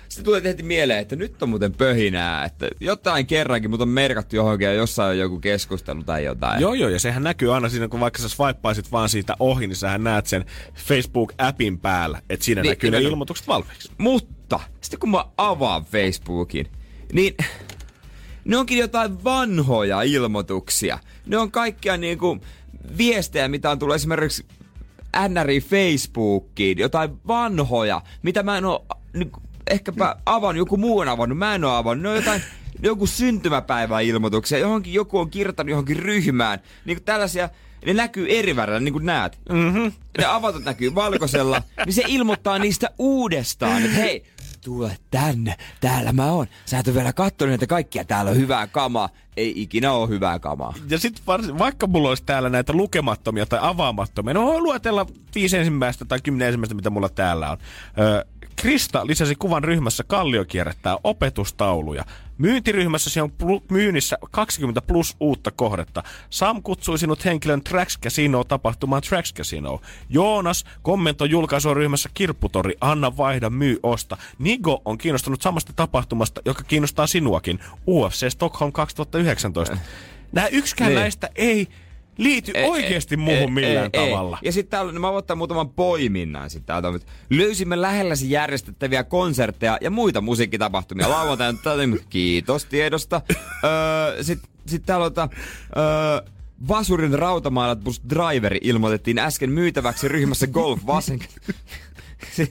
sitten 0.08 0.26
tulee 0.26 0.44
heti 0.44 0.64
mieleen, 0.64 1.00
että 1.00 1.16
nyt 1.16 1.44
on 1.44 1.50
muuten 1.50 1.74
pöhinää, 1.74 2.46
että 2.46 2.68
jotain 2.80 3.28
kerrankin, 3.28 3.70
mutta 3.70 3.84
on 3.84 3.90
merkattu 3.90 4.36
johonkin 4.36 4.66
ja 4.66 4.74
jossain 4.74 5.10
on 5.10 5.18
joku 5.18 5.40
keskustelu 5.40 6.04
tai 6.04 6.26
jotain. 6.26 6.62
Joo, 6.62 6.74
joo, 6.74 6.90
ja 6.90 7.00
sehän 7.00 7.24
näkyy 7.24 7.56
aina 7.56 7.70
siinä, 7.70 7.88
kun 7.88 8.00
vaikka 8.00 8.22
sä 8.22 8.30
swippaisit 8.30 8.92
vaan 8.92 9.10
siitä 9.10 9.36
ohi, 9.40 9.68
niin 9.68 9.76
sähän 9.76 10.04
näet 10.04 10.26
sen 10.26 10.46
Facebook-appin 10.76 11.78
päällä, 11.82 12.22
että 12.30 12.46
siinä 12.46 12.62
Niin, 12.62 12.70
näkyy 12.70 12.92
ne 12.92 13.02
ilmoitukset 13.02 13.48
valmiiksi. 13.48 13.92
Mutta 13.98 14.60
sitten 14.82 15.00
kun 15.00 15.12
mä 15.12 15.26
avaan 15.38 15.86
Facebookin, 15.86 16.68
niin 17.14 17.36
ne 18.46 18.58
onkin 18.58 18.78
jotain 18.78 19.24
vanhoja 19.24 20.02
ilmoituksia. 20.02 21.00
Ne 21.26 21.38
on 21.38 21.52
kaikkia 21.52 21.98
niinku 21.98 22.38
viestejä, 22.98 23.48
mitä 23.48 23.72
on 23.72 23.80
tullut 23.80 23.96
esimerkiksi 23.96 24.46
NRI 25.30 25.62
Facebookiin, 25.62 26.78
jotain 26.78 27.12
vanhoja, 27.28 28.02
mitä 28.24 28.44
mä 28.44 28.58
en 28.58 28.66
oo 28.66 28.86
niinku, 29.14 29.42
ehkäpä 29.68 30.16
avannut, 30.26 30.58
joku 30.58 30.78
muu 30.78 31.00
on 31.00 31.10
avannut, 31.10 31.38
mä 31.38 31.56
en 31.56 31.64
oo 31.64 31.76
avannut. 31.76 32.04
Ne 32.04 32.10
on 32.10 32.16
jotain 32.16 32.42
joku 32.84 33.08
syntymäpäiväilmoituksia, 33.08 34.58
johonkin 34.58 34.94
joku 34.94 35.20
on 35.20 35.30
kirjoittanut 35.30 35.70
johonkin 35.70 35.98
ryhmään. 35.98 36.60
Niinku 36.86 37.04
tällaisia, 37.04 37.50
ne 37.86 37.94
näkyy 37.94 38.26
eri 38.30 38.56
värillä, 38.56 38.80
niin 38.80 38.94
kuin 38.94 39.06
näet. 39.06 39.40
Mm-hmm. 39.50 39.92
Ne 40.18 40.26
avatut 40.26 40.64
näkyy 40.64 40.96
valkoisella, 40.96 41.62
niin 41.86 41.94
se 41.94 42.04
ilmoittaa 42.08 42.60
niistä 42.60 42.90
uudestaan, 42.98 43.84
että 43.84 43.98
hei, 43.98 44.24
tule 44.62 44.98
tänne, 45.12 45.56
täällä 45.82 46.14
mä 46.14 46.32
oon. 46.32 46.48
Sä 46.66 46.80
et 46.80 46.88
ole 46.88 46.96
vielä 46.96 47.14
kattonut 47.14 47.50
näitä 47.50 47.68
kaikkia, 47.68 48.06
täällä 48.06 48.32
on 48.32 48.38
hyvää 48.38 48.68
kamaa. 48.68 49.10
Ei 49.38 49.62
ikinä 49.62 49.92
ole 49.92 50.10
hyvää 50.10 50.40
kamaa. 50.40 50.74
Ja 50.90 51.00
sitten 51.00 51.26
vaikka 51.60 51.88
mulla 51.88 52.10
olisi 52.10 52.24
täällä 52.26 52.50
näitä 52.50 52.74
lukemattomia 52.74 53.46
tai 53.46 53.60
avaamattomia, 53.62 54.34
no 54.34 54.46
voin 54.46 54.64
luetella 54.64 55.06
viisi 55.36 55.58
ensimmäistä 55.58 56.06
tai 56.06 56.20
kymmenen 56.24 56.48
ensimmäistä, 56.48 56.76
mitä 56.76 56.90
mulla 56.90 57.10
täällä 57.10 57.52
on. 57.52 57.58
Krista 58.56 59.08
lisäsi 59.08 59.36
kuvan 59.36 59.64
ryhmässä 59.64 60.04
Kallio 60.04 60.46
kierrättää 60.46 60.98
opetustauluja. 61.04 62.06
Myyntiryhmässä 62.42 63.10
siellä 63.10 63.32
on 63.42 63.62
myynnissä 63.72 64.18
20 64.32 64.82
plus 64.82 65.16
uutta 65.20 65.52
kohdetta. 65.52 66.04
Sam 66.30 66.64
kutsui 66.64 67.00
sinut 67.00 67.26
henkilön 67.26 67.64
Trax 67.64 68.00
Casino 68.00 68.44
tapahtumaan 68.44 69.02
Trax 69.02 69.34
Casino. 69.34 69.82
Joonas 70.10 70.64
kommentoi 70.82 71.30
julkaisuryhmässä 71.30 72.10
Kirpputori, 72.14 72.74
anna 72.82 73.18
vaihda, 73.18 73.50
myy, 73.50 73.80
osta. 73.84 74.18
Nigo 74.40 74.82
on 74.86 74.98
kiinnostunut 74.98 75.42
samasta 75.42 75.74
tapahtumasta, 75.76 76.42
joka 76.46 76.64
kiinnostaa 76.64 77.08
sinuakin. 77.08 77.60
UFC 77.88 78.32
Stockholm 78.32 78.72
2019. 78.72 79.78
Nämä 80.32 80.48
yksikään 80.48 80.90
Niin. 80.90 81.00
näistä 81.00 81.30
ei 81.36 81.68
liity 82.18 82.52
oikeasti 82.70 83.18
muuhun 83.18 83.54
millään 83.54 83.92
tavalla. 83.92 84.40
Ja 84.42 84.52
sitten 84.52 84.72
täällä, 84.72 84.92
mä 85.00 85.08
voin 85.08 85.18
ottaa 85.18 85.36
muutaman 85.36 85.70
poiminnan 85.70 86.50
sitten 86.50 86.76
Löysimme 87.30 87.82
lähelläsi 87.82 88.32
järjestettäviä 88.32 89.04
konsertteja 89.04 89.78
ja 89.82 89.92
muita 89.92 90.22
musiikkitapahtumia. 90.22 91.10
Lauantaina, 91.10 91.60
kiitos 92.10 92.66
tiedosta. 92.66 93.22
öö, 93.64 94.24
sitten 94.24 94.50
sit 94.66 94.86
täällä 94.86 95.06
on, 95.06 95.14
öö, 95.78 96.32
Vasurin 96.68 97.20
rautamaalat 97.20 97.84
plus 97.84 98.02
driveri 98.10 98.60
ilmoitettiin 98.62 99.20
äsken 99.20 99.52
myytäväksi 99.52 100.08
ryhmässä 100.08 100.48
Golf 100.48 100.80
Vasen. 100.88 101.20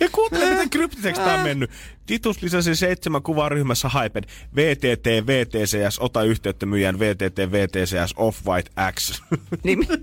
Ja 0.00 0.08
kuuntele, 0.12 0.50
miten 0.50 0.70
kryptiseksi 0.70 1.22
tää 1.22 1.34
on 1.34 1.40
mennyt. 1.40 1.70
Titus 2.06 2.42
lisäsi 2.42 2.76
seitsemän 2.76 3.22
kuvaa 3.22 3.48
ryhmässä 3.48 3.90
Hyped. 4.02 4.24
VTT, 4.56 5.06
VTCS, 5.26 5.98
ota 5.98 6.22
yhteyttä 6.22 6.66
myyjän 6.66 6.98
VTT, 6.98 7.38
VTCS, 7.52 8.14
Off-White 8.16 8.92
X. 8.92 9.22
niin, 9.64 9.78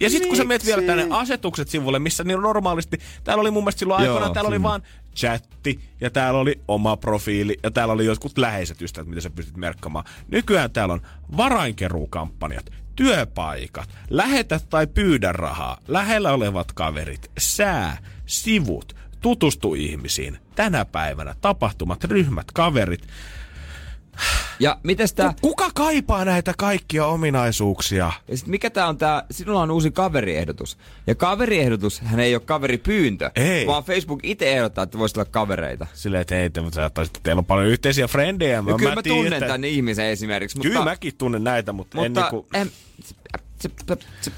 Ja 0.00 0.10
sitten 0.10 0.28
kun 0.28 0.36
sä 0.36 0.44
menet 0.44 0.66
vielä 0.66 0.82
tänne 0.82 1.06
asetukset 1.10 1.68
sivulle, 1.68 1.98
missä 1.98 2.24
niin 2.24 2.40
normaalisti, 2.40 2.98
täällä 3.24 3.40
oli 3.40 3.50
mun 3.50 3.62
mielestä 3.64 3.78
silloin 3.78 4.04
Joo, 4.04 4.14
aikoinaan, 4.14 4.34
täällä 4.34 4.48
oli 4.48 4.56
sinne. 4.56 4.68
vaan 4.68 4.82
chatti, 5.16 5.80
ja 6.00 6.10
täällä 6.10 6.40
oli 6.40 6.60
oma 6.68 6.96
profiili, 6.96 7.56
ja 7.62 7.70
täällä 7.70 7.94
oli 7.94 8.06
jotkut 8.06 8.38
läheiset 8.38 8.82
ystävät, 8.82 9.08
mitä 9.08 9.20
sä 9.20 9.30
pystyt 9.30 9.56
merkkamaan. 9.56 10.04
Nykyään 10.28 10.70
täällä 10.70 10.94
on 10.94 11.00
varainkeruukampanjat, 11.36 12.70
työpaikat, 12.96 13.88
lähetä 14.10 14.60
tai 14.70 14.86
pyydä 14.86 15.32
rahaa, 15.32 15.78
lähellä 15.88 16.32
olevat 16.32 16.72
kaverit, 16.72 17.30
sää, 17.38 17.98
sivut, 18.26 18.96
tutustu 19.20 19.74
ihmisiin, 19.74 20.38
tänä 20.54 20.84
päivänä 20.84 21.34
tapahtumat, 21.40 22.04
ryhmät, 22.04 22.46
kaverit. 22.54 23.06
Ja 24.60 24.78
mites 24.82 25.12
tää... 25.14 25.34
Kuka 25.40 25.70
kaipaa 25.74 26.24
näitä 26.24 26.54
kaikkia 26.58 27.06
ominaisuuksia? 27.06 28.12
Ja 28.28 28.36
sit 28.36 28.46
mikä 28.46 28.70
tää 28.70 28.88
on 28.88 28.98
tää, 28.98 29.24
sinulla 29.30 29.60
on 29.62 29.70
uusi 29.70 29.90
kaveriehdotus. 29.90 30.78
Ja 31.06 31.14
kaveriehdotus, 31.14 32.00
hän 32.00 32.20
ei 32.20 32.34
ole 32.34 32.42
kaveripyyntö. 32.46 33.30
Ei. 33.36 33.66
Vaan 33.66 33.84
Facebook 33.84 34.20
itse 34.22 34.52
ehdottaa, 34.52 34.84
että 34.84 34.98
voisi 34.98 35.18
olla 35.20 35.28
kavereita. 35.30 35.86
Silleen, 35.94 36.20
että 36.20 36.34
hei, 36.34 36.50
te, 36.50 36.60
mutta 36.60 36.86
ottaisit- 36.86 37.20
teillä 37.22 37.38
on 37.40 37.44
paljon 37.44 37.66
yhteisiä 37.66 38.08
frendejä. 38.08 38.62
Ja 38.66 38.74
kyllä 38.76 38.94
mä 38.94 39.02
tiedän, 39.02 39.18
tunnen 39.18 39.32
että- 39.32 39.46
tämän 39.46 39.64
ihmisen 39.64 40.06
esimerkiksi. 40.06 40.56
Mutta, 40.56 40.68
Kyllä 40.68 40.84
mäkin 40.84 41.12
tunnen 41.18 41.44
näitä, 41.44 41.72
mutta, 41.72 41.98
en 41.98 42.10
mutta 42.12 42.20
niinku... 42.20 42.46
en, 42.54 42.70
se, 43.04 43.14
se, 43.88 43.96
se, 44.20 44.32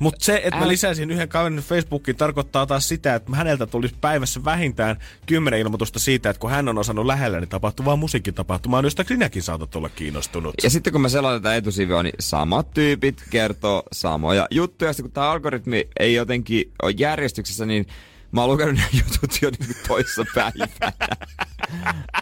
Mutta 0.00 0.24
se, 0.24 0.40
että 0.44 0.58
mä 0.60 0.68
lisäisin 0.68 1.10
yhden 1.10 1.28
kaverin 1.28 1.58
Facebookiin, 1.58 2.16
tarkoittaa 2.16 2.66
taas 2.66 2.88
sitä, 2.88 3.14
että 3.14 3.36
häneltä 3.36 3.66
tulisi 3.66 3.94
päivässä 4.00 4.44
vähintään 4.44 4.96
kymmenen 5.26 5.60
ilmoitusta 5.60 5.98
siitä, 5.98 6.30
että 6.30 6.40
kun 6.40 6.50
hän 6.50 6.68
on 6.68 6.78
osannut 6.78 7.06
lähelläni 7.06 7.46
tapahtuvaa 7.46 7.96
musiikkitapahtumaa, 7.96 8.82
josta 8.82 9.04
sinäkin 9.08 9.42
saatat 9.42 9.76
olla 9.76 9.88
kiinnostunut. 9.88 10.54
Ja 10.62 10.70
sitten 10.70 10.92
kun 10.92 11.02
mä 11.02 11.08
selaan 11.08 11.42
tätä 11.42 11.56
etusivua, 11.56 12.02
niin 12.02 12.14
samat 12.20 12.70
tyypit 12.70 13.24
kertoo 13.30 13.82
samoja 13.92 14.46
juttuja. 14.50 14.92
Sitten 14.92 15.04
kun 15.04 15.12
tämä 15.12 15.30
algoritmi 15.30 15.88
ei 15.98 16.14
jotenkin 16.14 16.72
ole 16.82 16.94
järjestyksessä, 16.98 17.66
niin 17.66 17.86
mä 18.32 18.40
oon 18.40 18.50
lukenut 18.50 18.74
nämä 18.74 18.88
jutut 18.92 19.42
jo 19.42 19.50
niin 19.50 19.76
toissa 19.88 20.24
päivänä. 20.34 20.92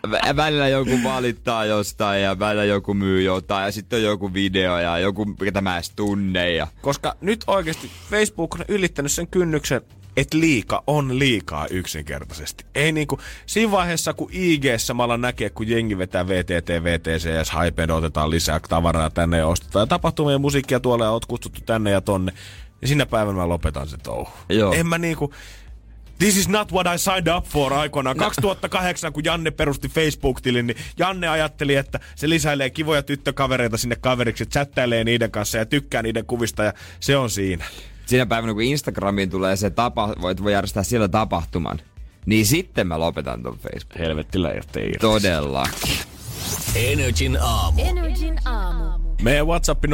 Vä- 0.06 0.36
välillä 0.36 0.68
joku 0.68 1.02
valittaa 1.04 1.64
jostain 1.64 2.22
ja 2.22 2.38
välillä 2.38 2.64
joku 2.64 2.94
myy 2.94 3.22
jotain 3.22 3.64
ja 3.64 3.72
sitten 3.72 3.96
on 3.96 4.02
joku 4.02 4.34
video 4.34 4.78
ja 4.78 4.98
joku, 4.98 5.34
ketä 5.34 5.60
mä 5.60 5.74
edes 5.74 5.90
tunne. 5.90 6.52
Ja... 6.52 6.66
Koska 6.82 7.16
nyt 7.20 7.44
oikeasti 7.46 7.90
Facebook 8.10 8.54
on 8.54 8.64
ylittänyt 8.68 9.12
sen 9.12 9.26
kynnyksen, 9.26 9.80
että 10.16 10.38
liika 10.38 10.82
on 10.86 11.18
liikaa 11.18 11.66
yksinkertaisesti. 11.66 12.64
Ei 12.74 12.92
niinku, 12.92 13.18
siinä 13.46 13.72
vaiheessa 13.72 14.14
kun 14.14 14.28
ig 14.32 14.64
samalla 14.76 15.16
näkee, 15.16 15.50
kun 15.50 15.68
jengi 15.68 15.98
vetää 15.98 16.28
VTT, 16.28 16.68
VTC 16.82 17.24
ja 17.24 17.60
Hypeen 17.64 17.90
otetaan 17.90 18.30
lisää 18.30 18.60
tavaraa 18.68 19.10
tänne 19.10 19.38
ja 19.38 19.46
ostetaan. 19.46 19.82
Ja 19.82 19.86
tapahtumia 19.86 20.32
ja 20.32 20.38
musiikkia 20.38 20.80
tuolla 20.80 21.04
ja 21.04 21.10
oot 21.10 21.26
kutsuttu 21.26 21.60
tänne 21.66 21.90
ja 21.90 22.00
tonne. 22.00 22.32
Ja 22.82 22.88
sinä 22.88 23.06
päivänä 23.06 23.36
mä 23.36 23.48
lopetan 23.48 23.88
sen 23.88 24.00
touhu. 24.00 24.30
Joo. 24.48 24.72
En 24.72 24.86
mä 24.86 24.98
niinku, 24.98 25.32
This 26.18 26.36
is 26.36 26.48
not 26.48 26.72
what 26.72 26.86
I 26.86 26.98
signed 26.98 27.36
up 27.36 27.44
for 27.44 27.74
aikoinaan. 27.74 28.16
2008, 28.16 29.12
kun 29.12 29.24
Janne 29.24 29.50
perusti 29.50 29.88
Facebook-tilin, 29.88 30.66
niin 30.66 30.76
Janne 30.98 31.28
ajatteli, 31.28 31.74
että 31.74 32.00
se 32.16 32.28
lisäilee 32.28 32.70
kivoja 32.70 33.02
tyttökavereita 33.02 33.76
sinne 33.76 33.96
kaveriksi, 33.96 34.46
chattailee 34.46 35.04
niiden 35.04 35.30
kanssa 35.30 35.58
ja 35.58 35.66
tykkää 35.66 36.02
niiden 36.02 36.26
kuvista 36.26 36.64
ja 36.64 36.72
se 37.00 37.16
on 37.16 37.30
siinä. 37.30 37.64
Siinä 38.06 38.26
päivänä, 38.26 38.52
kun 38.52 38.62
Instagramiin 38.62 39.30
tulee 39.30 39.56
se 39.56 39.70
tapa, 39.70 40.14
voit 40.20 40.42
voi 40.42 40.52
järjestää 40.52 40.82
siellä 40.82 41.08
tapahtuman, 41.08 41.80
niin 42.26 42.46
sitten 42.46 42.86
mä 42.86 42.98
lopetan 42.98 43.42
ton 43.42 43.58
Facebook. 43.58 43.98
Helvetti 43.98 44.38
irti. 44.56 44.92
Todellakin. 45.00 45.98
Energin 46.74 47.38
aamu. 47.40 47.82
Energin 47.82 48.38
aamu. 48.44 48.97
Meidän 49.22 49.46
WhatsApp 49.46 49.84
050501719. 49.84 49.90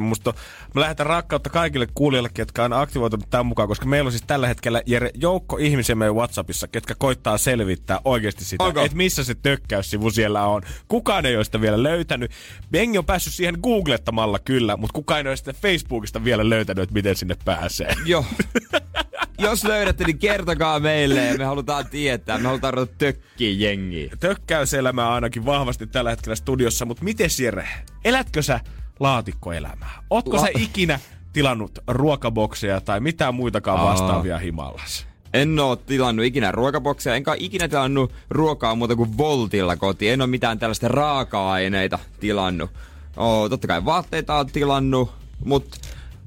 Musta 0.00 0.34
mä 0.74 0.80
lähetän 0.80 1.06
rakkautta 1.06 1.50
kaikille 1.50 1.86
kuulijoillekin, 1.94 2.42
jotka 2.42 2.64
on 2.64 2.72
aktivoitunut 2.72 3.30
tämän 3.30 3.46
mukaan, 3.46 3.68
koska 3.68 3.86
meillä 3.86 4.08
on 4.08 4.12
siis 4.12 4.24
tällä 4.26 4.48
hetkellä 4.48 4.82
Jere, 4.86 5.10
joukko 5.14 5.56
ihmisiä 5.56 5.94
meidän 5.94 6.14
WhatsAppissa, 6.14 6.68
ketkä 6.68 6.94
koittaa 6.98 7.38
selvittää 7.38 8.00
oikeasti 8.04 8.44
sitä, 8.44 8.64
Onko? 8.64 8.80
että 8.84 8.96
missä 8.96 9.24
se 9.24 9.34
tökkäyssivu 9.34 10.10
siellä 10.10 10.46
on. 10.46 10.62
Kukaan 10.88 11.26
ei 11.26 11.36
ole 11.36 11.44
sitä 11.44 11.60
vielä 11.60 11.82
löytänyt. 11.82 12.30
Bengi 12.70 12.98
on 12.98 13.06
päässyt 13.06 13.32
siihen 13.32 13.58
googlettamalla 13.62 14.38
kyllä, 14.38 14.76
mutta 14.76 14.94
kukaan 14.94 15.20
ei 15.20 15.30
ole 15.30 15.36
sitä 15.36 15.52
Facebookista 15.52 16.24
vielä 16.24 16.50
löytänyt, 16.50 16.82
että 16.82 16.94
miten 16.94 17.16
sinne 17.16 17.36
pääsee. 17.44 17.94
Joo. 18.06 18.24
Jos 19.38 19.64
löydätte, 19.64 20.04
niin 20.04 20.18
kertokaa 20.18 20.80
meille 20.80 21.24
ja 21.24 21.38
me 21.38 21.44
halutaan 21.44 21.86
tietää. 21.90 22.38
Me 22.38 22.44
halutaan 22.44 22.74
ruveta 22.74 22.94
tökkiä 22.98 23.50
jengiä. 23.68 24.10
Tökkäyselämää 24.20 25.12
ainakin 25.12 25.44
vahvasti 25.46 25.86
tällä 25.86 26.10
hetkellä 26.10 26.36
studiossa, 26.36 26.84
mutta 26.84 27.04
miten 27.04 27.30
Jere, 27.42 27.68
elätkö 28.04 28.42
sä 28.42 28.60
laatikkoelämää? 29.00 30.02
Ootko 30.10 30.36
La- 30.36 30.40
sä 30.42 30.48
ikinä 30.58 31.00
tilannut 31.32 31.78
ruokabokseja 31.86 32.80
tai 32.80 33.00
mitään 33.00 33.34
muitakaan 33.34 33.78
Aa. 33.78 33.84
vastaavia 33.84 34.38
himallas? 34.38 35.06
En 35.34 35.58
oo 35.58 35.76
tilannut 35.76 36.26
ikinä 36.26 36.52
ruokabokseja, 36.52 37.16
enkä 37.16 37.34
ikinä 37.38 37.68
tilannut 37.68 38.12
ruokaa 38.30 38.74
muuta 38.74 38.96
kuin 38.96 39.18
Voltilla 39.18 39.76
kotiin. 39.76 40.12
En 40.12 40.20
oo 40.20 40.26
mitään 40.26 40.58
tällaista 40.58 40.88
raaka-aineita 40.88 41.98
tilannut. 42.20 42.70
Oo, 43.16 43.48
totta 43.48 43.66
kai 43.66 43.84
vaatteita 43.84 44.34
on 44.34 44.46
tilannut, 44.46 45.12
mut 45.44 45.80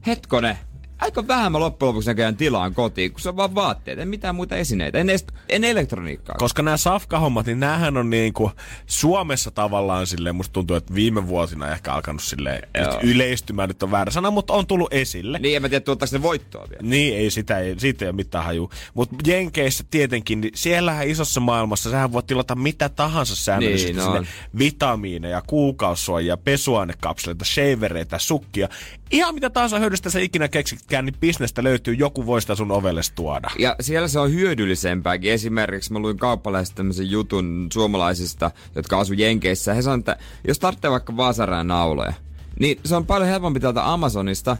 hetkone, 0.07 0.57
aika 0.99 1.27
vähän 1.27 1.51
mä 1.51 1.59
loppujen 1.59 1.87
lopuksi 1.87 2.09
näköjään 2.09 2.37
tilaan 2.37 2.73
kotiin, 2.73 3.11
kun 3.11 3.21
se 3.21 3.29
on 3.29 3.37
vaan 3.37 3.55
vaatteet, 3.55 3.99
en 3.99 4.07
mitään 4.07 4.35
muita 4.35 4.55
esineitä, 4.55 4.97
en, 4.97 5.09
edes, 5.09 5.25
en 5.49 5.63
elektroniikkaa. 5.63 6.35
Koska 6.39 6.61
nämä 6.61 6.77
safkahommat, 6.77 7.45
niin 7.45 7.59
näähän 7.59 7.97
on 7.97 8.09
niinku 8.09 8.51
Suomessa 8.85 9.51
tavallaan 9.51 10.07
silleen, 10.07 10.35
musta 10.35 10.53
tuntuu, 10.53 10.75
että 10.75 10.95
viime 10.95 11.27
vuosina 11.27 11.71
ehkä 11.71 11.93
alkanut 11.93 12.23
silleen, 12.23 12.67
nyt 12.77 13.03
yleistymään 13.03 13.69
nyt 13.69 13.83
on 13.83 13.91
väärä 13.91 14.11
sana, 14.11 14.31
mutta 14.31 14.53
on 14.53 14.67
tullut 14.67 14.93
esille. 14.93 15.39
Niin, 15.39 15.55
en 15.55 15.61
mä 15.61 15.69
tiedä, 15.69 15.83
tuottaako 15.83 16.15
ne 16.15 16.21
voittoa 16.21 16.67
vielä. 16.69 16.83
Niin, 16.83 17.17
ei 17.17 17.31
sitä, 17.31 17.59
ei, 17.59 17.79
siitä 17.79 18.05
ei 18.05 18.09
ole 18.09 18.15
mitään 18.15 18.45
haju. 18.45 18.69
Mutta 18.93 19.15
Jenkeissä 19.27 19.83
tietenkin, 19.91 20.41
niin 20.41 20.51
siellähän 20.55 21.07
isossa 21.07 21.39
maailmassa, 21.39 21.91
sähän 21.91 22.11
voit 22.11 22.27
tilata 22.27 22.55
mitä 22.55 22.89
tahansa 22.89 23.35
säännöllisesti. 23.35 23.93
Niin, 23.93 24.03
sinne 24.03 24.19
on. 24.19 24.27
vitamiineja, 24.59 25.41
kuukausuojia, 25.47 26.37
pesuainekapseleita, 26.37 27.45
shavereita, 27.45 28.19
sukkia. 28.19 28.69
Ihan 29.11 29.35
mitä 29.35 29.49
tahansa 29.49 29.79
hyödystä 29.79 30.09
sä 30.09 30.19
ikinä 30.19 30.47
keksitkään, 30.87 31.05
niin 31.05 31.19
bisnestä 31.19 31.63
löytyy, 31.63 31.93
joku 31.93 32.25
voi 32.25 32.41
sitä 32.41 32.55
sun 32.55 32.71
ovelle 32.71 33.01
tuoda. 33.15 33.49
Ja 33.59 33.75
siellä 33.79 34.07
se 34.07 34.19
on 34.19 34.33
hyödyllisempääkin. 34.33 35.31
Esimerkiksi 35.31 35.93
mä 35.93 35.99
luin 35.99 36.17
kauppalaisesta 36.17 36.75
tämmöisen 36.75 37.11
jutun 37.11 37.67
suomalaisista, 37.73 38.51
jotka 38.75 38.99
asu 38.99 39.13
Jenkeissä. 39.13 39.73
He 39.73 39.81
sanoivat, 39.81 40.09
että 40.09 40.23
jos 40.47 40.59
tarvitsee 40.59 40.91
vaikka 40.91 41.17
vasaraan 41.17 41.67
nauloja, 41.67 42.13
niin 42.59 42.79
se 42.85 42.95
on 42.95 43.05
paljon 43.05 43.29
helpompi 43.29 43.59
täältä 43.59 43.93
Amazonista, 43.93 44.57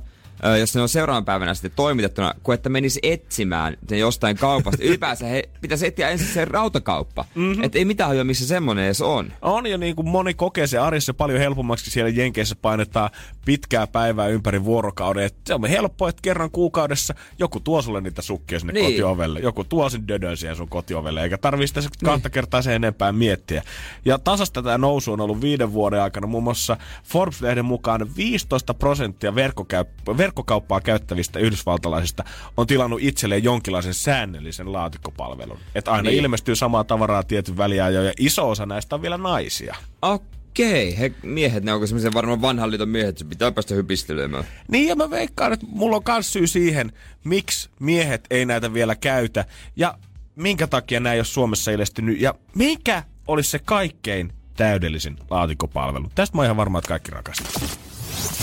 jos 0.59 0.75
ne 0.75 0.81
on 0.81 0.89
seuraavan 0.89 1.25
päivänä 1.25 1.53
sitten 1.53 1.71
toimitettuna, 1.75 2.33
kuin 2.43 2.53
että 2.53 2.69
menisi 2.69 2.99
etsimään 3.03 3.77
sen 3.87 3.99
jostain 3.99 4.37
kaupasta. 4.37 4.83
Ylipäänsä 4.87 5.25
he 5.25 5.43
pitäisi 5.61 5.87
etsiä 5.87 6.09
ensin 6.09 6.27
se 6.27 6.45
rautakauppa. 6.45 7.25
Mm-hmm. 7.35 7.63
Että 7.63 7.77
ei 7.77 7.85
mitään 7.85 8.07
hajua, 8.07 8.23
missä 8.23 8.47
semmonen 8.47 8.85
edes 8.85 9.01
on. 9.01 9.33
On 9.41 9.67
jo 9.67 9.77
niin 9.77 9.95
kuin 9.95 10.07
moni 10.09 10.33
kokee 10.33 10.67
se 10.67 10.77
arjessa 10.77 11.13
paljon 11.13 11.39
helpommaksi 11.39 11.91
siellä 11.91 12.09
Jenkeissä 12.09 12.55
painetaan 12.61 13.09
pitkää 13.45 13.87
päivää 13.87 14.27
ympäri 14.27 14.63
vuorokauden. 14.63 15.23
Et 15.23 15.35
se 15.45 15.53
on 15.53 15.65
helppo, 15.65 16.07
että 16.07 16.21
kerran 16.21 16.51
kuukaudessa 16.51 17.13
joku 17.39 17.59
tuo 17.59 17.81
sulle 17.81 18.01
niitä 18.01 18.21
sukkia 18.21 18.59
sinne 18.59 18.73
Niin. 18.73 18.85
kotiovelle. 18.85 19.39
Joku 19.39 19.63
tuo 19.63 19.89
sen 19.89 20.07
dödön 20.07 20.37
siihen 20.37 20.55
sun 20.55 20.69
kotiovelle, 20.69 21.23
eikä 21.23 21.37
tarvii 21.37 21.67
sitä 21.67 21.81
sit 21.81 21.97
kahta 22.03 22.29
kertaa 22.29 22.61
sen 22.61 22.73
enempää 22.73 23.11
miettiä. 23.11 23.63
Ja 24.05 24.19
tasasta 24.19 24.63
tämä 24.63 24.77
nousu 24.77 25.13
on 25.13 25.21
ollut 25.21 25.41
viiden 25.41 25.73
vuoden 25.73 26.01
aikana. 26.01 26.27
Muun 26.27 26.43
muassa 26.43 26.77
Forbes-lehden 27.03 27.65
mukaan 27.65 28.15
15 28.17 28.73
prosenttia 28.73 29.31
verkkokäy- 29.35 29.85
verkkokauppaa 30.27 30.81
käyttävistä 30.81 31.39
yhdysvaltalaisista 31.39 32.23
on 32.57 32.67
tilannut 32.67 32.99
itselleen 33.01 33.43
jonkinlaisen 33.43 33.93
säännöllisen 33.93 34.73
laatikkopalvelun. 34.73 35.59
Että 35.75 35.91
aina 35.91 36.09
Niin. 36.09 36.19
ilmestyy 36.23 36.55
samaa 36.55 36.83
tavaraa 36.83 37.23
tietyn 37.23 37.57
väliajoin 37.57 38.07
ja 38.07 38.13
iso 38.19 38.49
osa 38.49 38.65
näistä 38.65 38.95
on 38.95 39.01
vielä 39.01 39.17
naisia. 39.17 39.75
Okei, 40.01 40.99
he 40.99 41.11
miehet, 41.23 41.63
ne 41.63 41.73
onko 41.73 41.87
semmoisia 41.87 42.11
varmaan 42.13 42.41
vanhan 42.41 42.69
liiton 42.71 42.89
miehet, 42.89 43.09
että 43.09 43.19
se 43.19 43.25
pitää 43.25 43.51
päästä 43.51 43.75
hypistelemään. 43.75 44.43
Niin 44.67 44.87
ja 44.87 44.95
mä 44.95 45.09
veikkaan, 45.09 45.53
että 45.53 45.65
mulla 45.69 45.95
on 45.95 46.03
kans 46.03 46.33
syy 46.33 46.47
siihen, 46.47 46.91
miksi 47.23 47.69
miehet 47.79 48.25
ei 48.29 48.45
näitä 48.45 48.73
vielä 48.73 48.95
käytä 48.95 49.45
ja 49.75 49.97
minkä 50.35 50.67
takia 50.67 50.99
nämä 50.99 51.13
ei 51.13 51.19
ole 51.19 51.25
Suomessa 51.25 51.71
ilmestynyt 51.71 52.21
ja 52.21 52.33
mikä 52.55 53.03
olisi 53.27 53.49
se 53.49 53.59
kaikkein 53.59 54.33
täydellisin 54.55 55.17
laatikkopalvelu. 55.29 56.11
Tästä 56.15 56.37
mä 56.37 56.41
oon 56.41 56.45
ihan 56.45 56.57
varma, 56.57 56.77
että 56.79 56.87
kaikki 56.89 57.11
rakastaa. 57.11 57.86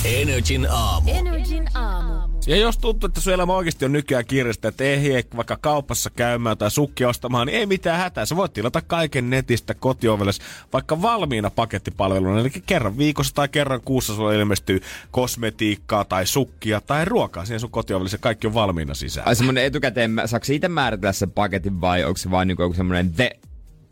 Energin 0.04 0.66
aamu. 0.70 1.10
Energin 1.10 1.68
aamu. 1.74 2.14
Ja 2.46 2.56
jos 2.56 2.78
tuntuu, 2.78 3.06
että 3.06 3.20
sun 3.20 3.32
elämä 3.32 3.54
oikeasti 3.54 3.84
on 3.84 3.92
nykyään 3.92 4.26
kiireistä, 4.26 4.68
että 4.68 4.84
ei 4.84 5.24
vaikka 5.36 5.56
kaupassa 5.60 6.10
käymään 6.10 6.58
tai 6.58 6.70
sukkia 6.70 7.08
ostamaan, 7.08 7.46
niin 7.46 7.58
ei 7.58 7.66
mitään 7.66 7.98
hätää. 7.98 8.26
Sä 8.26 8.36
voit 8.36 8.52
tilata 8.52 8.80
kaiken 8.80 9.30
netistä 9.30 9.74
kotiovelles 9.74 10.40
vaikka 10.72 11.02
valmiina 11.02 11.50
pakettipalveluna. 11.50 12.40
Eli 12.40 12.50
kerran 12.66 12.98
viikossa 12.98 13.34
tai 13.34 13.48
kerran 13.48 13.80
kuussa 13.84 14.14
sulla 14.14 14.32
ilmestyy 14.32 14.82
kosmetiikkaa 15.10 16.04
tai 16.04 16.26
sukkia 16.26 16.80
tai 16.80 17.04
ruokaa 17.04 17.44
siihen 17.44 17.60
sun 17.60 17.70
kotiovelles 17.70 18.12
ja 18.12 18.18
kaikki 18.18 18.46
on 18.46 18.54
valmiina 18.54 18.94
sisään. 18.94 19.28
Ai 19.28 19.36
semmonen 19.36 19.64
etukäteen, 19.64 20.10
mä- 20.10 20.26
saako 20.26 20.46
itse 20.48 20.68
määritellä 20.68 21.12
sen 21.12 21.30
paketin 21.30 21.80
vai 21.80 22.04
onko 22.04 22.16
se 22.16 22.30
vain 22.30 22.48
niinku 22.48 22.62
joku 22.62 22.74
semmonen 22.74 23.12
the 23.12 23.30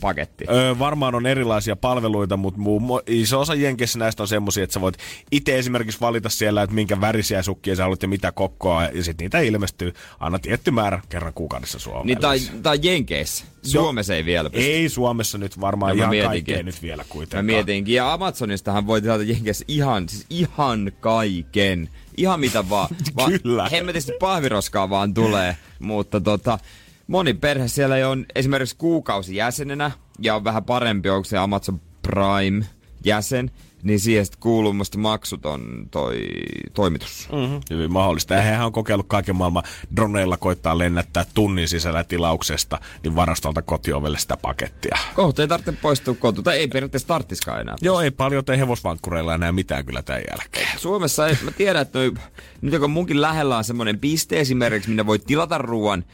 paketti. 0.02 0.44
Öö, 0.50 0.78
varmaan 0.78 1.14
on 1.14 1.26
erilaisia 1.26 1.76
palveluita, 1.76 2.36
mutta 2.36 2.60
muu, 2.60 2.80
mu- 2.80 3.02
iso 3.06 3.40
osa 3.40 3.54
Jenkeissä 3.54 3.98
näistä 3.98 4.22
on 4.22 4.28
semmoisia, 4.28 4.64
että 4.64 4.74
sä 4.74 4.80
voit 4.80 4.96
itse 5.32 5.58
esimerkiksi 5.58 6.00
valita 6.00 6.28
siellä, 6.28 6.62
että 6.62 6.74
minkä 6.74 7.00
värisiä 7.00 7.42
sukkia 7.42 7.76
sä 7.76 7.82
haluat 7.82 8.02
ja 8.02 8.08
mitä 8.08 8.32
kokkoa, 8.32 8.84
ja 8.84 9.04
sitten 9.04 9.24
niitä 9.24 9.40
ilmestyy 9.40 9.92
aina 10.20 10.38
tietty 10.38 10.70
määrä 10.70 11.02
kerran 11.08 11.32
kuukaudessa 11.34 11.78
Suomeen. 11.78 12.06
Niin 12.06 12.18
tai, 12.18 12.38
tai 12.62 12.78
Jenkeissä. 12.82 13.44
Suomessa 13.62 14.14
ei 14.14 14.24
vielä 14.24 14.50
pysty. 14.50 14.66
Ei 14.70 14.88
Suomessa 14.88 15.38
nyt 15.38 15.60
varmaan 15.60 15.96
No 15.98 16.06
mä 16.06 16.12
ihan 16.12 16.28
kaikkea 16.28 16.62
nyt 16.62 16.82
vielä 16.82 17.02
Mä 17.02 17.06
kuitenkaan. 17.08 17.44
mietinkin, 17.44 17.94
ja 17.94 18.12
Amazonistahan 18.12 18.86
voi 18.86 19.02
tilata 19.02 19.22
Jenkeissä 19.22 19.64
ihan, 19.68 20.08
siis 20.08 20.26
ihan 20.30 20.92
kaiken. 21.00 21.88
Ihan 22.16 22.40
mitä 22.40 22.68
vaan. 22.68 22.88
Va- 23.16 23.30
Kyllä. 23.42 23.68
Hemmetisti 23.68 24.12
pahviroskaa 24.20 24.90
vaan 24.90 25.14
tulee. 25.14 25.56
Mutta 25.78 26.20
tota, 26.20 26.58
moni 27.06 27.34
perhe 27.34 27.68
siellä 27.68 27.98
jo 27.98 28.10
on 28.10 28.26
esimerkiksi 28.34 28.76
kuukausi 28.76 29.36
jäsenenä 29.36 29.90
ja 30.18 30.34
on 30.34 30.44
vähän 30.44 30.64
parempi, 30.64 31.10
onko 31.10 31.24
se 31.24 31.38
Amazon 31.38 31.80
Prime 32.02 32.66
jäsen, 33.04 33.50
niin 33.82 34.00
siihen 34.00 34.26
sitten 34.26 34.40
kuuluu 34.40 34.72
musta 34.72 34.98
maksuton 34.98 35.88
toi 35.90 36.28
toimitus. 36.74 37.28
Mm-hmm. 37.32 37.60
Hyvin 37.70 37.92
mahdollista. 37.92 38.34
Ja 38.34 38.42
hehän 38.42 38.66
on 38.66 38.72
kokeillut 38.72 39.06
kaiken 39.08 39.36
maailman 39.36 39.62
droneilla 39.96 40.36
koittaa 40.36 40.78
lennättää 40.78 41.24
tunnin 41.34 41.68
sisällä 41.68 42.04
tilauksesta, 42.04 42.78
niin 43.02 43.16
varastolta 43.16 43.62
kotiovelle 43.62 44.18
sitä 44.18 44.36
pakettia. 44.36 44.98
Kohta 45.14 45.42
ei 45.42 45.48
tarvitse 45.48 45.72
poistua 45.72 46.14
kotiin, 46.14 46.44
tai 46.44 46.56
ei 46.56 46.68
periaatteessa 46.68 47.08
tarttiskaan 47.08 47.60
enää. 47.60 47.76
Joo, 47.80 48.00
ei 48.00 48.10
paljon 48.10 48.44
tee 48.44 48.58
hevosvankkureilla 48.58 49.34
enää 49.34 49.52
mitään 49.52 49.86
kyllä 49.86 50.02
tämän 50.02 50.22
jälkeen. 50.30 50.78
Suomessa 50.78 51.26
ei, 51.26 51.38
mä 51.42 51.50
tiedän, 51.50 51.82
että 51.82 51.98
noi, 51.98 52.12
nyt 52.60 52.80
kun 52.80 52.90
munkin 52.90 53.20
lähellä 53.20 53.56
on 53.56 53.64
semmoinen 53.64 53.98
piste 53.98 54.40
esimerkiksi, 54.40 54.88
minne 54.88 55.06
voi 55.06 55.18
tilata 55.18 55.58
ruoan 55.58 56.04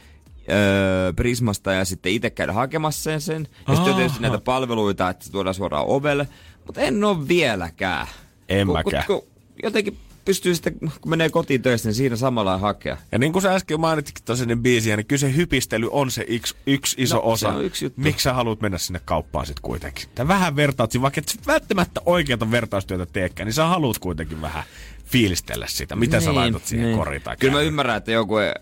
öö, 0.51 1.13
Prismasta 1.13 1.73
ja 1.73 1.85
sitten 1.85 2.11
itse 2.11 2.29
käydä 2.29 2.53
hakemassa 2.53 3.03
sen. 3.03 3.21
sen. 3.21 3.47
Ja 3.67 3.75
sitten 3.75 3.95
tietysti 3.95 4.19
näitä 4.21 4.39
palveluita, 4.39 5.09
että 5.09 5.25
se 5.25 5.31
tuodaan 5.31 5.53
suoraan 5.55 5.85
ovelle. 5.87 6.27
Mutta 6.65 6.81
en 6.81 7.03
ole 7.03 7.27
vieläkään. 7.27 8.07
En 8.49 8.67
Kun- 8.67 8.75
mäkään. 8.75 9.03
Kun, 9.07 9.21
kun 9.21 9.27
jotenkin 9.63 9.97
pystyy 10.25 10.55
sitten, 10.55 10.73
kun 10.79 11.09
menee 11.09 11.29
kotiin 11.29 11.61
töistä, 11.61 11.87
niin 11.87 11.95
siinä 11.95 12.15
samalla 12.15 12.57
hakea. 12.57 12.97
Ja 13.11 13.17
niin 13.19 13.33
kuin 13.33 13.43
sä 13.43 13.53
äsken 13.55 13.79
mainititkin 13.79 14.23
tosiaan 14.25 14.59
biisiä, 14.59 14.95
niin 14.97 15.05
kyllä 15.05 15.19
se 15.19 15.35
hypistely 15.35 15.87
on 15.91 16.11
se 16.11 16.25
yksi, 16.27 16.55
yksi 16.67 16.95
iso 16.99 17.15
No, 17.15 17.21
osa. 17.25 17.59
yksi. 17.59 17.93
Miksi 17.95 18.23
sä 18.23 18.33
haluat 18.33 18.61
mennä 18.61 18.77
sinne 18.77 19.01
kauppaan 19.05 19.45
sitten 19.45 19.61
kuitenkin? 19.61 20.05
Tai 20.15 20.27
vähän 20.27 20.55
vertaat, 20.55 21.01
vaikka 21.01 21.19
et 21.21 21.47
välttämättä 21.47 22.01
oikeata 22.05 22.51
vertaustyötä 22.51 23.05
teekään, 23.05 23.47
niin 23.47 23.53
sä 23.53 23.65
haluat 23.65 23.99
kuitenkin 23.99 24.41
vähän 24.41 24.63
fiilistellä 25.11 25.65
sitä. 25.69 25.95
Mitä 25.95 26.19
sä 26.19 26.35
laitat 26.35 26.65
siihen 26.65 26.97
koriin 26.97 27.21
tai 27.21 27.33
Niin, 27.33 27.39
Kyllä 27.39 27.53
mä 27.53 27.61
ymmärrän, 27.61 27.97
että 27.97 28.11
joku 28.11 28.37
eh, 28.37 28.53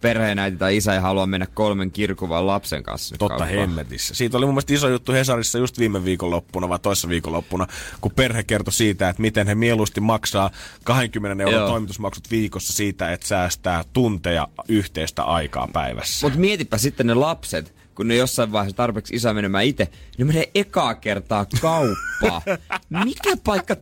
perheenäiti 0.00 0.56
tai 0.56 0.76
isä 0.76 0.94
ei 0.94 1.00
halua 1.00 1.26
mennä 1.26 1.46
kolmen 1.54 1.90
kirkuvan 1.90 2.46
lapsen 2.46 2.82
kanssa 2.82 3.14
nyt 3.14 3.18
Totta 3.18 3.38
kauppaan. 3.38 3.58
hemmetissä. 3.58 4.14
Siitä 4.14 4.36
oli 4.36 4.46
mun 4.46 4.54
mielestä 4.54 4.74
iso 4.74 4.88
juttu 4.88 5.12
Hesarissa 5.12 5.58
just 5.58 5.78
viime 5.78 6.04
viikonloppuna 6.04 6.68
vai 6.68 6.78
toissa 6.78 7.08
viikonloppuna, 7.08 7.66
kun 8.00 8.12
perhe 8.12 8.42
kertoi 8.42 8.72
siitä, 8.72 9.08
että 9.08 9.22
miten 9.22 9.46
he 9.46 9.54
mieluusti 9.54 10.00
maksaa 10.00 10.50
20 10.84 11.42
euron 11.42 11.58
Joo. 11.60 11.68
toimitusmaksut 11.68 12.30
viikossa 12.30 12.72
siitä, 12.72 13.12
että 13.12 13.26
säästää 13.26 13.84
tunteja 13.92 14.48
yhteistä 14.68 15.22
aikaa 15.22 15.68
päivässä. 15.72 16.26
Mutta 16.26 16.38
mietipä 16.38 16.78
sitten 16.78 17.06
ne 17.06 17.14
lapset, 17.14 17.74
kun 17.94 18.08
ne 18.08 18.16
jossain 18.16 18.52
vaiheessa 18.52 18.76
tarpeeksi 18.76 19.16
isä 19.16 19.32
menemään 19.34 19.64
itse, 19.64 19.88
ne 20.18 20.24
menee 20.24 20.50
ekaa 20.54 20.94
kertaa 20.94 21.46
kauppaan. 21.60 22.42
Mikä 23.04 23.36
paikka 23.44 23.76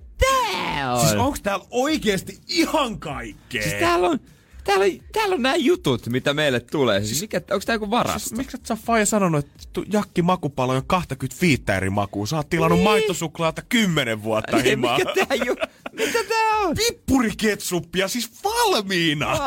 tää 0.75 0.95
on? 0.95 1.01
Siis 1.01 1.13
onko 1.13 1.39
täällä 1.43 1.65
oikeasti 1.71 2.41
ihan 2.49 2.99
kaikkea? 2.99 3.63
Siis 3.63 3.75
täällä 3.75 4.09
on, 4.09 4.21
täällä, 4.65 4.85
täällä 5.13 5.35
on 5.35 5.43
nämä 5.43 5.57
jutut, 5.57 6.07
mitä 6.09 6.35
meille 6.35 6.61
tulee. 6.61 7.05
Siis 7.05 7.21
mikä, 7.21 7.37
onko 7.51 7.63
tää 7.67 7.75
joku 7.75 7.91
varasto? 7.91 8.19
Siis, 8.29 8.33
miksi 8.39 8.57
et 8.57 8.67
sä 8.67 8.77
Faija 8.77 9.07
sanonut, 9.07 9.45
että 9.47 9.63
tu- 9.73 9.85
Jakki 9.93 10.23
makupallo 10.23 10.73
on 10.73 10.87
25 10.87 11.63
eri 11.77 11.91
makua? 11.91 12.27
Sä 12.27 12.37
oot 12.37 12.51
tilannut 12.51 12.79
Niin. 12.79 12.85
maitosuklaata 12.89 13.63
10 13.69 14.23
vuotta 14.23 14.57
Ei, 14.57 14.65
himaa. 14.71 14.99
mikä 14.99 15.13
tää 15.15 15.37
ju... 15.45 15.57
Mitä 15.93 16.19
tää 16.29 16.57
on? 16.59 16.77
Pippuriketsuppia 16.77 18.09
siis 18.09 18.31
valmiina! 18.45 19.47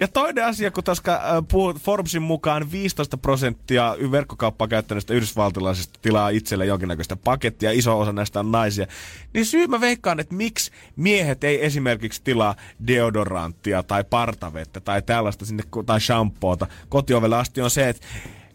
ja 0.00 0.08
toinen 0.08 0.44
asia, 0.44 0.70
kun 0.70 0.84
koska 0.84 1.14
äh, 1.14 1.80
Forbesin 1.82 2.22
mukaan 2.22 2.72
15 2.72 3.16
prosenttia 3.18 3.96
verkkokauppaa 4.10 4.68
käyttäneistä 4.68 5.14
yhdysvaltilaisista 5.14 5.98
tilaa 6.02 6.28
itselle 6.28 6.66
jonkinnäköistä 6.66 7.16
pakettia, 7.16 7.70
iso 7.72 7.98
osa 8.00 8.12
näistä 8.12 8.40
on 8.40 8.52
naisia, 8.52 8.86
niin 9.34 9.46
syy 9.46 9.66
mä 9.66 9.80
veikkaan, 9.80 10.20
että 10.20 10.34
miksi 10.34 10.70
miehet 10.96 11.44
ei 11.44 11.64
esimerkiksi 11.64 12.20
tilaa 12.24 12.54
deodoranttia 13.00 13.82
tai 13.82 14.04
partavettä 14.04 14.80
tai 14.80 15.02
tällaista 15.02 15.46
sinne, 15.46 15.62
tai 15.86 16.00
shampoota 16.00 16.66
kotiovelle 16.88 17.36
asti 17.36 17.60
on 17.60 17.70
se, 17.70 17.88
että 17.88 18.06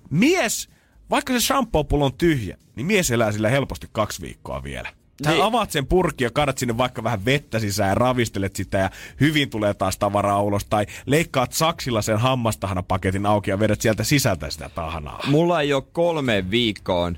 mies, 0.09 0.69
vaikka 1.09 1.33
se 1.33 1.39
shampoo-pullo 1.39 2.05
on 2.05 2.13
tyhjä, 2.17 2.57
niin 2.75 2.85
mies 2.85 3.11
elää 3.11 3.31
sillä 3.31 3.49
helposti 3.49 3.87
kaksi 3.91 4.21
viikkoa 4.21 4.63
vielä. 4.63 4.89
Sä 5.23 5.31
Niin. 5.31 5.43
avaat 5.43 5.71
sen 5.71 5.87
purki 5.87 6.23
ja 6.23 6.31
kadat 6.31 6.57
sinne 6.57 6.77
vaikka 6.77 7.03
vähän 7.03 7.25
vettä 7.25 7.59
sisään 7.59 7.89
ja 7.89 7.95
ravistelet 7.95 8.55
sitä 8.55 8.77
ja 8.77 8.89
hyvin 9.19 9.49
tulee 9.49 9.73
taas 9.73 9.97
tavaraa 9.97 10.41
ulos. 10.41 10.65
Tai 10.65 10.85
leikkaat 11.05 11.53
saksilla 11.53 12.01
sen 12.01 12.17
hammastahanapaketin 12.17 13.25
auki 13.25 13.49
ja 13.51 13.59
vedät 13.59 13.81
sieltä 13.81 14.03
sisältä 14.03 14.49
sitä 14.49 14.69
tahanaa. 14.69 15.19
Mulla 15.27 15.61
ei 15.61 15.73
ole 15.73 15.83
kolme 15.91 16.51
viikkoon 16.51 17.17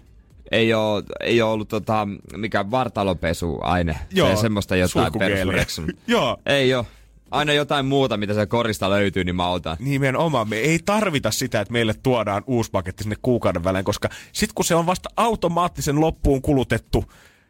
ei 0.51 0.73
ole, 0.73 1.03
ei 1.21 1.41
ole 1.41 1.51
ollut 1.51 1.67
tota, 1.67 2.07
mikä 2.37 2.71
vartalopesuaine. 2.71 3.97
Joo, 4.11 4.27
tai 4.27 4.37
semmoista 4.37 4.75
jotain. 4.75 5.11
Joo. 6.07 6.37
Ei 6.45 6.73
ole. 6.73 6.85
Aina 7.31 7.53
jotain 7.53 7.85
muuta, 7.85 8.17
mitä 8.17 8.33
se 8.33 8.45
korista 8.45 8.89
löytyy, 8.89 9.23
niin 9.23 9.35
mä 9.35 9.49
otan. 9.49 9.77
Nimenomaan, 9.79 10.49
me 10.49 10.55
ei 10.55 10.79
tarvita 10.85 11.31
sitä, 11.31 11.61
että 11.61 11.71
meille 11.71 11.93
tuodaan 12.03 12.43
uusi 12.47 12.71
paketti 12.71 13.03
sinne 13.03 13.15
kuukauden 13.21 13.63
välein, 13.63 13.85
koska 13.85 14.09
sit 14.31 14.53
kun 14.53 14.65
se 14.65 14.75
on 14.75 14.85
vasta 14.85 15.09
automaattisen 15.17 16.01
loppuun 16.01 16.41
kulutettu, 16.41 17.05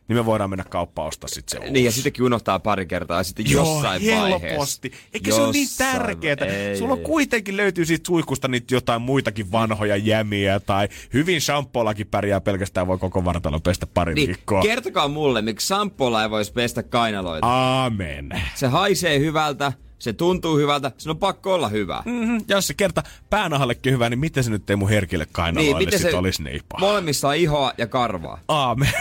niin 0.07 0.17
me 0.17 0.25
voidaan 0.25 0.49
mennä 0.49 0.63
kauppaan 0.63 1.07
ostaa 1.07 1.27
sit 1.27 1.49
se 1.49 1.57
uusi. 1.59 1.71
Niin, 1.71 1.85
ja 1.85 1.91
sittenkin 1.91 2.23
unohtaa 2.25 2.59
pari 2.59 2.85
kertaa, 2.85 3.17
ja 3.19 3.23
sitten 3.23 3.51
Joo, 3.51 3.73
jossain 3.73 4.01
helposti. 4.01 4.41
vaiheessa. 4.41 5.09
Eikä 5.13 5.31
se 5.31 5.41
ole 5.41 5.51
niin 5.51 5.63
Jossain- 5.67 5.91
tärkeää. 6.01 6.37
Sulla 6.79 6.93
on 6.93 6.99
kuitenkin 7.01 7.57
löytyy 7.57 7.85
siitä 7.85 8.07
suihkusta 8.07 8.47
niitä 8.47 8.75
jotain 8.75 9.01
muitakin 9.01 9.51
vanhoja 9.51 9.95
jämiä 9.97 10.59
tai 10.59 10.89
hyvin 11.13 11.41
shampoollakin 11.41 12.07
pärjää 12.07 12.41
pelkästään 12.41 12.87
voi 12.87 12.97
koko 12.97 13.25
vartalon 13.25 13.61
pestä 13.61 13.87
pari 13.87 14.13
Niin, 14.13 14.27
viikkoa. 14.27 14.61
kertokaa 14.61 15.07
mulle, 15.07 15.41
miksi 15.41 15.67
shampoolla 15.67 16.23
ei 16.23 16.29
voisi 16.29 16.53
pestä 16.53 16.83
kainaloita. 16.83 17.47
Aamen. 17.47 18.29
Se 18.55 18.67
haisee 18.67 19.19
hyvältä, 19.19 19.73
se 19.99 20.13
tuntuu 20.13 20.57
hyvältä, 20.57 20.91
sen 20.97 21.09
on 21.09 21.17
pakko 21.17 21.53
olla 21.53 21.69
hyvä. 21.69 22.03
Mm-hmm. 22.05 22.37
Ja 22.47 22.57
jos 22.57 22.67
se 22.67 22.73
kerta 22.73 23.03
päänahallekin 23.29 23.93
hyvä, 23.93 24.09
niin 24.09 24.19
miten 24.19 24.43
se 24.43 24.49
nyt 24.49 24.69
ei 24.69 24.75
mun 24.75 24.89
herkille 24.89 25.27
kainaloille 25.31 25.79
niin, 25.79 25.99
sit 25.99 26.13
olisi 26.13 26.43
niin 26.43 26.61
paha? 26.69 26.85
Molemmissa 26.85 27.27
on 27.27 27.35
ihoa 27.35 27.73
ja 27.77 27.87
karvaa. 27.87 28.39
Aamen. 28.47 28.93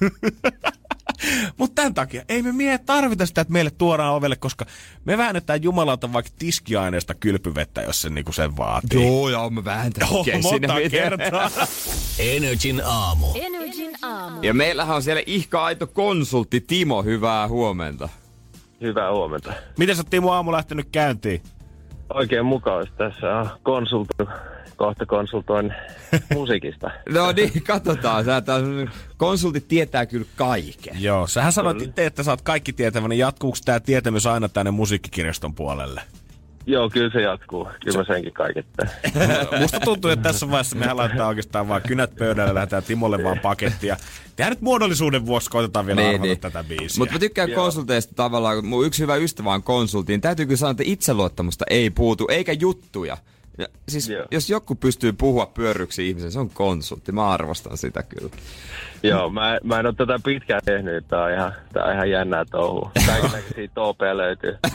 Mutta 1.56 1.74
tämän 1.74 1.94
takia 1.94 2.22
ei 2.28 2.42
me 2.42 2.52
miehet 2.52 2.86
tarvita 2.86 3.26
sitä, 3.26 3.40
että 3.40 3.52
meille 3.52 3.70
tuodaan 3.70 4.14
ovelle, 4.14 4.36
koska 4.36 4.66
me 5.04 5.18
väännetään 5.18 5.62
jumalalta 5.62 6.12
vaikka 6.12 6.32
tiskiaineesta 6.38 7.14
kylpyvettä, 7.14 7.82
jos 7.82 8.02
se 8.02 8.10
niinku 8.10 8.32
sen 8.32 8.56
vaatii. 8.56 9.06
Joo, 9.06 9.28
joo, 9.28 9.50
mä 9.50 9.64
vähän 9.64 9.92
Joo, 10.00 10.24
monta 10.42 10.74
kertaa. 10.90 11.50
Energin 12.18 12.82
aamu. 12.84 13.26
Energin 13.34 13.96
aamu. 14.02 14.42
Ja 14.42 14.54
meillähän 14.54 14.96
on 14.96 15.02
siellä 15.02 15.22
ihka 15.26 15.64
aito 15.64 15.86
konsultti 15.86 16.60
Timo, 16.60 17.02
hyvää 17.02 17.48
huomenta. 17.48 18.08
Hyvää 18.80 19.12
huomenta. 19.12 19.52
Miten 19.78 19.96
sä 19.96 20.02
Timo 20.10 20.32
aamu 20.32 20.52
lähtenyt 20.52 20.88
käyntiin? 20.92 21.42
Oikein 22.14 22.46
mukavasti 22.46 22.94
tässä 22.96 23.34
on 23.36 23.48
konsultoinut, 23.62 24.34
kohta 24.76 25.06
konsultoin 25.06 25.74
musiikista. 26.34 26.90
No 27.14 27.32
niin, 27.32 27.62
katsotaan. 27.62 28.24
Sä 28.24 28.40
taas, 28.40 28.62
konsultit 29.16 29.68
tietää 29.68 30.06
kyllä 30.06 30.26
kaiken. 30.36 31.02
Joo, 31.02 31.26
sähän 31.26 31.52
sanoit 31.52 31.82
itse, 31.82 32.06
että 32.06 32.22
sä 32.22 32.30
oot 32.30 32.42
kaikki 32.42 32.72
tietävä, 32.72 33.08
niin 33.08 33.18
jatkuuko 33.18 33.58
tämä 33.64 33.80
tietämys 33.80 34.26
aina 34.26 34.48
tänne 34.48 34.70
musiikkikirjaston 34.70 35.54
puolelle? 35.54 36.02
Joo, 36.68 36.90
kyllä 36.90 37.10
se 37.10 37.20
jatkuu. 37.20 37.68
Kyllä 37.84 37.98
mä 37.98 38.04
senkin 38.04 38.32
kaiket 38.32 38.66
teen. 38.76 38.90
Musta 39.60 39.80
tuntuu, 39.80 40.10
että 40.10 40.22
tässä 40.22 40.50
vaiheessa 40.50 40.76
mehän 40.76 40.96
laitetaan 40.96 41.28
oikeastaan 41.28 41.68
vaan 41.68 41.82
kynät 41.82 42.16
pöydälle, 42.18 42.54
lähdetään 42.54 42.82
Timolle 42.82 43.24
vaan 43.24 43.38
pakettia. 43.38 43.96
Tehdään 44.36 44.52
nyt 44.52 44.60
muodollisuuden 44.60 45.26
vuoksi, 45.26 45.50
koitetaan 45.50 45.86
vielä 45.86 46.00
niin, 46.00 46.08
arvata 46.08 46.26
niin. 46.26 46.40
tätä 46.40 46.64
biisiä. 46.64 46.98
Mutta 46.98 47.12
mä 47.12 47.18
tykkään 47.18 47.50
Joo. 47.50 47.62
konsulteista 47.62 48.14
tavallaan, 48.14 48.56
kun 48.56 48.66
mun 48.66 48.86
yksi 48.86 49.02
hyvä 49.02 49.16
ystävä 49.16 49.52
on 49.52 49.62
konsultiin. 49.62 50.20
Täytyy 50.20 50.46
kyllä 50.46 50.56
sanoa, 50.56 50.70
että 50.70 50.82
itseluottamusta 50.86 51.64
ei 51.70 51.90
puutu, 51.90 52.26
eikä 52.30 52.52
juttuja. 52.52 53.16
Ja, 53.58 53.66
siis 53.88 54.08
Joo. 54.08 54.26
jos 54.30 54.50
joku 54.50 54.74
pystyy 54.74 55.12
puhua 55.12 55.46
pyörryksi 55.46 56.08
ihmisen, 56.08 56.32
se 56.32 56.38
on 56.38 56.50
konsultti. 56.50 57.12
Mä 57.12 57.28
arvostan 57.28 57.76
sitä 57.76 58.02
kyllä. 58.02 58.30
Joo, 59.02 59.30
mä, 59.30 59.58
mä 59.64 59.80
en 59.80 59.86
ole 59.86 59.94
tätä 59.94 60.20
pitkään 60.24 60.62
tehnyt. 60.64 61.08
Tää 61.08 61.24
on 61.24 61.32
ihan, 61.32 61.52
tää 61.72 61.84
on 61.84 61.92
ihan 61.92 62.10
jännää 62.10 62.44
touhua. 62.44 62.90
Kaikenlaisia 63.06 63.68
toopeja 63.74 64.16
löytyy. 64.16 64.58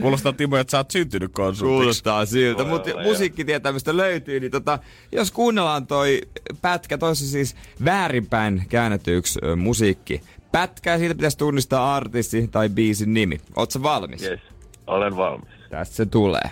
Kuulostaa 0.00 0.32
Timo, 0.32 0.56
että 0.56 0.70
sä 0.70 0.76
oot 0.76 0.90
syntynyt 0.90 1.32
konsultiksi. 1.32 1.64
Kuulostaa 1.64 2.26
siltä, 2.26 2.64
mutta 2.64 2.90
musiikkitietämystä 3.02 3.96
löytyy, 3.96 4.40
niin 4.40 4.50
tota, 4.50 4.78
jos 5.12 5.30
kuunnellaan 5.30 5.86
toi 5.86 6.20
pätkä, 6.62 6.98
toissa 6.98 7.26
siis 7.26 7.56
väärinpäin 7.84 8.62
käännetty 8.68 9.16
yksi 9.16 9.38
ö, 9.42 9.56
musiikki. 9.56 10.20
Pätkä 10.52 10.92
ja 10.92 10.98
siitä 10.98 11.14
pitäisi 11.14 11.38
tunnistaa 11.38 11.96
artisti 11.96 12.48
tai 12.48 12.68
biisin 12.68 13.14
nimi. 13.14 13.40
Ootko 13.56 13.82
valmis? 13.82 14.22
Yes, 14.22 14.40
olen 14.86 15.16
valmis. 15.16 15.57
Tässä 15.70 15.94
se 15.94 16.06
tulee. 16.06 16.50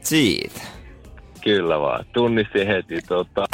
Siitä. 0.00 0.60
Kyllä 1.44 1.78
vaan. 1.80 2.04
Tunnistin 2.12 2.66
heti. 2.66 2.98
Tota, 3.08 3.46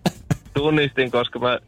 tunnistin, 0.54 1.10
koska 1.10 1.38
mä 1.38 1.58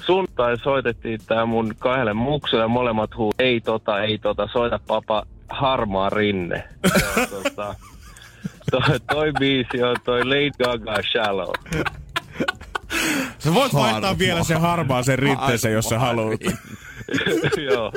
sunnuntai 0.00 0.58
soitettiin 0.58 1.20
tää 1.26 1.46
mun 1.46 1.74
kahdelle 1.78 2.12
mukselle 2.12 2.64
ja 2.64 2.68
molemmat 2.68 3.16
huu, 3.16 3.32
ei 3.38 3.60
tota, 3.60 4.02
ei 4.02 4.18
tota, 4.18 4.48
soita 4.52 4.80
papa 4.86 5.26
harmaa 5.48 6.10
rinne. 6.10 6.68
Ja, 6.84 7.26
tota, 7.26 7.74
toi, 8.70 9.00
toi 9.12 9.32
biisi 9.38 9.82
on 9.82 9.96
toi 10.04 10.24
Lady 10.24 10.50
Gaga 10.64 10.94
Shallow. 11.12 11.52
Sä 13.38 13.54
voit 13.54 13.74
vaihtaa 13.74 13.92
Harmaa. 13.92 14.18
vielä 14.18 14.44
sen 14.44 14.60
harmaan 14.60 15.04
sen 15.04 15.18
rinteeseen, 15.18 15.74
jos 15.74 15.84
sä 15.88 15.98
haluat. 15.98 16.40
joo. 17.70 17.92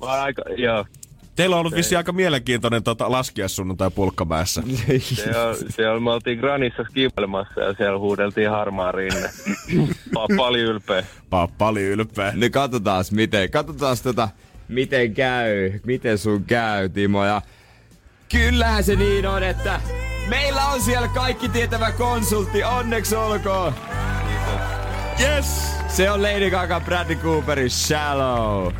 Mä 0.00 0.06
oon 0.06 0.20
aika, 0.20 0.42
joo. 0.56 0.84
Teillä 1.36 1.56
on 1.56 1.60
ollut 1.60 1.74
vissi 1.74 1.96
aika 1.96 2.12
mielenkiintoinen 2.12 2.82
tota, 2.82 3.10
laskiaissunnuntai 3.10 3.90
pulkkamäessä. 3.90 4.62
Se 4.98 5.38
on, 5.38 5.56
se 5.68 5.88
on, 5.88 6.02
me 6.02 6.10
oltiin 6.10 6.38
Granissa 6.38 6.84
skipailemassa 6.90 7.60
ja 7.60 7.74
siellä 7.74 7.98
huudeltiin 7.98 8.50
harmaa 8.50 8.92
rinne. 8.92 9.30
Pa- 10.14 10.36
paljon 10.36 10.70
ylpeä. 10.70 11.04
Pappali 11.30 11.82
ylpeä. 11.82 12.32
No 12.36 12.46
katsotaan 12.50 13.04
miten, 13.10 13.50
katsotaan 13.50 13.96
tota, 14.02 14.28
miten 14.68 15.14
käy, 15.14 15.80
miten 15.86 16.18
sun 16.18 16.44
käy, 16.44 16.88
Timo. 16.88 17.24
Ja 17.24 17.42
kyllähän 18.32 18.84
se 18.84 18.96
niin 18.96 19.26
on, 19.26 19.42
että 19.42 19.80
meillä 20.28 20.66
on 20.66 20.80
siellä 20.80 21.08
kaikki 21.08 21.48
tietävä 21.48 21.92
konsultti, 21.92 22.64
onneksi 22.64 23.16
olkoon. 23.16 23.74
Yes! 25.20 25.70
Se 25.88 26.10
on 26.10 26.22
Lady 26.22 26.50
Gaga 26.50 26.80
Bradley 26.80 27.16
Cooperin 27.16 27.70
Shallow. 27.70 28.72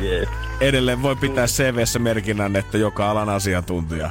Yes. 0.00 0.28
Edelleen 0.60 1.02
voi 1.02 1.16
pitää 1.16 1.46
CVssä 1.46 1.98
merkinnän, 1.98 2.56
että 2.56 2.78
joka 2.78 3.10
alan 3.10 3.28
asiantuntija. 3.28 4.10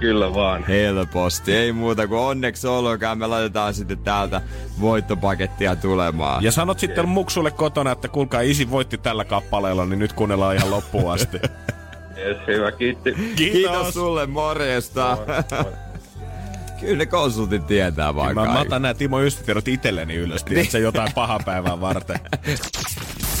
Kyllä 0.00 0.34
vaan. 0.34 0.64
Helposti, 0.66 1.52
ei 1.52 1.72
muuta 1.72 2.08
kuin 2.08 2.20
onneksi 2.20 2.66
olkoon. 2.66 3.18
Me 3.18 3.26
laitetaan 3.26 3.74
sitten 3.74 3.98
täältä 3.98 4.40
voittopakettia 4.80 5.76
tulemaan. 5.76 6.44
Ja 6.44 6.52
sanot 6.52 6.78
sitten 6.78 7.08
muksulle 7.08 7.50
kotona, 7.50 7.92
että 7.92 8.08
kuulkaa 8.08 8.40
isi 8.40 8.70
voitti 8.70 8.98
tällä 8.98 9.24
kappaleella, 9.24 9.86
niin 9.86 9.98
nyt 9.98 10.12
kuunnellaan 10.12 10.56
ihan 10.56 10.70
loppuun 10.70 11.12
asti. 11.12 11.38
Yes, 12.16 12.36
hyvä, 12.46 12.72
kiitti. 12.72 13.14
Kiitos 13.36 13.94
sulle, 13.94 14.26
morjesta. 14.26 15.18
Kyllä 16.80 16.96
ne 16.96 17.06
konsultit 17.06 17.66
tietää 17.66 18.14
vaan 18.14 18.34
Mä, 18.34 18.44
mä 18.44 18.60
otan 18.60 18.82
nämä 18.82 18.94
Timo 18.94 19.20
ystävät 19.20 19.68
itselleni 19.68 20.14
ylös, 20.14 20.44
tiedätkö 20.44 20.78
jotain 20.78 21.12
pahaa 21.14 21.40
päivää 21.44 21.80
varten. 21.80 22.20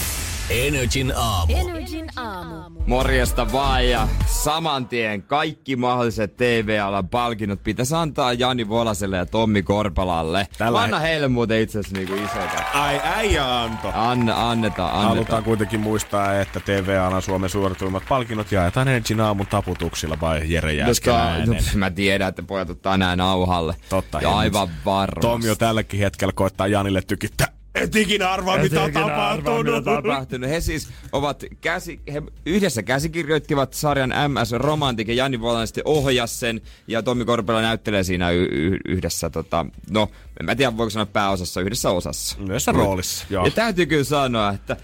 Energin 0.50 1.12
aamu. 1.16 1.52
Energin 1.56 2.06
aamu. 2.16 2.80
Morjesta 2.86 3.52
vaan 3.52 3.88
ja 3.88 4.08
saman 4.26 4.88
tien 4.88 5.22
kaikki 5.22 5.76
mahdolliset 5.76 6.36
TV-alan 6.36 7.08
palkinnot 7.08 7.62
pitäisi 7.64 7.94
antaa 7.94 8.32
Jani 8.32 8.68
Volaselle 8.68 9.16
ja 9.16 9.26
Tommi 9.26 9.62
Korpalalle. 9.62 10.48
Tällä 10.58 10.80
Anna 10.80 10.98
heille 10.98 11.28
muuten 11.28 11.60
itse 11.60 11.78
asiassa 11.78 11.96
niinku 11.98 12.14
isoita. 12.14 12.62
Ai 12.74 13.00
äijä 13.04 13.60
Anto. 13.62 13.88
Anna, 13.94 14.50
annetaan, 14.50 14.50
annetaan. 14.50 15.08
Halutaan 15.08 15.44
kuitenkin 15.44 15.80
muistaa, 15.80 16.40
että 16.40 16.60
TVA 16.60 17.08
on 17.08 17.22
Suomen 17.22 17.50
suorituimmat 17.50 18.02
palkinnot 18.08 18.52
jaetaan 18.52 18.88
Energin 18.88 19.20
aamun 19.20 19.46
taputuksilla 19.46 20.18
vai 20.20 20.52
Jere 20.52 20.72
Jääskeläinen. 20.72 21.48
no, 21.48 21.54
mä 21.74 21.90
tiedän, 21.90 22.28
että 22.28 22.42
pojat 22.42 22.70
ottaa 22.70 22.96
nää 22.96 23.16
nauhalle. 23.16 23.74
Totta 23.88 24.18
Ja 24.22 24.36
aivan 24.36 24.68
varmasti. 24.84 25.20
Tommi 25.20 25.50
on 25.50 25.56
tälläkin 25.58 26.00
hetkellä 26.00 26.32
koittaa 26.32 26.66
Janille 26.66 27.02
tykittää. 27.02 27.53
Et 27.74 27.96
ikinä 27.96 28.30
arvaa, 28.30 28.58
mitä 28.58 28.82
on 28.82 28.96
arvaa, 28.96 29.08
tapahtunut. 29.36 29.66
mitä 29.84 30.02
tapahtunut. 30.02 30.50
He 30.50 30.60
siis 30.60 30.88
ovat 31.12 31.44
käsi, 31.60 32.00
he 32.12 32.22
yhdessä 32.46 32.82
käsikirjoittivat 32.82 33.74
sarjan 33.74 34.10
MS 34.28 34.52
Romantic 34.52 35.08
ja 35.08 35.14
Jani 35.14 35.40
Volanen 35.40 35.66
sitten 35.66 35.82
ohjas 35.86 36.40
sen 36.40 36.60
ja 36.88 37.02
Tommi 37.02 37.24
Korpela 37.24 37.60
näyttelee 37.62 38.02
siinä 38.04 38.30
y- 38.30 38.48
y- 38.50 38.78
yhdessä, 38.84 39.30
tota, 39.30 39.66
no 39.90 40.10
en 40.40 40.46
mä 40.46 40.54
tiedä 40.54 40.76
voiko 40.76 40.90
sanoa 40.90 41.06
pääosassa, 41.06 41.60
yhdessä 41.60 41.90
osassa. 41.90 42.36
Myös 42.38 42.66
roolissa, 42.66 43.26
joo. 43.30 43.44
Ja 43.44 43.50
täytyy 43.50 43.86
kyllä 43.86 44.04
sanoa, 44.04 44.50
että 44.50 44.76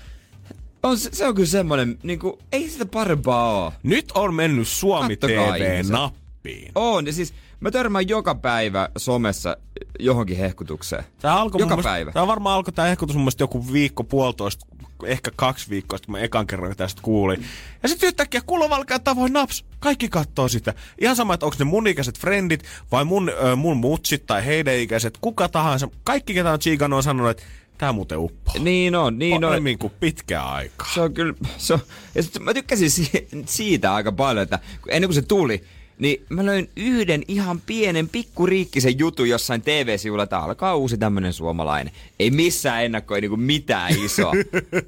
on, 0.83 0.99
se, 0.99 1.11
se 1.13 1.27
on 1.27 1.35
kyllä 1.35 1.49
semmonen, 1.49 1.99
niinku, 2.03 2.39
ei 2.53 2.69
sitä 2.69 2.87
parempaa 2.87 3.53
oo. 3.65 3.73
Nyt 3.83 4.13
on 4.15 4.35
mennyt 4.35 4.69
Suomi 4.69 5.17
Kattokaa 5.17 5.57
TV 5.57 5.73
ihmiset. 5.75 5.93
nappiin. 5.93 6.73
On, 6.75 7.07
ja 7.07 7.13
siis 7.13 7.35
mä 7.61 7.71
törmään 7.71 8.09
joka 8.09 8.35
päivä 8.35 8.89
somessa 8.99 9.57
johonkin 9.99 10.37
hehkutukseen. 10.37 11.05
Tää 11.21 11.35
alkoi 11.35 11.61
Joka 11.61 11.69
mun 11.69 11.77
mielestä- 11.77 11.91
päivä. 11.91 12.13
Tää 12.13 12.27
varmaan 12.27 12.57
alkoi 12.57 12.73
tää 12.73 12.89
ehkutus 12.89 13.17
mun 13.17 13.23
mielestä 13.23 13.43
joku 13.43 13.73
viikko, 13.73 14.05
puolitoista, 14.05 14.67
ehkä 15.05 15.31
kaksi 15.37 15.71
viikkoa 15.71 15.97
sitten, 15.99 16.13
kun 16.13 16.21
mä 16.21 16.25
ekan 16.25 16.47
kerran 16.47 16.77
tästä 16.77 17.03
kuulin. 17.03 17.45
Ja 17.83 17.89
sitten 17.89 18.07
yhtäkkiä 18.07 18.41
kulovalkea 18.47 18.99
tavoin 18.99 19.33
naps. 19.33 19.65
Kaikki 19.79 20.09
kattoo 20.09 20.49
sitä. 20.49 20.75
Ihan 21.01 21.17
sama, 21.17 21.35
että 21.35 21.47
onko 21.47 21.57
ne 21.59 21.65
mun 21.65 21.87
ikäiset 21.87 22.19
frendit 22.19 22.63
vai 22.93 23.05
mun, 23.05 23.29
ö, 23.45 23.57
mun 23.57 23.77
mutsit 23.77 24.27
tai 24.27 24.47
heidän 24.47 24.75
ikäiset, 24.75 25.19
kuka 25.21 25.49
tahansa. 25.49 25.89
Kaikki, 26.05 26.35
ketä 26.35 26.53
on 26.53 26.59
chiikannut, 26.59 26.97
on 26.97 27.03
sanonut, 27.03 27.31
että 27.31 27.43
tää 27.79 27.93
muuten 27.93 28.19
uppoo. 28.19 28.55
Niin 28.59 28.95
on, 28.95 29.19
niin 29.19 29.35
on. 29.45 29.49
Paremmin 29.51 29.79
kuin 29.79 29.93
pitkään 30.01 30.47
aikaa. 30.47 30.89
Se 30.95 31.01
on 31.01 31.15
kyllä, 31.15 31.35
se 31.57 31.75
on, 31.75 31.81
ja 32.15 32.23
sit 32.23 32.39
mä 32.41 32.55
tykkäsin 32.55 32.91
si- 32.91 33.29
siitä 33.47 33.95
aika 33.95 34.13
paljon, 34.13 34.43
että 34.43 34.59
ennen 34.89 35.09
kuin 35.09 35.15
se 35.15 35.23
tuli, 35.23 35.65
niin 36.01 36.27
mä 36.29 36.47
löin 36.47 36.71
yhden 36.77 37.23
ihan 37.29 37.61
pienen 37.61 38.09
pikkuriikkisen 38.09 38.99
jutun 38.99 39.29
jossain 39.29 39.63
TV-sivulla, 39.63 40.23
että 40.23 40.39
alkaa 40.39 40.77
uusi 40.77 40.99
tämmönen 40.99 41.33
suomalainen. 41.33 41.95
Ei 42.19 42.31
missään 42.31 42.85
ennakkoin 42.85 43.23
niinku 43.23 43.37
mitään 43.37 43.93
isoa. 44.05 44.33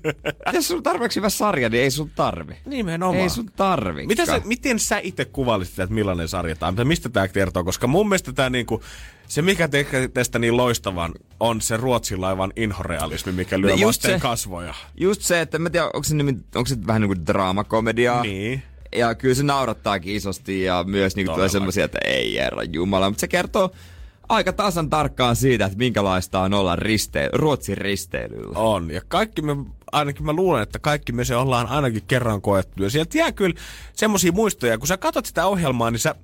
Jos 0.52 0.70
on 0.70 0.82
tarpeeksi 0.82 1.16
hyvä 1.16 1.28
sarja, 1.28 1.68
niin 1.68 1.82
ei 1.82 1.90
sun 1.90 2.10
tarvi. 2.10 2.54
Nimenomaan. 2.66 3.22
Ei 3.22 3.28
sun 3.30 3.50
tarvi. 3.56 4.06
Mitä 4.06 4.26
sä, 4.26 4.40
miten 4.44 4.78
sä 4.78 4.98
itse 4.98 5.24
kuvailisit, 5.24 5.78
että 5.78 5.94
millainen 5.94 6.28
sarja 6.28 6.56
tämä 6.56 6.72
on? 6.80 6.88
Mistä 6.88 7.08
tämä 7.08 7.28
kertoo? 7.28 7.64
Koska 7.64 7.86
mun 7.86 8.08
mielestä 8.08 8.32
tämä 8.32 8.50
niinku, 8.50 8.82
se 9.28 9.42
mikä 9.42 9.68
tekee 9.68 10.08
tästä 10.08 10.38
niin 10.38 10.56
loistavan 10.56 11.12
on 11.40 11.60
se 11.60 11.76
Ruotsin 11.76 12.20
laivan 12.20 12.52
inhorealismi, 12.56 13.32
mikä 13.32 13.60
lyö 13.60 13.76
No 13.76 13.86
vasten 13.86 14.14
se- 14.14 14.20
kasvoja. 14.20 14.74
Just 14.96 15.22
se, 15.22 15.40
että 15.40 15.58
mä 15.58 15.70
tiedän, 15.70 15.90
onko 15.94 16.04
se, 16.04 16.14
nimi, 16.14 16.36
onko 16.54 16.66
se 16.66 16.76
vähän 16.86 17.02
niinku 17.02 17.26
draamakomediaa. 17.26 18.22
Niin. 18.22 18.62
Ja 18.97 19.14
kyllä 19.14 19.34
se 19.34 19.43
naurattaakin 19.43 20.16
isosti 20.16 20.62
ja 20.62 20.84
myös 20.86 21.16
niinku 21.16 21.32
tulee 21.32 21.49
semmoisia, 21.49 21.84
että 21.84 21.99
ei 22.05 22.36
herra 22.36 22.62
jumala. 22.62 23.11
Mutta 23.11 23.20
se 23.20 23.28
kertoo 23.28 23.70
aika 24.28 24.53
tasan 24.53 24.90
tarkkaan 24.90 25.36
siitä, 25.36 25.64
että 25.64 25.78
minkälaista 25.78 26.40
on 26.40 26.55
olla 26.55 26.76
riste- 26.76 27.30
Ruotsin 27.32 27.78
risteilyllä. 27.78 28.59
On. 28.59 28.90
Ja 28.90 29.01
kaikki 29.09 29.43
me, 29.43 29.57
ainakin 29.93 30.26
mä 30.26 30.32
luulen, 30.32 30.62
että 30.62 30.78
kaikki 30.78 31.12
me 31.12 31.24
se 31.24 31.36
ollaan 31.36 31.66
ainakin 31.66 32.03
kerran 32.07 32.43
koettu. 32.43 32.82
Ja 32.82 32.90
sieltä 32.90 33.18
jää 33.18 33.32
kyllä 33.32 33.55
semmosia 33.93 34.32
muistoja. 34.32 34.78
Kun 34.78 34.86
sä 34.86 34.97
katsot 34.97 35.26
sitä 35.26 35.47
ohjelmaa, 35.47 35.90
niin 35.90 35.99
sä 35.99 36.14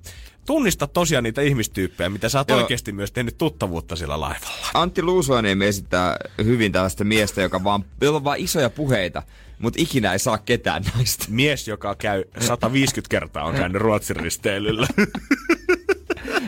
tunnistat 0.45 0.93
tosiaan 0.93 1.23
niitä 1.23 1.41
ihmistyyppejä, 1.41 2.09
mitä 2.09 2.29
sä 2.29 2.37
oot 2.39 2.49
Joo. 2.49 2.59
oikeasti 2.59 2.91
myös 2.91 3.11
tehnyt 3.11 3.37
tuttavuutta 3.37 3.95
sillä 3.95 4.19
laivalla. 4.19 4.67
Antti 4.73 5.01
Luusuaniemi 5.01 5.65
esittää 5.65 6.17
hyvin 6.43 6.71
tällaista 6.71 7.03
miestä, 7.03 7.41
joka 7.41 7.63
vaan, 7.63 7.85
jolla 8.01 8.17
on 8.17 8.23
vaan 8.23 8.39
isoja 8.39 8.69
puheita, 8.69 9.23
mutta 9.59 9.81
ikinä 9.81 10.13
ei 10.13 10.19
saa 10.19 10.37
ketään 10.37 10.83
naista. 10.95 11.25
Mies, 11.29 11.67
joka 11.67 11.95
käy 11.95 12.23
150 12.39 13.09
kertaa 13.09 13.43
on 13.43 13.55
käynyt 13.55 13.81
Ruotsin 13.81 14.15
risteilyllä. 14.15 14.87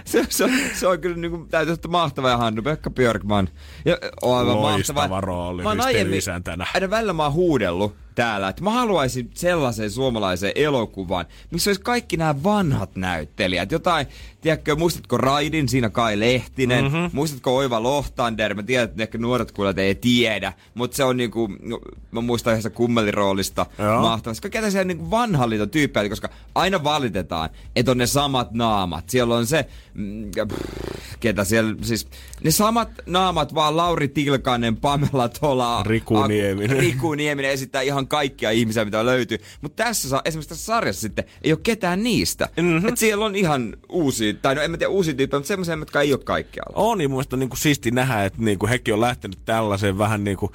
Se, 0.05 0.26
se, 0.30 0.43
on, 0.43 0.51
se 0.74 0.88
on 0.88 0.99
kyllä 0.99 1.18
niin 1.18 1.32
kuin, 1.32 1.49
täytyy 1.49 1.74
ottaa 1.74 1.91
mahtava 1.91 2.30
ja 2.30 2.38
Hannu 2.38 2.62
Pekka 2.62 2.89
Björkman. 2.89 3.49
Ja, 3.86 3.97
on 4.22 4.38
aivan 4.38 4.62
Loistava 4.62 4.99
mahtava. 4.99 5.22
rooli 5.22 5.64
aiemmin, 5.64 5.86
risteilyisäntänä. 5.86 6.68
aina 6.74 6.89
välillä 6.89 7.14
mä 7.14 7.24
oon 7.24 7.34
huudellut 7.34 7.95
täällä, 8.16 8.49
että 8.49 8.64
mä 8.64 8.72
haluaisin 8.72 9.30
sellaisen 9.34 9.91
suomalaisen 9.91 10.51
elokuvan, 10.55 11.26
missä 11.51 11.70
olisi 11.70 11.82
kaikki 11.82 12.18
nämä 12.18 12.43
vanhat 12.43 12.95
näyttelijät. 12.95 13.72
Jotain, 13.72 14.07
tiedätkö, 14.41 14.76
muistatko 14.76 15.18
Raidin, 15.18 15.70
siinä 15.70 15.89
Kai 15.89 16.20
Lehtinen, 16.20 16.84
mm-hmm. 16.84 17.09
muistatko 17.14 17.55
Oiva 17.55 17.84
Lohtander, 17.84 18.53
mä 18.53 18.64
tiedän, 18.64 18.89
että 18.89 19.03
ehkä 19.03 19.18
nuoret 19.18 19.51
kuulijat 19.51 19.78
ei 19.78 19.95
tiedä, 19.95 20.53
mutta 20.74 20.97
se 20.97 21.03
on 21.03 21.18
niinku, 21.18 21.49
no, 21.62 21.80
mä 22.12 22.22
muistan 22.22 22.53
yhdessä 22.53 22.70
kummeliroolista 22.70 23.66
Joo. 23.78 24.01
mahtavasti. 24.01 24.41
Kaikki 24.41 24.57
tällaisia 24.57 24.84
niinku 24.84 25.12
vanhan 25.12 25.49
liiton 25.49 25.70
tyyppejä, 25.70 26.09
koska 26.09 26.30
aina 26.55 26.84
valitetaan, 26.84 27.49
että 27.76 27.91
on 27.91 27.97
ne 27.97 28.07
samat 28.07 28.51
naamat. 28.51 29.09
Siellä 29.09 29.36
on 29.36 29.45
se, 29.45 29.66
mm, 29.93 30.32
ketä 31.20 31.43
siellä, 31.43 31.76
siis 31.82 32.07
ne 32.43 32.51
samat 32.51 32.89
naamat, 33.05 33.55
vaan 33.55 33.78
Lauri 33.78 34.07
Tilkanen, 34.07 34.78
Pamela 34.78 35.30
Tola, 35.30 35.84
Riku 35.84 36.24
Nieminen. 36.28 36.78
Riku 36.78 37.14
Nieminen 37.14 37.51
esittää 37.51 37.82
ihan 37.82 38.00
kaikkia 38.07 38.51
ihmisiä, 38.51 38.85
mitä 38.85 39.05
löytyy. 39.05 39.37
Mutta 39.61 39.83
tässä, 39.83 40.21
esimerkiksi 40.25 40.49
tässä 40.49 40.65
sarjassa 40.65 41.01
sitten 41.01 41.25
ei 41.43 41.51
ole 41.51 41.59
ketään 41.63 42.03
niistä. 42.03 42.49
Mm-hmm. 42.57 42.87
Et 42.89 42.97
siellä 42.97 43.25
on 43.25 43.35
ihan 43.35 43.73
uusia, 43.89 44.33
tai 44.33 44.55
no 44.55 44.61
en 44.61 44.71
mä 44.71 44.77
tiedä 44.77 44.89
uusia 44.91 45.13
tyyppejä, 45.13 45.39
mutta 45.39 45.47
semmoisia, 45.47 45.75
jotka 45.75 46.01
ei 46.01 46.13
ole 46.13 46.21
kaikkialla. 46.23 46.73
on, 46.75 46.97
niin 46.97 47.09
mun 47.09 47.17
mielestä 47.17 47.35
on 47.35 47.39
niinku 47.39 47.55
siisti 47.55 47.91
nähdä, 47.91 48.25
että 48.25 48.41
niinku 48.41 48.67
hekin 48.67 48.93
on 48.93 49.01
lähtenyt 49.01 49.39
tällaiseen 49.45 49.97
vähän 49.97 50.23
niinku 50.23 50.51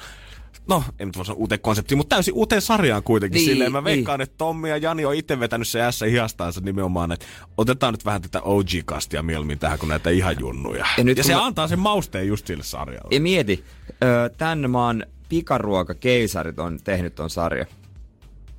No, 0.68 0.84
en 0.99 1.09
nyt 1.09 1.16
voi 1.16 1.24
sanoa 1.26 1.38
uuteen 1.38 1.61
konseptiin, 1.61 1.99
mutta 1.99 2.16
täysin 2.16 2.34
uuteen 2.34 2.62
sarjaan 2.62 3.03
kuitenkin. 3.03 3.34
Niin, 3.36 3.47
Niin, 3.47 3.53
Silleen 3.55 3.72
mä 3.72 3.78
niin. 3.78 3.84
veikkaan, 3.84 4.20
että 4.20 4.34
Tommi 4.38 4.68
ja 4.70 4.76
Jani 4.76 5.05
on 5.05 5.14
itse 5.14 5.40
vetänyt 5.40 5.68
se 5.68 5.78
S 5.90 6.01
hiastaansa 6.11 6.61
nimenomaan, 6.61 7.12
että 7.12 7.26
otetaan 7.57 7.94
nyt 7.94 8.05
vähän 8.05 8.22
tätä 8.22 8.40
OG-kastia 8.42 9.22
mieluummin 9.22 9.59
tähän 9.59 9.78
kuin 9.78 9.88
näitä 9.88 10.11
ihan 10.11 10.36
junnuja. 10.40 10.86
Ja 10.99 11.05
nyt 11.05 11.18
ja 11.18 11.24
se 11.24 11.34
mä- 11.34 11.44
antaa 11.47 11.68
sen 11.68 11.78
mausteen 11.78 12.28
just 12.28 12.47
sille 12.47 12.62
sarjalle. 12.64 13.09
Ja 13.14 13.20
mieti, 13.20 13.64
tän 14.38 14.70
maan 14.70 15.07
pikaruokakeisarit 15.29 16.59
on 16.59 16.79
tehnyt 16.85 17.14
ton 17.14 17.31
sarja. 17.31 17.66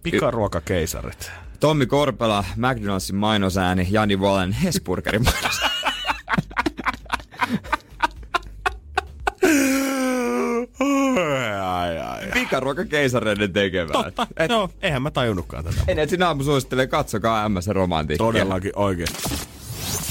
Pikaruokakeisarit. 0.04 1.32
Tommi 1.60 1.86
Korpela, 1.86 2.44
McDonaldsin 2.56 3.16
mainosääni, 3.16 3.88
Jani 3.92 4.16
Wallen, 4.16 4.52
Hesburgerin 4.52 5.24
mainos. 5.24 5.60
ai, 11.64 12.00
ai. 12.00 12.32
Pikaruoka 12.34 12.86
keisareiden 12.86 13.54
tekemään. 13.54 14.04
Totta, 14.04 14.28
Et, 14.38 14.50
no, 14.50 14.70
eihän 14.82 15.02
mä 15.02 15.12
tajunnutkaan 15.12 15.64
tätä. 15.64 15.82
En 15.88 16.10
sinä 16.10 16.28
aamu 16.28 16.44
suosittelee, 16.44 16.88
katsokaa 16.88 17.50
MS 17.50 17.68
romantiikkia. 17.68 18.26
Todellakin 18.26 18.72
oikein. 18.76 19.08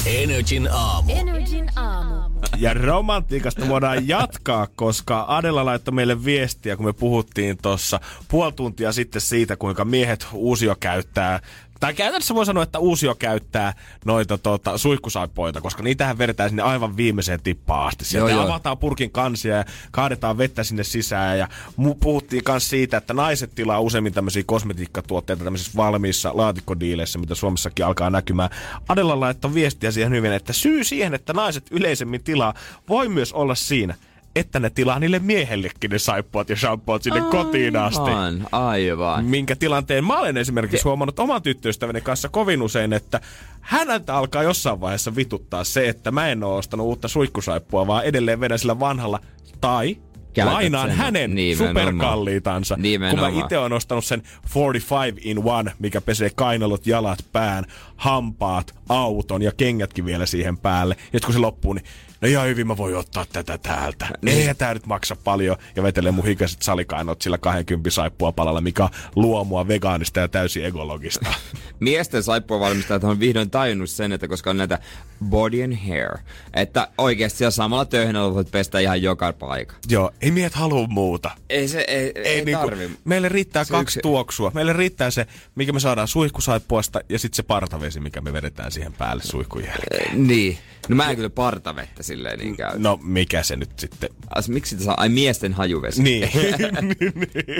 Energin 0.06 0.68
aamu. 0.72 1.12
Energin 1.12 1.70
aamu. 1.76 2.16
Ja 2.56 2.74
romantiikasta 2.74 3.68
voidaan 3.68 4.08
jatkaa, 4.08 4.66
koska 4.76 5.24
Adela 5.28 5.64
laittoi 5.64 5.94
meille 5.94 6.24
viestiä, 6.24 6.76
kun 6.76 6.86
me 6.86 6.92
puhuttiin 6.92 7.58
tuossa 7.62 8.00
puoli 8.28 8.52
tuntia 8.52 8.92
sitten 8.92 9.20
siitä, 9.20 9.56
kuinka 9.56 9.84
miehet 9.84 10.26
uusio 10.32 10.76
käyttää 10.80 11.40
tai 11.80 11.94
käytännössä 11.94 12.34
voi 12.34 12.46
sanoa, 12.46 12.62
että 12.62 12.78
uusio 12.78 13.14
käyttää 13.14 13.72
noita 14.04 14.38
tota, 14.38 14.78
suihkusaippoita, 14.78 15.60
koska 15.60 15.82
niitähän 15.82 16.18
vedetään 16.18 16.50
sinne 16.50 16.62
aivan 16.62 16.96
viimeiseen 16.96 17.42
tippaan 17.42 17.88
asti. 17.88 18.04
Sieltä 18.04 18.30
Joo, 18.30 18.40
joo. 18.40 18.50
avataan 18.50 18.78
purkin 18.78 19.10
kansia 19.10 19.56
ja 19.56 19.64
kaadetaan 19.90 20.38
vettä 20.38 20.64
sinne 20.64 20.84
sisään. 20.84 21.38
Ja 21.38 21.48
mu- 21.80 21.96
puhuttiin 22.00 22.42
myös 22.48 22.70
siitä, 22.70 22.96
että 22.96 23.14
naiset 23.14 23.54
tilaa 23.54 23.80
useimmin 23.80 24.12
tämmöisiä 24.12 24.42
kosmetiikkatuotteita 24.46 25.44
tämmöisissä 25.44 25.72
valmiissa 25.76 26.30
laatikkodiileissä, 26.34 27.18
mitä 27.18 27.34
Suomessakin 27.34 27.86
alkaa 27.86 28.10
näkymään. 28.10 28.50
Adela 28.88 29.20
laittoi 29.20 29.54
viestiä 29.54 29.90
siihen 29.90 30.12
hyvin, 30.12 30.32
että 30.32 30.52
syy 30.52 30.84
siihen, 30.84 31.14
että 31.14 31.32
naiset 31.32 31.66
yleisemmin 31.70 32.24
tilaa, 32.24 32.54
voi 32.88 33.08
myös 33.08 33.32
olla 33.32 33.54
siinä, 33.54 33.94
että 34.36 34.60
ne 34.60 34.70
tilaa 34.70 34.98
niille 34.98 35.18
miehellekin 35.18 35.90
ne 35.90 35.98
saippuat 35.98 36.48
ja 36.50 36.56
shampoot 36.56 37.02
sinne 37.02 37.20
kotiin 37.20 37.76
asti. 37.76 38.10
Aivan, 38.10 38.46
aivan. 38.52 39.24
Minkä 39.24 39.56
tilanteen 39.56 40.04
mä 40.04 40.18
olen 40.18 40.36
esimerkiksi 40.36 40.84
huomannut 40.84 41.18
oman 41.18 41.42
tyttöystäväni 41.42 42.00
kanssa 42.00 42.28
kovin 42.28 42.62
usein, 42.62 42.92
että 42.92 43.20
häneltä 43.60 44.14
alkaa 44.14 44.42
jossain 44.42 44.80
vaiheessa 44.80 45.16
vituttaa 45.16 45.64
se, 45.64 45.88
että 45.88 46.10
mä 46.10 46.28
en 46.28 46.44
ole 46.44 46.54
ostanut 46.58 46.86
uutta 46.86 47.08
suihkusaippua, 47.08 47.86
vaan 47.86 48.04
edelleen 48.04 48.40
vedän 48.40 48.58
sillä 48.58 48.80
vanhalla. 48.80 49.20
Tai 49.60 49.96
Käytät 50.34 50.52
lainaan 50.54 50.88
sen. 50.88 50.96
hänen 50.96 51.34
Nimenomaan. 51.34 51.84
superkalliitansa. 51.84 52.74
Kun 52.74 52.82
Nimenomaan. 52.82 53.34
mä 53.34 53.40
itse 53.40 53.58
olen 53.58 53.72
ostanut 53.72 54.04
sen 54.04 54.22
45 54.54 55.30
in 55.30 55.38
one, 55.44 55.72
mikä 55.78 56.00
pesee 56.00 56.30
kainalot, 56.34 56.86
jalat, 56.86 57.18
pään, 57.32 57.64
hampaat, 57.96 58.74
auton 58.88 59.42
ja 59.42 59.52
kengätkin 59.56 60.04
vielä 60.06 60.26
siihen 60.26 60.58
päälle. 60.58 60.96
Ja 61.12 61.20
kun 61.20 61.32
se 61.32 61.38
loppuu, 61.38 61.72
niin 61.72 61.84
no 62.20 62.28
ihan 62.28 62.46
hyvin 62.46 62.66
mä 62.66 62.76
voin 62.76 62.96
ottaa 62.96 63.24
tätä 63.32 63.58
täältä. 63.58 64.06
Niin. 64.22 64.38
Eihän 64.38 64.56
tää 64.56 64.74
nyt 64.74 64.86
maksa 64.86 65.16
paljon. 65.24 65.56
Ja 65.76 65.82
vetelee 65.82 66.12
mun 66.12 66.24
hikaiset 66.26 66.62
salikainot 66.62 67.22
sillä 67.22 67.38
20 67.38 67.90
saippua 67.90 68.32
palalla, 68.32 68.60
mikä 68.60 68.84
on 68.84 68.90
luomua 69.16 69.68
vegaanista 69.68 70.20
ja 70.20 70.28
täysin 70.28 70.64
ekologista. 70.64 71.34
Miesten 71.80 72.22
saippuavalmistajat 72.22 73.04
on 73.04 73.20
vihdoin 73.20 73.50
tajunnut 73.50 73.90
sen, 73.90 74.12
että 74.12 74.28
koska 74.28 74.50
on 74.50 74.56
näitä 74.56 74.78
body 75.24 75.62
and 75.64 75.76
hair, 75.88 76.18
että 76.54 76.88
oikeasti 76.98 77.38
siellä 77.38 77.50
samalla 77.50 77.84
töyhänällä 77.84 78.34
voit 78.34 78.50
pestä 78.50 78.78
ihan 78.78 79.02
joka 79.02 79.32
paikka. 79.32 79.74
Joo, 79.88 80.10
ei 80.20 80.30
miehet 80.30 80.54
halua 80.54 80.86
muuta. 80.86 81.30
Ei 81.50 81.68
se, 81.68 81.80
ei, 81.88 82.12
ei, 82.14 82.26
ei 82.28 82.44
niinku, 82.44 82.64
tarvi. 82.64 82.90
meille 83.04 83.28
riittää 83.28 83.64
Se 83.64 83.70
kaksi 83.70 83.98
yksi- 83.98 84.00
tuoksua. 84.02 84.50
Meille 84.54 84.72
riittää 84.72 85.10
se, 85.10 85.26
mikä 85.54 85.72
me 85.72 85.80
saadaan 85.80 86.08
suihkusaippuasta 86.08 87.00
ja 87.08 87.18
sitten 87.18 87.36
se 87.36 87.42
partavesi, 87.42 88.00
mikä 88.00 88.20
me 88.20 88.32
vedetään 88.32 88.72
siihen 88.72 88.92
päälle 88.92 89.22
suihkun 89.22 89.64
jälkeen. 89.64 90.26
Niin. 90.26 90.58
No 90.88 90.96
mä 90.96 91.10
en 91.10 91.16
kyllä 91.16 91.30
partavettä 91.30 92.02
silleen 92.06 92.38
niin 92.38 92.56
käy. 92.56 92.78
No 92.78 92.98
mikä 93.02 93.42
se 93.42 93.56
nyt 93.56 93.70
sitten? 93.78 94.08
As, 94.34 94.48
miksi 94.48 94.70
sitä 94.70 94.84
saa? 94.84 94.94
Ai 94.98 95.08
miesten 95.08 95.52
hajuvesi. 95.52 96.02
Niin. 96.06 96.28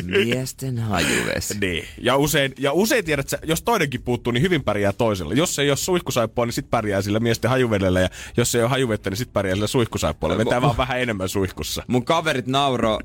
Miesten 0.04 0.78
hajuvesi. 0.78 1.58
niin. 1.60 1.84
Ja 1.98 2.16
usein, 2.16 2.54
ja 2.58 2.72
usein 2.72 3.04
tiedät, 3.04 3.28
sä, 3.28 3.38
jos 3.44 3.62
toinenkin 3.62 4.02
puuttuu, 4.02 4.32
niin 4.32 4.42
hyvin 4.42 4.64
pärjää 4.64 4.92
toisella. 4.92 5.34
Jos 5.34 5.58
ei 5.58 5.70
ole 5.70 5.76
suihkusaippua, 5.76 6.46
niin 6.46 6.52
sit 6.52 6.70
pärjää 6.70 7.02
sillä 7.02 7.20
miesten 7.20 7.50
hajuvedellä. 7.50 8.00
Ja 8.00 8.08
jos 8.36 8.54
ei 8.54 8.62
ole 8.62 8.70
hajuvettä, 8.70 9.10
niin 9.10 9.18
sit 9.18 9.32
pärjää 9.32 9.54
sillä 9.56 9.66
suihkusaippualla. 9.66 10.38
Vetää 10.38 10.62
vaan 10.62 10.76
vähän 10.76 11.00
enemmän 11.00 11.28
suihkussa. 11.28 11.82
Mun 11.86 12.04
kaverit 12.04 12.46
nauro 12.46 12.98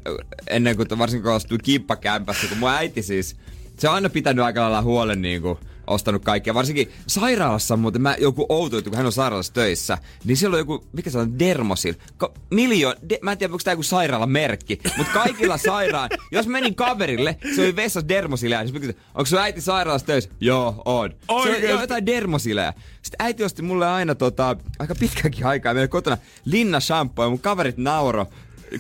ennen 0.48 0.76
kuin 0.76 0.88
varsinkin 0.98 1.24
kun 1.24 1.34
astui 1.34 1.58
kimppakämpässä, 1.64 2.48
kun 2.48 2.58
mun 2.58 2.70
äiti 2.70 3.04
siis, 3.04 3.36
se 3.78 3.90
on 3.90 3.96
aina 3.96 4.10
pitänyt 4.10 4.46
aika 4.46 4.62
lailla 4.62 4.82
huolen 4.82 5.22
niin 5.22 5.42
kuin, 5.42 5.58
ostanut 5.92 6.26
kaikkea. 6.26 6.54
Varsinkin 6.54 6.92
sairaalassa 7.08 7.78
muuten 7.78 8.02
mä 8.02 8.16
joku 8.20 8.46
outoitu, 8.50 8.90
kun 8.90 8.98
hän 8.98 9.06
on 9.06 9.12
sairaalassa 9.12 9.54
töissä, 9.54 9.98
niin 10.24 10.38
siellä 10.38 10.56
on 10.56 10.60
joku, 10.60 10.86
mikä 10.94 11.10
se 11.10 11.18
on, 11.18 11.40
Dermosil. 11.40 11.94
Ko, 12.18 12.34
miljoon, 12.52 12.96
de, 13.10 13.20
mä 13.22 13.32
en 13.32 13.38
tiedä, 13.38 13.54
onko 13.54 13.62
tämä 13.64 13.74
joku 13.74 13.84
sairaalamerkki, 13.84 14.80
mutta 14.98 15.14
kaikilla 15.14 15.58
sairaan, 15.68 16.10
jos 16.32 16.48
menin 16.48 16.76
kaverille, 16.76 17.38
se 17.56 17.62
oli 17.62 17.76
vessassa 17.76 18.08
Dermosileja, 18.08 18.64
niin 18.64 18.96
onko 19.16 19.26
sun 19.26 19.40
äiti 19.40 19.62
sairaalassa 19.62 20.08
töissä? 20.08 20.30
Joo, 20.40 20.82
on. 20.86 21.10
Se 21.10 21.18
on 21.28 21.38
Oikeesti? 21.42 21.66
joo, 21.66 21.82
jotain 21.82 22.06
Dermosileja. 22.06 22.74
Sitten 23.02 23.26
äiti 23.26 23.44
osti 23.44 23.62
mulle 23.62 23.88
aina 23.88 24.16
tota, 24.16 24.56
aika 24.80 24.96
pitkäkin 24.96 25.46
aikaa 25.46 25.74
meillä 25.74 25.88
kotona 25.88 26.18
linna 26.46 26.80
shampoo 26.80 27.26
ja 27.26 27.30
mun 27.30 27.40
kaverit 27.40 27.78
nauro, 27.78 28.26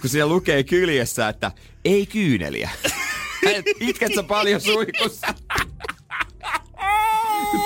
kun 0.01 0.09
siellä 0.09 0.33
lukee 0.33 0.63
kyljessä, 0.63 1.29
että 1.29 1.51
ei 1.85 2.05
kyyneliä. 2.05 2.69
Et 3.55 3.65
Itket 3.79 4.15
sä 4.15 4.23
paljon 4.23 4.61
suihkussa? 4.61 5.27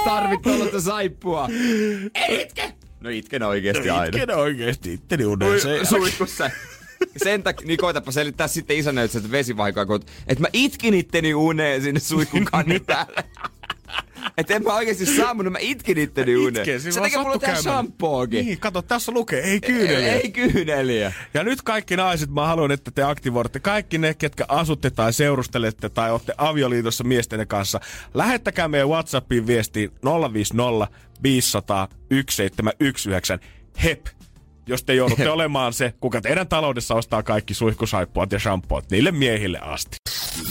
Tarvit 0.05 0.41
tuollaista 0.41 0.81
saippua. 0.81 1.49
Ei 2.15 2.41
itke! 2.41 2.73
No 2.99 3.09
itken 3.09 3.43
oikeesti 3.43 3.89
aina. 3.89 4.05
Itken 4.17 4.37
oikeesti 4.37 4.93
itteni 4.93 5.25
uneen. 5.25 5.59
Suihkussa. 5.89 6.51
Sen 7.17 7.43
takia, 7.43 7.67
niin 7.67 7.77
koitapa 7.77 8.11
selittää 8.11 8.47
sitten 8.47 8.77
isänä, 8.77 9.03
että 9.03 9.31
vesivahinkoa, 9.31 9.85
kun- 9.85 9.99
että 10.27 10.41
mä 10.41 10.47
itkin 10.53 10.93
itteni 10.93 11.33
uneen 11.33 11.81
sinne 11.81 11.99
suihkun 11.99 12.47
päälle. 12.85 13.23
Että 14.37 14.53
en 14.55 14.63
mä 14.63 14.73
oikeesti 14.73 15.05
saamunut, 15.05 15.51
mä 15.53 15.59
itkin 15.61 15.97
itteni 15.97 16.35
uneen. 16.37 16.57
Itkee, 16.57 16.79
siinä 16.79 16.93
Se 16.93 17.01
tekee 17.01 17.19
mulla 17.19 17.39
tää 17.39 17.47
käymään. 17.47 17.63
shampookin. 17.63 18.45
Niin, 18.45 18.59
kato, 18.59 18.81
tässä 18.81 19.11
lukee, 19.11 19.39
ei 19.43 19.61
kyyneliä. 19.61 20.13
Ei 20.13 20.31
kyyneliä. 20.31 21.13
Ja 21.33 21.43
nyt 21.43 21.61
kaikki 21.61 21.95
naiset, 21.97 22.29
mä 22.29 22.47
haluan, 22.47 22.71
että 22.71 22.91
te 22.91 23.03
aktivoitte 23.03 23.59
kaikki 23.59 23.97
ne, 23.97 24.13
ketkä 24.13 24.45
asutte 24.47 24.89
tai 24.89 25.13
seurustelette 25.13 25.89
tai 25.89 26.11
olette 26.11 26.33
avioliitossa 26.37 27.03
miestenne 27.03 27.45
kanssa. 27.45 27.79
Lähettäkää 28.13 28.67
meidän 28.67 28.89
WhatsAppiin 28.89 29.47
viestiin 29.47 29.91
050 30.33 30.87
500 31.23 31.87
1719. 31.87 33.39
Hep! 33.83 34.05
Jos 34.67 34.83
te 34.83 34.93
joudutte 34.93 35.29
olemaan 35.37 35.73
se, 35.73 35.93
kuka 35.99 36.21
teidän 36.21 36.47
taloudessa 36.47 36.95
ostaa 36.95 37.23
kaikki 37.23 37.53
suihkusaippuat 37.53 38.31
ja 38.31 38.39
shampoot 38.39 38.91
niille 38.91 39.11
miehille 39.11 39.59
asti. 39.59 39.97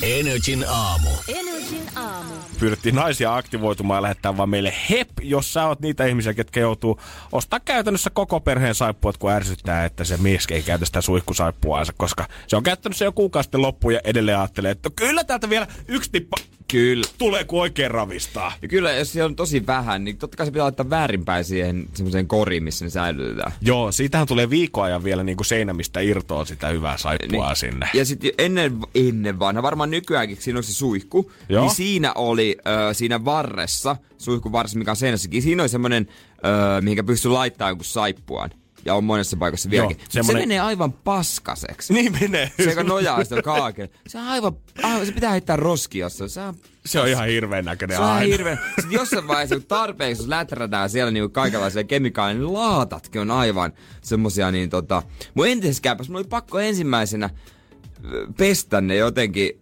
Energin 0.02 0.64
aamu. 0.68 1.08
Energin 1.28 1.88
aamu. 1.96 2.34
Pyydettiin 2.58 2.94
naisia 2.94 3.36
aktivoitumaan 3.36 3.98
ja 3.98 4.02
lähettää 4.02 4.36
vaan 4.36 4.48
meille 4.48 4.74
hep, 4.90 5.08
jos 5.22 5.52
sä 5.52 5.66
oot 5.66 5.80
niitä 5.80 6.04
ihmisiä, 6.06 6.34
ketkä 6.34 6.60
joutuu 6.60 7.00
ostaa 7.32 7.60
käytännössä 7.60 8.10
koko 8.10 8.40
perheen 8.40 8.74
saippuat, 8.74 9.16
kun 9.16 9.30
ärsyttää, 9.30 9.84
että 9.84 10.04
se 10.04 10.16
mies 10.16 10.46
ei 10.50 10.62
käytä 10.62 10.84
sitä 10.84 11.00
suihkusaippuaansa, 11.00 11.92
koska 11.96 12.28
se 12.46 12.56
on 12.56 12.62
käyttänyt 12.62 12.96
se 12.96 13.04
jo 13.04 13.12
kuukausi 13.12 13.44
sitten 13.46 13.62
loppuun 13.62 13.94
ja 13.94 14.00
edelleen 14.04 14.38
ajattelee, 14.38 14.70
että 14.70 14.90
kyllä 14.96 15.24
täältä 15.24 15.50
vielä 15.50 15.66
yksi 15.88 16.10
tippa 16.12 16.36
Kyllä. 16.70 17.04
tulee, 17.18 17.44
kun 17.44 17.60
oikein 17.60 17.90
ravistaa. 17.90 18.52
Ja 18.62 18.68
kyllä, 18.68 18.92
jos 18.92 19.12
siellä 19.12 19.26
on 19.26 19.36
tosi 19.36 19.66
vähän, 19.66 20.04
niin 20.04 20.18
totta 20.18 20.36
kai 20.36 20.46
se 20.46 20.52
pitää 20.52 20.64
laittaa 20.64 20.90
väärinpäin 20.90 21.44
siihen 21.44 21.86
semmoiseen 21.94 22.28
koriin, 22.28 22.64
missä 22.64 22.84
ne 22.84 22.90
säilytetään. 22.90 23.52
Joo, 23.60 23.92
siitähän 23.92 24.26
tulee 24.26 24.50
viikon 24.50 24.84
ajan 24.84 25.04
vielä 25.04 25.24
niin 25.24 25.36
kuin 25.36 25.46
seinämistä 25.46 26.00
irtoa 26.00 26.44
sitä 26.44 26.68
hyvää 26.68 26.96
saippua 26.96 27.46
niin. 27.46 27.56
sinne. 27.56 27.88
Ja 27.94 28.04
sitten 28.04 28.30
ennen, 28.38 28.78
ennen 28.94 29.38
vanha, 29.38 29.62
varmaan 29.62 29.90
nykyäänkin, 29.90 30.36
siinä 30.40 30.58
on 30.58 30.64
se 30.64 30.74
suihku, 30.74 31.32
Joo. 31.48 31.64
niin 31.64 31.74
siinä 31.74 32.12
oli 32.14 32.56
ö, 32.90 32.94
siinä 32.94 33.24
varressa, 33.24 33.96
suihkun 34.18 34.52
varressa, 34.52 34.78
mikä 34.78 34.90
on 34.90 34.96
seinässäkin, 34.96 35.42
siinä 35.42 35.62
oli 35.62 35.68
semmoinen, 35.68 36.08
ö, 36.78 36.80
mihinkä 36.80 37.04
pystyy 37.04 37.30
laittamaan 37.30 37.70
jonkun 37.70 37.84
saippuan. 37.84 38.50
Ja 38.84 38.94
on 38.94 39.04
monessa 39.04 39.36
paikassa 39.36 39.70
vieläkin. 39.70 39.96
Joo, 39.96 40.04
Se 40.08 40.12
semmonen- 40.12 40.42
menee 40.42 40.60
aivan 40.60 40.92
paskaseksi. 40.92 41.92
Niin 41.94 42.12
menee. 42.20 42.52
Se, 42.56 42.70
joka 42.70 42.82
nojaa 42.82 43.24
sitä 43.24 43.42
kaakelle. 43.42 43.90
Se 44.06 44.18
on 44.18 44.24
aivan, 44.24 44.52
aivan, 44.82 45.06
se 45.06 45.12
pitää 45.12 45.30
heittää 45.30 45.56
roskiossa. 45.56 46.28
Se 46.28 46.40
on, 46.40 46.54
se 46.86 47.00
on 47.00 47.08
ihan 47.08 47.28
hirveän 47.28 47.64
näköinen 47.64 47.96
se 47.96 48.02
on 48.02 48.06
ihan 48.08 48.16
aina. 48.18 48.26
hirveä. 48.32 48.58
Sitten 48.80 48.92
jossain 48.92 49.28
vaiheessa, 49.28 49.54
kun 49.56 49.64
tarpeeksi, 49.66 50.22
jos 50.22 50.28
läträtään 50.28 50.90
siellä 50.90 51.10
niinku 51.10 51.28
kaikenlaisia 51.28 51.84
kemikaaleja, 51.84 52.38
niin 52.38 52.52
laatatkin 52.52 53.20
on 53.20 53.30
aivan 53.30 53.72
semmosia 54.02 54.50
niin 54.50 54.70
tota... 54.70 55.02
Mun 55.34 55.48
entisessä 55.48 55.82
käypässä 55.82 56.12
mulla 56.12 56.20
oli 56.20 56.28
pakko 56.28 56.58
ensimmäisenä 56.60 57.30
pestä 58.36 58.80
ne 58.80 58.96
jotenkin, 58.96 59.60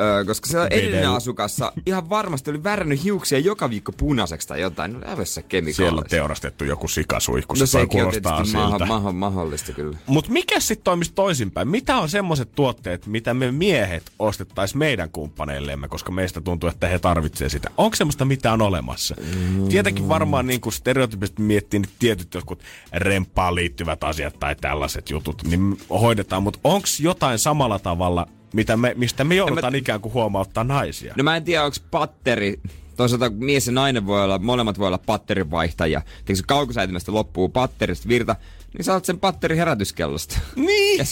Öö, 0.00 0.24
koska 0.24 0.46
se 0.46 0.58
edellinen 0.70 0.92
Vedellä. 0.92 1.16
asukassa 1.16 1.72
ihan 1.86 2.08
varmasti 2.08 2.50
oli 2.50 2.64
värännyt 2.64 3.04
hiuksia 3.04 3.38
joka 3.38 3.70
viikko 3.70 3.92
punaiseksi 3.92 4.48
tai 4.48 4.60
jotain. 4.60 5.06
Aivan 5.06 5.26
se 5.26 5.44
Siellä 5.72 5.98
on 5.98 6.04
teurastettu 6.10 6.64
joku 6.64 6.88
sikasuihku. 6.88 7.54
No 7.58 7.66
se 7.66 7.78
on 7.78 7.88
siltä. 8.12 8.56
maho, 8.56 8.78
maho, 8.86 9.12
mahdollista 9.12 9.72
kyllä. 9.72 9.98
Mutta 10.06 10.30
mikä 10.30 10.60
sitten 10.60 10.84
toimisi 10.84 11.12
toisinpäin? 11.14 11.68
Mitä 11.68 11.96
on 11.96 12.08
semmoiset 12.08 12.52
tuotteet, 12.54 13.06
mitä 13.06 13.34
me 13.34 13.52
miehet 13.52 14.12
ostettaisiin 14.18 14.78
meidän 14.78 15.10
kumppaneillemme, 15.10 15.88
koska 15.88 16.12
meistä 16.12 16.40
tuntuu, 16.40 16.68
että 16.68 16.88
he 16.88 16.98
tarvitsee 16.98 17.48
sitä? 17.48 17.70
Onko 17.76 17.96
semmoista 17.96 18.24
mitään 18.24 18.62
olemassa? 18.62 19.14
Mm. 19.34 19.68
Tietenkin 19.68 20.08
varmaan 20.08 20.46
niin 20.46 20.60
stereotypisesti 20.70 21.42
miettii 21.42 21.80
nyt 21.80 21.90
tietyt 21.98 22.34
jotkut 22.34 22.62
remppaan 22.92 23.54
liittyvät 23.54 24.04
asiat 24.04 24.40
tai 24.40 24.56
tällaiset 24.56 25.10
jutut, 25.10 25.42
niin 25.44 25.78
hoidetaan. 25.90 26.42
Mutta 26.42 26.58
onko 26.64 26.86
jotain 27.00 27.38
samalla 27.38 27.78
tavalla, 27.78 28.26
mitä 28.52 28.76
me, 28.76 28.94
mistä 28.96 29.24
me 29.24 29.34
joudutaan 29.34 29.74
ikään 29.74 30.00
kuin 30.00 30.14
huomauttaa 30.14 30.64
naisia? 30.64 31.14
No 31.16 31.24
mä 31.24 31.36
en 31.36 31.44
tiedä, 31.44 31.64
onko 31.64 31.76
patteri 31.90 32.60
Toisaalta 32.96 33.30
mies 33.30 33.66
ja 33.66 33.72
nainen 33.72 34.06
voi 34.06 34.24
olla, 34.24 34.38
molemmat 34.38 34.78
voi 34.78 34.86
olla 34.86 34.98
patterin 34.98 35.50
vaihtajia. 35.50 36.02
Tiedätkö, 36.24 36.44
kaukosäätimestä 36.46 37.12
loppuu 37.12 37.48
patterista 37.48 38.08
virta, 38.08 38.36
niin 38.72 38.84
saat 38.84 39.04
sen 39.04 39.20
patterin 39.20 39.58
herätyskellosta. 39.58 40.38
Niin. 40.56 40.98
Ja, 40.98 41.04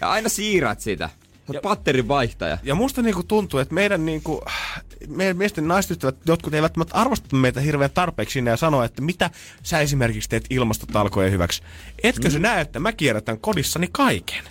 ja 0.00 0.10
aina 0.10 0.28
siirrät 0.28 0.80
sitä. 0.80 1.10
Oot 1.48 1.62
patterin 1.62 2.08
vaihtaja. 2.08 2.58
Ja 2.62 2.74
musta 2.74 3.02
niinku 3.02 3.22
tuntuu, 3.22 3.60
että 3.60 3.74
meidän 3.74 4.06
niinku, 4.06 4.42
meidän 5.08 5.36
miesten 5.36 5.68
naistystävät, 5.68 6.16
jotkut 6.26 6.54
eivät 6.54 6.62
välttämättä 6.62 6.94
arvosta 6.94 7.36
meitä 7.36 7.60
hirveän 7.60 7.90
tarpeeksi 7.90 8.32
sinne 8.32 8.50
ja 8.50 8.56
sanoa, 8.56 8.84
että 8.84 9.02
mitä 9.02 9.30
sä 9.62 9.80
esimerkiksi 9.80 10.28
teet 10.28 10.44
ilmastotalkojen 10.50 11.32
hyväksi. 11.32 11.62
Etkö 12.02 12.28
mm. 12.28 12.32
sä 12.32 12.38
näe, 12.38 12.60
että 12.60 12.80
mä 12.80 12.92
kierrätän 12.92 13.40
kodissani 13.40 13.88
kaiken? 13.92 14.44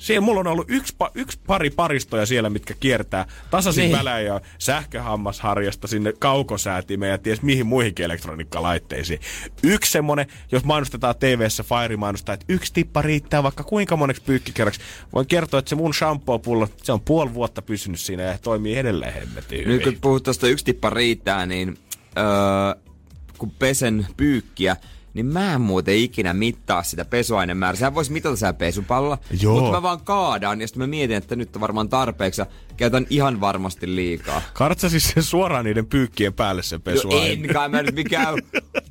Siellä 0.00 0.20
mulla 0.20 0.40
on 0.40 0.46
ollut 0.46 0.70
yksi, 0.70 0.94
yksi 1.14 1.38
pari 1.46 1.70
paristoja 1.70 2.26
siellä, 2.26 2.50
mitkä 2.50 2.74
kiertää 2.80 3.26
tasaisin 3.50 3.82
Niin. 3.82 3.88
niin. 3.92 3.98
välein 3.98 4.26
ja 4.26 4.40
sähköhammasharjasta 4.58 5.86
sinne 5.88 6.12
kaukosäätimeen 6.18 7.10
ja 7.10 7.18
ties 7.18 7.42
mihin 7.42 7.66
muihinkin 7.66 8.04
elektroniikkalaitteisiin. 8.04 9.20
Yksi 9.62 9.92
semmonen, 9.92 10.26
jos 10.52 10.64
mainostetaan 10.64 11.14
TV-ssä 11.20 11.62
Fire 11.62 11.96
mainostaa, 11.96 12.34
että 12.34 12.46
yksi 12.48 12.72
tippa 12.72 13.02
riittää 13.02 13.42
vaikka 13.42 13.64
kuinka 13.64 13.96
moneksi 13.96 14.22
pyykkikerraksi. 14.22 14.80
Voin 15.12 15.26
kertoa, 15.26 15.58
että 15.58 15.68
se 15.68 15.74
mun 15.76 15.94
shampoo-pullo, 15.94 16.68
se 16.82 16.92
on 16.92 17.00
puoli 17.00 17.34
vuotta 17.34 17.62
pysynyt 17.62 18.00
siinä 18.00 18.22
ja 18.22 18.38
toimii 18.38 18.76
edelleen 18.76 19.14
hemmetin 19.14 19.58
hyvin. 19.58 19.72
Nyt 19.72 19.84
kun 19.84 19.96
puhut 20.00 20.22
tuosta 20.22 20.46
yksi 20.48 20.64
tippa 20.64 20.90
riittää, 20.90 21.46
niin 21.46 21.78
öö, 22.18 22.92
kun 23.38 23.50
pesen 23.50 24.06
pyykkiä, 24.16 24.76
niin 25.14 25.26
mä 25.26 25.54
en 25.54 25.60
muuten 25.60 25.94
ikinä 25.96 26.34
mittaa 26.34 26.82
sitä 26.82 27.04
pesuainemäärää. 27.04 27.76
Sehän 27.78 27.94
voisi 27.94 28.12
mitata 28.12 28.36
siellä 28.36 28.52
pesupalla, 28.52 29.18
Joo. 29.42 29.54
mutta 29.60 29.72
mä 29.72 29.82
vaan 29.82 30.00
kaadan 30.04 30.60
ja 30.60 30.66
sitten 30.66 30.82
mä 30.82 30.86
mietin, 30.86 31.16
että 31.16 31.36
nyt 31.36 31.56
on 31.56 31.60
varmaan 31.60 31.88
tarpeeksi 31.88 32.40
ja 32.40 32.46
käytän 32.76 33.06
ihan 33.10 33.40
varmasti 33.40 33.94
liikaa. 33.96 34.42
Kartsa 34.54 34.88
siis 34.88 35.08
sen 35.14 35.22
suoraan 35.22 35.64
niiden 35.64 35.86
pyykkien 35.86 36.32
päälle 36.34 36.62
sen 36.62 36.76
No 36.76 36.82
pesuaine. 36.92 37.30
en 37.32 37.48
kai 37.54 37.68
mä 37.68 37.82
nyt 37.82 37.94
mikään 37.94 38.34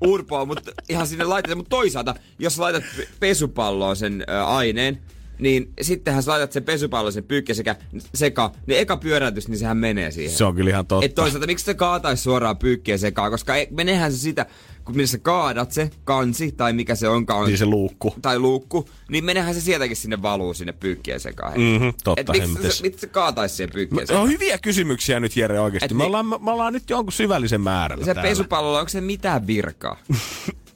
urpoa, 0.01 0.45
mutta 0.45 0.72
ihan 0.89 1.07
sinne 1.07 1.24
laitetaan. 1.26 1.57
Mutta 1.57 1.70
toisaalta, 1.70 2.15
jos 2.39 2.59
laitat 2.59 2.84
pe- 2.97 3.07
pesupalloon 3.20 3.95
sen 3.95 4.24
ä, 4.30 4.45
aineen, 4.45 4.99
niin 5.39 5.74
sittenhän 5.82 6.24
sä 6.24 6.32
laitat 6.32 6.51
sen 6.51 6.63
pesupallon 6.63 7.13
sen 7.13 7.24
pyykkiä 7.24 7.55
sekä 7.55 7.76
seka, 8.15 8.51
niin 8.67 8.80
eka 8.80 8.97
pyöräytys, 8.97 9.47
niin 9.47 9.57
sehän 9.57 9.78
menee 9.78 10.11
siihen. 10.11 10.34
Se 10.38 10.45
on 10.45 10.55
kyllä 10.55 10.70
ihan 10.70 10.88
totta. 10.88 11.05
Et 11.05 11.15
toisaalta, 11.15 11.47
miksi 11.47 11.65
se 11.65 11.74
kaataisi 11.74 12.24
suoraan 12.24 12.57
pyykkiä 12.57 12.97
sekaan, 12.97 13.32
koska 13.32 13.55
ei, 13.55 13.67
menehän 13.72 14.11
se 14.11 14.17
sitä, 14.17 14.45
kun 14.89 14.97
minä 14.97 15.07
sä 15.07 15.17
kaadat 15.17 15.71
se 15.71 15.89
kansi, 16.03 16.51
tai 16.51 16.73
mikä 16.73 16.95
se 16.95 17.07
onkaan, 17.09 17.45
Niin 17.47 17.57
se 17.57 17.65
luukku. 17.65 18.15
tai 18.21 18.39
luukku, 18.39 18.89
niin 19.09 19.25
menehän 19.25 19.53
se 19.53 19.61
sieltäkin 19.61 19.97
sinne 19.97 20.21
valuu 20.21 20.53
sinne 20.53 20.73
pyykkien 20.73 21.19
sekaan. 21.19 21.53
Mhm, 21.53 21.89
totta, 22.03 22.21
Et 22.21 22.27
miksi 22.47 22.77
se, 22.77 22.83
miksi 22.83 22.99
se 23.01 23.07
kaataisi 23.07 23.55
siihen 23.55 23.71
pyykkien 23.73 24.01
No, 24.01 24.05
sekaan? 24.07 24.23
on 24.23 24.29
hyviä 24.29 24.57
kysymyksiä 24.57 25.19
nyt 25.19 25.35
Jere 25.37 25.59
oikeasti. 25.59 25.85
Et 25.85 25.91
Me, 25.91 25.97
mi- 25.97 26.03
ollaan, 26.03 26.25
me 26.25 26.51
ollaan 26.51 26.73
nyt 26.73 26.89
jonkun 26.89 27.11
syvällisen 27.13 27.61
määrällä 27.61 28.05
Se 28.05 28.13
täällä. 28.13 28.29
pesupallolla, 28.29 28.79
onko 28.79 28.89
se 28.89 29.01
mitään 29.01 29.47
virkaa 29.47 29.97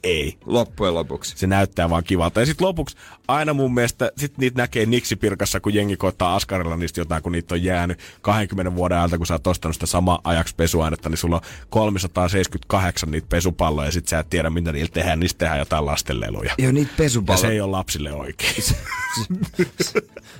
Ei. 0.04 0.38
loppujen 0.46 0.94
lopuksi? 0.94 1.34
Se 1.38 1.46
näyttää 1.46 1.90
vaan 1.90 2.04
kivalta. 2.04 2.40
Ja 2.40 2.46
sitten 2.46 2.66
lopuksi 2.66 2.96
aina 3.28 3.54
mun 3.54 3.74
mielestä 3.74 4.12
sit 4.16 4.38
niitä 4.38 4.62
näkee 4.62 4.86
niksipirkassa, 4.86 5.60
kun 5.60 5.74
jengi 5.74 5.96
koittaa 5.96 6.34
askarilla 6.34 6.76
niistä 6.76 7.00
jotain, 7.00 7.22
kun 7.22 7.32
niitä 7.32 7.54
on 7.54 7.62
jäänyt 7.62 7.98
20 8.22 8.74
vuoden 8.76 8.98
ajalta, 8.98 9.16
kun 9.18 9.26
sä 9.26 9.34
oot 9.34 9.46
ostanut 9.46 9.74
sitä 9.76 9.86
samaa 9.86 10.20
ajaksi 10.24 10.54
pesuainetta, 10.54 11.08
niin 11.08 11.16
sulla 11.18 11.36
on 11.36 11.42
378 11.70 13.10
niitä 13.10 13.26
pesupalloja 13.30 13.88
ja 13.88 13.92
sit 13.92 14.08
sä 14.08 14.18
et 14.18 14.30
tiedä, 14.30 14.50
mitä 14.50 14.72
niillä 14.72 14.90
tehdään. 14.92 15.20
Niistä 15.20 15.38
tehdään 15.38 15.58
jotain 15.58 15.86
lastenleluja. 15.86 16.54
Joo, 16.58 16.72
niitä 16.72 16.90
Ja 16.92 16.96
pesupalloja. 16.96 17.40
se 17.40 17.52
ei 17.52 17.60
ole 17.60 17.70
lapsille 17.70 18.12
oikein. 18.12 18.54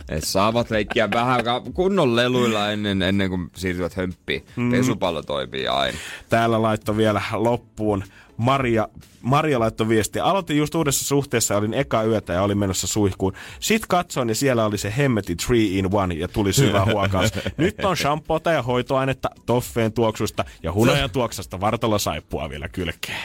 Et 0.09 0.25
saavat 0.25 0.71
leikkiä 0.71 1.11
vähän 1.11 1.41
kunnon 1.75 2.17
leluilla 2.17 2.71
ennen, 2.73 3.03
ennen 3.03 3.31
kuin 3.31 3.51
siirtyvät 3.57 3.95
hömppiin. 3.97 4.47
Mm. 4.57 4.71
Pesupallo 4.71 5.23
toimii 5.23 5.67
aina. 5.69 5.99
Täällä 6.29 6.62
laittoi 6.62 6.97
vielä 6.97 7.23
loppuun 7.33 8.05
Maria, 8.37 8.89
Maria 9.22 9.61
laittoi 9.61 9.89
viestiä. 9.89 10.24
Aloitin 10.24 10.57
just 10.57 10.74
uudessa 10.74 11.05
suhteessa, 11.05 11.57
olin 11.57 11.74
eka 11.74 12.03
yötä 12.03 12.32
ja 12.32 12.43
olin 12.43 12.59
menossa 12.59 12.87
suihkuun. 12.87 13.32
Sitten 13.61 13.89
katsoin 13.89 14.28
ja 14.28 14.35
siellä 14.35 14.64
oli 14.64 14.78
se 14.78 14.95
hemmetin 14.99 15.37
3 15.47 15.62
in 15.62 15.85
1 15.85 16.20
ja 16.20 16.28
tuli 16.28 16.53
syvä 16.53 16.85
huokaus. 16.93 17.30
Nyt 17.57 17.85
on 17.85 17.97
shampoota 17.97 18.53
ja 18.53 18.62
hoitoainetta, 18.62 19.30
toffeen 19.47 19.93
tuoksusta 19.93 20.45
ja 20.62 20.72
hunajan 20.72 21.11
tuoksasta 21.11 21.61
vartalosaippua 21.61 22.51
vielä 22.51 22.68
kylkeen. 22.68 23.18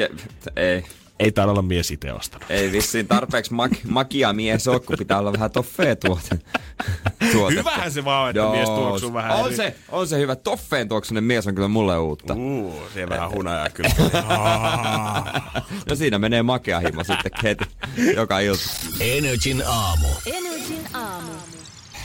Ke- 0.00 0.12
ei. 0.56 0.84
Ei 1.20 1.32
taida 1.32 1.50
olla 1.50 1.62
mies 1.62 1.90
itse 1.90 2.12
ostanut. 2.12 2.50
Ei 2.50 2.72
vissiin 2.72 3.08
tarpeeksi 3.08 3.50
mak- 3.54 3.80
makia 3.88 4.32
mies 4.32 4.68
ole, 4.68 4.80
kun 4.80 4.96
pitää 4.98 5.18
olla 5.18 5.32
vähän 5.32 5.50
toffee 5.50 5.96
tuote. 5.96 6.38
tuotetta. 7.32 7.60
Hyvähän 7.60 7.92
se 7.92 8.04
vaan 8.04 8.22
on, 8.22 8.30
että 8.30 8.50
mies 8.56 8.68
tuoksuu 8.68 9.12
vähän 9.12 9.36
on 9.36 9.46
eri- 9.46 9.56
se, 9.56 9.74
on 9.88 10.08
se 10.08 10.18
hyvä. 10.18 10.36
Toffeen 10.36 10.88
tuoksunen 10.88 11.24
mies 11.24 11.46
on 11.46 11.54
kyllä 11.54 11.68
mulle 11.68 11.98
uutta. 11.98 12.34
Uu, 12.34 12.82
se 12.94 13.08
vähän 13.08 13.30
hunajaa 13.30 13.68
kyllä. 13.70 13.90
No 15.88 15.94
siinä 15.94 16.18
menee 16.18 16.42
makea 16.42 16.80
himo 16.80 17.04
sitten 17.04 17.32
heti 17.42 17.64
joka 18.16 18.38
ilta. 18.40 18.62
Energin 19.00 19.62
aamu. 19.66 20.08
Energin 20.26 20.86
aamu. 20.94 21.30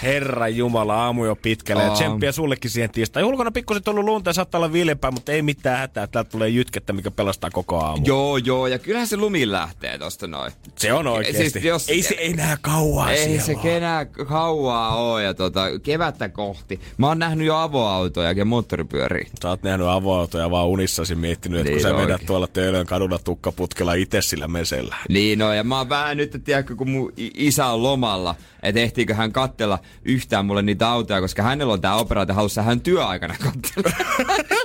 Herra 0.03 0.47
Jumala, 0.47 1.03
aamu 1.05 1.25
jo 1.25 1.35
pitkälle. 1.35 1.83
Ja 1.83 1.89
Aa. 1.89 1.95
tsemppiä 1.95 2.31
sullekin 2.31 2.71
siihen 2.71 2.89
tiistain. 2.89 3.25
Ulkona 3.25 3.51
pikkusen 3.51 3.83
tullut 3.83 4.05
lunta 4.05 4.29
ja 4.29 4.33
saattaa 4.33 4.59
olla 4.59 4.73
viljempää, 4.73 5.11
mutta 5.11 5.31
ei 5.31 5.41
mitään 5.41 5.77
hätää. 5.79 6.07
Täältä 6.07 6.29
tulee 6.31 6.49
jytkettä, 6.49 6.93
mikä 6.93 7.11
pelastaa 7.11 7.49
koko 7.49 7.79
aamu. 7.79 8.03
Joo, 8.05 8.37
joo, 8.37 8.67
ja 8.67 8.79
kyllähän 8.79 9.07
se 9.07 9.17
lumi 9.17 9.51
lähtee 9.51 9.97
tosta 9.97 10.27
noin. 10.27 10.51
Se 10.75 10.93
on 10.93 11.07
oikeesti. 11.07 11.49
Siis 11.49 11.65
jos- 11.65 11.89
ei 11.89 12.01
se 12.01 12.15
enää 12.19 12.57
kauaa 12.61 13.11
Ei 13.11 13.25
siellä 13.25 13.41
se 13.41 13.51
ole. 13.53 13.61
kenää 13.61 14.05
kauaa 14.05 14.95
oo 14.95 15.19
ja 15.19 15.33
tota, 15.33 15.65
kevättä 15.83 16.29
kohti. 16.29 16.79
Mä 16.97 17.07
oon 17.07 17.19
nähnyt 17.19 17.47
jo 17.47 17.55
avoautoja 17.55 18.31
ja 18.31 18.45
moottoripyöriä. 18.45 19.27
Sä 19.41 19.49
oot 19.49 19.63
nähnyt 19.63 19.87
avoautoja 19.87 20.51
vaan 20.51 20.67
unissasi 20.67 21.15
miettinyt, 21.15 21.59
että 21.59 21.69
Niin 21.71 21.81
kun 21.81 21.89
sä 21.89 21.95
vedät 21.97 22.11
oikein. 22.11 22.27
tuolla 22.27 22.47
Töölön 22.47 22.85
kadulla 22.85 23.19
tukkaputkella 23.19 23.93
itse 23.93 24.21
sillä 24.21 24.47
mesellä. 24.47 24.95
Niin 25.09 25.39
no, 25.39 25.53
ja 25.53 25.63
mä 25.63 25.77
oon 25.77 25.89
vähän 25.89 26.17
nyt, 26.17 26.41
tiedätkö, 26.43 26.75
kun 26.75 26.89
mun 26.89 27.13
isä 27.17 27.65
on 27.67 27.83
lomalla, 27.83 28.35
että 28.63 28.81
ehtiikö 28.81 29.13
hän 29.13 29.31
kattella 29.33 29.79
yhtään 30.05 30.45
mulle 30.45 30.61
niitä 30.61 30.89
autoja, 30.89 31.21
koska 31.21 31.43
hänellä 31.43 31.73
on 31.73 31.81
tää 31.81 31.95
operaatio 31.95 32.35
halussa 32.35 32.61
hän 32.61 32.81
työaikana 32.81 33.35
kattella. 33.43 33.97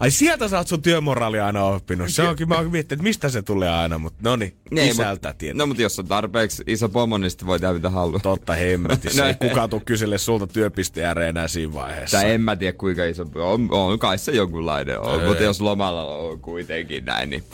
Ai 0.00 0.10
sieltä 0.10 0.48
sä 0.48 0.58
oot 0.58 0.68
sun 0.68 0.82
työmoraalia 0.82 1.46
aina 1.46 1.64
oppinut. 1.64 2.10
Se 2.10 2.22
onkin, 2.22 2.48
mä 2.48 2.54
oon 2.54 2.70
miettinyt, 2.70 2.92
että 2.92 3.02
mistä 3.02 3.28
se 3.28 3.42
tulee 3.42 3.70
aina, 3.70 3.98
mutta 3.98 4.18
no 4.22 4.36
niin, 4.36 4.54
isältä 4.72 5.28
mut, 5.28 5.38
tietää. 5.38 5.58
No 5.58 5.66
mutta 5.66 5.82
jos 5.82 5.98
on 5.98 6.06
tarpeeksi 6.06 6.62
iso 6.66 6.88
pomo, 6.88 7.18
niin 7.18 7.30
sitten 7.30 7.46
voi 7.46 7.60
tehdä 7.60 7.74
mitä 7.74 7.90
haluaa. 7.90 8.20
Totta 8.20 8.52
hemmetissä. 8.52 9.22
No 9.22 9.28
ei 9.28 9.34
kukaan 9.48 9.70
tuu 9.70 9.82
kyselle 9.84 10.18
sulta 10.18 10.46
työpisteääreen 10.46 11.28
enää 11.28 11.48
siinä 11.48 11.74
vaiheessa. 11.74 12.18
Tai 12.18 12.30
en 12.30 12.40
mä 12.40 12.56
tiedä 12.56 12.78
kuinka 12.78 13.04
iso, 13.04 13.26
on, 13.34 13.68
on 13.70 13.98
kai 13.98 14.18
se 14.18 14.32
jonkunlainen 14.32 15.00
on, 15.00 15.22
mutta 15.22 15.42
jos 15.42 15.60
lomalla 15.60 16.04
on 16.04 16.40
kuitenkin 16.40 17.04
näin. 17.04 17.30
Niin. 17.30 17.44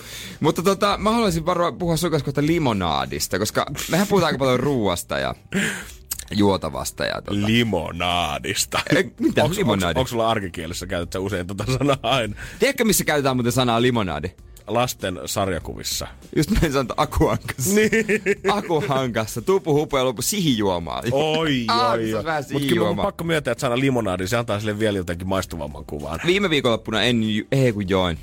Mutta 0.40 0.62
tota, 0.62 0.98
mä 0.98 1.12
haluaisin 1.12 1.46
varo, 1.46 1.72
puhua 1.72 1.96
sun 1.96 2.10
kanssa 2.10 2.24
kohta 2.24 2.46
limonaadista, 2.46 3.38
koska 3.38 3.66
mehän 3.90 4.06
puhutaan 4.06 4.26
aika 4.26 4.38
paljon 4.38 4.60
ruuasta 4.60 5.18
ja 5.18 5.34
juotavasta. 6.34 7.04
Ja 7.04 7.22
tota. 7.22 7.46
Limonaadista. 7.46 8.80
Ei, 8.96 9.10
mitä 9.20 9.44
onks, 9.44 9.56
limonaadi? 9.56 9.98
Onko 9.98 10.08
sulla 10.08 10.30
arkikielessä 10.30 10.86
käytät 10.86 11.12
sä 11.12 11.20
usein 11.20 11.46
tätä 11.46 11.64
sanaa 11.78 11.96
aina? 12.02 12.34
Tiedätkö, 12.58 12.84
missä 12.84 13.04
käytetään 13.04 13.36
muuten 13.36 13.52
sanaa 13.52 13.82
limonaadi? 13.82 14.28
Lasten 14.66 15.20
sarjakuvissa. 15.26 16.06
Just 16.36 16.50
mä 16.50 16.58
en 16.62 16.72
sanonut 16.72 16.92
akuhankassa. 16.96 17.74
Niin. 17.74 17.90
Akuhankassa. 18.52 19.42
Tupu 19.42 19.74
hupea 19.74 20.04
lopu 20.04 20.22
sihijuomaa. 20.22 21.02
Oi, 21.12 21.64
Ah, 21.68 21.90
oi, 21.92 22.14
oi. 22.14 22.24
vähän 22.24 22.44
Mutta 22.52 22.68
kyllä 22.68 22.94
pakko 22.94 23.24
myöntää, 23.24 23.52
että 23.52 23.60
sana 23.60 23.78
limonaadi, 23.78 24.28
se 24.28 24.36
antaa 24.36 24.60
sille 24.60 24.78
vielä 24.78 24.98
jotenkin 24.98 25.28
maistuvamman 25.28 25.84
kuvan. 25.84 26.20
Viime 26.26 26.50
viikonloppuna 26.50 27.02
en, 27.02 27.22
ei 27.52 27.72
kun 27.72 27.88
join. 27.88 28.18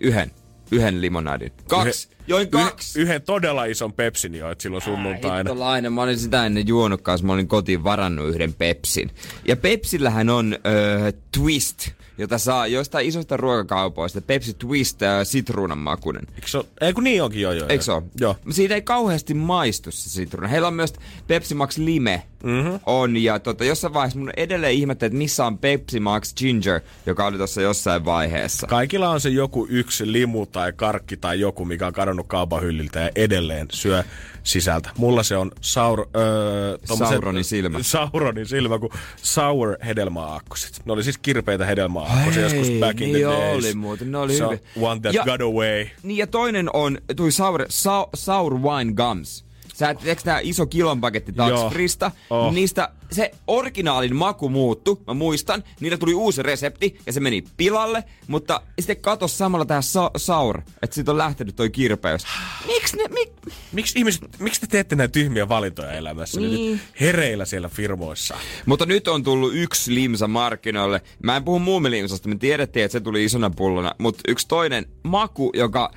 Yhden. 0.00 0.30
Yhden 0.70 1.00
limonaadin. 1.00 1.52
Kaksi. 1.68 2.15
Join 2.26 2.50
kaksi. 2.50 3.00
Yh- 3.00 3.02
yhden 3.02 3.22
todella 3.22 3.64
ison 3.64 3.92
pepsin 3.92 4.34
joit 4.34 4.60
silloin 4.60 4.82
sunnuntaina. 4.82 5.36
Hittolainen. 5.36 5.92
Mä 5.92 6.02
olin 6.02 6.18
sitä 6.18 6.46
ennen 6.46 6.68
juonut 6.68 7.00
kanssa. 7.02 7.26
Mä 7.26 7.32
olin 7.32 7.48
kotiin 7.48 7.84
varannut 7.84 8.28
yhden 8.28 8.54
Pepsin. 8.54 9.10
Ja 9.48 9.56
Pepsillähän 9.56 10.30
on 10.30 10.56
öö, 10.66 11.12
Twist, 11.38 11.88
jota 12.18 12.38
saa 12.38 12.66
joistain 12.66 13.06
isoista 13.06 13.36
ruokakaupoista. 13.36 14.20
Pepsi 14.20 14.54
Twist 14.54 15.02
äh, 15.02 15.18
sitruunan 15.24 15.78
makunen. 15.78 16.26
Eikö 16.34 16.48
se? 16.48 16.64
Ei 16.80 16.92
kun 16.92 17.04
niin 17.04 17.22
onkin, 17.22 17.42
joo 17.42 17.52
joo. 17.52 17.68
Eikö 17.68 17.84
se 17.84 17.92
ole? 17.92 18.02
Joo. 18.20 18.36
Siitä 18.50 18.74
ei 18.74 18.82
kauheasti 18.82 19.34
maistu 19.34 19.90
se 19.90 20.10
sitruuna. 20.10 20.48
Heillä 20.48 20.68
on 20.68 20.74
myös 20.74 20.92
Pepsi 21.26 21.54
Max 21.54 21.78
Lime 21.78 22.22
mm-hmm. 22.44 22.80
on. 22.86 23.16
Ja 23.16 23.38
tota, 23.38 23.64
jossain 23.64 23.94
vaiheessa 23.94 24.18
mun 24.18 24.32
edelleen 24.36 24.72
ihmettä, 24.74 25.06
että 25.06 25.18
missä 25.18 25.46
on 25.46 25.58
Pepsi 25.58 26.00
Max 26.00 26.34
Ginger, 26.34 26.80
joka 27.06 27.26
oli 27.26 27.36
tuossa 27.36 27.62
jossain 27.62 28.04
vaiheessa. 28.04 28.66
Kaikilla 28.66 29.10
on 29.10 29.20
se 29.20 29.28
joku 29.28 29.66
yksi 29.70 30.12
limu 30.12 30.46
tai 30.46 30.72
karkki 30.72 31.16
tai 31.16 31.40
joku, 31.40 31.64
mikä 31.64 31.86
on 31.86 31.92
kadonnut 31.92 32.15
kaupan 32.24 32.62
hylliltä 32.62 33.00
ja 33.00 33.10
edelleen 33.16 33.66
syö 33.72 34.04
sisältä. 34.42 34.90
Mulla 34.98 35.22
se 35.22 35.36
on 35.36 35.50
saur, 35.60 36.06
öö, 36.16 36.78
Sauronin 36.98 37.44
silmä. 37.44 37.78
Sauronin 37.82 38.46
silmä, 38.46 38.78
kun 38.78 38.90
sour 39.22 39.76
hedelmäaakkoset. 39.86 40.80
Ne 40.84 40.92
oli 40.92 41.02
siis 41.04 41.18
kirpeitä 41.18 41.66
hedelmäaakkosia 41.66 42.42
joskus 42.42 42.68
back 42.80 43.00
in 43.00 43.08
the 43.10 43.18
niin 43.18 43.28
days. 43.28 43.64
oli 43.64 43.74
muuten, 43.74 44.12
ne 44.12 44.18
oli 44.18 44.32
hyviä. 44.34 44.46
on 44.46 44.58
One 44.82 45.00
that 45.00 45.14
Ja- 45.14 45.24
got 45.24 45.40
away. 45.40 45.86
Niin 46.02 46.16
ja 46.18 46.26
toinen 46.26 46.70
on 46.72 46.98
tui 47.16 47.32
sour, 47.32 47.64
sour, 47.68 48.06
sour 48.14 48.54
wine 48.62 48.92
gums. 48.92 49.45
Sä 49.76 49.90
et, 49.90 50.20
tää 50.24 50.40
iso 50.42 50.66
kilon 50.66 51.00
paketti. 51.00 51.32
Freesta, 51.72 52.10
Oh. 52.30 52.52
niistä 52.52 52.88
se 53.12 53.30
originaalin 53.46 54.16
maku 54.16 54.48
muuttu, 54.48 55.02
mä 55.06 55.14
muistan. 55.14 55.64
Niillä 55.80 55.96
tuli 55.98 56.14
uusi 56.14 56.42
resepti 56.42 56.98
ja 57.06 57.12
se 57.12 57.20
meni 57.20 57.44
pilalle, 57.56 58.04
mutta 58.26 58.60
sitten 58.78 58.96
katos 58.96 59.38
samalla 59.38 59.64
tää 59.64 59.82
sa- 59.82 60.10
sour, 60.16 60.60
että 60.82 60.94
siitä 60.94 61.10
on 61.10 61.18
lähtenyt 61.18 61.56
toi 61.56 61.70
kirpeys. 61.70 62.24
Miksi 62.66 62.96
ne, 62.96 63.04
mik, 63.08 63.32
Miksi 63.72 63.98
ihmiset, 63.98 64.22
miksi 64.38 64.60
te 64.60 64.66
teette 64.66 64.96
näitä 64.96 65.12
tyhmiä 65.12 65.48
valintoja 65.48 65.92
elämässä? 65.92 66.40
Niin. 66.40 66.72
Nyt 66.72 66.80
hereillä 67.00 67.44
siellä 67.44 67.68
firmoissa. 67.68 68.36
Mutta 68.66 68.86
nyt 68.86 69.08
on 69.08 69.22
tullut 69.22 69.54
yksi 69.54 69.94
limsa 69.94 70.28
markkinoille. 70.28 71.00
Mä 71.22 71.36
en 71.36 71.44
puhu 71.44 71.58
muumilimsasta, 71.58 72.28
me 72.28 72.36
tiedettiin, 72.36 72.84
että 72.84 72.92
se 72.92 73.00
tuli 73.00 73.24
isona 73.24 73.50
pullona. 73.50 73.94
Mutta 73.98 74.20
yksi 74.28 74.48
toinen 74.48 74.86
maku, 75.02 75.50
joka 75.54 75.90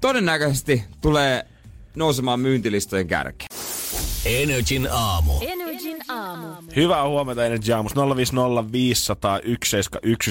todennäköisesti 0.00 0.84
tulee 1.00 1.46
nousemaan 1.98 2.40
myyntilistojen 2.40 3.06
kärkeen. 3.08 3.48
Energin 4.24 4.88
aamu. 4.92 5.32
Energin 5.40 5.96
aamu. 6.08 6.46
Hyvää 6.76 7.08
huomenta 7.08 7.44
Energy 7.46 7.72
Aamus 7.72 7.92
050501711 7.94 7.98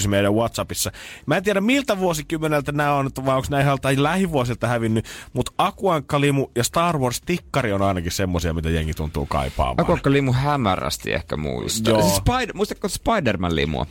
meidän 0.07 0.35
Whatsappissa. 0.35 0.91
Mä 1.25 1.37
en 1.37 1.43
tiedä 1.43 1.61
miltä 1.61 1.99
vuosikymmeneltä 1.99 2.71
nämä 2.71 2.93
on, 2.93 3.09
vai 3.25 3.35
onko 3.35 3.47
näin 3.51 3.67
joltain 3.67 4.03
lähivuosilta 4.03 4.67
hävinnyt, 4.67 5.05
mutta 5.33 5.51
Akuankkalimu 5.57 6.47
ja 6.55 6.63
Star 6.63 6.97
Wars 6.97 7.21
Tikkari 7.21 7.73
on 7.73 7.81
ainakin 7.81 8.11
semmosia, 8.11 8.53
mitä 8.53 8.69
jengi 8.69 8.93
tuntuu 8.93 9.25
kaipaamaan. 9.25 9.81
Akuakka 9.81 10.11
limu 10.11 10.33
hämärästi 10.33 11.13
ehkä 11.13 11.37
muistaa. 11.37 11.93
Joo. 11.93 12.01
Siis 12.01 12.17
Spider- 12.17 12.53
muistatko 12.53 12.87
Spider-Man 12.87 13.55
limua? 13.55 13.85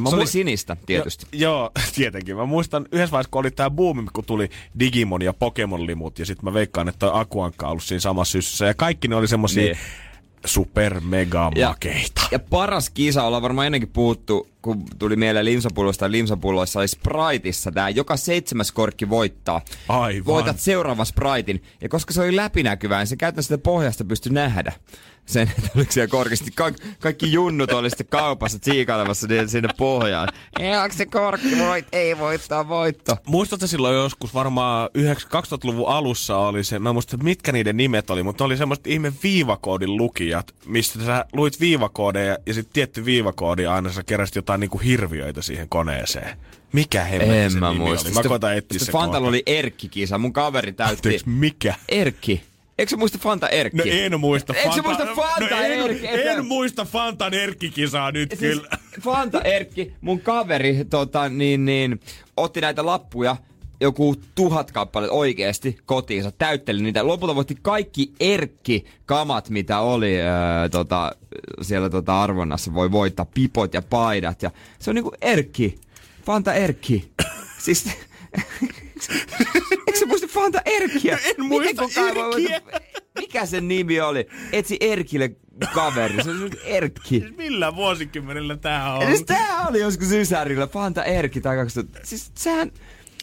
Mä 0.00 0.10
se 0.10 0.16
oli 0.16 0.24
mu- 0.24 0.28
sinistä, 0.28 0.76
tietysti. 0.86 1.26
Jo, 1.32 1.38
joo, 1.50 1.70
tietenkin. 1.94 2.36
Mä 2.36 2.44
muistan 2.46 2.86
yhdessä 2.92 3.12
vaiheessa, 3.12 3.30
kun 3.30 3.40
oli 3.40 3.50
tää 3.50 3.70
buumi, 3.70 4.06
kun 4.12 4.24
tuli 4.24 4.50
Digimon 4.80 5.22
ja 5.22 5.32
Pokemon-limut, 5.32 6.18
ja 6.18 6.26
sitten 6.26 6.44
mä 6.44 6.54
veikkaan, 6.54 6.88
että 6.88 6.98
toi 6.98 7.10
Akuankka 7.20 7.66
on 7.66 7.70
ollut 7.70 7.84
siinä 7.84 8.00
samassa 8.00 8.32
syssyssä, 8.32 8.66
ja 8.66 8.74
kaikki 8.74 9.08
ne 9.08 9.16
oli 9.16 9.28
semmosia 9.28 9.62
Niin. 9.62 9.76
super 10.44 11.00
mega 11.00 11.50
Ja- 11.56 11.68
makeita. 11.68 12.22
Ja 12.30 12.38
paras 12.38 12.90
kisa, 12.90 13.22
ollaan 13.24 13.42
varmaan 13.42 13.66
ennenkin 13.66 13.88
puhuttu, 13.92 14.48
kun 14.62 14.84
tuli 14.98 15.16
mieleen 15.16 15.44
limsapullosta 15.44 16.04
ja 16.04 16.10
limsapulloissa, 16.10 16.78
oli 16.80 16.88
Spriteissa 16.88 17.72
tämä, 17.72 17.88
joka 17.88 18.16
seitsemäs 18.16 18.72
korkki 18.72 19.08
voittaa. 19.10 19.60
Aivan. 19.88 20.24
Voitat 20.26 20.58
seuraavan 20.60 21.06
Spritein. 21.06 21.62
Ja 21.80 21.88
koska 21.88 22.12
se 22.14 22.20
oli 22.22 22.36
läpinäkyvää, 22.36 22.98
niin 22.98 23.06
se 23.06 23.16
käytännössä 23.16 23.54
sitä 23.54 23.62
pohjasta 23.62 24.04
pystyi 24.04 24.32
nähdä 24.32 24.72
sen, 25.26 25.52
että 25.58 25.70
oliko 25.76 25.92
siellä 25.92 26.08
korkisti. 26.10 26.50
Ka- 26.54 26.70
kaikki 27.00 27.32
junnut 27.32 27.72
oli 27.72 27.90
sitten 27.90 28.06
kaupassa 28.06 28.58
tsiikailemassa 28.58 29.26
niin 29.26 29.48
sinne 29.48 29.68
pohjaan. 29.78 30.28
Ei, 30.60 30.76
onko 30.76 30.96
se 30.96 31.06
korkki 31.06 31.58
voit? 31.58 31.86
Ei 31.92 32.18
voittaa 32.18 32.68
voitto. 32.68 33.16
Muistatko 33.26 33.66
silloin 33.66 33.96
joskus 33.96 34.34
varmaan 34.34 34.88
2000-luvun 35.36 35.88
alussa 35.88 36.36
oli 36.36 36.64
se, 36.64 36.78
mä 36.78 36.88
en 36.88 36.94
muista 36.94 37.16
mitkä 37.16 37.52
niiden 37.52 37.76
nimet 37.76 38.10
oli, 38.10 38.22
mutta 38.22 38.44
oli 38.44 38.56
semmoiset 38.56 38.86
ihme 38.86 39.12
viivakoodin 39.22 39.96
lukijat, 39.96 40.54
mistä 40.66 41.04
sä 41.04 41.24
luit 41.32 41.60
viivakoodeja 41.60 42.36
ja 42.46 42.54
sitten 42.54 42.72
tietty 42.72 43.04
viivakoodi 43.04 43.66
aina 43.66 43.92
sä 43.92 44.02
keräsit 44.02 44.34
jotain 44.36 44.60
niinku 44.60 44.78
hirviöitä 44.78 45.42
siihen 45.42 45.68
koneeseen. 45.68 46.38
Mikä 46.72 47.04
hemmetti 47.04 47.36
En 47.36 47.50
se 47.50 47.58
mä 47.58 47.68
nimi 47.68 47.84
muista. 47.84 48.08
oli? 48.08 48.14
Mä 48.14 48.22
koitan 48.28 48.56
etsiä 48.56 48.78
se 48.78 48.92
Fantalla 48.92 49.28
oli 49.28 49.42
Erkki-kisa. 49.46 50.18
Mun 50.18 50.32
kaveri 50.32 50.72
täytti... 50.72 51.08
Anteeksi, 51.08 51.28
mikä? 51.28 51.74
Erkki. 51.88 52.42
Eikö 52.78 52.90
se 52.90 52.96
muista 52.96 53.18
Fanta 53.18 53.48
Erkki? 53.48 53.78
No 53.78 53.84
en 53.86 54.20
muista 54.20 54.54
Eikö 54.54 54.72
se 54.74 54.82
muista 54.82 55.06
Fanta 55.06 55.56
no, 55.56 55.62
en, 55.62 55.80
Erkki? 55.80 56.06
en 56.06 56.46
muista 56.46 56.84
Fantan 56.84 57.34
Erkki-kisaa 57.34 58.12
nyt 58.12 58.30
siis 58.38 58.58
kyllä. 58.58 58.68
Fanta 59.00 59.40
Erkki, 59.42 59.92
mun 60.00 60.20
kaveri, 60.20 60.84
tota, 60.90 61.28
niin, 61.28 61.64
niin, 61.64 62.00
otti 62.36 62.60
näitä 62.60 62.86
lappuja, 62.86 63.36
joku 63.80 64.16
tuhat 64.34 64.72
kappaletta 64.72 65.14
oikeesti 65.14 65.78
kotiinsa, 65.86 66.32
täytteli 66.32 66.82
niitä. 66.82 67.06
Lopulta 67.06 67.34
voitti 67.34 67.56
kaikki 67.62 68.12
Erkki-kamat, 68.20 69.50
mitä 69.50 69.80
oli 69.80 70.20
öö, 70.20 70.68
tota, 70.68 71.12
siellä 71.62 71.90
tota 71.90 72.22
arvonnassa. 72.22 72.74
Voi 72.74 72.92
voittaa 72.92 73.26
pipot 73.34 73.74
ja 73.74 73.82
paidat. 73.82 74.42
Ja 74.42 74.50
se 74.78 74.90
on 74.90 74.94
niinku 74.94 75.12
Erkki. 75.20 75.78
Fanta 76.26 76.54
Erkki. 76.54 77.10
siis... 77.58 77.88
Eikö 79.86 79.98
sä 79.98 80.06
muista 80.06 80.26
Fanta 80.26 80.60
Erkkiä? 80.64 81.18
En 81.24 81.46
muista 81.46 81.82
Erkkiä. 81.82 82.60
Mikä 83.18 83.46
sen 83.46 83.68
nimi 83.68 84.00
oli? 84.00 84.26
Etsi 84.52 84.76
Erkille 84.80 85.30
kaveri. 85.74 86.24
Se 86.24 86.30
on 86.30 86.50
Erkki. 86.64 87.24
Millä 87.36 87.76
vuosikymmenellä 87.76 88.56
tää 88.56 88.94
on? 88.94 89.06
Siis 89.06 89.24
tää 89.24 89.66
oli 89.68 89.80
joskus 89.80 90.12
Ysärillä, 90.12 90.66
Fanta 90.66 91.04
Erkki 91.04 91.40
tai 91.40 91.56
2000. 91.56 92.00
Siis 92.02 92.32
sehän, 92.34 92.72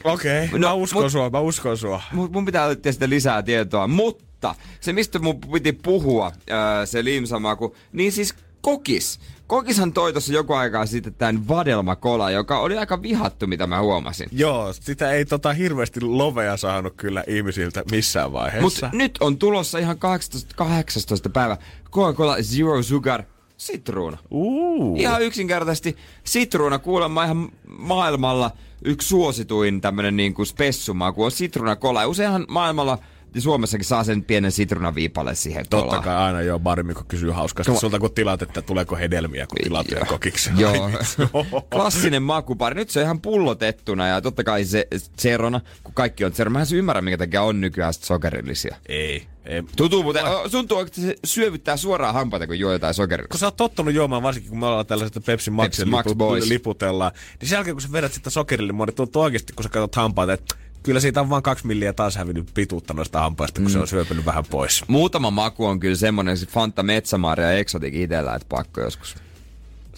Okei, 0.03 0.45
okay, 0.45 0.59
No, 0.59 0.67
mä 0.67 0.73
uskon 0.73 1.03
mut- 1.03 1.11
sua, 1.11 1.29
mä 1.29 1.39
uskon 1.39 1.77
sua. 1.77 2.01
mun, 2.11 2.29
mun 2.31 2.45
pitää 2.45 2.71
etsiä 2.71 2.91
sitä 2.91 3.09
lisää 3.09 3.43
tietoa, 3.43 3.87
mutta 3.87 4.55
se 4.79 4.93
mistä 4.93 5.19
mun 5.19 5.41
piti 5.53 5.71
puhua, 5.71 6.31
ää, 6.49 6.85
se 6.85 7.03
limsamaku, 7.03 7.75
niin 7.93 8.11
siis 8.11 8.35
kokis. 8.61 9.19
Kokishan 9.51 9.93
toi 9.93 10.13
tuossa 10.13 10.33
joku 10.33 10.53
aikaa 10.53 10.85
sitten 10.85 11.13
tämän 11.13 11.47
vadelmakola, 11.47 12.31
joka 12.31 12.59
oli 12.59 12.77
aika 12.77 13.01
vihattu, 13.01 13.47
mitä 13.47 13.67
mä 13.67 13.81
huomasin. 13.81 14.29
Joo, 14.31 14.73
sitä 14.73 15.11
ei 15.11 15.25
tota 15.25 15.53
hirveästi 15.53 16.01
lovea 16.01 16.57
saanut 16.57 16.93
kyllä 16.97 17.23
ihmisiltä 17.27 17.83
missään 17.91 18.33
vaiheessa. 18.33 18.61
Mutta 18.61 18.89
nyt 18.93 19.17
on 19.19 19.37
tulossa 19.37 19.79
ihan 19.79 19.99
18, 19.99 20.55
18 20.55 21.29
päivä 21.29 21.57
Coca-Cola 21.91 22.35
Zero 22.41 22.83
Sugar 22.83 23.23
sitruuna. 23.57 24.17
Uu. 24.31 24.95
Ihan 24.95 25.21
yksinkertaisesti 25.21 25.97
sitruuna 26.23 26.79
kuulemma 26.79 27.23
ihan 27.23 27.49
maailmalla 27.67 28.51
yksi 28.85 29.07
suosituin 29.07 29.81
tämmönen 29.81 30.17
niin 30.17 30.33
kuin 30.33 30.45
spessumaku 30.45 31.23
on 31.23 31.31
sitruunakola. 31.31 32.07
Useinhan 32.07 32.45
maailmalla 32.49 32.97
Suomessakin 33.39 33.85
saa 33.85 34.03
sen 34.03 34.23
pienen 34.23 34.51
sitruunaviipalle 34.51 35.35
siihen 35.35 35.65
Totta 35.69 35.99
kai 35.99 36.15
aina 36.15 36.41
joo, 36.41 36.59
barimikko 36.59 37.03
kysyy 37.07 37.29
hauskasti 37.31 37.71
on. 37.71 37.77
sulta, 37.79 37.99
kun 37.99 38.13
tilaat, 38.13 38.41
että 38.41 38.61
tuleeko 38.61 38.95
hedelmiä, 38.95 39.47
kun 39.47 39.57
tilaat 39.63 39.87
Joo. 39.87 39.95
vielä 39.95 40.05
kokiksi. 40.05 40.49
Joo. 40.57 40.91
Vitsi. 40.91 41.15
Klassinen 41.73 42.23
makupari. 42.23 42.75
Nyt 42.75 42.89
se 42.89 42.99
on 42.99 43.03
ihan 43.05 43.21
pullotettuna 43.21 44.07
ja 44.07 44.21
totta 44.21 44.43
kai 44.43 44.65
se 44.65 44.87
zerona, 45.21 45.61
kun 45.83 45.93
kaikki 45.93 46.25
on 46.25 46.33
zerona. 46.33 46.53
Mä 46.53 46.59
en 46.59 46.65
se 46.65 46.75
ymmärrä, 46.75 47.01
minkä 47.01 47.17
takia 47.17 47.41
on 47.41 47.61
nykyään 47.61 47.93
sokerillisia. 47.93 48.75
ei, 48.89 49.27
ei. 49.45 49.63
Tuntuu 49.75 50.03
muuten, 50.03 50.25
o, 50.25 50.49
tuntuu, 50.49 50.79
että 50.79 51.01
se 51.01 51.15
syövyttää 51.25 51.77
suoraan 51.77 52.13
hampaita, 52.13 52.47
kun 52.47 52.59
juo 52.59 52.71
jotain 52.71 52.93
sokerillisia. 52.93 53.31
Kun 53.31 53.39
sä 53.39 53.47
oot 53.47 53.55
tottunut 53.55 53.93
juomaan, 53.93 54.23
varsinkin 54.23 54.49
kun 54.49 54.59
me 54.59 54.65
ollaan 54.65 54.85
tällaiset 54.85 55.25
Pepsi 55.25 55.51
Max, 55.51 55.65
Pepsi 55.65 55.85
Max 55.85 56.05
Boys. 56.15 56.47
liputellaan, 56.49 57.11
niin 57.39 57.49
sen 57.49 57.55
jälkeen 57.55 57.75
kun 57.75 57.81
sä 57.81 57.91
vedät 57.91 58.13
sitä 58.13 58.29
sokerille, 58.29 58.73
niin 58.73 58.95
tuntuu 58.95 59.21
oikeasti, 59.21 59.53
kun 59.53 59.63
sä 59.63 59.69
katsot 59.69 59.95
hampaita, 59.95 60.33
että 60.33 60.55
kyllä 60.83 60.99
siitä 60.99 61.21
on 61.21 61.29
vain 61.29 61.43
kaksi 61.43 61.67
milliä 61.67 61.93
taas 61.93 62.15
hävinnyt 62.15 62.49
pituutta 62.53 62.93
noista 62.93 63.19
hampaista, 63.19 63.61
kun 63.61 63.69
mm. 63.69 63.73
se 63.73 63.79
on 63.79 63.87
syöpynyt 63.87 64.25
vähän 64.25 64.43
pois. 64.49 64.83
Muutama 64.87 65.31
maku 65.31 65.65
on 65.65 65.79
kyllä 65.79 65.95
semmonen, 65.95 66.37
se 66.37 66.45
Fanta 66.45 66.83
Metsämaaria 66.83 67.51
ja 67.51 67.57
Exotic 67.57 67.93
itellä, 67.93 68.35
että 68.35 68.45
pakko 68.49 68.81
joskus. 68.81 69.15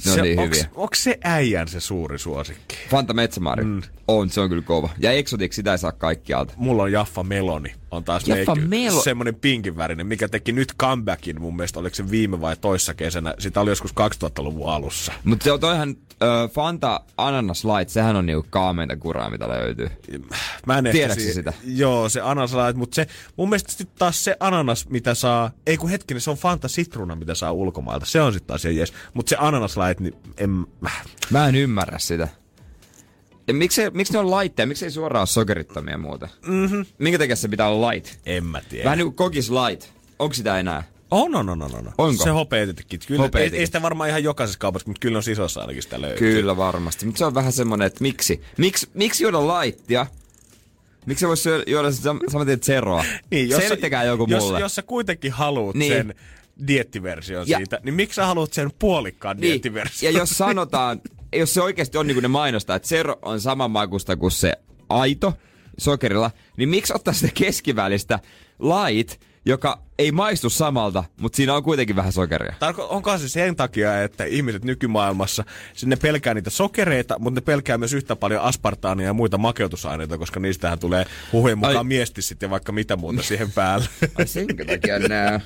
Ne 0.06 0.12
on 0.12 0.22
niin 0.22 0.40
onks, 0.40 0.58
hyviä. 0.58 0.70
onks 0.76 1.04
se 1.04 1.20
äijän 1.24 1.68
se 1.68 1.80
suuri 1.80 2.20
suosikki? 2.20 2.76
Fanta 2.90 3.14
Metsämaari. 3.14 3.64
Mm. 3.64 3.82
On, 4.08 4.30
se 4.30 4.42
on 4.42 4.50
kyllä 4.50 4.62
kova. 4.62 4.90
Ja 5.00 5.12
Exotic, 5.12 5.54
sitä 5.54 5.72
ei 5.72 5.78
saa 5.78 5.92
kaikkialta. 5.92 6.54
Mulla 6.58 6.84
on 6.84 6.92
Jaffa 6.92 7.24
Meloni. 7.24 7.74
On 7.92 8.04
taas 8.04 8.28
Jaffa 8.28 8.54
leikki- 8.56 8.68
Melo- 8.68 9.04
semmonen 9.04 9.36
pinkin 9.36 9.78
värinen, 9.78 10.08
mikä 10.08 10.28
teki 10.28 10.52
nyt 10.52 10.74
comebackin 10.80 11.42
mun 11.42 11.56
mielestä. 11.56 11.80
Oliko 11.80 11.96
se 11.96 12.12
viime 12.12 12.42
vai 12.42 12.56
toissa 12.56 12.94
kesänä? 12.94 13.34
Sitä 13.40 13.62
oli 13.62 13.72
joskus 13.72 13.92
2000-luvun 13.94 14.70
alussa. 14.70 15.14
Mutta 15.24 15.44
se 15.44 15.52
on 15.52 15.60
toihan 15.60 15.96
ö, 16.24 16.48
Fanta 16.54 17.02
Ananas 17.18 17.66
Light, 17.66 17.90
sehän 17.90 18.16
on 18.16 18.26
niinku 18.26 18.46
kaameinta 18.50 18.96
kuraa, 18.98 19.30
mitä 19.30 19.48
löytyy. 19.50 19.90
Mä 20.66 20.78
en 20.78 20.86
ehkä 20.88 20.98
Tiedätkö 20.98 21.24
si- 21.24 21.34
sitä? 21.34 21.54
Joo, 21.66 22.10
se 22.10 22.22
ananas, 22.22 22.52
mutta 22.76 22.96
se, 22.96 23.08
mun 23.36 23.50
mielestä 23.50 23.72
sit 23.72 23.96
taas 23.96 24.24
se 24.24 24.38
ananas, 24.40 24.90
mitä 24.90 25.14
saa, 25.14 25.52
ei 25.68 25.78
kun 25.78 25.90
hetkinen, 25.90 26.22
se 26.22 26.30
on 26.32 26.38
Fanta 26.38 26.68
Citruna, 26.68 27.16
mitä 27.16 27.36
saa 27.36 27.52
ulkomailta. 27.52 28.06
Se 28.06 28.22
on 28.22 28.34
sitten 28.34 28.48
taas 28.48 28.66
jees. 28.66 28.94
Mutta 29.14 29.30
se 29.30 29.36
ananas 29.40 29.78
light, 29.78 30.00
niin 30.00 30.16
en, 30.38 30.66
Mä 31.30 31.48
en 31.48 31.56
ymmärrä 31.56 32.00
sitä. 32.00 32.28
Ja 33.48 33.54
miksi, 33.54 33.82
miksi 33.94 34.14
ne 34.14 34.20
on 34.20 34.32
laitteja? 34.32 34.68
Miksi 34.68 34.86
ei 34.86 34.92
suoraan 34.92 35.22
ole 35.22 35.28
sokerittomia 35.28 35.98
muuta? 35.98 36.30
Mm-hmm. 36.48 36.86
Minkä 36.98 37.18
takia 37.20 37.36
se 37.36 37.48
pitää 37.48 37.68
olla 37.70 37.90
light? 37.92 38.16
en 38.26 38.46
mä 38.46 38.62
tiedä. 38.70 38.84
Vähän 38.84 38.98
niin 38.98 39.06
kuin 39.06 39.16
kokis 39.16 39.50
light. 39.52 39.90
Onko 40.20 40.34
sitä 40.34 40.60
enää? 40.60 40.84
On, 41.12 41.36
on, 41.36 41.50
on, 41.50 41.62
on, 41.62 41.76
on. 41.76 41.92
Onko? 41.98 42.24
Se 42.24 42.30
hopeetetkin. 42.30 43.00
Kyllä, 43.08 43.30
ei, 43.40 43.50
ei, 43.58 43.66
sitä 43.66 43.82
varmaan 43.82 44.10
ihan 44.10 44.24
jokaisessa 44.24 44.60
kaupassa, 44.60 44.88
mutta 44.90 45.00
kyllä 45.00 45.18
on 45.18 45.24
isossa 45.32 45.62
ainakin 45.62 45.84
sitä 45.84 46.02
löytyy. 46.02 46.34
Kyllä 46.34 46.58
varmasti. 46.58 47.06
Mutta 47.06 47.20
se 47.20 47.26
on 47.26 47.34
vähän 47.36 47.52
semmonen, 47.54 47.88
että 47.88 48.02
miksi? 48.02 48.42
Miksi, 48.58 48.90
miksi 48.94 49.24
juoda 49.24 49.48
laittia? 49.48 50.06
Miksi 51.06 51.20
se 51.20 51.28
voisi 51.28 51.50
juoda 51.68 51.92
saman 52.32 52.46
tien 52.48 52.64
zeroa? 52.64 53.06
Niin, 53.32 53.50
jos, 53.50 53.64
Selittäkää 53.64 54.04
joku 54.04 54.26
jos, 54.30 54.44
mulle. 54.44 54.60
Jos 54.60 54.76
sä 54.76 54.82
kuitenkin 54.82 55.32
haluat 55.32 55.76
Niin. 55.76 55.94
sen 55.94 56.16
diettiversion 56.68 57.48
Ja- 57.48 57.58
siitä, 57.58 57.80
niin 57.84 57.96
miksi 57.96 58.16
sä 58.16 58.26
haluat 58.26 58.54
sen 58.54 58.72
puolikkaan 58.80 59.38
Niin. 59.38 59.50
diettiversion? 59.50 60.14
Ja 60.14 60.20
jos 60.20 60.30
sanotaan, 60.30 61.02
jos 61.34 61.54
se 61.54 61.62
oikeasti 61.62 61.98
on 61.98 62.08
niin 62.08 62.16
kuin 62.16 62.22
ne 62.22 62.28
mainostaa, 62.28 62.76
että 62.76 62.88
zero 62.88 63.20
on 63.22 63.42
saman 63.42 63.72
makusta 63.72 64.16
kuin 64.16 64.32
se 64.32 64.54
aito 64.90 65.34
sokerilla, 65.78 66.32
niin 66.58 66.70
miksi 66.70 66.94
ottaa 66.96 67.14
sitä 67.14 67.34
keskivälistä 67.34 68.20
light, 68.60 69.22
joka 69.46 69.82
ei 70.00 70.12
maistu 70.12 70.50
samalta, 70.50 71.04
mutta 71.18 71.36
siinä 71.36 71.54
on 71.54 71.64
kuitenkin 71.64 71.96
vähän 71.96 72.12
sokeria. 72.12 72.54
Tarko- 72.60 72.88
onko 72.90 73.18
se 73.18 73.30
sen 73.30 73.56
takia, 73.56 74.04
että 74.04 74.24
ihmiset 74.26 74.64
nykymaailmassa, 74.66 75.44
sinne 75.74 75.96
pelkää 75.96 76.34
niitä 76.34 76.50
sokereita, 76.50 77.20
mutta 77.20 77.38
ne 77.38 77.42
pelkää 77.42 77.78
myös 77.78 77.94
yhtä 77.94 78.16
paljon 78.16 78.42
aspartaania 78.42 79.06
ja 79.06 79.14
muita 79.14 79.38
makeutusaineita, 79.38 80.18
koska 80.18 80.40
niistähän 80.40 80.80
tulee 80.80 81.06
huhujen 81.32 81.58
mukaan 81.58 81.78
Ai. 81.78 81.84
miesti 81.84 82.22
sitten 82.22 82.50
vaikka 82.50 82.72
mitä 82.72 82.96
muuta 82.96 83.24
siihen 83.34 83.52
päälle. 83.52 83.86
Ai 84.16 84.28
senkö 84.28 84.66
takia 84.66 85.00
nää? 85.00 85.40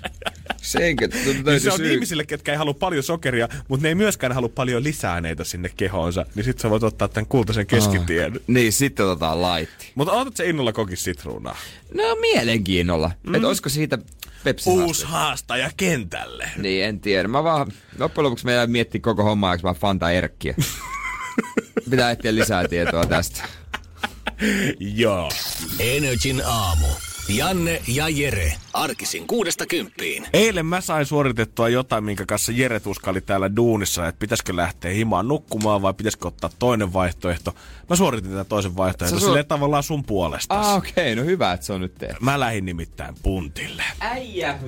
Senkö? 0.61 1.07
Niin 1.45 1.59
se 1.59 1.71
on 1.71 1.85
ihmisille, 1.85 2.25
ketkä 2.25 2.51
ei 2.51 2.57
halua 2.57 2.73
paljon 2.73 3.03
sokeria, 3.03 3.47
mutta 3.67 3.83
ne 3.83 3.89
ei 3.89 3.95
myöskään 3.95 4.33
halua 4.33 4.49
paljon 4.49 4.83
lisäaineita 4.83 5.43
sinne 5.43 5.69
kehoonsa. 5.77 6.25
Niin 6.35 6.43
sit 6.43 6.59
sä 6.59 6.69
voit 6.69 6.83
ottaa 6.83 7.07
tämän 7.07 7.27
kultaisen 7.27 7.67
keskitien. 7.67 8.31
Oh. 8.33 8.41
Niin, 8.47 8.73
sitten 8.73 9.05
otetaan 9.05 9.41
laitti. 9.41 9.91
Mutta 9.95 10.13
otat 10.13 10.35
se 10.35 10.49
innolla 10.49 10.73
kokis 10.73 11.03
sitruunaa. 11.03 11.57
No 11.93 12.03
mielenkiinnolla. 12.21 13.11
Mm. 13.23 13.35
Että 13.35 13.47
olisiko 13.47 13.69
siitä 13.69 13.97
Pepsi 14.43 14.69
Uusi 14.69 15.05
haastaja 15.05 15.71
kentälle. 15.77 16.51
Niin, 16.57 16.85
en 16.85 16.99
tiedä. 16.99 17.27
Mä 17.27 17.43
vaan, 17.43 17.71
loppujen 17.99 18.25
lopuksi 18.25 18.45
meidän 18.45 18.71
miettiä 18.71 19.01
koko 19.01 19.23
hommaa, 19.23 19.53
eikö 19.53 19.63
vaan 19.63 19.75
Fanta 19.75 20.11
Erkkiä. 20.11 20.55
Pitää 21.89 22.11
etsiä 22.11 22.35
lisää 22.35 22.67
tietoa 22.67 23.05
tästä. 23.05 23.43
Joo. 24.79 25.31
Energin 25.79 26.41
aamu. 26.45 26.87
Janne 27.29 27.81
ja 27.87 28.09
Jere. 28.09 28.53
Arkisin 28.73 29.27
kuudesta 29.27 29.65
kymppiin. 29.65 30.27
Eilen 30.33 30.65
mä 30.65 30.81
sain 30.81 31.05
suoritettua 31.05 31.69
jotain, 31.69 32.03
minkä 32.03 32.25
kanssa 32.25 32.51
Jere 32.51 32.79
tuskaili 32.79 33.21
täällä 33.21 33.55
duunissa, 33.55 34.07
että 34.07 34.19
pitäisikö 34.19 34.55
lähteä 34.55 34.91
himaan 34.91 35.27
nukkumaan 35.27 35.81
vai 35.81 35.93
pitäisikö 35.93 36.27
ottaa 36.27 36.49
toinen 36.59 36.93
vaihtoehto. 36.93 37.55
Mä 37.89 37.95
suoritin 37.95 38.31
tätä 38.31 38.43
toisen 38.43 38.71
suor... 38.71 38.93
suor- 39.07 39.19
silleen 39.19 39.45
tavallaan 39.45 39.83
sun 39.83 40.03
puolesta. 40.03 40.59
Ah, 40.59 40.75
okei, 40.77 40.91
okay, 40.91 41.15
no 41.15 41.23
hyvä, 41.23 41.53
että 41.53 41.65
se 41.65 41.73
on 41.73 41.81
nyt 41.81 41.95
tehty. 41.95 42.15
Mä 42.19 42.39
lähdin 42.39 42.65
nimittäin 42.65 43.15
puntille. 43.23 43.83
Äijä 43.99 44.59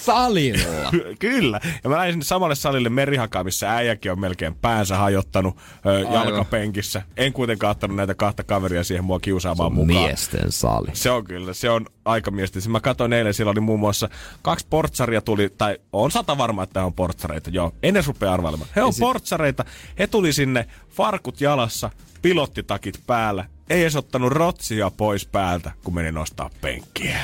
salilla. 0.00 0.90
Kyllä. 1.18 1.60
Ja 1.84 1.90
mä 1.90 1.96
lähdin 1.96 2.12
sinne 2.12 2.24
samalle 2.24 2.54
salille 2.54 2.88
merihakaan, 2.88 3.44
missä 3.44 3.74
äijäkin 3.74 4.12
on 4.12 4.20
melkein 4.20 4.54
päänsä 4.54 4.96
hajottanut 4.96 5.56
ö, 5.86 5.90
Aivan. 5.96 6.12
jalkapenkissä. 6.12 7.02
En 7.16 7.32
kuitenkaan 7.32 7.70
ottanut 7.70 7.96
näitä 7.96 8.14
kahta 8.14 8.44
kaveria 8.44 8.84
siihen 8.84 9.04
mua 9.04 9.20
kiusaamaan 9.20 9.72
mukaan. 9.72 10.02
Miesten 10.04 10.52
sali. 10.52 10.88
Se 10.92 11.10
on 11.10 11.24
kyllä, 11.24 11.52
se 11.54 11.70
on 11.70 11.86
aika 12.04 12.30
miesti. 12.30 12.68
Mä 12.68 12.80
katsoin 12.80 13.12
eilen, 13.12 13.34
siellä 13.34 13.50
oli 13.50 13.60
muun 13.60 13.80
muassa 13.80 14.08
kaksi 14.42 14.66
portsaria 14.70 15.20
tuli, 15.20 15.50
tai 15.58 15.78
on 15.92 16.10
sata 16.10 16.38
varma, 16.38 16.62
että 16.62 16.84
on 16.84 16.92
portsareita, 16.92 17.50
joo. 17.50 17.72
En 17.82 17.96
edes 17.96 18.06
rupea 18.06 18.32
arvailemaan. 18.32 18.70
He 18.76 18.82
on 18.82 18.92
portsareita, 19.00 19.64
he 19.98 20.06
tuli 20.06 20.32
sinne 20.32 20.66
farkut 20.88 21.40
jalassa, 21.40 21.90
pilottitakit 22.22 23.00
päällä. 23.06 23.44
Ei 23.70 23.80
edes 23.80 23.96
ottanut 23.96 24.32
rotsia 24.32 24.90
pois 24.90 25.26
päältä, 25.26 25.70
kun 25.84 25.94
meni 25.94 26.12
nostaa 26.12 26.50
penkkiä. 26.60 27.18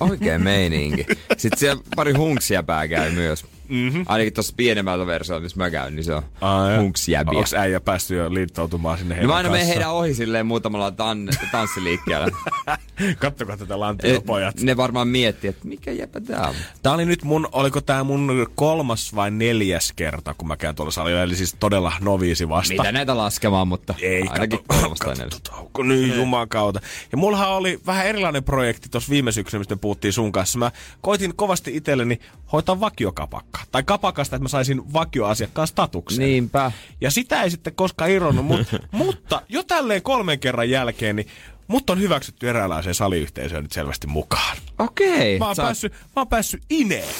Oikein 0.00 0.42
meininki. 0.42 1.06
Sitten 1.36 1.58
siellä 1.58 1.82
pari 1.96 2.12
hunksia 2.12 2.62
pää 2.62 2.88
käy 2.88 3.10
myös. 3.10 3.46
Mm-hmm. 3.68 4.04
Ainakin 4.08 4.32
tuossa 4.32 4.54
pienemmällä 4.56 5.06
versiolla, 5.06 5.42
missä 5.42 5.58
mä 5.58 5.70
käyn, 5.70 5.96
niin 5.96 6.04
se 6.04 6.14
on 6.14 6.22
hunksjäbiä. 6.78 7.38
Onko 7.38 7.50
äijä 7.56 7.80
päässyt 7.80 8.18
jo 8.18 8.34
liittoutumaan 8.34 8.98
sinne 8.98 9.14
No 9.14 9.16
heidän 9.16 9.28
mä 9.30 9.36
aina 9.36 9.50
menen 9.50 9.66
heidän 9.66 9.90
ohi 9.90 10.14
silleen 10.14 10.46
muutamalla 10.46 10.90
tan- 10.90 11.48
tanssiliikkeellä. 11.52 12.28
Kattokaa 13.18 13.56
tätä 13.56 13.80
lantilla, 13.80 14.20
pojat. 14.20 14.60
ne 14.60 14.76
varmaan 14.76 15.08
miettii, 15.08 15.50
että 15.50 15.68
mikä 15.68 15.92
jäpä 15.92 16.20
tää 16.20 16.48
on. 16.48 16.54
Tää 16.82 16.92
oli 16.92 17.04
nyt 17.04 17.24
mun, 17.24 17.48
oliko 17.52 17.80
tää 17.80 18.04
mun 18.04 18.46
kolmas 18.54 19.14
vai 19.14 19.30
neljäs 19.30 19.92
kerta, 19.96 20.34
kun 20.34 20.48
mä 20.48 20.56
käyn 20.56 20.74
tuolla 20.74 20.92
salilla, 20.92 21.22
eli 21.22 21.36
siis 21.36 21.56
todella 21.60 21.92
noviisi 22.00 22.48
vasta. 22.48 22.74
Mitä 22.74 22.92
näitä 22.92 23.16
laskemaan, 23.16 23.68
mutta 23.68 23.94
Ei, 24.02 24.22
ainakin 24.28 24.58
kato, 24.66 24.80
kolmas 24.80 24.98
tai 24.98 25.14
neljäs. 25.14 25.40
onko 25.58 25.82
niin 25.82 26.16
jumakauta. 26.16 26.80
Ja 27.12 27.18
mullahan 27.18 27.50
oli 27.50 27.80
vähän 27.86 28.06
erilainen 28.06 28.44
projekti 28.44 28.88
tuossa 28.88 29.10
viime 29.10 29.32
syksynä, 29.32 29.58
mistä 29.58 29.74
me 29.74 29.78
puhuttiin 29.80 30.12
sun 30.12 30.32
kanssa. 30.32 30.58
Mä 30.58 30.70
koitin 31.00 31.36
kovasti 31.36 31.76
itselleni 31.76 32.18
hoitaa 32.52 32.80
vakiokapakkaa. 32.80 33.64
Tai 33.72 33.82
kapakasta, 33.82 34.36
että 34.36 34.44
mä 34.44 34.48
saisin 34.48 34.92
vakioasiakkaan 34.92 35.68
statuksen. 35.68 36.24
Niinpä. 36.24 36.72
Ja 37.00 37.10
sitä 37.10 37.42
ei 37.42 37.50
sitten 37.50 37.74
koskaan 37.74 38.10
irronnut, 38.10 38.44
mut, 38.44 38.60
mutta 38.92 39.42
jo 39.48 39.62
tälleen 39.62 40.02
kolmen 40.02 40.38
kerran 40.38 40.70
jälkeen, 40.70 41.16
niin 41.16 41.28
mut 41.68 41.90
on 41.90 42.00
hyväksytty 42.00 42.48
eräänlaiseen 42.48 42.94
saliyhteisöön 42.94 43.62
nyt 43.62 43.72
selvästi 43.72 44.06
mukaan. 44.06 44.56
Okei. 44.78 45.38
Mä 45.38 45.46
oon, 45.46 45.56
Sä 45.56 45.62
päässyt, 45.62 45.92
mä 45.92 46.08
oon 46.16 46.28
päässyt 46.28 46.62
ineen. 46.70 47.14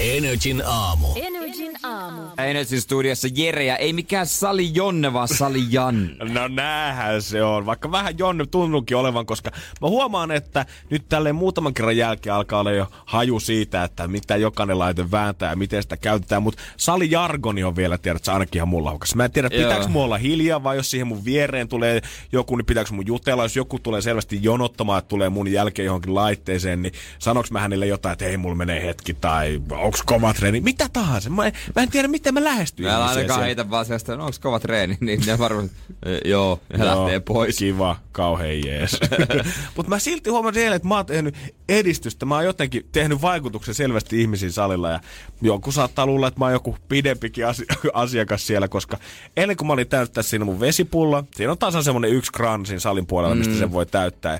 Energin 0.00 0.62
aamu. 0.66 1.08
Energin 1.54 1.78
aamu. 1.82 2.22
Energy 2.38 2.80
Studiossa 2.80 3.28
Jere 3.34 3.64
ja 3.64 3.76
ei 3.76 3.92
mikään 3.92 4.26
Sali 4.26 4.70
Jonne, 4.74 5.12
vaan 5.12 5.28
Sali 5.28 5.62
Jan. 5.70 6.10
No 6.32 6.48
näähän 6.48 7.22
se 7.22 7.42
on, 7.42 7.66
vaikka 7.66 7.90
vähän 7.90 8.18
Jonne 8.18 8.46
tunnukin 8.46 8.96
olevan, 8.96 9.26
koska 9.26 9.50
mä 9.80 9.88
huomaan, 9.88 10.30
että 10.30 10.66
nyt 10.90 11.08
tälleen 11.08 11.34
muutaman 11.34 11.74
kerran 11.74 11.96
jälkeen 11.96 12.34
alkaa 12.34 12.60
olla 12.60 12.72
jo 12.72 12.86
haju 13.04 13.40
siitä, 13.40 13.84
että 13.84 14.08
mitä 14.08 14.36
jokainen 14.36 14.78
laite 14.78 15.10
vääntää 15.10 15.50
ja 15.50 15.56
miten 15.56 15.82
sitä 15.82 15.96
käytetään, 15.96 16.42
mutta 16.42 16.62
salijargoni 16.76 17.64
on 17.64 17.76
vielä, 17.76 17.98
tiedät, 17.98 18.28
ainakin 18.28 18.58
ihan 18.58 18.68
mulla 18.68 18.92
hukas. 18.92 19.14
Mä 19.14 19.24
en 19.24 19.32
tiedä, 19.32 19.50
pitääkö 19.50 19.88
mulla 19.88 20.04
olla 20.04 20.18
hiljaa 20.18 20.62
vai 20.62 20.76
jos 20.76 20.90
siihen 20.90 21.06
mun 21.06 21.24
viereen 21.24 21.68
tulee 21.68 22.00
joku, 22.32 22.56
niin 22.56 22.66
pitääkö 22.66 22.92
mun 22.92 23.06
jutella, 23.06 23.42
jos 23.44 23.56
joku 23.56 23.78
tulee 23.78 24.00
selvästi 24.00 24.38
jonottamaan, 24.42 24.98
että 24.98 25.08
tulee 25.08 25.28
mun 25.28 25.52
jälkeen 25.52 25.86
johonkin 25.86 26.14
laitteeseen, 26.14 26.82
niin 26.82 26.94
sanoks 27.18 27.50
mä 27.50 27.60
hänelle 27.60 27.86
jotain, 27.86 28.12
että 28.12 28.24
ei, 28.24 28.36
mulla 28.36 28.54
menee 28.54 28.86
hetki 28.86 29.14
tai 29.14 29.62
onks 29.70 30.02
kova 30.02 30.34
treeni, 30.34 30.60
mitä 30.60 30.88
tahansa. 30.92 31.30
Mä 31.30 31.43
en, 31.46 31.52
mä 31.76 31.82
en 31.82 31.90
tiedä, 31.90 32.08
miten 32.08 32.34
mä 32.34 32.44
lähestyn. 32.44 32.86
Mä 32.86 33.04
ainakaan 33.04 33.42
heitä 33.42 33.70
vaan 33.70 33.84
sellaista, 33.84 34.16
no 34.16 34.24
onks 34.24 34.38
kova 34.38 34.60
treeni, 34.60 34.98
niin 35.00 35.20
ne 35.26 35.38
varmaan, 35.38 35.70
"Eh, 36.06 36.20
joo, 36.24 36.60
ja 36.78 36.84
lähtee 36.84 37.20
pois. 37.20 37.58
Kiva, 37.58 37.96
kauhean 38.12 38.64
jees. 38.66 39.00
Mutta 39.76 39.90
mä 39.90 39.98
silti 39.98 40.30
huomasin 40.30 40.62
eilen, 40.62 40.76
että 40.76 40.88
mä 40.88 40.96
oon 40.96 41.06
tehnyt 41.06 41.34
edistystä. 41.68 42.26
Mä 42.26 42.34
oon 42.34 42.44
jotenkin 42.44 42.86
tehnyt 42.92 43.22
vaikutuksen 43.22 43.74
selvästi 43.74 44.20
ihmisiin 44.20 44.52
salilla. 44.52 44.90
Ja 44.90 45.00
joku 45.42 45.72
saattaa 45.72 46.06
luulla, 46.06 46.28
että 46.28 46.40
mä 46.40 46.44
oon 46.44 46.52
joku 46.52 46.76
pidempikin 46.88 47.46
asi- 47.46 47.66
asiakas 47.94 48.46
siellä, 48.46 48.68
koska 48.68 48.98
eilen 49.36 49.56
kun 49.56 49.66
mä 49.66 49.72
olin 49.72 49.88
täyttää 49.88 50.22
siinä 50.22 50.44
mun 50.44 50.60
vesipulla, 50.60 51.24
siinä 51.36 51.52
on 51.52 51.58
tasan 51.58 51.84
semmonen 51.84 52.10
yksi 52.10 52.32
kran 52.32 52.66
siinä 52.66 52.80
salin 52.80 53.06
puolella, 53.06 53.34
mistä 53.34 53.54
sen 53.58 53.72
voi 53.72 53.86
täyttää. 53.86 54.32
Ja 54.32 54.38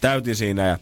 täytin 0.00 0.36
siinä 0.36 0.66
ja 0.66 0.78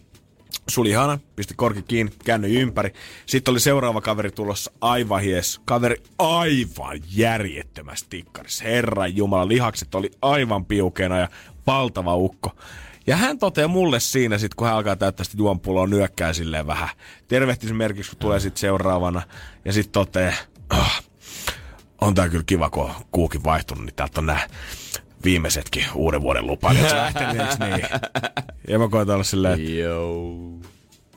Suli 0.68 0.90
ihana, 0.90 1.18
pisti 1.36 1.54
korki 1.56 1.82
kiinni, 1.82 2.12
käännyi 2.24 2.60
ympäri. 2.60 2.92
Sitten 3.26 3.52
oli 3.52 3.60
seuraava 3.60 4.00
kaveri 4.00 4.30
tulossa, 4.30 4.72
aivan 4.80 5.20
hies. 5.20 5.60
Kaveri 5.64 6.02
aivan 6.18 7.00
järjettömässä 7.16 8.06
tikkarissa. 8.10 8.64
Herran 8.64 9.16
jumala, 9.16 9.48
lihakset 9.48 9.94
oli 9.94 10.10
aivan 10.22 10.64
piukeena 10.64 11.18
ja 11.18 11.28
valtava 11.66 12.16
ukko. 12.16 12.50
Ja 13.06 13.16
hän 13.16 13.38
toteaa 13.38 13.68
mulle 13.68 14.00
siinä 14.00 14.38
sit, 14.38 14.54
kun 14.54 14.66
hän 14.66 14.76
alkaa 14.76 14.96
täyttää 14.96 15.24
sitä 15.24 15.36
juonpulloa, 15.38 15.86
nyökkää 15.86 16.32
silleen 16.32 16.66
vähän. 16.66 16.88
Tervehtismerkiksi, 17.28 18.10
kun 18.10 18.18
tulee 18.18 18.40
sitten 18.40 18.60
seuraavana. 18.60 19.22
Ja 19.64 19.72
sitten 19.72 19.92
toteaa, 19.92 20.32
ah, 20.70 21.02
on 22.00 22.14
tää 22.14 22.28
kyllä 22.28 22.44
kiva, 22.46 22.70
kun 22.70 22.84
on 22.84 22.94
kuukin 23.10 23.44
vaihtunut, 23.44 23.84
niin 23.84 23.94
täältä 23.94 24.20
on 24.20 24.26
nää 24.26 24.48
viimeisetkin 25.24 25.84
uuden 25.94 26.22
vuoden 26.22 26.46
lupailijat 26.46 26.92
lähteneet, 26.96 27.40
eiks 27.40 27.58
niin? 27.58 27.86
Ja 28.68 28.78
mä 28.78 28.88
koitan 28.88 29.14
olla 29.14 29.24
silleen, 29.24 29.78
Joo. 29.78 30.34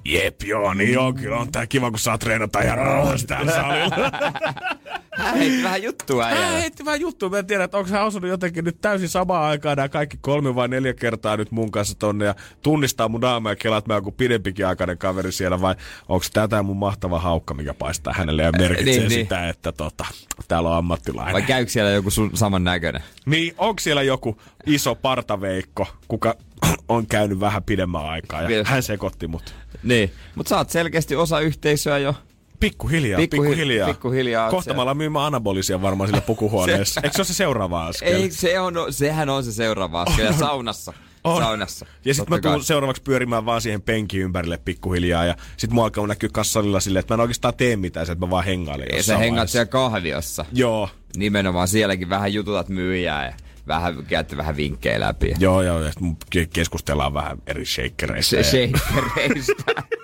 Jep, 0.07 0.43
joo, 0.43 0.73
niin 0.73 0.93
joo, 0.93 1.13
kyllä 1.13 1.37
on 1.37 1.51
tää 1.51 1.67
kiva, 1.67 1.89
kun 1.89 1.99
saa 1.99 2.17
treenata 2.17 2.61
ihan 2.61 2.77
rauhassa 2.77 3.27
täällä 3.27 3.51
salilla. 3.51 4.11
Hän 5.17 5.37
heitti 5.37 5.63
vähän 5.63 5.83
juttua 5.83 6.25
Hän 6.25 6.37
äijälle. 6.37 6.61
heitti 6.61 6.85
vähän 6.85 7.01
juttua, 7.01 7.29
mä 7.29 7.39
en 7.39 7.45
tiedä, 7.45 7.63
että 7.63 7.77
onko 7.77 7.91
hän 7.91 8.05
osunut 8.05 8.29
jotenkin 8.29 8.65
nyt 8.65 8.81
täysin 8.81 9.09
samaan 9.09 9.43
aikaan 9.43 9.77
nämä 9.77 9.89
kaikki 9.89 10.17
kolme 10.21 10.55
vai 10.55 10.67
neljä 10.67 10.93
kertaa 10.93 11.37
nyt 11.37 11.51
mun 11.51 11.71
kanssa 11.71 11.99
tonne 11.99 12.25
ja 12.25 12.35
tunnistaa 12.61 13.09
mun 13.09 13.21
naamaa 13.21 13.51
ja 13.51 13.55
kelaa, 13.55 13.77
että 13.77 13.93
mä 13.93 13.97
joku 13.97 14.11
pidempikin 14.11 14.67
aikainen 14.67 14.97
kaveri 14.97 15.31
siellä 15.31 15.61
vai 15.61 15.75
onko 16.09 16.25
tätä 16.33 16.63
mun 16.63 16.77
mahtava 16.77 17.19
haukka, 17.19 17.53
mikä 17.53 17.73
paistaa 17.73 18.13
hänelle 18.13 18.43
ja 18.43 18.51
merkitsee 18.51 18.85
niin, 18.85 18.99
niin, 18.99 19.09
niin. 19.09 19.25
sitä, 19.25 19.49
että 19.49 19.71
tota, 19.71 20.05
täällä 20.47 20.69
on 20.69 20.77
ammattilainen. 20.77 21.33
Vai 21.33 21.41
käykö 21.41 21.71
siellä 21.71 21.91
joku 21.91 22.09
sun 22.11 22.31
saman 22.33 22.63
näköinen? 22.63 23.03
Niin, 23.25 23.53
onko 23.57 23.79
siellä 23.79 24.03
joku 24.03 24.41
iso 24.65 24.95
partaveikko, 24.95 25.87
kuka 26.07 26.35
on 26.89 27.07
käynyt 27.07 27.39
vähän 27.39 27.63
pidemmän 27.63 28.05
aikaa 28.05 28.41
ja 28.41 28.63
hän 28.65 28.83
sekoitti 28.83 29.27
mut. 29.27 29.55
Niin. 29.83 30.11
Mut 30.35 30.47
sä 30.47 30.57
oot 30.57 30.69
selkeästi 30.69 31.15
osa 31.15 31.39
yhteisöä 31.39 31.97
jo. 31.97 32.15
Pikkuhiljaa, 32.59 33.17
Pikkuhi- 33.19 33.41
pikkuhiljaa. 33.49 33.87
pikkuhiljaa. 33.87 34.49
Kohta 34.49 34.73
mä 34.73 34.81
alan 34.81 34.97
myymään 34.97 35.25
anabolisia 35.25 35.81
varmaan 35.81 36.07
sillä 36.07 36.21
pukuhuoneessa. 36.31 37.01
Eikö 37.03 37.15
se 37.15 37.19
ole 37.21 37.25
se 37.27 37.33
seuraava 37.33 37.85
askel? 37.87 38.13
Ei, 38.21 38.31
se 38.31 38.59
on, 38.59 38.73
sehän 38.89 39.29
on 39.29 39.43
se 39.43 39.51
seuraava 39.51 40.01
askel. 40.01 40.25
Ja 40.25 40.33
saunassa. 40.33 40.93
On. 41.23 41.41
Saunassa. 41.41 41.85
Ja 42.05 42.13
sitten 42.13 42.33
mä 42.37 42.41
tuun 42.41 42.63
seuraavaksi 42.63 43.01
pyörimään 43.03 43.45
vaan 43.45 43.61
siihen 43.61 43.81
penkin 43.81 44.21
ympärille 44.21 44.57
pikkuhiljaa. 44.57 45.25
Ja 45.25 45.35
sit 45.57 45.71
mua 45.71 45.83
alkaa 45.83 46.07
näkyä 46.07 46.29
kassalilla 46.33 46.79
silleen, 46.79 46.99
että 46.99 47.13
mä 47.13 47.15
en 47.15 47.21
oikeastaan 47.21 47.53
tee 47.53 47.75
mitään, 47.75 48.05
se, 48.05 48.11
että 48.11 48.25
mä 48.25 48.29
vaan 48.29 48.45
hengailen 48.45 48.87
Ja 48.95 49.03
sä 49.03 49.17
hengaat 49.17 49.49
siellä 49.49 49.65
kahviossa. 49.65 50.45
Joo, 50.53 50.89
Nimenomaan 51.17 51.67
sielläkin 51.67 52.09
vähän 52.09 52.33
jututat 52.33 52.69
myyjää 52.69 53.25
ja 53.25 53.33
vähän 53.67 54.05
käytte 54.07 54.37
vähän 54.37 54.57
vinkkejä 54.57 54.99
läpi. 54.99 55.33
joo, 55.39 55.61
joo. 55.61 55.79
Ja 55.81 55.91
sit 55.91 56.01
mun 56.01 56.17
ke- 56.35 56.47
keskustellaan 56.53 57.13
vähän 57.13 57.37
eri 57.47 57.65
shakereista. 57.65 58.43
Se 58.43 58.63
ja- 58.63 58.77
shakereista. 58.79 59.63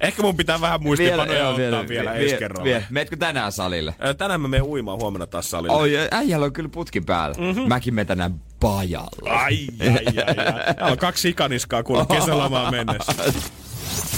Ehkä 0.00 0.22
mun 0.22 0.36
pitää 0.36 0.60
vähän 0.60 0.82
muistipanoja 0.82 1.38
joo, 1.38 1.50
ottaa 1.50 1.88
vielä, 1.88 2.12
ensi 2.14 2.36
kerralla. 2.36 2.64
vielä. 2.64 2.82
Meetkö 2.90 3.16
tänään 3.16 3.52
salille? 3.52 3.94
Tänään 4.18 4.40
mä 4.40 4.48
menen 4.48 4.66
uimaan 4.66 4.98
huomenna 4.98 5.26
taas 5.26 5.50
salille. 5.50 5.76
Oi, 5.76 5.92
äijällä 6.10 6.46
on 6.46 6.52
kyllä 6.52 6.68
putki 6.68 7.00
päällä. 7.00 7.36
Mm-hmm. 7.38 7.68
Mäkin 7.68 7.94
menen 7.94 8.06
tänään 8.06 8.40
pajalla. 8.60 9.30
Ai, 9.30 9.66
ai, 9.80 9.88
ai, 9.90 9.96
ai. 10.26 10.74
Täällä 10.74 10.92
on 10.92 10.98
kaksi 10.98 11.22
sikaniskaa 11.22 11.82
kuule 11.82 12.06
kesälomaan 12.06 12.74
mennessä. 12.74 13.12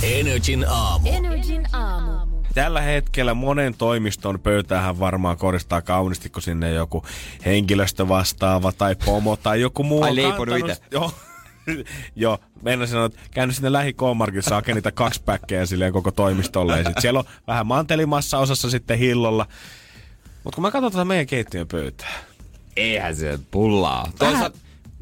Energin 0.02 0.64
aamu. 0.68 1.08
Energin 1.08 1.66
aamu. 1.72 2.25
Tällä 2.56 2.80
hetkellä 2.80 3.34
monen 3.34 3.74
toimiston 3.74 4.40
pöytäähän 4.40 4.98
varmaan 4.98 5.36
koristaa 5.36 5.82
kauniisti, 5.82 6.30
kun 6.30 6.42
sinne 6.42 6.72
joku 6.72 7.04
henkilöstö 7.44 8.08
vastaava 8.08 8.72
tai 8.72 8.96
pomo 9.04 9.36
tai 9.36 9.60
joku 9.60 9.82
muu 9.82 10.02
Ai, 10.02 10.10
on 10.10 10.16
leiponut. 10.16 10.70
Joo. 10.90 11.12
Joo, 12.16 12.38
meidän 12.62 12.88
sanoa, 12.88 13.06
että 13.06 13.20
käynyt 13.30 13.56
sinne 13.56 13.72
lähi 13.72 13.94
marketissa 14.14 14.54
hakee 14.54 14.74
niitä 14.74 14.92
kaksi 14.92 15.22
päkkejä 15.24 15.66
silleen 15.66 15.92
koko 15.92 16.10
toimistolle. 16.10 16.78
Ja 16.78 16.84
sit 16.84 17.00
siellä 17.00 17.18
on 17.20 17.26
vähän 17.46 17.66
mantelimassa 17.66 18.38
osassa 18.38 18.70
sitten 18.70 18.98
hillolla. 18.98 19.46
Mutta 20.44 20.54
kun 20.54 20.62
mä 20.62 20.70
katson 20.70 20.92
tätä 20.92 21.04
meidän 21.04 21.26
keittiön 21.26 21.68
pöytää. 21.68 22.12
Eihän 22.76 23.16
se 23.16 23.38
pullaa. 23.50 24.12
Toisaalta, 24.18 24.58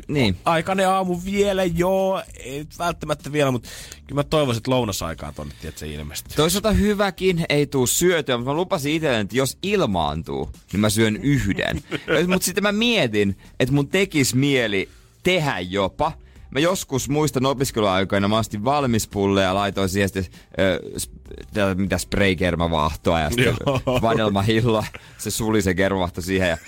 niin. 0.09 0.36
Aikainen 0.44 0.89
aamu 0.89 1.20
vielä, 1.24 1.64
joo. 1.64 2.22
Ei 2.39 2.66
välttämättä 2.78 3.32
vielä, 3.32 3.51
mutta 3.51 3.68
kyllä 4.06 4.18
mä 4.18 4.24
toivoisin, 4.24 4.59
että 4.59 4.70
lounasaikaa 4.70 5.32
tonne, 5.32 5.55
että 5.64 5.81
se 5.81 5.89
ilmestyy. 5.89 6.36
Toisaalta 6.36 6.72
hyväkin, 6.72 7.47
ei 7.48 7.66
tuu 7.66 7.86
syötyä, 7.86 8.36
mutta 8.36 8.51
mä 8.51 8.56
lupasin 8.56 8.93
itselleni, 8.93 9.20
että 9.22 9.36
jos 9.36 9.59
ilmaantuu, 9.62 10.51
niin 10.72 10.81
mä 10.81 10.90
syön 10.90 11.16
yhden. 11.16 11.82
mutta 12.28 12.44
sitten 12.44 12.62
mä 12.62 12.72
mietin, 12.72 13.36
että 13.60 13.74
mun 13.74 13.89
tekis 13.89 14.35
mieli 14.35 14.89
tehdä 15.22 15.60
jopa. 15.60 16.12
Mä 16.55 16.60
joskus 16.60 17.09
muistan 17.09 17.47
opiskeluaikoina, 17.47 18.28
mä 18.28 18.39
ostin 18.39 18.64
valmispulleja 18.64 19.48
ja 19.48 19.55
laitoin 19.55 19.89
siihen 19.89 20.09
sitten, 20.09 20.26
ö, 20.59 20.81
sp- 20.98 21.74
mitä 21.74 21.98
spraykermavahtoa 21.98 23.20
ja 23.20 23.31
sitten 23.31 23.56
Joo. 23.66 23.81
vanelmahilloa. 24.02 24.85
Se 25.18 25.31
suli 25.31 25.62
se 25.62 25.74
kermavahto 25.74 26.20
siihen. 26.20 26.48
Ja 26.48 26.59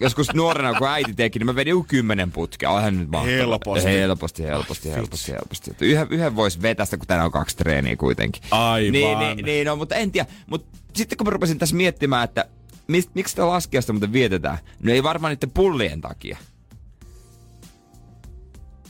joskus 0.00 0.34
nuorena, 0.34 0.78
kun 0.78 0.88
äiti 0.88 1.14
teki, 1.14 1.38
niin 1.38 1.46
mä 1.46 1.54
vedin 1.54 1.70
joku 1.70 1.84
kymmenen 1.88 2.32
putkea. 2.32 2.70
Onhan 2.70 2.98
nyt 2.98 3.08
mahtavaa. 3.10 3.36
Helposti. 3.36 3.84
Helposti, 3.88 4.42
helposti, 4.42 4.90
helposti, 4.90 5.32
helposti. 5.32 5.70
Että 5.70 5.84
Yhden, 5.84 6.06
yhden 6.10 6.36
voisi 6.36 6.62
vetästä, 6.62 6.96
kun 6.96 7.06
tänään 7.06 7.26
on 7.26 7.32
kaksi 7.32 7.56
treeniä 7.56 7.96
kuitenkin. 7.96 8.42
Aivan. 8.50 8.92
Niin, 8.92 9.18
niin, 9.18 9.44
niin 9.44 9.66
no, 9.66 9.76
mutta 9.76 9.94
en 9.94 10.12
tiedä. 10.12 10.26
Mutta 10.46 10.78
sitten 10.92 11.18
kun 11.18 11.26
mä 11.26 11.30
rupesin 11.30 11.58
tässä 11.58 11.76
miettimään, 11.76 12.24
että 12.24 12.44
mist, 12.86 13.10
miksi 13.14 13.30
sitä 13.30 13.48
laskiasta 13.48 13.92
muuten 13.92 14.12
vietetään, 14.12 14.58
no 14.82 14.92
ei 14.92 15.02
varmaan 15.02 15.30
niiden 15.30 15.50
pullien 15.50 16.00
takia. 16.00 16.38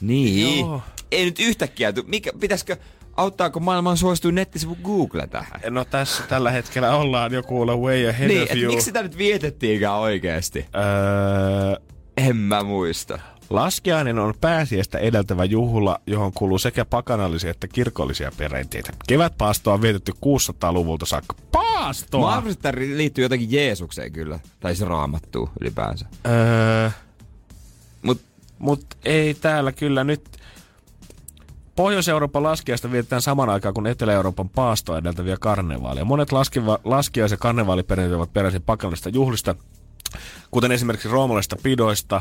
Niin. 0.06 0.60
Joo. 0.60 0.82
Ei 1.10 1.24
nyt 1.24 1.38
yhtäkkiä, 1.40 1.92
mikä, 2.06 2.30
pitäisikö, 2.40 2.76
auttaako 3.16 3.60
maailman 3.60 3.96
suosituin 3.96 4.34
nettisivu 4.34 4.76
Google 4.84 5.26
tähän? 5.26 5.60
No 5.70 5.84
tässä 5.84 6.22
tällä 6.28 6.50
hetkellä 6.50 6.96
ollaan 6.96 7.32
jo 7.32 7.42
kuule 7.42 7.76
way 7.76 8.08
ahead 8.08 8.28
Niin, 8.28 8.42
of 8.42 8.56
you. 8.56 8.72
miksi 8.72 8.84
sitä 8.84 9.02
nyt 9.02 9.18
vietettiinkään 9.18 9.94
oikeesti? 9.94 10.66
Öö, 10.74 11.76
En 12.16 12.36
mä 12.36 12.62
muista. 12.62 13.18
Laskiainen 13.50 14.18
on 14.18 14.34
pääsiäistä 14.40 14.98
edeltävä 14.98 15.44
juhla, 15.44 16.00
johon 16.06 16.32
kuuluu 16.32 16.58
sekä 16.58 16.84
pakanallisia 16.84 17.50
että 17.50 17.68
kirkollisia 17.68 18.32
perinteitä. 18.36 18.92
Kevätpaastoa 19.08 19.74
on 19.74 19.82
vietetty 19.82 20.12
600-luvulta 20.26 21.06
saakka. 21.06 21.34
Mä 21.38 21.44
Paastoa! 21.52 22.42
tämä 22.62 22.78
liittyy 22.78 23.24
jotenkin 23.24 23.52
Jeesukseen 23.52 24.12
kyllä. 24.12 24.38
Tai 24.60 24.74
se 24.76 24.84
raamattuu 24.84 25.48
ylipäänsä. 25.60 26.06
Öö, 26.26 26.90
Mutta 28.64 28.96
ei 29.04 29.34
täällä 29.34 29.72
kyllä 29.72 30.04
nyt... 30.04 30.24
Pohjois-Euroopan 31.76 32.42
laskiaista 32.42 32.92
vietetään 32.92 33.22
saman 33.22 33.48
aikaan 33.48 33.74
kuin 33.74 33.86
Etelä-Euroopan 33.86 34.48
paastoa 34.48 34.98
edeltäviä 34.98 35.36
karnevaaleja. 35.40 36.04
Monet 36.04 36.32
laskiva, 36.32 36.78
laskiais- 36.84 37.30
ja 37.30 37.36
karnevaaliperinteet 37.36 38.16
ovat 38.16 38.32
peräisin 38.32 38.62
pakallisista 38.62 39.08
juhlista, 39.08 39.54
kuten 40.50 40.72
esimerkiksi 40.72 41.08
roomalaisista 41.08 41.56
pidoista, 41.62 42.20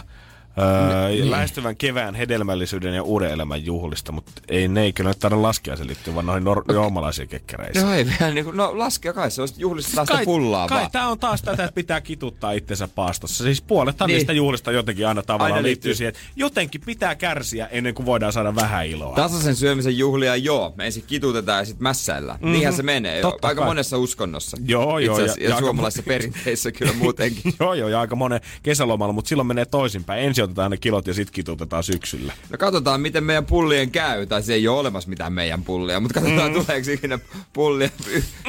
öö, 0.58 1.10
niin. 1.10 1.32
lähestyvän 1.32 1.76
kevään 1.76 2.16
hedelmällisyyden 2.16 2.94
ja 2.94 3.04
uuden 3.04 3.32
elämän 3.32 3.66
juhlista, 3.66 4.12
mutta 4.12 4.32
ei 4.50 4.68
ne 4.68 4.82
ei 4.82 4.94
kyllä 4.94 5.10
nyt 5.10 5.20
taida 5.20 5.42
laskiaisen 5.42 5.88
liittyä, 5.88 6.16
vaan 6.16 6.26
noihin 6.26 6.44
nor- 6.44 6.74
roomalaisiin 6.74 7.28
kekkereisiin. 7.28 7.86
no 7.86 7.94
ei 7.94 8.06
vielä 8.06 8.34
niinku, 8.34 8.52
no 8.52 8.78
laskea 8.78 9.14
kai 9.14 9.32
se 9.32 9.42
olisi 9.42 9.54
juhlista 9.58 9.96
taas 9.96 10.08
sitä 10.08 10.22
pullaa 10.26 10.68
kai 10.68 10.80
vaan. 10.80 10.92
tää 10.92 11.08
on 11.08 11.20
taas 11.20 11.42
tätä, 11.42 11.64
että 11.64 11.76
pitää 11.76 12.02
kituttaa 12.02 12.52
itsensä 12.52 12.88
paastossa. 12.88 13.44
Siis 13.44 13.62
puolethan 13.62 14.08
Niin. 14.08 14.14
niin. 14.14 14.18
niistä 14.18 14.34
juhlista 14.34 14.72
jotenkin 14.72 15.08
aina 15.08 15.24
tavallaan 15.24 15.54
Aina 15.54 15.64
liittyy. 15.64 15.90
liittyy 15.90 15.96
siihen, 15.96 16.10
että 16.10 16.20
jotenkin 16.36 16.82
pitää 16.82 17.16
kärsiä 17.16 17.68
ennen 17.68 17.94
kuin 17.94 18.06
voidaan 18.06 18.34
saada 18.34 18.56
vähän 18.56 18.88
iloa. 18.88 19.16
Tasaisen 19.16 19.56
syömisen 19.56 19.98
juhlia 19.98 20.36
joo. 20.36 20.74
Me 20.76 20.86
ensin 20.86 21.04
kitutetaan 21.08 21.60
ja 21.60 21.66
sitten 21.66 21.84
mässäillään. 21.84 22.40
Mm-hmm. 22.40 22.52
Niinhän 22.54 22.74
se 22.74 22.84
menee. 22.84 23.20
Jo. 23.20 23.30
Aika 23.42 23.56
kai. 23.56 23.66
monessa 23.66 23.98
uskonnossa. 23.98 24.58
Joo, 24.66 25.00
joo, 25.00 25.14
Itse 25.18 25.24
asiassa, 25.24 25.40
ja- 25.40 25.44
ja, 25.44 25.50
ja 25.50 25.56
aika 25.56 25.66
suomalaisissa 25.66 26.04
perinteissä 26.08 26.72
kyllä 26.72 26.94
muutenkin. 27.02 27.54
joo, 27.60 27.74
joo, 27.74 27.90
ja 27.90 28.00
aika 28.00 28.16
monen 28.16 28.42
kesälomalla, 28.64 29.14
mutta 29.14 29.30
silloin 29.30 29.48
menee 29.48 29.66
toisinpäin. 29.66 30.24
Ensin 30.24 30.43
otetaan 30.44 30.72
ne 30.72 30.78
kilot 30.78 31.08
ja 31.08 31.14
sitten 31.14 31.34
kitutetaan 31.34 31.84
syksyllä. 31.84 32.34
No 32.50 32.58
katsotaan, 32.58 33.02
miten 33.02 33.24
meidän 33.24 33.46
pullien 33.46 33.92
käy. 33.92 34.26
Tai 34.26 34.44
se 34.44 34.54
ei 34.54 34.68
ole 34.68 34.80
olemassa 34.80 35.10
mitään 35.10 35.34
meidän 35.34 35.64
pullia, 35.64 36.00
mutta 36.00 36.20
katsotaan, 36.20 36.52
mm. 36.52 36.66
tuleeko 36.66 36.92
ikinä 36.92 37.20
pullia. 37.54 37.90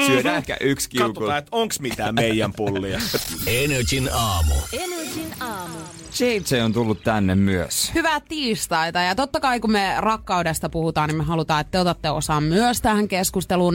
Syödään 0.07 0.37
ehkä 0.37 0.57
yksi 0.61 0.91
kiukku. 0.91 1.13
Katsotaan, 1.13 1.39
että 1.39 1.49
onks 1.53 1.81
mitään 1.81 2.15
meidän 2.15 2.53
pullia. 2.53 3.01
Energin 3.47 4.11
aamu. 4.13 4.55
Energin 4.73 5.35
aamu. 5.41 5.79
JJ 6.21 6.61
on 6.65 6.73
tullut 6.73 7.03
tänne 7.03 7.35
myös. 7.35 7.91
Hyvää 7.95 8.21
tiistaita 8.21 9.01
ja 9.01 9.15
totta 9.15 9.41
kai 9.41 9.61
kun 9.61 9.73
me 9.73 9.95
rakkaudesta 9.99 10.69
puhutaan, 10.69 11.09
niin 11.09 11.17
me 11.17 11.25
halutaan, 11.25 11.61
että 11.61 11.71
te 11.71 11.81
otatte 11.81 12.11
osaa 12.11 12.41
myös 12.41 12.81
tähän 12.81 13.09
keskusteluun 13.09 13.75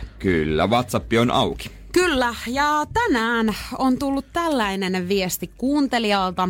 050501719. 0.00 0.04
Kyllä, 0.18 0.66
WhatsApp 0.66 1.12
on 1.20 1.30
auki. 1.30 1.81
Kyllä, 1.92 2.34
ja 2.46 2.86
tänään 2.92 3.54
on 3.78 3.98
tullut 3.98 4.26
tällainen 4.32 5.08
viesti 5.08 5.50
kuuntelijalta. 5.58 6.48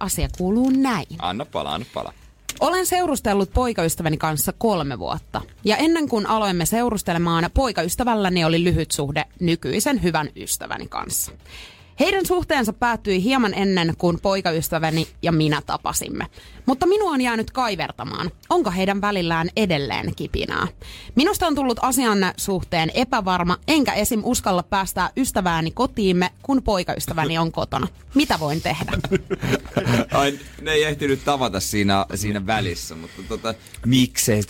Asia 0.00 0.28
kuuluu 0.38 0.70
näin. 0.70 1.06
Anna 1.18 1.44
pala, 1.44 1.74
anna 1.74 1.86
pala. 1.94 2.12
Olen 2.60 2.86
seurustellut 2.86 3.52
poikaystäväni 3.52 4.16
kanssa 4.16 4.52
kolme 4.58 4.98
vuotta. 4.98 5.40
Ja 5.64 5.76
ennen 5.76 6.08
kuin 6.08 6.26
aloimme 6.26 6.66
seurustelemaan, 6.66 7.50
poikaystävälläni 7.54 8.44
oli 8.44 8.64
lyhyt 8.64 8.90
suhde 8.90 9.24
nykyisen 9.40 10.02
hyvän 10.02 10.28
ystäväni 10.36 10.88
kanssa. 10.88 11.32
Heidän 12.00 12.26
suhteensa 12.26 12.72
päättyi 12.72 13.22
hieman 13.22 13.54
ennen 13.54 13.94
kuin 13.98 14.20
poikaystäväni 14.20 15.08
ja 15.22 15.32
minä 15.32 15.62
tapasimme. 15.66 16.26
Mutta 16.66 16.86
minua 16.86 17.10
on 17.10 17.20
jäänyt 17.20 17.50
kaivertamaan. 17.50 18.30
Onko 18.48 18.70
heidän 18.70 19.00
välillään 19.00 19.48
edelleen 19.56 20.14
kipinää? 20.16 20.68
Minusta 21.14 21.46
on 21.46 21.54
tullut 21.54 21.78
asian 21.82 22.18
suhteen 22.36 22.90
epävarma, 22.94 23.56
enkä 23.68 23.92
esim. 23.92 24.20
uskalla 24.24 24.62
päästää 24.62 25.10
ystävääni 25.16 25.70
kotiimme, 25.70 26.30
kun 26.42 26.62
poikaystäväni 26.62 27.38
on 27.38 27.52
kotona. 27.52 27.88
Mitä 28.14 28.40
voin 28.40 28.60
tehdä? 28.60 28.92
Ai, 30.12 30.38
ne 30.60 30.72
ei 30.72 30.84
ehtinyt 30.84 31.24
tavata 31.24 31.60
siinä, 31.60 32.06
siinä 32.14 32.46
välissä, 32.46 32.94
mutta 32.94 33.22
tota, 33.28 33.54
miksei 33.86 34.42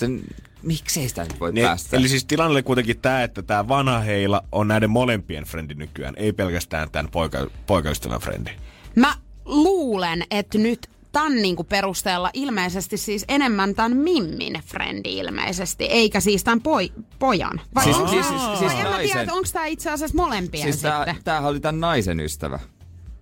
miksei 0.65 1.09
sitä 1.09 1.23
nyt 1.23 1.41
voi 1.41 1.53
Ne, 1.53 1.63
päästä? 1.63 1.97
eli 1.97 2.09
siis 2.09 2.25
tilanne 2.25 2.51
oli 2.53 2.63
kuitenkin 2.63 2.99
tämä, 2.99 3.23
että 3.23 3.43
tämä 3.43 3.69
vanha 3.69 3.99
heila 4.01 4.45
on 4.53 4.69
näiden 4.69 4.91
molempien 4.91 5.45
frendi 5.45 5.75
nykyään, 5.75 6.15
ei 6.17 6.33
pelkästään 6.33 6.91
tämän 6.91 7.11
poika, 7.11 7.47
poikaystävän 7.67 8.21
frendi. 8.21 8.51
Mä 8.97 9.15
luulen, 9.45 10.25
että 10.31 10.59
nyt 10.59 10.91
tämän 11.13 11.43
niinku 11.43 11.65
perusteella 11.65 12.31
ilmeisesti 12.33 12.97
siis 12.97 13.25
enemmän 13.29 13.75
tämän 13.75 13.97
Mimmin 13.97 14.61
frendi 14.67 15.17
ilmeisesti, 15.19 15.85
eikä 15.85 16.21
siis 16.21 16.45
tämän 16.45 16.61
poi, 16.61 16.93
pojan. 17.19 17.61
Vai 17.75 17.85
Siis- 17.85 17.97
onko 17.97 18.09
siis- 18.11 18.27
tää- 18.27 18.39
siis- 18.39 18.59
siis 18.59 18.73
vai 18.73 18.81
en 18.81 18.89
mä 18.91 18.99
tiedä, 18.99 19.21
että 19.21 19.33
onko 19.35 19.49
tämä 19.53 19.67
itse 19.67 19.91
asiassa 19.91 20.17
molempien 20.17 20.63
Siis 20.63 20.83
tää, 20.83 20.99
sitten? 21.05 21.25
tämähän 21.25 21.51
oli 21.51 21.61
tämän 21.61 21.81
naisen 21.81 22.21
ystävä. 22.21 22.59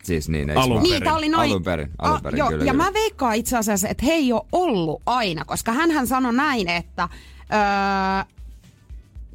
Siis 0.03 0.29
niin, 0.29 0.51
ei 0.51 0.57
Alun 0.57 0.71
vaan? 0.75 0.83
Niin, 0.83 1.03
tämä 1.03 1.17
oli 1.17 1.29
noin. 1.29 1.51
Alun 1.51 1.63
perin, 1.63 1.91
alun 1.99 2.21
perin, 2.23 2.39
joo, 2.39 2.49
kyllä, 2.49 2.65
ja 2.65 2.73
kyllä. 2.73 2.85
mä 2.85 2.93
veikkaan 2.93 3.35
itse 3.37 3.57
asiassa, 3.57 3.89
että 3.89 4.05
he 4.07 4.13
ei 4.13 4.33
ole 4.33 4.43
ollut 4.53 5.03
aina, 5.07 5.45
koska 5.45 5.73
hän 5.73 6.07
sanoi 6.07 6.35
näin, 6.35 6.69
että 6.69 7.09
öö, 7.53 8.25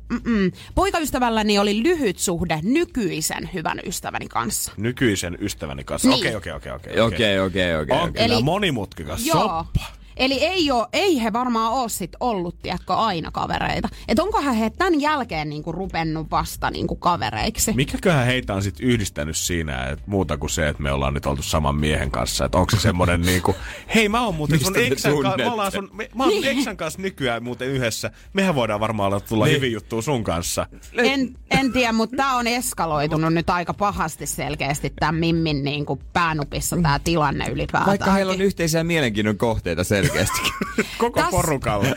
mm-mm, 0.10 0.52
poikaystävälläni 0.76 1.60
oli 1.60 1.84
lyhyt 1.84 2.20
suhde 2.20 2.60
nykyisen 2.64 3.50
hyvän 3.54 3.80
ystäväni 3.86 4.28
kanssa. 4.28 4.72
Nykyisen 4.78 5.38
ystäväni 5.42 5.84
kanssa. 5.84 6.10
Niin. 6.10 6.20
Okei, 6.20 6.36
okei, 6.36 6.54
okei, 6.54 6.74
okei. 6.74 7.00
Okei, 7.00 7.40
okei, 7.40 7.76
okei. 7.76 7.98
On 7.98 8.10
okei. 8.10 8.24
kyllä 8.24 8.36
Eli- 8.36 8.44
monimutkikas 8.44 9.26
Joo. 9.26 9.40
soppa. 9.42 9.97
Eli 10.18 10.46
ei, 10.46 10.72
oo, 10.72 10.88
ei 10.94 11.24
he 11.24 11.34
varmaan 11.34 11.74
ole 11.74 11.90
sit 11.90 12.12
ollut, 12.20 12.62
tiedätkö, 12.62 12.94
aina 12.94 13.32
kavereita. 13.32 13.90
Et 14.08 14.20
onkohan 14.20 14.56
he 14.56 14.70
tämän 14.70 15.02
jälkeen 15.02 15.50
niinku 15.50 15.72
rupennut 15.72 16.32
vasta 16.32 16.72
niinku 16.72 16.96
kavereiksi? 16.96 17.74
Mikäköhän 17.74 18.26
heitä 18.26 18.54
on 18.54 18.64
sitten 18.64 18.88
yhdistänyt 18.88 19.38
siinä, 19.38 19.84
että 19.86 20.04
muuta 20.08 20.38
kuin 20.38 20.50
se, 20.50 20.68
että 20.68 20.84
me 20.84 20.92
ollaan 20.92 21.14
nyt 21.14 21.26
oltu 21.26 21.42
saman 21.44 21.76
miehen 21.76 22.12
kanssa. 22.12 22.46
Että 22.46 22.58
onko 22.58 22.72
se 22.72 22.80
semmoinen 22.82 23.22
niinku, 23.32 23.56
hei 23.96 24.10
mä 24.10 24.26
oon 24.26 24.36
muuten 24.36 24.60
sun 24.60 24.78
eksän 24.78 25.14
kanssa, 25.22 25.44
mä, 25.44 25.52
ollaan 25.52 25.72
sun, 25.72 25.90
me, 25.94 26.10
mä 26.16 26.24
oon 26.24 26.34
Niin. 26.34 26.58
eksän 26.58 26.78
kanssa 26.78 27.02
nykyään 27.02 27.44
muuten 27.44 27.68
yhdessä. 27.68 28.12
Mehän 28.34 28.56
voidaan 28.56 28.80
varmaan 28.80 29.08
olla 29.08 29.20
tulla 29.20 29.46
niin. 29.46 29.56
hyvin 29.56 29.72
juttua 29.72 30.02
sun 30.02 30.24
kanssa. 30.24 30.66
En, 30.98 31.36
en 31.52 31.72
tiedä, 31.72 31.92
mutta 31.92 32.18
tämä 32.18 32.36
on 32.38 32.48
eskaloitunut 32.48 33.34
nyt 33.34 33.50
aika 33.50 33.74
pahasti 33.74 34.26
selkeästi 34.26 34.94
tämän 35.00 35.16
Mimmin 35.16 35.64
niinku 35.64 36.00
päänupissa 36.14 36.76
tämä 36.76 37.00
tilanne 37.04 37.46
ylipäätään. 37.50 37.88
Vaikka 37.88 38.12
heillä 38.12 38.34
on 38.34 38.42
yhteisiä 38.42 38.84
mielenkiinnon 38.84 39.38
kohteita 39.38 39.84
selkeästi. 39.84 40.07
Koko 40.98 41.22
Täs- 41.22 41.32
porukalle. 41.32 41.96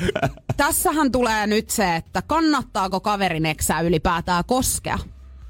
Tässähän 0.57 1.13
tulee 1.13 1.47
nyt 1.47 1.71
se, 1.71 1.97
että 1.97 2.23
kannattaako 2.23 3.01
kaverin 3.01 3.47
eksää 3.47 3.81
ylipäätään 3.81 4.45
koskea. 4.47 4.99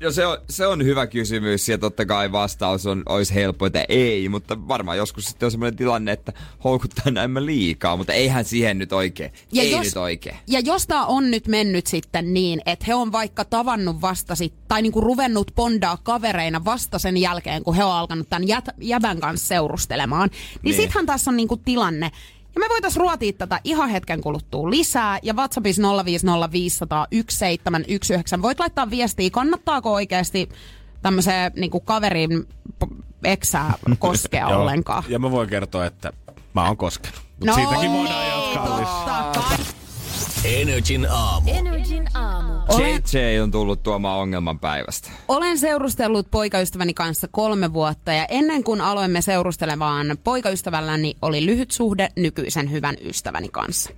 Jo, 0.02 0.12
se, 0.12 0.26
on, 0.26 0.38
se 0.50 0.66
on 0.66 0.84
hyvä 0.84 1.06
kysymys 1.06 1.68
ja 1.68 1.78
totta 1.78 2.06
kai 2.06 2.32
vastaus 2.32 2.86
on, 2.86 3.02
olisi 3.08 3.34
helppo, 3.34 3.66
että 3.66 3.84
ei, 3.88 4.28
mutta 4.28 4.68
varmaan 4.68 4.96
joskus 4.96 5.24
sitten 5.24 5.46
on 5.46 5.50
sellainen 5.50 5.76
tilanne, 5.76 6.12
että 6.12 6.32
houkuttaa 6.64 7.10
näemmä 7.10 7.46
liikaa, 7.46 7.96
mutta 7.96 8.12
eihän 8.12 8.44
siihen 8.44 8.78
nyt 8.78 8.92
oikein. 8.92 9.32
Ja 9.52 9.62
ei 9.62 9.70
jos, 9.70 9.84
nyt 9.84 9.96
oikein. 9.96 10.36
Ja 10.46 10.60
jos 10.60 10.86
tää 10.86 11.04
on 11.06 11.30
nyt 11.30 11.48
mennyt 11.48 11.86
sitten 11.86 12.34
niin, 12.34 12.60
että 12.66 12.84
he 12.88 12.94
on 12.94 13.12
vaikka 13.12 13.44
tavannut 13.44 14.00
vasta 14.00 14.34
sit, 14.34 14.54
tai 14.68 14.82
niinku 14.82 15.00
ruvennut 15.00 15.50
bondaa 15.54 15.96
kavereina 16.02 16.64
vasta 16.64 16.98
sen 16.98 17.16
jälkeen, 17.16 17.62
kun 17.62 17.74
he 17.74 17.84
on 17.84 17.92
alkanut 17.92 18.28
tämän 18.30 18.48
jät, 18.48 18.64
jäbän 18.78 19.20
kanssa 19.20 19.46
seurustelemaan, 19.48 20.28
niin, 20.28 20.40
Niin. 20.40 20.58
niin. 20.62 20.74
sittenhän 20.76 21.06
tässä 21.06 21.30
on 21.30 21.36
niinku 21.36 21.56
tilanne. 21.56 22.10
Ja 22.54 22.60
me 22.60 22.66
voitais 22.68 22.96
ruotia 22.96 23.32
tätä 23.32 23.60
ihan 23.64 23.88
hetken 23.88 24.20
kuluttua 24.20 24.70
lisää. 24.70 25.18
Ja 25.22 25.34
WhatsAppissa 25.34 25.82
050501719. 25.82 25.86
Voit 28.42 28.60
laittaa 28.60 28.90
viestiä, 28.90 29.30
kannattaako 29.30 29.92
oikeasti 29.92 30.48
tämmöiseen 31.02 31.52
niinku 31.56 31.80
kaverin 31.80 32.48
eksää 33.24 33.74
koskea 33.98 34.46
ollenkaan. 34.58 35.02
Ja 35.08 35.18
mä 35.18 35.30
voin 35.30 35.48
kertoa, 35.48 35.86
että 35.86 36.12
mä 36.54 36.66
oon 36.66 36.76
koskenut. 36.76 37.20
Mut 37.38 37.46
No, 37.46 37.54
siitäkin 37.54 37.92
voidaan 37.92 38.26
jatkaa 38.26 38.80
lisää. 38.80 39.32
Energin 40.44 41.06
aamu. 41.10 41.50
Energin 41.50 42.08
aamu. 42.14 42.52
Olen- 42.68 43.02
JJ 43.12 43.40
on 43.42 43.50
tullut 43.50 43.82
tuomaan 43.82 44.18
ongelman 44.18 44.58
päivästä. 44.58 45.10
Olen 45.28 45.58
seurustellut 45.58 46.30
poikaystäväni 46.30 46.94
kanssa 46.94 47.28
kolme 47.30 47.72
vuotta 47.72 48.12
ja 48.12 48.26
ennen 48.26 48.64
kuin 48.64 48.80
aloimme 48.80 49.20
seurustelemaan, 49.22 50.18
poikaystävälläni 50.24 51.14
oli 51.22 51.46
lyhyt 51.46 51.70
suhde 51.70 52.08
nykyisen 52.16 52.70
hyvän 52.70 52.96
ystäväni 53.04 53.48
kanssa. 53.48 53.90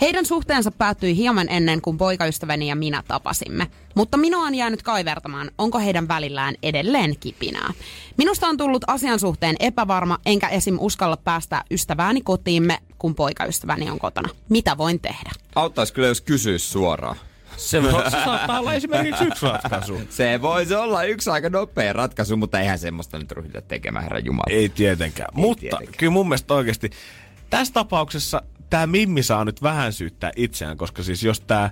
Heidän 0.00 0.26
suhteensa 0.26 0.70
päättyi 0.70 1.16
hieman 1.16 1.48
ennen 1.48 1.80
kuin 1.80 1.98
poikaystäväni 1.98 2.68
ja 2.68 2.76
minä 2.76 3.02
tapasimme. 3.08 3.66
Mutta 3.94 4.16
minua 4.16 4.44
on 4.46 4.54
jäänyt 4.54 4.82
kaivertamaan, 4.82 5.50
onko 5.58 5.78
heidän 5.78 6.08
välillään 6.08 6.54
edelleen 6.62 7.16
kipinää. 7.20 7.72
Minusta 8.16 8.46
on 8.48 8.56
tullut 8.56 8.84
asian 8.86 9.18
suhteen 9.20 9.56
epävarma, 9.60 10.18
enkä 10.26 10.48
esim. 10.48 10.76
uskalla 10.80 11.16
päästä 11.16 11.64
ystävääni 11.70 12.20
kotiimme, 12.20 12.78
kun 12.98 13.14
poikaystäväni 13.14 13.90
on 13.90 13.98
kotona. 13.98 14.28
Mitä 14.48 14.78
voin 14.78 15.00
tehdä? 15.00 15.30
Auttaisi 15.54 15.92
kyllä, 15.92 16.08
jos 16.08 16.20
kysyisi 16.20 16.66
suoraan. 16.68 17.16
Se, 17.56 17.80
vo- 17.80 18.10
se 18.10 18.24
saattaa 18.24 18.58
olla 18.58 18.74
esimerkiksi 18.74 19.24
yksi 19.24 19.46
ratkaisu. 19.46 20.00
Se 20.10 20.42
voisi 20.42 20.74
olla 20.74 21.02
yksi 21.04 21.30
aika 21.30 21.50
nopea 21.50 21.92
ratkaisu, 21.92 22.36
mutta 22.36 22.60
eihän 22.60 22.78
semmoista 22.78 23.18
nyt 23.18 23.32
ryhdytä 23.32 23.60
tekemään, 23.60 24.02
herra 24.02 24.18
Jumala. 24.18 24.44
Ei 24.50 24.68
tietenkään. 24.68 25.28
Ei 25.36 25.40
Mutta 25.40 25.60
tietenkään. 25.60 25.94
kyllä 25.98 26.12
mun 26.12 26.28
mielestä 26.28 26.54
oikeasti 26.54 26.90
tässä 27.50 27.74
tapauksessa 27.74 28.42
tämä 28.70 28.86
Mimmi 28.86 29.22
saa 29.22 29.44
nyt 29.44 29.62
vähän 29.62 29.92
syyttää 29.92 30.32
itseään, 30.36 30.76
koska 30.76 31.02
siis 31.02 31.22
jos 31.22 31.40
tämä 31.40 31.70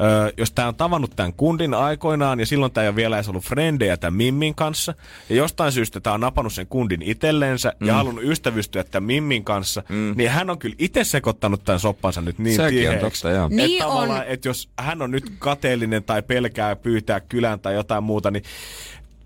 Öö, 0.00 0.32
jos 0.36 0.52
tämä 0.52 0.68
on 0.68 0.74
tavannut 0.74 1.16
tämän 1.16 1.32
kundin 1.32 1.74
aikoinaan 1.74 2.40
ja 2.40 2.46
silloin 2.46 2.72
tämä 2.72 2.82
ei 2.82 2.88
ole 2.88 2.96
vielä 2.96 3.16
edes 3.16 3.28
ollut 3.28 3.44
frendejä 3.44 3.96
tämän 3.96 4.14
Mimmin 4.14 4.54
kanssa 4.54 4.94
ja 5.28 5.36
jostain 5.36 5.72
syystä 5.72 6.00
tämä 6.00 6.14
on 6.14 6.20
napannut 6.20 6.52
sen 6.52 6.66
kundin 6.66 7.02
itselleensä 7.02 7.72
mm. 7.80 7.86
ja 7.86 7.94
halunnut 7.94 8.24
ystävystyä 8.24 8.84
tämän 8.84 9.06
Mimmin 9.06 9.44
kanssa, 9.44 9.82
mm. 9.88 10.12
niin 10.16 10.30
hän 10.30 10.50
on 10.50 10.58
kyllä 10.58 10.76
itse 10.78 11.04
sekoittanut 11.04 11.64
tämän 11.64 11.80
soppansa 11.80 12.20
nyt 12.20 12.38
niin 12.38 12.56
Sekin 12.56 12.88
on 12.88 12.94
tiheäksi. 12.94 13.22
totta, 13.22 13.30
joo. 13.30 13.48
Niin 13.48 13.60
että 13.60 13.86
on. 13.86 13.92
tavallaan, 13.92 14.26
että 14.26 14.48
jos 14.48 14.68
hän 14.78 15.02
on 15.02 15.10
nyt 15.10 15.32
kateellinen 15.38 16.04
tai 16.04 16.22
pelkää 16.22 16.76
pyytää 16.76 17.20
kylän 17.20 17.60
tai 17.60 17.74
jotain 17.74 18.04
muuta, 18.04 18.30
niin 18.30 18.44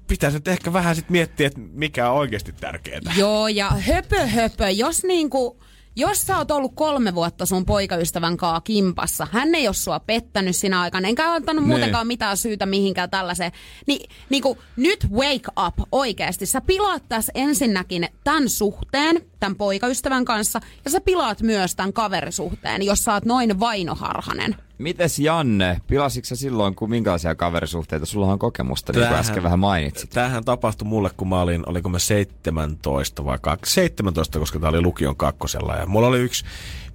pitäisi 0.08 0.36
nyt 0.36 0.48
ehkä 0.48 0.72
vähän 0.72 0.96
sit 0.96 1.10
miettiä, 1.10 1.46
että 1.46 1.60
mikä 1.72 2.10
on 2.10 2.16
oikeasti 2.18 2.52
tärkeää. 2.60 3.00
Joo, 3.16 3.48
ja 3.48 3.70
höpö 3.70 4.26
höpö, 4.26 4.70
jos 4.70 5.04
niinku... 5.04 5.56
Jos 5.98 6.22
sä 6.22 6.38
oot 6.38 6.50
ollut 6.50 6.72
kolme 6.74 7.14
vuotta 7.14 7.46
sun 7.46 7.64
poikaystävän 7.64 8.36
kaa 8.36 8.60
kimpassa, 8.60 9.26
hän 9.32 9.54
ei 9.54 9.68
ole 9.68 9.74
sua 9.74 10.00
pettänyt 10.00 10.56
sinä 10.56 10.80
aikana, 10.80 11.08
enkä 11.08 11.32
antanut 11.32 11.62
Niin. 11.64 11.68
muutenkaan 11.68 12.06
mitään 12.06 12.36
syytä 12.36 12.66
mihinkään 12.66 13.10
tällaiseen, 13.10 13.52
niin 13.86 14.10
niinku, 14.30 14.58
nyt 14.76 15.06
wake 15.12 15.66
up 15.66 15.74
oikeasti. 15.92 16.46
Sä 16.46 16.60
pilaat 16.60 17.02
tässä 17.08 17.32
ensinnäkin 17.34 18.08
tämän 18.24 18.48
suhteen, 18.48 19.20
tämän 19.40 19.56
poikaystävän 19.56 20.24
kanssa, 20.24 20.60
ja 20.84 20.90
sä 20.90 21.00
pilaat 21.00 21.42
myös 21.42 21.74
tämän 21.74 21.92
kaverisuhteen, 21.92 22.82
jos 22.82 23.04
sä 23.04 23.12
oot 23.12 23.24
noin 23.24 23.60
vainoharhanen. 23.60 24.56
Mites 24.78 25.18
Janne, 25.18 25.80
pilasitko 25.86 26.34
silloin, 26.34 26.74
kun 26.74 26.90
minkälaisia 26.90 27.34
kaverisuhteita? 27.34 28.06
Sulla 28.06 28.26
on 28.26 28.38
kokemusta, 28.38 28.92
niin 28.92 28.96
kuin 28.98 29.04
Tämähän- 29.04 29.20
äsken 29.20 29.42
vähän 29.42 29.58
mainitsit. 29.58 30.10
Tämähän 30.10 30.44
tapahtui 30.44 30.88
mulle, 30.88 31.10
kun 31.16 31.28
mä 31.28 31.40
olin, 31.40 31.62
oliko 31.68 31.88
mä 31.88 31.98
17 31.98 33.24
vai 33.24 33.38
2, 33.42 33.74
17, 33.74 34.38
koska 34.38 34.58
tää 34.58 34.68
oli 34.70 34.80
lukion 34.82 35.16
kakkosella. 35.16 35.76
Ja 35.76 35.86
mulla 35.86 36.08
oli 36.08 36.18
yksi 36.18 36.44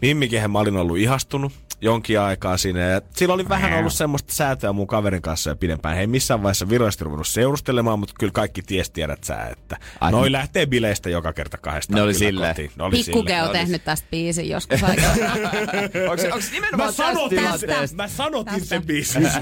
Mimmi, 0.01 0.27
kehen 0.29 0.51
mä 0.51 0.59
olin 0.59 0.77
ollut 0.77 0.97
ihastunut 0.97 1.51
jonkin 1.83 2.19
aikaa 2.19 2.57
siinä. 2.57 2.79
Ja 2.79 3.01
sillä 3.15 3.33
oli 3.33 3.49
vähän 3.49 3.79
ollut 3.79 3.93
semmoista 3.93 4.33
säätöä 4.33 4.73
mun 4.73 4.87
kaverin 4.87 5.21
kanssa 5.21 5.49
ja 5.49 5.55
pidempään. 5.55 5.95
He 5.95 6.01
ei 6.01 6.07
missään 6.07 6.43
vaiheessa 6.43 6.69
virallisesti 6.69 7.03
ruvennut 7.03 7.27
seurustelemaan, 7.27 7.99
mutta 7.99 8.15
kyllä 8.19 8.31
kaikki 8.31 8.61
ties 8.61 8.89
tiedät 8.89 9.23
sä, 9.23 9.43
että 9.43 9.77
Ai, 10.01 10.11
noi 10.11 10.21
niin. 10.21 10.31
lähtee 10.31 10.65
bileistä 10.65 11.09
joka 11.09 11.33
kerta 11.33 11.57
kahdestaan. 11.57 11.95
Ne 11.95 12.01
oli 12.01 12.13
silleen. 12.13 12.55
kotiin. 12.55 12.71
Ne 12.75 12.83
oli 12.83 12.95
Pikkuke 12.95 13.41
on 13.41 13.49
tehnyt 13.49 13.83
tästä 13.83 14.07
biisin 14.11 14.49
joskus 14.49 14.83
aikaa. 14.83 15.11
Onko, 16.11 16.23
onko 16.23 16.37
Mä 16.37 16.51
nimenomaan 16.51 16.93
tästä 16.93 17.03
sanotin, 17.03 17.39
tilanteesta? 17.39 17.97
mä 17.97 18.07
sanotin 18.07 18.53
Tästä. 18.53 18.67
sen 18.67 18.85
biisin. 18.85 19.23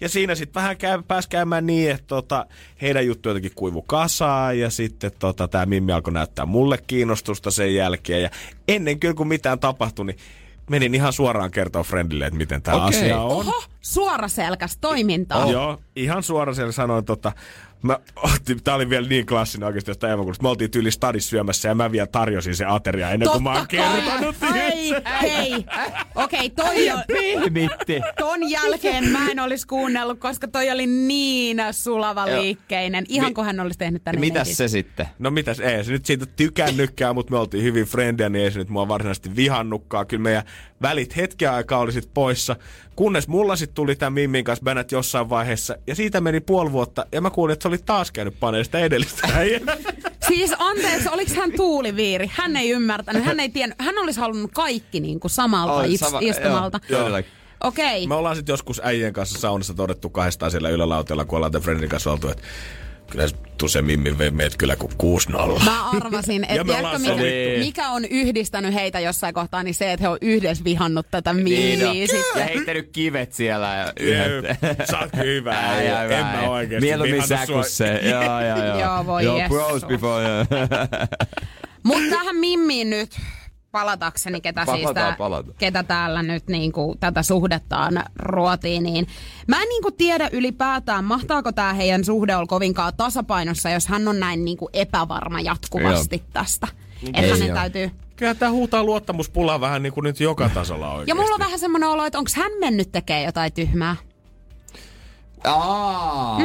Ja 0.00 0.08
siinä 0.08 0.34
sitten 0.34 0.62
vähän 0.62 0.76
käy, 0.76 1.02
pääsi 1.08 1.28
käymään 1.28 1.66
niin, 1.66 1.90
että 1.90 2.06
tota, 2.06 2.46
heidän 2.82 3.06
juttu 3.06 3.28
jotenkin 3.28 3.52
kuivu 3.54 3.82
kasaan 3.82 4.58
ja 4.58 4.70
sitten 4.70 5.10
tota, 5.18 5.48
tämä 5.48 5.66
Mimmi 5.66 5.92
alkoi 5.92 6.12
näyttää 6.12 6.46
mulle 6.46 6.78
kiinnostusta 6.86 7.50
sen 7.50 7.74
jälkeen. 7.74 8.22
Ja 8.22 8.30
ennen 8.68 9.00
kyllä 9.00 9.14
kun 9.14 9.28
mitään 9.28 9.58
tapahtui, 9.58 10.06
niin 10.06 10.16
menin 10.68 10.94
ihan 10.94 11.12
suoraan 11.12 11.50
kertoa 11.50 11.82
friendille, 11.82 12.26
että 12.26 12.38
miten 12.38 12.62
tämä 12.62 12.76
Okei. 12.86 12.98
asia 12.98 13.20
on. 13.20 13.30
Oho, 13.30 13.62
suoraselkäs 13.80 14.78
toimintaa. 14.80 15.44
Oh. 15.44 15.50
Joo, 15.50 15.80
ihan 15.96 16.22
suoraan 16.22 16.54
siellä 16.54 16.72
sanoin, 16.72 17.04
tota, 17.04 17.32
mä 17.82 17.98
otin, 18.16 18.62
tää 18.64 18.74
oli 18.74 18.90
vielä 18.90 19.08
niin 19.08 19.26
klassinen 19.26 19.66
oikeasti 19.66 19.90
jostain 19.90 20.12
evakuusta. 20.12 20.42
Me 20.42 20.48
oltiin 20.48 20.70
tyyli 20.70 20.90
stadissa 20.90 21.30
syömässä 21.30 21.68
ja 21.68 21.74
mä 21.74 21.92
vielä 21.92 22.06
tarjosin 22.06 22.56
sen 22.56 22.68
ateria 22.68 23.10
ennen 23.10 23.28
kuin 23.30 23.42
mä 23.42 23.52
oon 23.52 23.68
kertonut. 23.68 24.36
Ai, 24.40 24.94
hei. 25.20 25.64
Okei, 26.14 26.50
toi 26.50 26.90
on... 26.90 27.02
Pihmitti. 27.06 28.00
Ton 28.18 28.50
jälkeen 28.50 29.08
mä 29.08 29.30
en 29.30 29.40
olisi 29.40 29.66
kuunnellut, 29.66 30.18
koska 30.18 30.48
toi 30.48 30.70
oli 30.70 30.86
niin 30.86 31.58
sulava 31.70 32.26
liikkeinen. 32.26 33.04
Ihan 33.08 33.30
Mi- 33.30 33.34
kuin 33.34 33.44
hän 33.44 33.60
olisi 33.60 33.78
tehnyt 33.78 34.04
tänne 34.04 34.20
Mitäs 34.20 34.56
se 34.56 34.68
sitten? 34.68 35.06
No 35.18 35.30
mitäs, 35.30 35.60
ei 35.60 35.84
se 35.84 35.92
nyt 35.92 36.06
siitä 36.06 36.26
tykännytkään, 36.26 37.14
mutta 37.14 37.30
me 37.30 37.38
oltiin 37.38 37.64
hyvin 37.64 37.86
frendejä, 37.86 38.28
niin 38.28 38.44
ei 38.44 38.50
se 38.50 38.58
nyt 38.58 38.68
mua 38.68 38.88
varsinaisesti 38.88 39.36
vihannutkaan. 39.36 40.06
Kyllä 40.06 40.22
meidän 40.22 40.42
välit 40.82 41.16
hetken 41.16 41.50
aikaa 41.50 41.78
oli 41.78 41.92
sit 41.92 42.10
poissa, 42.14 42.56
kunnes 42.96 43.28
mulla 43.28 43.56
sitten 43.56 43.74
tuli 43.74 43.96
tämän 43.96 44.12
Mimmin 44.12 44.44
kanssa 44.44 44.64
bänät 44.64 44.92
jossain 44.92 45.30
vaiheessa, 45.30 45.76
ja 45.86 45.94
siitä 45.94 46.20
meni 46.20 46.40
puoli 46.40 46.72
vuotta, 46.72 47.06
ja 47.12 47.20
mä 47.20 47.30
kuulin, 47.30 47.52
että 47.52 47.62
se 47.62 47.68
oli 47.68 47.78
taas 47.78 48.10
käynyt 48.12 48.40
paneen 48.40 48.64
sitä 48.64 48.78
edellistä 48.78 49.28
äijää. 49.34 49.60
Siis 50.28 50.54
anteeksi, 50.58 51.08
oliko 51.08 51.32
hän 51.34 51.52
tuuliviiri? 51.56 52.30
Hän 52.32 52.56
ei 52.56 52.70
ymmärtänyt, 52.70 53.24
hän 53.24 53.40
ei 53.40 53.48
tiennyt. 53.48 53.82
Hän 53.82 53.98
olisi 53.98 54.20
halunnut 54.20 54.50
kaikki 54.54 55.00
niin 55.00 55.20
kuin 55.20 55.30
samalta 55.30 55.84
is- 55.84 56.00
sama- 56.00 56.18
istumalta. 56.22 56.80
joo, 56.88 57.00
todellakin. 57.00 57.30
Okei. 57.64 58.06
Me 58.06 58.14
ollaan 58.14 58.36
sitten 58.36 58.52
joskus 58.52 58.80
äijien 58.84 59.12
kanssa 59.12 59.38
saunassa 59.38 59.74
todettu 59.74 60.10
kahdestaan 60.10 60.50
siellä 60.50 60.68
ylälautella, 60.70 61.24
kun 61.24 61.36
ollaan 61.36 61.52
tämän 61.52 61.62
friendin 61.64 61.88
kanssa 61.88 62.12
oltu, 62.12 62.28
että 62.28 62.42
kyllä 63.10 63.26
se 63.68 63.82
Mimmin 63.82 64.18
vei 64.18 64.30
meet 64.30 64.56
kyllä 64.56 64.76
kuin 64.76 64.92
6-0. 65.58 65.64
Mä 65.64 65.90
arvasin, 65.90 66.42
Ja 66.48 66.48
että 66.48 66.64
me 66.64 66.72
tiedätkö, 66.72 66.98
mikä, 66.98 67.10
sovittu. 67.12 67.58
mikä 67.58 67.88
on 67.90 68.04
yhdistänyt 68.04 68.74
heitä 68.74 69.00
jossain 69.00 69.34
kohtaa, 69.34 69.62
niin 69.62 69.74
se, 69.74 69.92
että 69.92 70.02
he 70.04 70.08
on 70.08 70.18
yhdessä 70.20 70.64
vihannut 70.64 71.06
tätä 71.10 71.32
Niin 71.32 71.44
miiliä 71.44 71.90
on. 71.90 71.96
sitten. 71.96 72.40
Ja 72.40 72.44
heittänyt 72.44 72.88
kivet 72.92 73.32
siellä 73.32 73.74
ja 73.74 73.92
yhdet. 74.00 74.58
Sä 74.90 74.98
oot 74.98 75.10
hyvä 75.16 75.54
äijä. 75.58 75.98
ai, 75.98 76.12
En 76.14 76.24
ai. 76.24 76.36
mä 76.36 76.48
oikeesti 76.50 76.86
Mieluummin 76.86 77.12
vihannut 77.14 77.38
sä 77.40 77.46
sua. 77.46 77.54
kuin 77.54 77.70
se. 77.70 78.00
Joo, 78.02 78.22
joo, 78.40 78.64
joo. 78.66 78.78
Joo, 78.84 79.06
voi 79.06 79.24
Joo, 79.24 79.40
bros 79.48 79.84
before. 79.84 80.24
Mutta 81.82 82.10
tähän 82.10 82.36
Mimmiin 82.36 82.90
nyt 82.90 83.10
palatakseni, 83.72 84.40
ketä, 84.40 84.64
siis 84.64 84.82
Palataan, 84.82 84.94
tää, 85.06 85.16
palataan. 85.16 85.54
ketä 85.58 85.82
täällä 85.82 86.22
nyt 86.22 86.46
niinku, 86.48 86.96
tätä 87.00 87.22
suhdettaan 87.22 88.04
ruotiin, 88.16 88.82
niin 88.82 89.06
mä 89.46 89.62
en 89.62 89.68
niinku 89.68 89.90
tiedä 89.90 90.28
ylipäätään, 90.32 91.04
mahtaako 91.04 91.52
tämä 91.52 91.72
heidän 91.72 92.04
suhde 92.04 92.36
olla 92.36 92.46
kovinkaan 92.46 92.92
tasapainossa, 92.96 93.70
jos 93.70 93.86
hän 93.86 94.08
on 94.08 94.20
näin 94.20 94.44
niinku 94.44 94.68
epävarma 94.72 95.40
jatkuvasti 95.40 96.22
tästä. 96.32 96.68
Että 97.06 97.20
Ei 97.20 97.30
hänen 97.30 97.54
täytyy... 97.54 97.90
Kyllä 98.16 98.34
tää 98.34 98.50
huutaa 98.50 98.84
luottamuspulaa 98.84 99.60
vähän 99.60 99.82
niin 99.82 99.92
kuin 99.92 100.04
nyt 100.04 100.20
joka 100.20 100.48
tasolla 100.48 100.90
oikeesti. 100.90 101.10
Ja 101.10 101.14
mulla 101.14 101.34
on 101.34 101.40
vähän 101.40 101.58
semmoinen 101.58 101.88
olo, 101.88 102.04
että 102.04 102.18
onko 102.18 102.30
hän 102.36 102.52
mennyt 102.60 102.92
tekemään 102.92 103.24
jotain 103.24 103.52
tyhmää? 103.52 103.96
Aa. 105.44 106.36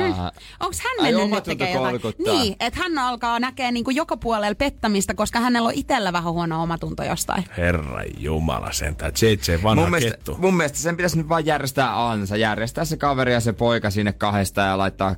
Onko 0.60 0.76
hän 0.84 1.06
Ai, 1.06 1.12
mennyt 1.14 1.30
nyt 1.30 1.44
tekemään 1.44 1.74
jotain? 1.74 2.02
kolkuttaa. 2.02 2.34
Niin, 2.34 2.56
että 2.60 2.80
hän 2.80 2.98
alkaa 2.98 3.40
näkeä 3.40 3.72
niinku 3.72 3.92
joka 3.92 4.18
puolella 4.18 4.56
pettämistä, 4.56 5.14
koska 5.14 5.40
hänellä 5.40 5.68
on 5.68 5.74
itsellä 5.74 6.14
vähän 6.14 6.34
huono 6.34 6.64
omatunto 6.64 7.04
jostain. 7.04 7.46
Herra 7.58 8.04
Jumala 8.18 8.72
sentään. 8.72 9.12
JJ, 9.22 9.64
vanha 9.64 9.82
Mun 9.82 9.92
mielestä, 9.92 10.12
kettu. 10.18 10.36
mun 10.40 10.54
mielestä 10.58 10.78
sen 10.78 10.98
pitäisi 10.98 11.18
nyt 11.18 11.30
vaan 11.30 11.46
järjestää 11.46 12.10
ansa. 12.10 12.38
Järjestää 12.38 12.86
se 12.86 12.98
kaveri 12.98 13.34
ja 13.34 13.40
se 13.40 13.54
poika 13.54 13.90
sinne 13.90 14.14
kahdesta 14.14 14.62
ja 14.62 14.78
laittaa 14.78 15.10
äh, 15.10 15.16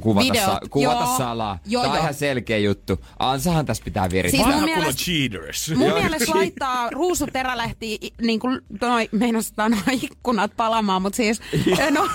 kuvata, 0.00 0.26
Videot, 0.32 0.46
sa- 0.46 0.60
kuvata 0.70 1.04
joo. 1.04 1.18
salaa. 1.18 1.58
Joo, 1.66 1.82
Tämä 1.82 1.92
on 1.92 1.96
joo. 1.96 2.02
ihan 2.02 2.14
selkeä 2.14 2.58
juttu. 2.58 3.04
Ansahan 3.18 3.66
tässä 3.66 3.84
pitää 3.84 4.10
virittää. 4.10 4.30
Siis 4.30 4.46
mun 4.46 4.62
Vanha 4.62 4.66
mielestä- 4.76 5.02
cheaters. 5.02 5.72
Mun 5.76 5.92
mielestä 5.92 6.34
laittaa 6.34 6.90
ruusuterälehti, 6.90 7.98
niin 8.22 8.40
kuin 8.40 8.60
noi, 8.80 9.08
meinas 9.12 9.52
sanoa 9.56 9.80
ikkunat 10.02 10.50
palamaan, 10.56 11.02
mutta 11.02 11.16
siis 11.16 11.40
noi, 11.90 12.08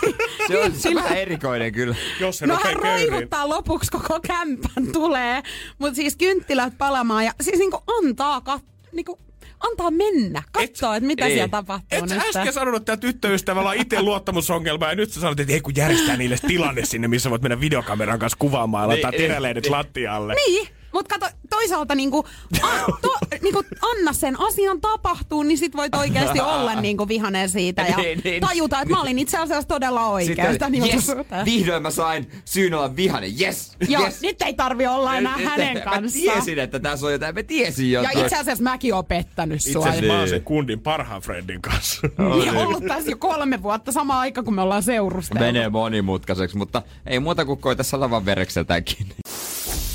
Se 0.47 0.63
on- 0.63 0.71
siis 0.81 0.90
on 0.97 1.03
vähän 1.03 1.17
erikoinen 1.17 1.71
kyllä. 1.71 1.95
Jos 2.19 2.37
se 2.37 2.47
No 2.47 2.59
hän 2.63 2.79
köyriin. 2.81 3.09
roivuttaa 3.11 3.49
lopuksi 3.49 3.91
koko 3.91 4.19
kämpän 4.27 4.87
tulee, 4.93 5.43
mutta 5.79 5.95
siis 5.95 6.15
kynttilät 6.15 6.77
palamaan 6.77 7.25
ja 7.25 7.31
siis 7.41 7.59
niinku 7.59 7.83
antaa, 7.99 8.41
kat, 8.41 8.63
niinku, 8.91 9.19
antaa 9.59 9.91
mennä, 9.91 10.43
katsoa, 10.51 10.95
että 10.95 11.07
mitä 11.07 11.25
ei. 11.25 11.31
siellä 11.33 11.47
tapahtuu 11.47 11.99
Et 12.03 12.09
sä 12.09 12.15
nyt. 12.15 12.23
äsken 12.35 12.53
sanonut, 12.53 12.81
että 12.81 12.85
tämä 12.85 12.97
tyttöystävällä 12.97 13.69
on 13.69 13.75
itse 13.75 14.01
luottamusongelma 14.01 14.87
ja 14.87 14.95
nyt 14.95 15.11
sä 15.11 15.21
sanot, 15.21 15.39
että 15.39 15.53
ei 15.53 15.61
kun 15.61 15.73
järjestää 15.75 16.17
niille 16.17 16.37
tilanne 16.47 16.85
sinne, 16.85 17.07
missä 17.07 17.29
voit 17.29 17.41
mennä 17.41 17.59
videokameran 17.59 18.19
kanssa 18.19 18.37
kuvaamaan 18.37 18.83
ja 18.83 18.87
laittaa 18.87 19.11
Niin, 19.11 19.21
teräleidet 19.21 19.63
niin. 19.63 19.71
lattialle. 19.71 20.33
Niin, 20.47 20.67
mutta 20.93 21.19
kato, 21.19 21.35
toisaalta 21.49 21.95
niinku, 21.95 22.25
a, 22.61 22.67
to, 23.01 23.17
niinku, 23.41 23.63
anna 23.81 24.13
sen 24.13 24.39
asian 24.41 24.81
tapahtuu, 24.81 25.43
niin 25.43 25.57
sit 25.57 25.75
voit 25.75 25.95
oikeasti 25.95 26.39
olla 26.55 26.75
niinku 26.81 27.07
vihanen 27.07 27.49
siitä 27.49 27.81
ja 27.81 27.97
Niin, 27.97 28.21
niin. 28.23 28.41
tajuta, 28.41 28.81
että 28.81 28.93
mä 28.93 29.01
olin 29.01 29.19
itse 29.19 29.37
asiassa 29.37 29.67
todella 29.67 30.07
oikeassa. 30.09 30.51
Sitten, 30.51 30.71
Niin 30.71 30.93
yes, 30.93 31.07
vihdoin 31.45 31.81
mä 31.83 31.91
sain 31.91 32.31
syyn 32.45 32.73
olla 32.73 32.95
vihanen, 32.95 33.31
yes, 33.41 33.77
Joo, 33.89 34.03
yes. 34.03 34.21
nyt 34.21 34.41
ei 34.41 34.53
tarvi 34.53 34.87
olla 34.87 35.17
enää 35.17 35.37
Nyt- 35.37 35.45
hänen 35.49 35.77
Mä 35.77 35.83
kanssaan. 35.83 36.11
tiesin, 36.33 36.59
että 36.59 36.79
tässä 36.79 37.05
on 37.05 37.11
jotain, 37.11 37.35
mä 37.35 37.43
tiesin 37.43 37.91
Ja 37.91 38.01
jotain. 38.01 38.25
itse 38.25 38.35
asiassa 38.37 38.63
mäkin 38.63 38.93
oon 38.93 39.05
pettänyt 39.05 39.55
Itse 39.55 39.71
sua. 39.71 39.81
asiassa 39.85 40.05
mä 40.07 40.13
oon 40.13 40.19
Niin. 40.21 40.29
sen 40.29 40.43
kundin 40.43 40.79
parhaan 40.79 41.21
friendin 41.21 41.61
kanssa. 41.61 42.01
Niin 42.39 42.55
ollut 42.57 42.85
tässä 42.87 43.09
jo 43.11 43.17
kolme 43.17 43.63
vuotta 43.63 43.91
sama 43.91 44.19
aika, 44.19 44.43
kun 44.43 44.55
me 44.55 44.61
ollaan 44.61 44.83
seurustellut. 44.83 45.45
Menee 45.45 45.69
monimutkaiseksi, 45.69 46.57
mutta 46.57 46.81
ei 47.05 47.19
muuta 47.19 47.45
kuin 47.45 47.59
koita 47.59 47.83
salavan 47.83 48.25
verekseltäkin. 48.25 49.07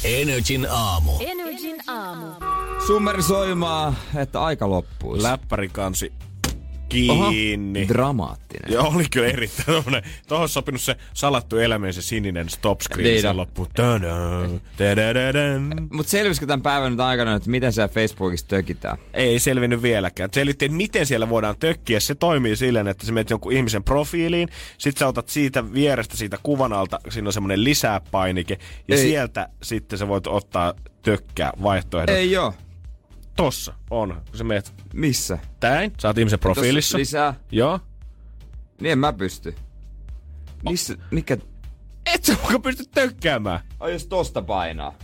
Energin 0.06 0.66
aamu. 0.70 1.12
Energin 1.20 1.76
aamu. 1.86 2.26
Summeri 2.86 3.22
soimaa, 3.22 3.94
että 4.16 4.44
aika 4.44 4.70
loppuisi. 4.70 5.22
Läppärikansi 5.22 6.12
Oho, 7.08 7.30
kiinni. 7.30 7.88
dramaattinen. 7.88 8.72
Joo, 8.72 8.92
oli 8.94 9.04
kyllä 9.10 9.28
erittäin 9.28 9.66
tommonen. 9.66 10.02
Tuohon 10.28 10.48
sopinut 10.48 10.80
se 10.80 10.96
salattu 11.14 11.58
elämä 11.58 11.92
se 11.92 12.02
sininen 12.02 12.48
stop 12.48 12.80
screen 12.80 13.22
Niin 13.22 13.36
loppu. 13.36 13.68
Mutta 15.92 16.10
selvisikö 16.10 16.46
tämän 16.46 16.62
päivän 16.62 16.92
nyt 16.92 17.00
aikana, 17.00 17.34
että 17.34 17.50
miten 17.50 17.72
siellä 17.72 17.88
Facebookissa 17.88 18.48
tökitään? 18.48 18.98
Ei 19.14 19.38
selvinnyt 19.38 19.82
vieläkään. 19.82 20.30
Selvitti, 20.32 20.64
että 20.64 20.76
miten 20.76 21.06
siellä 21.06 21.28
voidaan 21.28 21.56
tökkiä. 21.58 22.00
Se 22.00 22.14
toimii 22.14 22.56
silleen, 22.56 22.88
että 22.88 23.06
sä 23.06 23.12
menet 23.12 23.30
jonkun 23.30 23.52
ihmisen 23.52 23.84
profiiliin, 23.84 24.48
sit 24.78 24.96
sä 24.96 25.06
otat 25.06 25.28
siitä 25.28 25.72
vierestä 25.72 26.16
siitä 26.16 26.38
kuvan 26.42 26.72
alta, 26.72 27.00
siinä 27.08 27.28
on 27.28 27.32
semmoinen 27.32 27.64
lisää-painike, 27.64 28.58
ja 28.88 28.96
Ei. 28.96 29.02
sieltä 29.02 29.48
sitten 29.62 29.98
sä 29.98 30.08
voit 30.08 30.26
ottaa 30.26 30.74
tökkää 31.02 31.52
vaihtoehdot. 31.62 32.16
Ei 32.16 32.30
joo. 32.32 32.54
Tossa 33.36 33.74
on. 33.90 34.22
Kun 34.30 34.38
sä 34.38 34.44
menet 34.44 34.72
Missä? 34.94 35.38
täin, 35.60 35.92
sä 36.02 36.08
oot 36.08 36.18
ihmisen 36.18 36.38
profiilissa. 36.38 36.88
Tossa 36.88 36.98
lisää? 36.98 37.34
Joo. 37.52 37.80
Niin 38.80 38.92
en 38.92 38.98
mä 38.98 39.12
pysty. 39.12 39.54
Missä, 40.68 40.94
mikä? 41.10 41.36
Et 42.14 42.24
sä 42.24 42.36
muka 42.42 42.58
pysty 42.58 42.84
tökkäämään. 42.94 43.60
Ai 43.80 43.92
jos 43.92 44.06
tosta 44.06 44.42
painaa. 44.42 44.94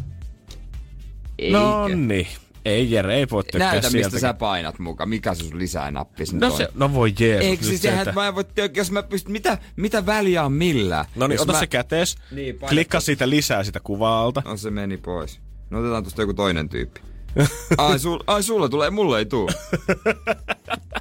Eikö? 1.39 1.59
No 1.59 1.89
niin. 1.89 2.27
Ei 2.65 2.91
Jere, 2.91 3.15
ei 3.15 3.27
voi 3.31 3.45
tökkää 3.45 3.73
Näytä, 3.73 3.91
mistä 3.91 4.19
sä 4.19 4.35
painat 4.35 4.79
mukaan. 4.79 5.09
Mikä 5.09 5.35
se 5.35 5.45
sun 5.45 5.59
lisää 5.59 5.91
nappi 5.91 6.27
sinne 6.27 6.47
No, 6.47 6.53
on? 6.53 6.59
se, 6.59 6.69
no 6.75 6.95
voi 6.95 7.13
Jeesus. 7.21 7.45
Eikö 7.47 7.61
nyt 7.63 7.69
siis 7.69 7.83
se, 7.83 7.89
sehän, 7.89 8.01
että- 8.09 8.13
mä 8.21 8.29
en 8.29 8.35
voi 8.35 8.45
tökkiä, 8.45 8.81
jos 8.81 8.91
mä 8.91 9.03
pystyn, 9.03 9.33
mitä, 9.33 9.59
mitä 9.77 10.07
väliä 10.07 10.45
on 10.45 10.53
millään? 10.53 11.05
No 11.17 11.27
niin, 11.27 11.35
Jos 11.35 11.43
ota 11.43 11.53
mä... 11.53 11.59
se 11.59 11.67
kätees. 11.67 12.17
Niin, 12.31 12.55
paina 12.59 12.69
Klikkaa 12.69 13.01
siitä 13.01 13.31
lisää 13.31 13.65
sitä 13.65 13.81
kuvaa 13.81 14.23
alta. 14.23 14.43
No 14.45 14.57
se 14.57 14.71
meni 14.71 14.97
pois. 14.97 15.41
No 15.71 15.79
otetaan 15.81 16.05
tosta 16.05 16.23
joku 16.23 16.35
toinen 16.35 16.69
tyyppi. 16.69 17.01
Ai, 17.79 17.99
sul, 17.99 18.19
ai 18.27 18.43
sulla 18.43 18.69
tulee, 18.69 18.91
mulle 18.91 19.19
ei 19.19 19.25
tuu. 19.27 19.49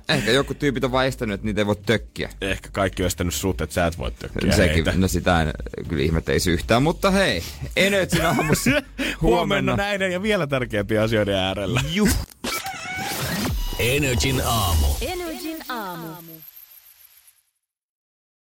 Ehkä 0.09 0.31
joku 0.31 0.53
tyypit 0.53 0.83
on 0.83 0.91
vaan 0.91 1.05
estänyt, 1.07 1.33
että 1.33 1.45
niitä 1.45 1.61
ei 1.61 1.65
voi 1.65 1.75
tökkiä. 1.85 2.29
Ehkä 2.41 2.69
kaikki 2.71 3.03
on 3.03 3.07
estänyt 3.07 3.33
sut, 3.33 3.61
että 3.61 3.73
sä 3.73 3.85
et 3.87 3.97
voi 3.97 4.11
tökkiä 4.11 4.51
Sekin, 4.55 4.73
heitä. 4.73 4.93
no 4.95 5.07
sitä 5.07 5.41
en 5.41 5.53
kyllä 5.87 6.03
ihmetteisi 6.03 6.51
yhtään, 6.51 6.83
mutta 6.83 7.11
hei, 7.11 7.43
Energin 7.75 8.25
aamussa 8.25 8.69
Huomenna 8.71 9.11
huomenna. 9.21 9.75
näiden 9.75 10.11
ja 10.11 10.21
vielä 10.21 10.47
tärkeämpien 10.47 11.01
asioiden 11.01 11.35
äärellä. 11.35 11.81
Juh. 11.91 12.09
Energin 13.79 14.41
aamu. 14.45 14.87
Energin 15.01 15.57
aamu. 15.69 16.07